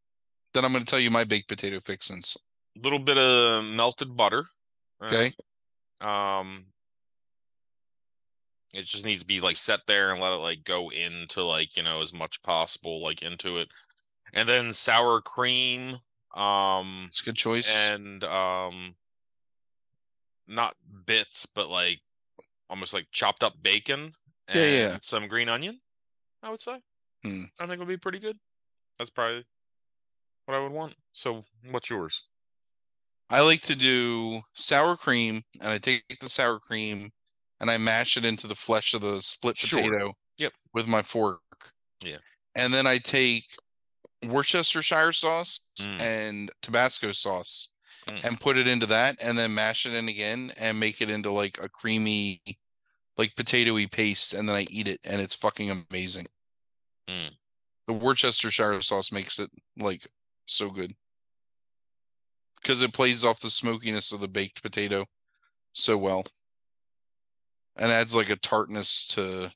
Then 0.55 0.65
I'm 0.65 0.73
going 0.73 0.85
to 0.85 0.91
tell 0.91 0.99
you 0.99 1.11
my 1.11 1.25
baked 1.25 1.49
potato 1.49 1.79
fixings. 1.81 2.37
little 2.83 2.99
bit 2.99 3.19
of 3.19 3.65
melted 3.65 4.17
butter. 4.17 4.47
Okay. 5.05 5.33
Um, 6.01 6.67
It 8.75 8.85
just 8.85 9.07
needs 9.07 9.21
to 9.21 9.27
be 9.27 9.41
like 9.41 9.57
set 9.57 9.81
there 9.87 10.11
and 10.11 10.21
let 10.21 10.33
it 10.33 10.43
like 10.43 10.65
go 10.65 10.91
into 10.91 11.45
like, 11.45 11.77
you 11.77 11.83
know, 11.83 12.03
as 12.03 12.13
much 12.13 12.43
possible 12.43 13.03
like 13.03 13.23
into 13.23 13.59
it. 13.59 13.69
And 14.33 14.49
then 14.49 14.73
sour 14.73 15.21
cream. 15.21 15.99
Um 16.35 17.05
It's 17.09 17.23
a 17.23 17.25
good 17.27 17.37
choice. 17.37 17.89
and 17.89 18.25
um 18.25 18.97
not 20.47 20.75
bits, 21.07 21.47
but 21.47 21.71
like 21.71 22.01
almost 22.69 22.93
like 22.93 23.07
chopped 23.13 23.43
up 23.43 23.55
bacon 23.63 24.13
and 24.49 24.57
Yeah, 24.59 24.65
yeah. 24.67 24.97
some 25.01 25.29
green 25.29 25.49
onion, 25.49 25.81
I 26.43 26.51
would 26.51 26.61
say. 26.61 26.81
Hmm. 27.25 27.45
I 27.61 27.67
think 27.67 27.79
would 27.79 27.89
be 27.89 27.97
pretty 27.97 28.19
good. 28.19 28.39
That's 28.99 29.11
probably 29.11 29.45
what 30.47 30.55
I 30.55 30.61
would 30.61 30.73
want. 30.73 30.95
So 31.13 31.43
what's 31.71 31.89
yours? 31.91 32.25
I 33.31 33.41
like 33.41 33.63
to 33.63 33.75
do 33.75 34.43
sour 34.53 34.97
cream, 34.97 35.45
and 35.61 35.71
I 35.71 35.79
take 35.79 36.19
the 36.21 36.29
sour 36.29 36.61
cream 36.61 37.11
and 37.65 37.71
I 37.71 37.79
mash 37.79 38.19
it 38.19 38.27
into 38.27 38.47
the 38.47 38.55
flesh 38.55 38.93
of 38.93 39.01
the 39.01 39.23
split 39.23 39.57
Sure. 39.57 39.81
potato. 39.81 40.15
Yep. 40.37 40.53
With 40.75 40.87
my 40.87 41.01
fork. 41.01 41.41
Yeah. 42.05 42.19
And 42.55 42.75
then 42.75 42.87
I 42.87 42.99
take 42.99 43.57
Worcestershire 44.27 45.15
sauce 45.15 45.61
Mm. 45.79 46.01
and 46.03 46.51
Tabasco 46.61 47.13
sauce 47.13 47.73
Mm. 48.07 48.23
and 48.23 48.41
put 48.41 48.59
it 48.59 48.69
into 48.69 48.85
that, 48.87 49.17
and 49.19 49.39
then 49.39 49.55
mash 49.55 49.87
it 49.87 49.95
in 49.95 50.09
again 50.11 50.53
and 50.59 50.79
make 50.79 51.01
it 51.01 51.09
into 51.09 51.31
like 51.31 51.57
a 51.57 51.71
creamy, 51.71 52.43
like 53.17 53.35
potatoy 53.35 53.91
paste, 53.91 54.35
and 54.35 54.47
then 54.47 54.57
I 54.57 54.67
eat 54.69 54.87
it, 54.87 55.01
and 55.05 55.23
it's 55.23 55.35
fucking 55.35 55.71
amazing. 55.71 56.27
Mm. 57.09 57.35
The 57.87 57.95
Worcestershire 57.95 58.83
sauce 58.83 59.11
makes 59.11 59.39
it 59.39 59.51
like 59.79 60.07
so 60.45 60.69
good 60.69 60.95
because 62.57 62.83
it 62.83 62.93
plays 62.93 63.25
off 63.25 63.41
the 63.41 63.51
smokiness 63.51 64.13
of 64.13 64.21
the 64.21 64.29
baked 64.29 64.63
potato 64.63 65.07
so 65.73 65.97
well 65.97 66.27
and 67.77 67.91
adds 67.91 68.15
like 68.15 68.31
a 68.31 68.37
tartness 68.37 69.07
to 69.09 69.51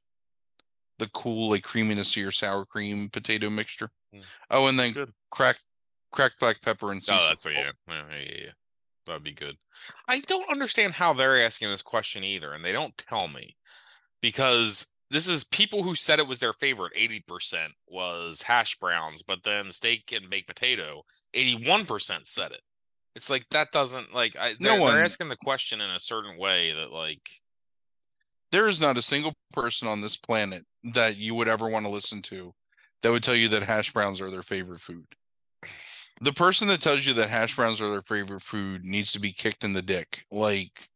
the 0.99 1.09
cool 1.15 1.51
like 1.51 1.63
creaminess 1.63 2.17
of 2.17 2.23
your 2.23 2.33
sour 2.33 2.65
cream 2.65 3.09
potato 3.09 3.49
mixture 3.51 3.89
Mm. 4.15 4.23
oh 4.51 4.69
and 4.69 4.79
then 4.79 4.93
Good. 4.93 5.11
cracked 5.31 5.61
cracked 6.11 6.41
black 6.41 6.63
pepper 6.63 6.93
and 6.93 7.05
sea 7.05 7.13
Oh, 7.15 7.19
salt. 7.19 7.45
yeah. 7.55 7.71
Yeah, 7.89 8.03
yeah, 8.11 8.35
yeah. 8.45 8.51
That'd 9.05 9.23
be 9.23 9.33
good. 9.35 9.57
I 10.09 10.21
don't 10.21 10.51
understand 10.51 10.95
how 10.95 11.13
they're 11.13 11.45
asking 11.45 11.69
this 11.69 11.83
question 11.83 12.25
either, 12.25 12.55
and 12.55 12.65
they 12.65 12.73
don't 12.73 12.97
tell 12.97 13.29
me 13.29 13.55
because 14.23 14.87
this 15.11 15.29
is 15.29 15.45
people 15.45 15.83
who 15.83 15.95
said 15.95 16.19
it 16.19 16.27
was 16.27 16.39
their 16.39 16.53
favorite. 16.53 16.93
Eighty 16.97 17.21
percent 17.27 17.73
was 17.87 18.43
hash 18.43 18.77
browns, 18.77 19.23
but 19.23 19.43
then 19.45 19.71
steak 19.71 20.13
and 20.15 20.29
baked 20.31 20.49
potato. 20.49 21.03
Eighty-one 21.35 21.85
percent 21.87 22.27
said 22.29 22.53
it. 22.53 22.61
It's 23.15 23.31
like 23.31 23.47
that 23.51 23.73
doesn't 23.73 24.15
like 24.15 24.37
I. 24.39 24.55
No 24.61 24.71
They're, 24.73 24.81
one- 24.81 24.95
they're 24.95 25.05
asking 25.05 25.29
the 25.29 25.37
question 25.37 25.81
in 25.81 25.91
a 25.91 26.01
certain 26.01 26.39
way 26.39 26.73
that 26.73 26.93
like 26.93 27.29
there 28.53 28.69
is 28.69 28.81
not 28.81 28.97
a 28.97 29.03
single 29.03 29.35
person 29.53 29.89
on 29.89 30.01
this 30.01 30.17
planet 30.17 30.63
that 30.95 31.17
you 31.17 31.35
would 31.35 31.49
ever 31.49 31.69
want 31.69 31.85
to 31.85 31.91
listen 31.91 32.23
to 32.23 32.53
that 33.03 33.11
would 33.13 33.23
tell 33.23 33.35
you 33.37 33.49
that 33.49 33.63
hash 33.63 33.93
browns 33.93 34.21
are 34.21 34.31
their 34.31 34.43
favorite 34.43 34.81
food 34.81 35.07
the 36.21 36.33
person 36.33 36.67
that 36.69 36.81
tells 36.81 37.07
you 37.07 37.13
that 37.15 37.29
hash 37.29 37.55
browns 37.55 37.81
are 37.81 37.89
their 37.91 38.03
favorite 38.03 38.43
food 38.43 38.85
needs 38.85 39.13
to 39.13 39.21
be 39.21 39.33
kicked 39.33 39.65
in 39.65 39.73
the 39.73 39.83
dick 39.83 40.25
like 40.33 40.89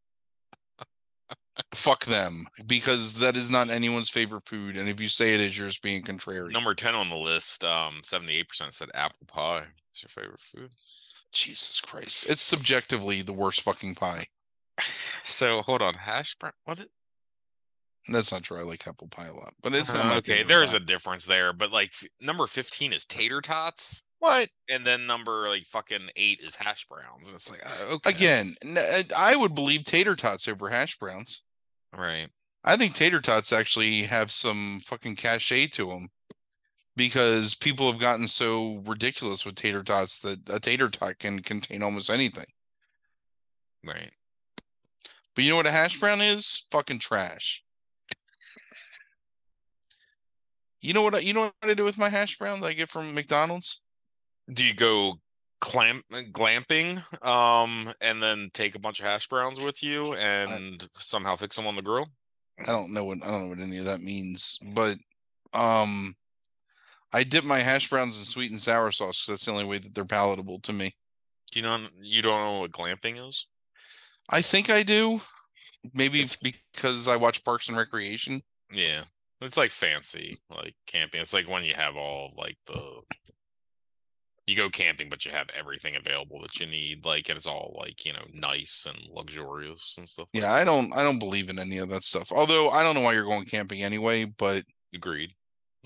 fuck 1.74 2.04
them 2.06 2.46
because 2.66 3.14
that 3.14 3.36
is 3.36 3.50
not 3.50 3.68
anyone's 3.68 4.08
favorite 4.08 4.46
food 4.46 4.76
and 4.76 4.88
if 4.88 5.00
you 5.00 5.08
say 5.08 5.34
it 5.34 5.40
is 5.40 5.56
you're 5.56 5.68
just 5.68 5.82
being 5.82 6.02
contrary 6.02 6.50
number 6.52 6.74
ten 6.74 6.94
on 6.94 7.10
the 7.10 7.16
list. 7.16 7.62
Um, 7.64 8.00
seventy-eight 8.02 8.48
percent 8.48 8.72
said 8.74 8.88
apple 8.94 9.26
pie. 9.26 9.64
It's 9.90 10.02
your 10.02 10.08
favorite 10.08 10.40
food. 10.40 10.70
jesus 11.30 11.78
christ 11.80 12.28
it's 12.30 12.40
subjectively 12.42 13.20
the 13.22 13.32
worst 13.34 13.60
fucking 13.60 13.94
pie 13.94 14.26
So 15.24 15.60
hold 15.62 15.82
on, 15.82 15.94
hash 15.94 16.34
brown. 16.36 16.52
What? 16.64 16.78
Is- 16.78 16.86
It, 16.86 16.90
that's 18.08 18.32
not 18.32 18.42
true 18.42 18.58
i 18.58 18.62
like 18.62 18.86
apple 18.88 19.06
pie 19.08 19.26
a 19.26 19.32
lot 19.34 19.54
but 19.62 19.74
it's 19.74 19.94
not 19.94 20.06
Uh, 20.06 20.16
okay. 20.18 20.42
There's 20.42 20.72
pie. 20.72 20.78
a 20.78 20.80
difference 20.80 21.24
there, 21.26 21.52
but 21.52 21.70
like 21.72 21.90
f- 21.92 22.08
number 22.20 22.46
fifteen 22.46 22.92
is 22.92 23.04
tater 23.04 23.40
tots. 23.40 24.04
what 24.18 24.48
and 24.68 24.84
then 24.84 25.06
number 25.06 25.48
like 25.48 25.64
fucking 25.66 26.08
eight 26.16 26.40
is 26.42 26.56
hash 26.56 26.86
browns. 26.86 27.26
And 27.28 27.34
it's 27.34 27.50
like 27.50 27.64
uh, 27.64 27.92
okay, 27.94 28.10
again 28.10 28.54
n- 28.64 29.04
i 29.16 29.36
would 29.36 29.54
believe 29.54 29.84
tater 29.84 30.16
tots 30.16 30.48
over 30.48 30.68
hash 30.68 30.98
browns 30.98 31.42
right? 31.96 32.28
I 32.64 32.76
think 32.76 32.94
tater 32.94 33.20
tots 33.20 33.52
actually 33.52 34.02
have 34.02 34.30
some 34.30 34.80
fucking 34.84 35.16
cachet 35.16 35.66
to 35.68 35.86
them 35.88 36.08
because 36.96 37.54
people 37.54 37.90
have 37.90 38.00
gotten 38.00 38.28
so 38.28 38.82
ridiculous 38.86 39.44
with 39.44 39.54
tater 39.56 39.82
tots 39.82 40.20
that 40.20 40.48
a 40.48 40.60
tater 40.60 40.88
tot 40.88 41.18
can 41.18 41.40
contain 41.40 41.82
almost 41.82 42.08
anything. 42.10 42.46
Right. 43.84 44.10
But 45.34 45.44
you 45.44 45.50
know 45.50 45.56
what 45.56 45.66
a 45.66 45.72
hash 45.72 45.98
brown 45.98 46.20
is? 46.20 46.66
Fucking 46.70 46.98
trash. 47.00 47.64
You 50.82 50.92
know 50.92 51.02
what 51.02 51.14
I, 51.14 51.18
you 51.20 51.32
know 51.32 51.42
what 51.60 51.70
I 51.70 51.74
do 51.74 51.84
with 51.84 51.96
my 51.98 52.08
hash 52.08 52.36
browns 52.36 52.64
I 52.64 52.72
get 52.74 52.90
from 52.90 53.14
McDonald's? 53.14 53.80
Do 54.52 54.64
you 54.64 54.74
go 54.74 55.20
clamp 55.60 56.04
glamping, 56.32 57.00
um, 57.24 57.92
and 58.00 58.20
then 58.20 58.50
take 58.52 58.74
a 58.74 58.80
bunch 58.80 58.98
of 58.98 59.06
hash 59.06 59.28
browns 59.28 59.60
with 59.60 59.80
you 59.82 60.14
and 60.14 60.88
somehow 60.98 61.36
fix 61.36 61.54
them 61.56 61.68
on 61.68 61.76
the 61.76 61.82
grill? 61.82 62.08
I 62.58 62.64
don't 62.64 62.92
know 62.92 63.04
what 63.04 63.18
I 63.24 63.28
don't 63.28 63.42
know 63.44 63.48
what 63.50 63.58
any 63.60 63.78
of 63.78 63.84
that 63.86 64.00
means, 64.02 64.58
but 64.74 64.98
um 65.54 66.14
I 67.12 67.24
dip 67.24 67.44
my 67.44 67.58
hash 67.60 67.88
browns 67.88 68.18
in 68.18 68.24
sweet 68.24 68.50
and 68.50 68.60
sour 68.60 68.90
sauce 68.90 69.24
'cause 69.24 69.32
that's 69.32 69.44
the 69.44 69.52
only 69.52 69.64
way 69.64 69.78
that 69.78 69.94
they're 69.94 70.04
palatable 70.04 70.60
to 70.60 70.72
me. 70.72 70.96
Do 71.52 71.60
you 71.60 71.62
know 71.64 71.88
you 72.00 72.22
don't 72.22 72.40
know 72.40 72.60
what 72.60 72.72
glamping 72.72 73.26
is? 73.28 73.46
I 74.28 74.42
think 74.42 74.68
I 74.68 74.82
do. 74.82 75.20
Maybe 75.94 76.18
It's- 76.20 76.36
because 76.36 77.06
I 77.08 77.16
watch 77.16 77.44
Parks 77.44 77.68
and 77.68 77.76
Recreation. 77.76 78.42
Yeah. 78.70 79.04
It's 79.42 79.56
like 79.56 79.70
fancy, 79.70 80.38
like 80.50 80.74
camping. 80.86 81.20
It's 81.20 81.34
like 81.34 81.48
when 81.48 81.64
you 81.64 81.74
have 81.74 81.96
all 81.96 82.32
like 82.36 82.56
the 82.66 83.02
you 84.46 84.56
go 84.56 84.68
camping, 84.68 85.08
but 85.08 85.24
you 85.24 85.30
have 85.30 85.48
everything 85.56 85.94
available 85.96 86.40
that 86.42 86.58
you 86.58 86.66
need, 86.66 87.04
like 87.04 87.28
and 87.28 87.36
it's 87.36 87.46
all 87.46 87.76
like, 87.78 88.04
you 88.04 88.12
know, 88.12 88.24
nice 88.32 88.86
and 88.88 89.00
luxurious 89.10 89.96
and 89.98 90.08
stuff. 90.08 90.28
like 90.34 90.42
Yeah, 90.42 90.52
I 90.52 90.64
don't 90.64 90.92
I 90.96 91.02
don't 91.02 91.18
believe 91.18 91.48
in 91.48 91.58
any 91.58 91.78
of 91.78 91.88
that 91.90 92.04
stuff. 92.04 92.32
Although 92.32 92.70
I 92.70 92.82
don't 92.82 92.94
know 92.94 93.02
why 93.02 93.14
you're 93.14 93.24
going 93.24 93.44
camping 93.44 93.82
anyway, 93.82 94.24
but 94.24 94.64
Agreed. 94.94 95.32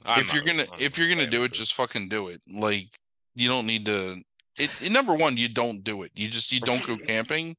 I'm 0.05 0.21
if 0.21 0.33
you're 0.33 0.45
gonna 0.45 0.65
I'm 0.73 0.81
if 0.81 0.99
you're 0.99 1.09
gonna 1.09 1.27
do 1.27 1.45
it, 1.45 1.53
just 1.53 1.75
fucking 1.75 2.09
do 2.09 2.29
it. 2.29 2.41
Like 2.49 2.89
you 3.35 3.49
don't 3.49 3.67
need 3.67 3.87
to 3.87 4.17
it, 4.59 4.71
it- 4.83 4.93
number 4.93 5.15
one, 5.15 5.37
you 5.37 5.49
don't 5.49 5.85
do 5.85 6.03
it. 6.03 6.13
You 6.15 6.29
just 6.29 6.53
you 6.53 6.61
don't 6.61 6.87
go 6.87 6.97
camping. 7.07 7.57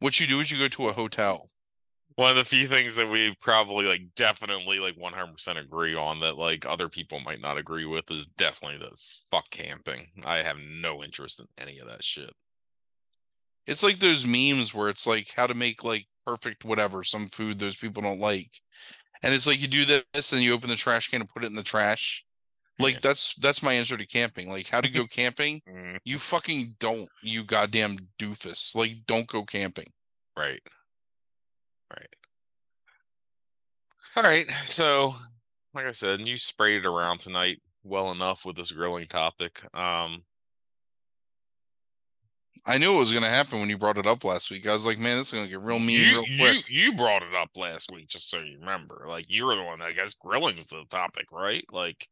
What 0.00 0.18
you 0.20 0.26
do 0.26 0.40
is 0.40 0.50
you 0.50 0.58
go 0.58 0.68
to 0.68 0.88
a 0.88 0.92
hotel. 0.92 1.48
One 2.16 2.30
of 2.30 2.36
the 2.36 2.44
few 2.44 2.68
things 2.68 2.94
that 2.96 3.10
we 3.10 3.34
probably 3.40 3.86
like 3.86 4.02
definitely 4.14 4.78
like 4.78 4.96
100% 4.96 5.60
agree 5.60 5.94
on 5.96 6.20
that 6.20 6.38
like 6.38 6.64
other 6.66 6.88
people 6.88 7.18
might 7.20 7.40
not 7.40 7.58
agree 7.58 7.86
with 7.86 8.10
is 8.10 8.26
definitely 8.26 8.78
the 8.78 8.94
fuck 9.30 9.50
camping. 9.50 10.08
I 10.24 10.42
have 10.42 10.58
no 10.64 11.02
interest 11.02 11.40
in 11.40 11.46
any 11.58 11.78
of 11.80 11.88
that 11.88 12.04
shit. 12.04 12.30
It's 13.66 13.82
like 13.82 13.98
those 13.98 14.26
memes 14.26 14.74
where 14.74 14.88
it's 14.88 15.06
like 15.06 15.28
how 15.34 15.46
to 15.46 15.54
make 15.54 15.82
like 15.82 16.06
perfect 16.26 16.64
whatever, 16.64 17.02
some 17.02 17.26
food 17.28 17.58
those 17.58 17.76
people 17.76 18.02
don't 18.02 18.20
like. 18.20 18.50
And 19.22 19.34
it's 19.34 19.46
like 19.46 19.60
you 19.60 19.68
do 19.68 19.84
this 20.12 20.32
and 20.32 20.42
you 20.42 20.52
open 20.52 20.68
the 20.68 20.76
trash 20.76 21.08
can 21.08 21.20
and 21.22 21.28
put 21.28 21.44
it 21.44 21.48
in 21.48 21.54
the 21.56 21.62
trash. 21.62 22.24
Like 22.78 22.94
Yeah. 22.94 23.00
that's 23.02 23.34
that's 23.36 23.62
my 23.62 23.72
answer 23.72 23.96
to 23.96 24.06
camping. 24.06 24.48
Like 24.50 24.68
how 24.68 24.80
to 24.80 24.88
go 24.88 25.06
camping? 25.06 25.62
Mm, 25.68 25.98
You 26.04 26.18
fucking 26.18 26.76
don't, 26.78 27.08
you 27.22 27.42
goddamn 27.42 27.96
doofus. 28.18 28.74
Like 28.76 28.98
don't 29.06 29.26
go 29.26 29.44
camping. 29.44 29.86
right. 30.36 30.60
Right. 31.96 32.16
All 34.16 34.22
right. 34.22 34.50
So, 34.66 35.14
like 35.74 35.86
I 35.86 35.92
said, 35.92 36.20
you 36.20 36.36
sprayed 36.36 36.84
it 36.84 36.86
around 36.86 37.18
tonight 37.18 37.60
well 37.82 38.12
enough 38.12 38.44
with 38.46 38.56
this 38.56 38.72
grilling 38.72 39.06
topic. 39.06 39.62
Um 39.74 40.24
I 42.66 42.78
knew 42.78 42.94
it 42.94 42.98
was 42.98 43.12
gonna 43.12 43.28
happen 43.28 43.60
when 43.60 43.68
you 43.68 43.76
brought 43.76 43.98
it 43.98 44.06
up 44.06 44.24
last 44.24 44.50
week. 44.50 44.66
I 44.66 44.72
was 44.72 44.86
like, 44.86 44.98
man, 44.98 45.18
this 45.18 45.32
is 45.32 45.38
gonna 45.38 45.50
get 45.50 45.60
real 45.60 45.78
mean 45.78 46.00
you, 46.00 46.12
real 46.12 46.24
quick. 46.38 46.64
you 46.68 46.94
brought 46.94 47.22
it 47.22 47.34
up 47.34 47.50
last 47.56 47.90
week 47.92 48.08
just 48.08 48.30
so 48.30 48.38
you 48.38 48.58
remember. 48.58 49.04
Like 49.06 49.26
you 49.28 49.44
were 49.44 49.54
the 49.54 49.62
one 49.62 49.80
that 49.80 49.88
I 49.88 49.92
guess 49.92 50.14
grilling's 50.14 50.66
the 50.66 50.84
topic, 50.88 51.30
right? 51.30 51.64
Like 51.70 52.08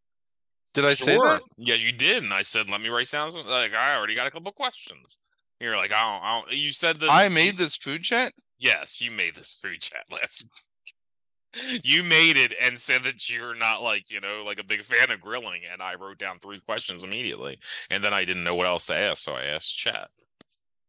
Did 0.75 0.85
I 0.85 0.89
say 0.89 1.15
that? 1.15 1.41
Yeah, 1.57 1.77
you 1.77 1.93
did, 1.93 2.23
and 2.23 2.35
I 2.35 2.43
said, 2.43 2.69
"Let 2.69 2.81
me 2.81 2.89
write 2.89 3.11
down 3.11 3.31
some." 3.31 3.47
Like, 3.47 3.73
I 3.73 3.95
already 3.95 4.15
got 4.15 4.27
a 4.27 4.31
couple 4.31 4.53
questions. 4.53 5.19
You're 5.61 5.77
like, 5.77 5.93
"I 5.93 6.03
don't." 6.03 6.23
I 6.23 6.41
don't 6.41 6.53
you 6.59 6.73
said 6.73 7.01
that 7.01 7.13
I 7.13 7.29
made 7.29 7.57
this 7.57 7.77
food 7.77 8.03
chat. 8.03 8.33
Yes, 8.63 9.01
you 9.01 9.11
made 9.11 9.35
this 9.35 9.53
food 9.53 9.81
chat 9.81 10.05
last. 10.11 10.45
week. 10.45 11.85
You 11.85 12.03
made 12.03 12.37
it 12.39 12.55
and 12.63 12.79
said 12.79 13.03
that 13.03 13.29
you're 13.29 13.55
not 13.55 13.83
like 13.83 14.11
you 14.11 14.21
know 14.21 14.43
like 14.47 14.59
a 14.61 14.65
big 14.65 14.83
fan 14.83 15.11
of 15.11 15.21
grilling, 15.21 15.63
and 15.71 15.83
I 15.83 15.97
wrote 15.97 16.19
down 16.19 16.39
three 16.39 16.61
questions 16.61 17.05
immediately, 17.05 17.59
and 17.91 18.03
then 18.03 18.15
I 18.15 18.25
didn't 18.25 18.45
know 18.45 18.55
what 18.55 18.67
else 18.67 18.87
to 18.87 18.95
ask, 18.95 19.23
so 19.23 19.33
I 19.35 19.43
asked 19.45 19.77
chat 19.77 20.09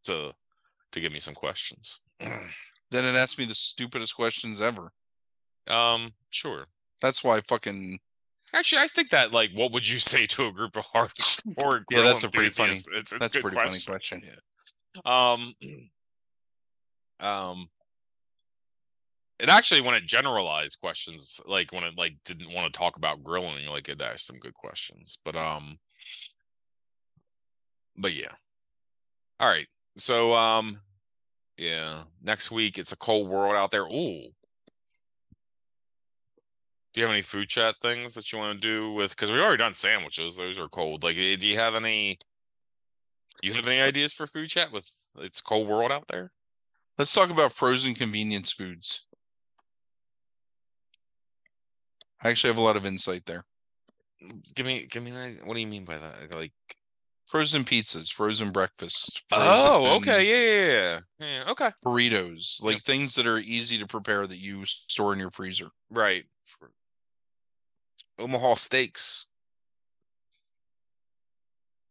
to 0.04 0.32
to 0.92 1.00
give 1.02 1.12
me 1.12 1.20
some 1.20 1.34
questions. 1.34 2.00
Then 2.92 3.06
it 3.06 3.18
asked 3.18 3.40
me 3.40 3.46
the 3.46 3.56
stupidest 3.56 4.16
questions 4.16 4.62
ever. 4.62 4.92
um, 5.68 6.12
sure. 6.30 6.68
That's 7.02 7.24
why 7.24 7.42
fucking 7.42 7.98
Actually, 8.54 8.84
I 8.84 8.88
think 8.88 9.10
that 9.10 9.32
like, 9.34 9.50
what 9.56 9.72
would 9.72 9.90
you 9.90 9.98
say 9.98 10.28
to 10.28 10.46
a 10.46 10.52
group 10.52 10.76
of 10.78 10.86
hardcore 10.94 11.84
Yeah, 11.90 12.04
that's 12.04 12.24
a 12.24 12.30
pretty 12.30 12.50
funny- 12.50 12.70
It's, 12.70 12.88
it's 12.94 13.12
that's 13.12 13.36
a 13.36 13.42
pretty 13.42 13.56
funny 13.56 13.80
question. 13.84 14.22
question. 14.22 15.02
Um, 15.06 15.56
um, 17.24 17.70
it 19.40 19.50
actually 19.50 19.82
when 19.82 19.96
it 19.96 20.06
generalized 20.06 20.80
questions, 20.80 21.42
like 21.46 21.72
when 21.72 21.84
it 21.84 21.98
like 21.98 22.16
didn't 22.24 22.54
want 22.54 22.72
to 22.72 22.78
talk 22.78 22.98
about 22.98 23.24
grilling, 23.24 23.68
like 23.68 23.90
it 23.90 24.02
asked 24.02 24.28
some 24.28 24.40
good 24.40 24.54
questions. 24.54 25.18
But 25.24 25.36
um, 25.36 25.80
but 27.98 28.14
yeah. 28.14 28.32
All 29.40 29.50
right. 29.50 29.68
So 29.98 30.34
um, 30.34 30.80
yeah. 31.58 32.04
Next 32.22 32.52
week 32.52 32.78
it's 32.78 32.92
a 32.92 32.98
cold 32.98 33.28
world 33.28 33.56
out 33.56 33.72
there. 33.72 33.84
Ooh. 33.84 34.30
Do 36.94 37.02
you 37.02 37.08
have 37.08 37.14
any 37.14 37.24
food 37.24 37.50
chat 37.50 37.78
things 37.78 38.14
that 38.14 38.32
you 38.32 38.38
want 38.38 38.62
to 38.62 38.68
do 38.68 38.94
with? 38.94 39.12
Because 39.12 39.32
we 39.32 39.40
already 39.40 39.58
done 39.58 39.74
sandwiches; 39.74 40.38
those 40.38 40.60
are 40.60 40.68
cold. 40.70 41.04
Like, 41.04 41.18
eh, 41.18 41.36
do 41.36 41.48
you 41.48 41.58
have 41.58 41.74
any? 41.74 42.18
You 43.42 43.54
have 43.54 43.68
any 43.68 43.82
ideas 43.82 44.14
for 44.14 44.28
food 44.28 44.50
chat 44.50 44.72
with 44.72 44.88
it's 45.20 45.42
cold 45.42 45.68
world 45.68 45.92
out 45.92 46.08
there? 46.08 46.32
Let's 46.98 47.14
talk 47.14 47.30
about 47.30 47.52
frozen 47.52 47.96
convenience 47.96 48.52
foods. 48.52 49.06
I 52.24 52.30
actually 52.30 52.52
have 52.52 52.58
a 52.58 52.62
lot 52.62 52.78
of 52.78 52.86
insight 52.86 53.26
there. 53.26 53.46
Give 54.56 54.66
me, 54.66 54.88
give 54.90 55.04
me. 55.04 55.12
What 55.44 55.56
do 55.56 55.60
you 55.60 55.68
mean 55.68 55.86
by 55.86 55.98
that? 55.98 56.32
Like 56.32 56.54
frozen 57.26 57.64
pizzas, 57.64 58.12
frozen 58.12 58.52
breakfast. 58.52 59.24
Frozen 59.28 59.50
oh, 59.50 59.96
okay, 59.98 60.24
yeah, 60.24 60.66
yeah, 60.66 61.00
yeah, 61.20 61.44
yeah. 61.46 61.52
Okay. 61.52 61.72
Burritos, 61.84 62.64
like 62.64 62.80
things 62.82 63.16
that 63.16 63.28
are 63.28 63.40
easy 63.40 63.78
to 63.80 63.88
prepare 63.88 64.28
that 64.28 64.40
you 64.40 64.64
store 64.66 65.14
in 65.14 65.20
your 65.20 65.32
freezer. 65.32 65.70
Right. 65.90 66.26
Omaha 68.20 68.54
steaks. 68.54 69.28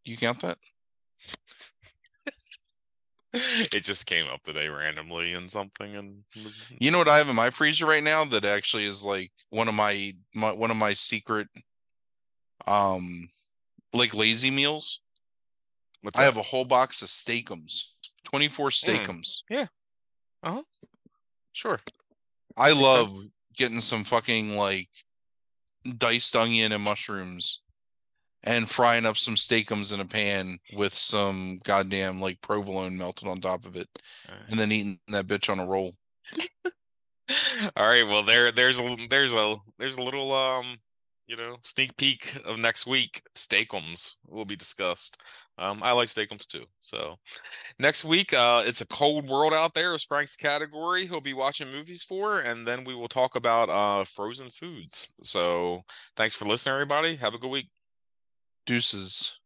You 0.04 0.16
count 0.16 0.40
that? 0.40 0.58
it 3.34 3.82
just 3.82 4.06
came 4.06 4.26
up 4.26 4.42
today 4.42 4.68
randomly 4.68 5.32
and 5.32 5.50
something 5.50 5.96
and 5.96 6.22
you 6.78 6.90
know 6.90 6.98
what 6.98 7.08
i 7.08 7.16
have 7.16 7.28
in 7.28 7.36
my 7.36 7.48
freezer 7.48 7.86
right 7.86 8.02
now 8.02 8.24
that 8.24 8.44
actually 8.44 8.84
is 8.84 9.02
like 9.02 9.30
one 9.50 9.68
of 9.68 9.74
my, 9.74 10.12
my 10.34 10.52
one 10.52 10.70
of 10.70 10.76
my 10.76 10.92
secret 10.92 11.48
um 12.66 13.28
like 13.94 14.14
lazy 14.14 14.50
meals 14.50 15.00
What's 16.02 16.18
i 16.18 16.22
that? 16.22 16.26
have 16.26 16.36
a 16.36 16.42
whole 16.42 16.64
box 16.64 17.00
of 17.00 17.08
steakums 17.08 17.92
24 18.24 18.66
hmm. 18.66 18.68
steakums 18.70 19.08
mm. 19.08 19.42
yeah 19.50 19.66
uh-huh 20.42 20.62
sure 21.52 21.80
i 22.56 22.68
Makes 22.68 22.82
love 22.82 23.10
sense. 23.10 23.28
getting 23.56 23.80
some 23.80 24.04
fucking 24.04 24.56
like 24.56 24.88
diced 25.96 26.36
onion 26.36 26.72
and 26.72 26.82
mushrooms 26.82 27.62
and 28.44 28.68
frying 28.68 29.06
up 29.06 29.16
some 29.16 29.34
steakums 29.34 29.92
in 29.92 30.00
a 30.00 30.04
pan 30.04 30.58
with 30.74 30.94
some 30.94 31.60
goddamn 31.64 32.20
like 32.20 32.40
provolone 32.40 32.96
melted 32.96 33.28
on 33.28 33.40
top 33.40 33.64
of 33.64 33.76
it, 33.76 33.88
right. 34.28 34.38
and 34.50 34.58
then 34.58 34.72
eating 34.72 34.98
that 35.08 35.26
bitch 35.26 35.50
on 35.50 35.60
a 35.60 35.66
roll. 35.66 35.92
All 37.76 37.88
right, 37.88 38.06
well 38.06 38.22
there 38.22 38.52
there's 38.52 38.80
a 38.80 38.96
there's 39.08 39.32
a 39.32 39.56
there's 39.78 39.96
a 39.96 40.02
little 40.02 40.34
um 40.34 40.76
you 41.26 41.36
know 41.36 41.56
sneak 41.62 41.96
peek 41.96 42.36
of 42.44 42.58
next 42.58 42.86
week. 42.86 43.22
Steakums 43.34 44.16
will 44.26 44.44
be 44.44 44.56
discussed. 44.56 45.18
Um, 45.58 45.80
I 45.82 45.92
like 45.92 46.08
steakums 46.08 46.46
too. 46.46 46.64
So 46.80 47.16
next 47.78 48.04
week, 48.04 48.32
uh, 48.32 48.62
it's 48.66 48.80
a 48.80 48.86
cold 48.86 49.28
world 49.28 49.54
out 49.54 49.74
there. 49.74 49.94
Is 49.94 50.04
Frank's 50.04 50.36
category 50.36 51.06
he'll 51.06 51.20
be 51.20 51.34
watching 51.34 51.70
movies 51.70 52.02
for, 52.02 52.40
and 52.40 52.66
then 52.66 52.84
we 52.84 52.94
will 52.94 53.08
talk 53.08 53.36
about 53.36 53.70
uh 53.70 54.04
frozen 54.04 54.50
foods. 54.50 55.12
So 55.22 55.84
thanks 56.16 56.34
for 56.34 56.46
listening, 56.46 56.74
everybody. 56.74 57.16
Have 57.16 57.34
a 57.34 57.38
good 57.38 57.50
week. 57.50 57.68
Deuces. 58.66 59.41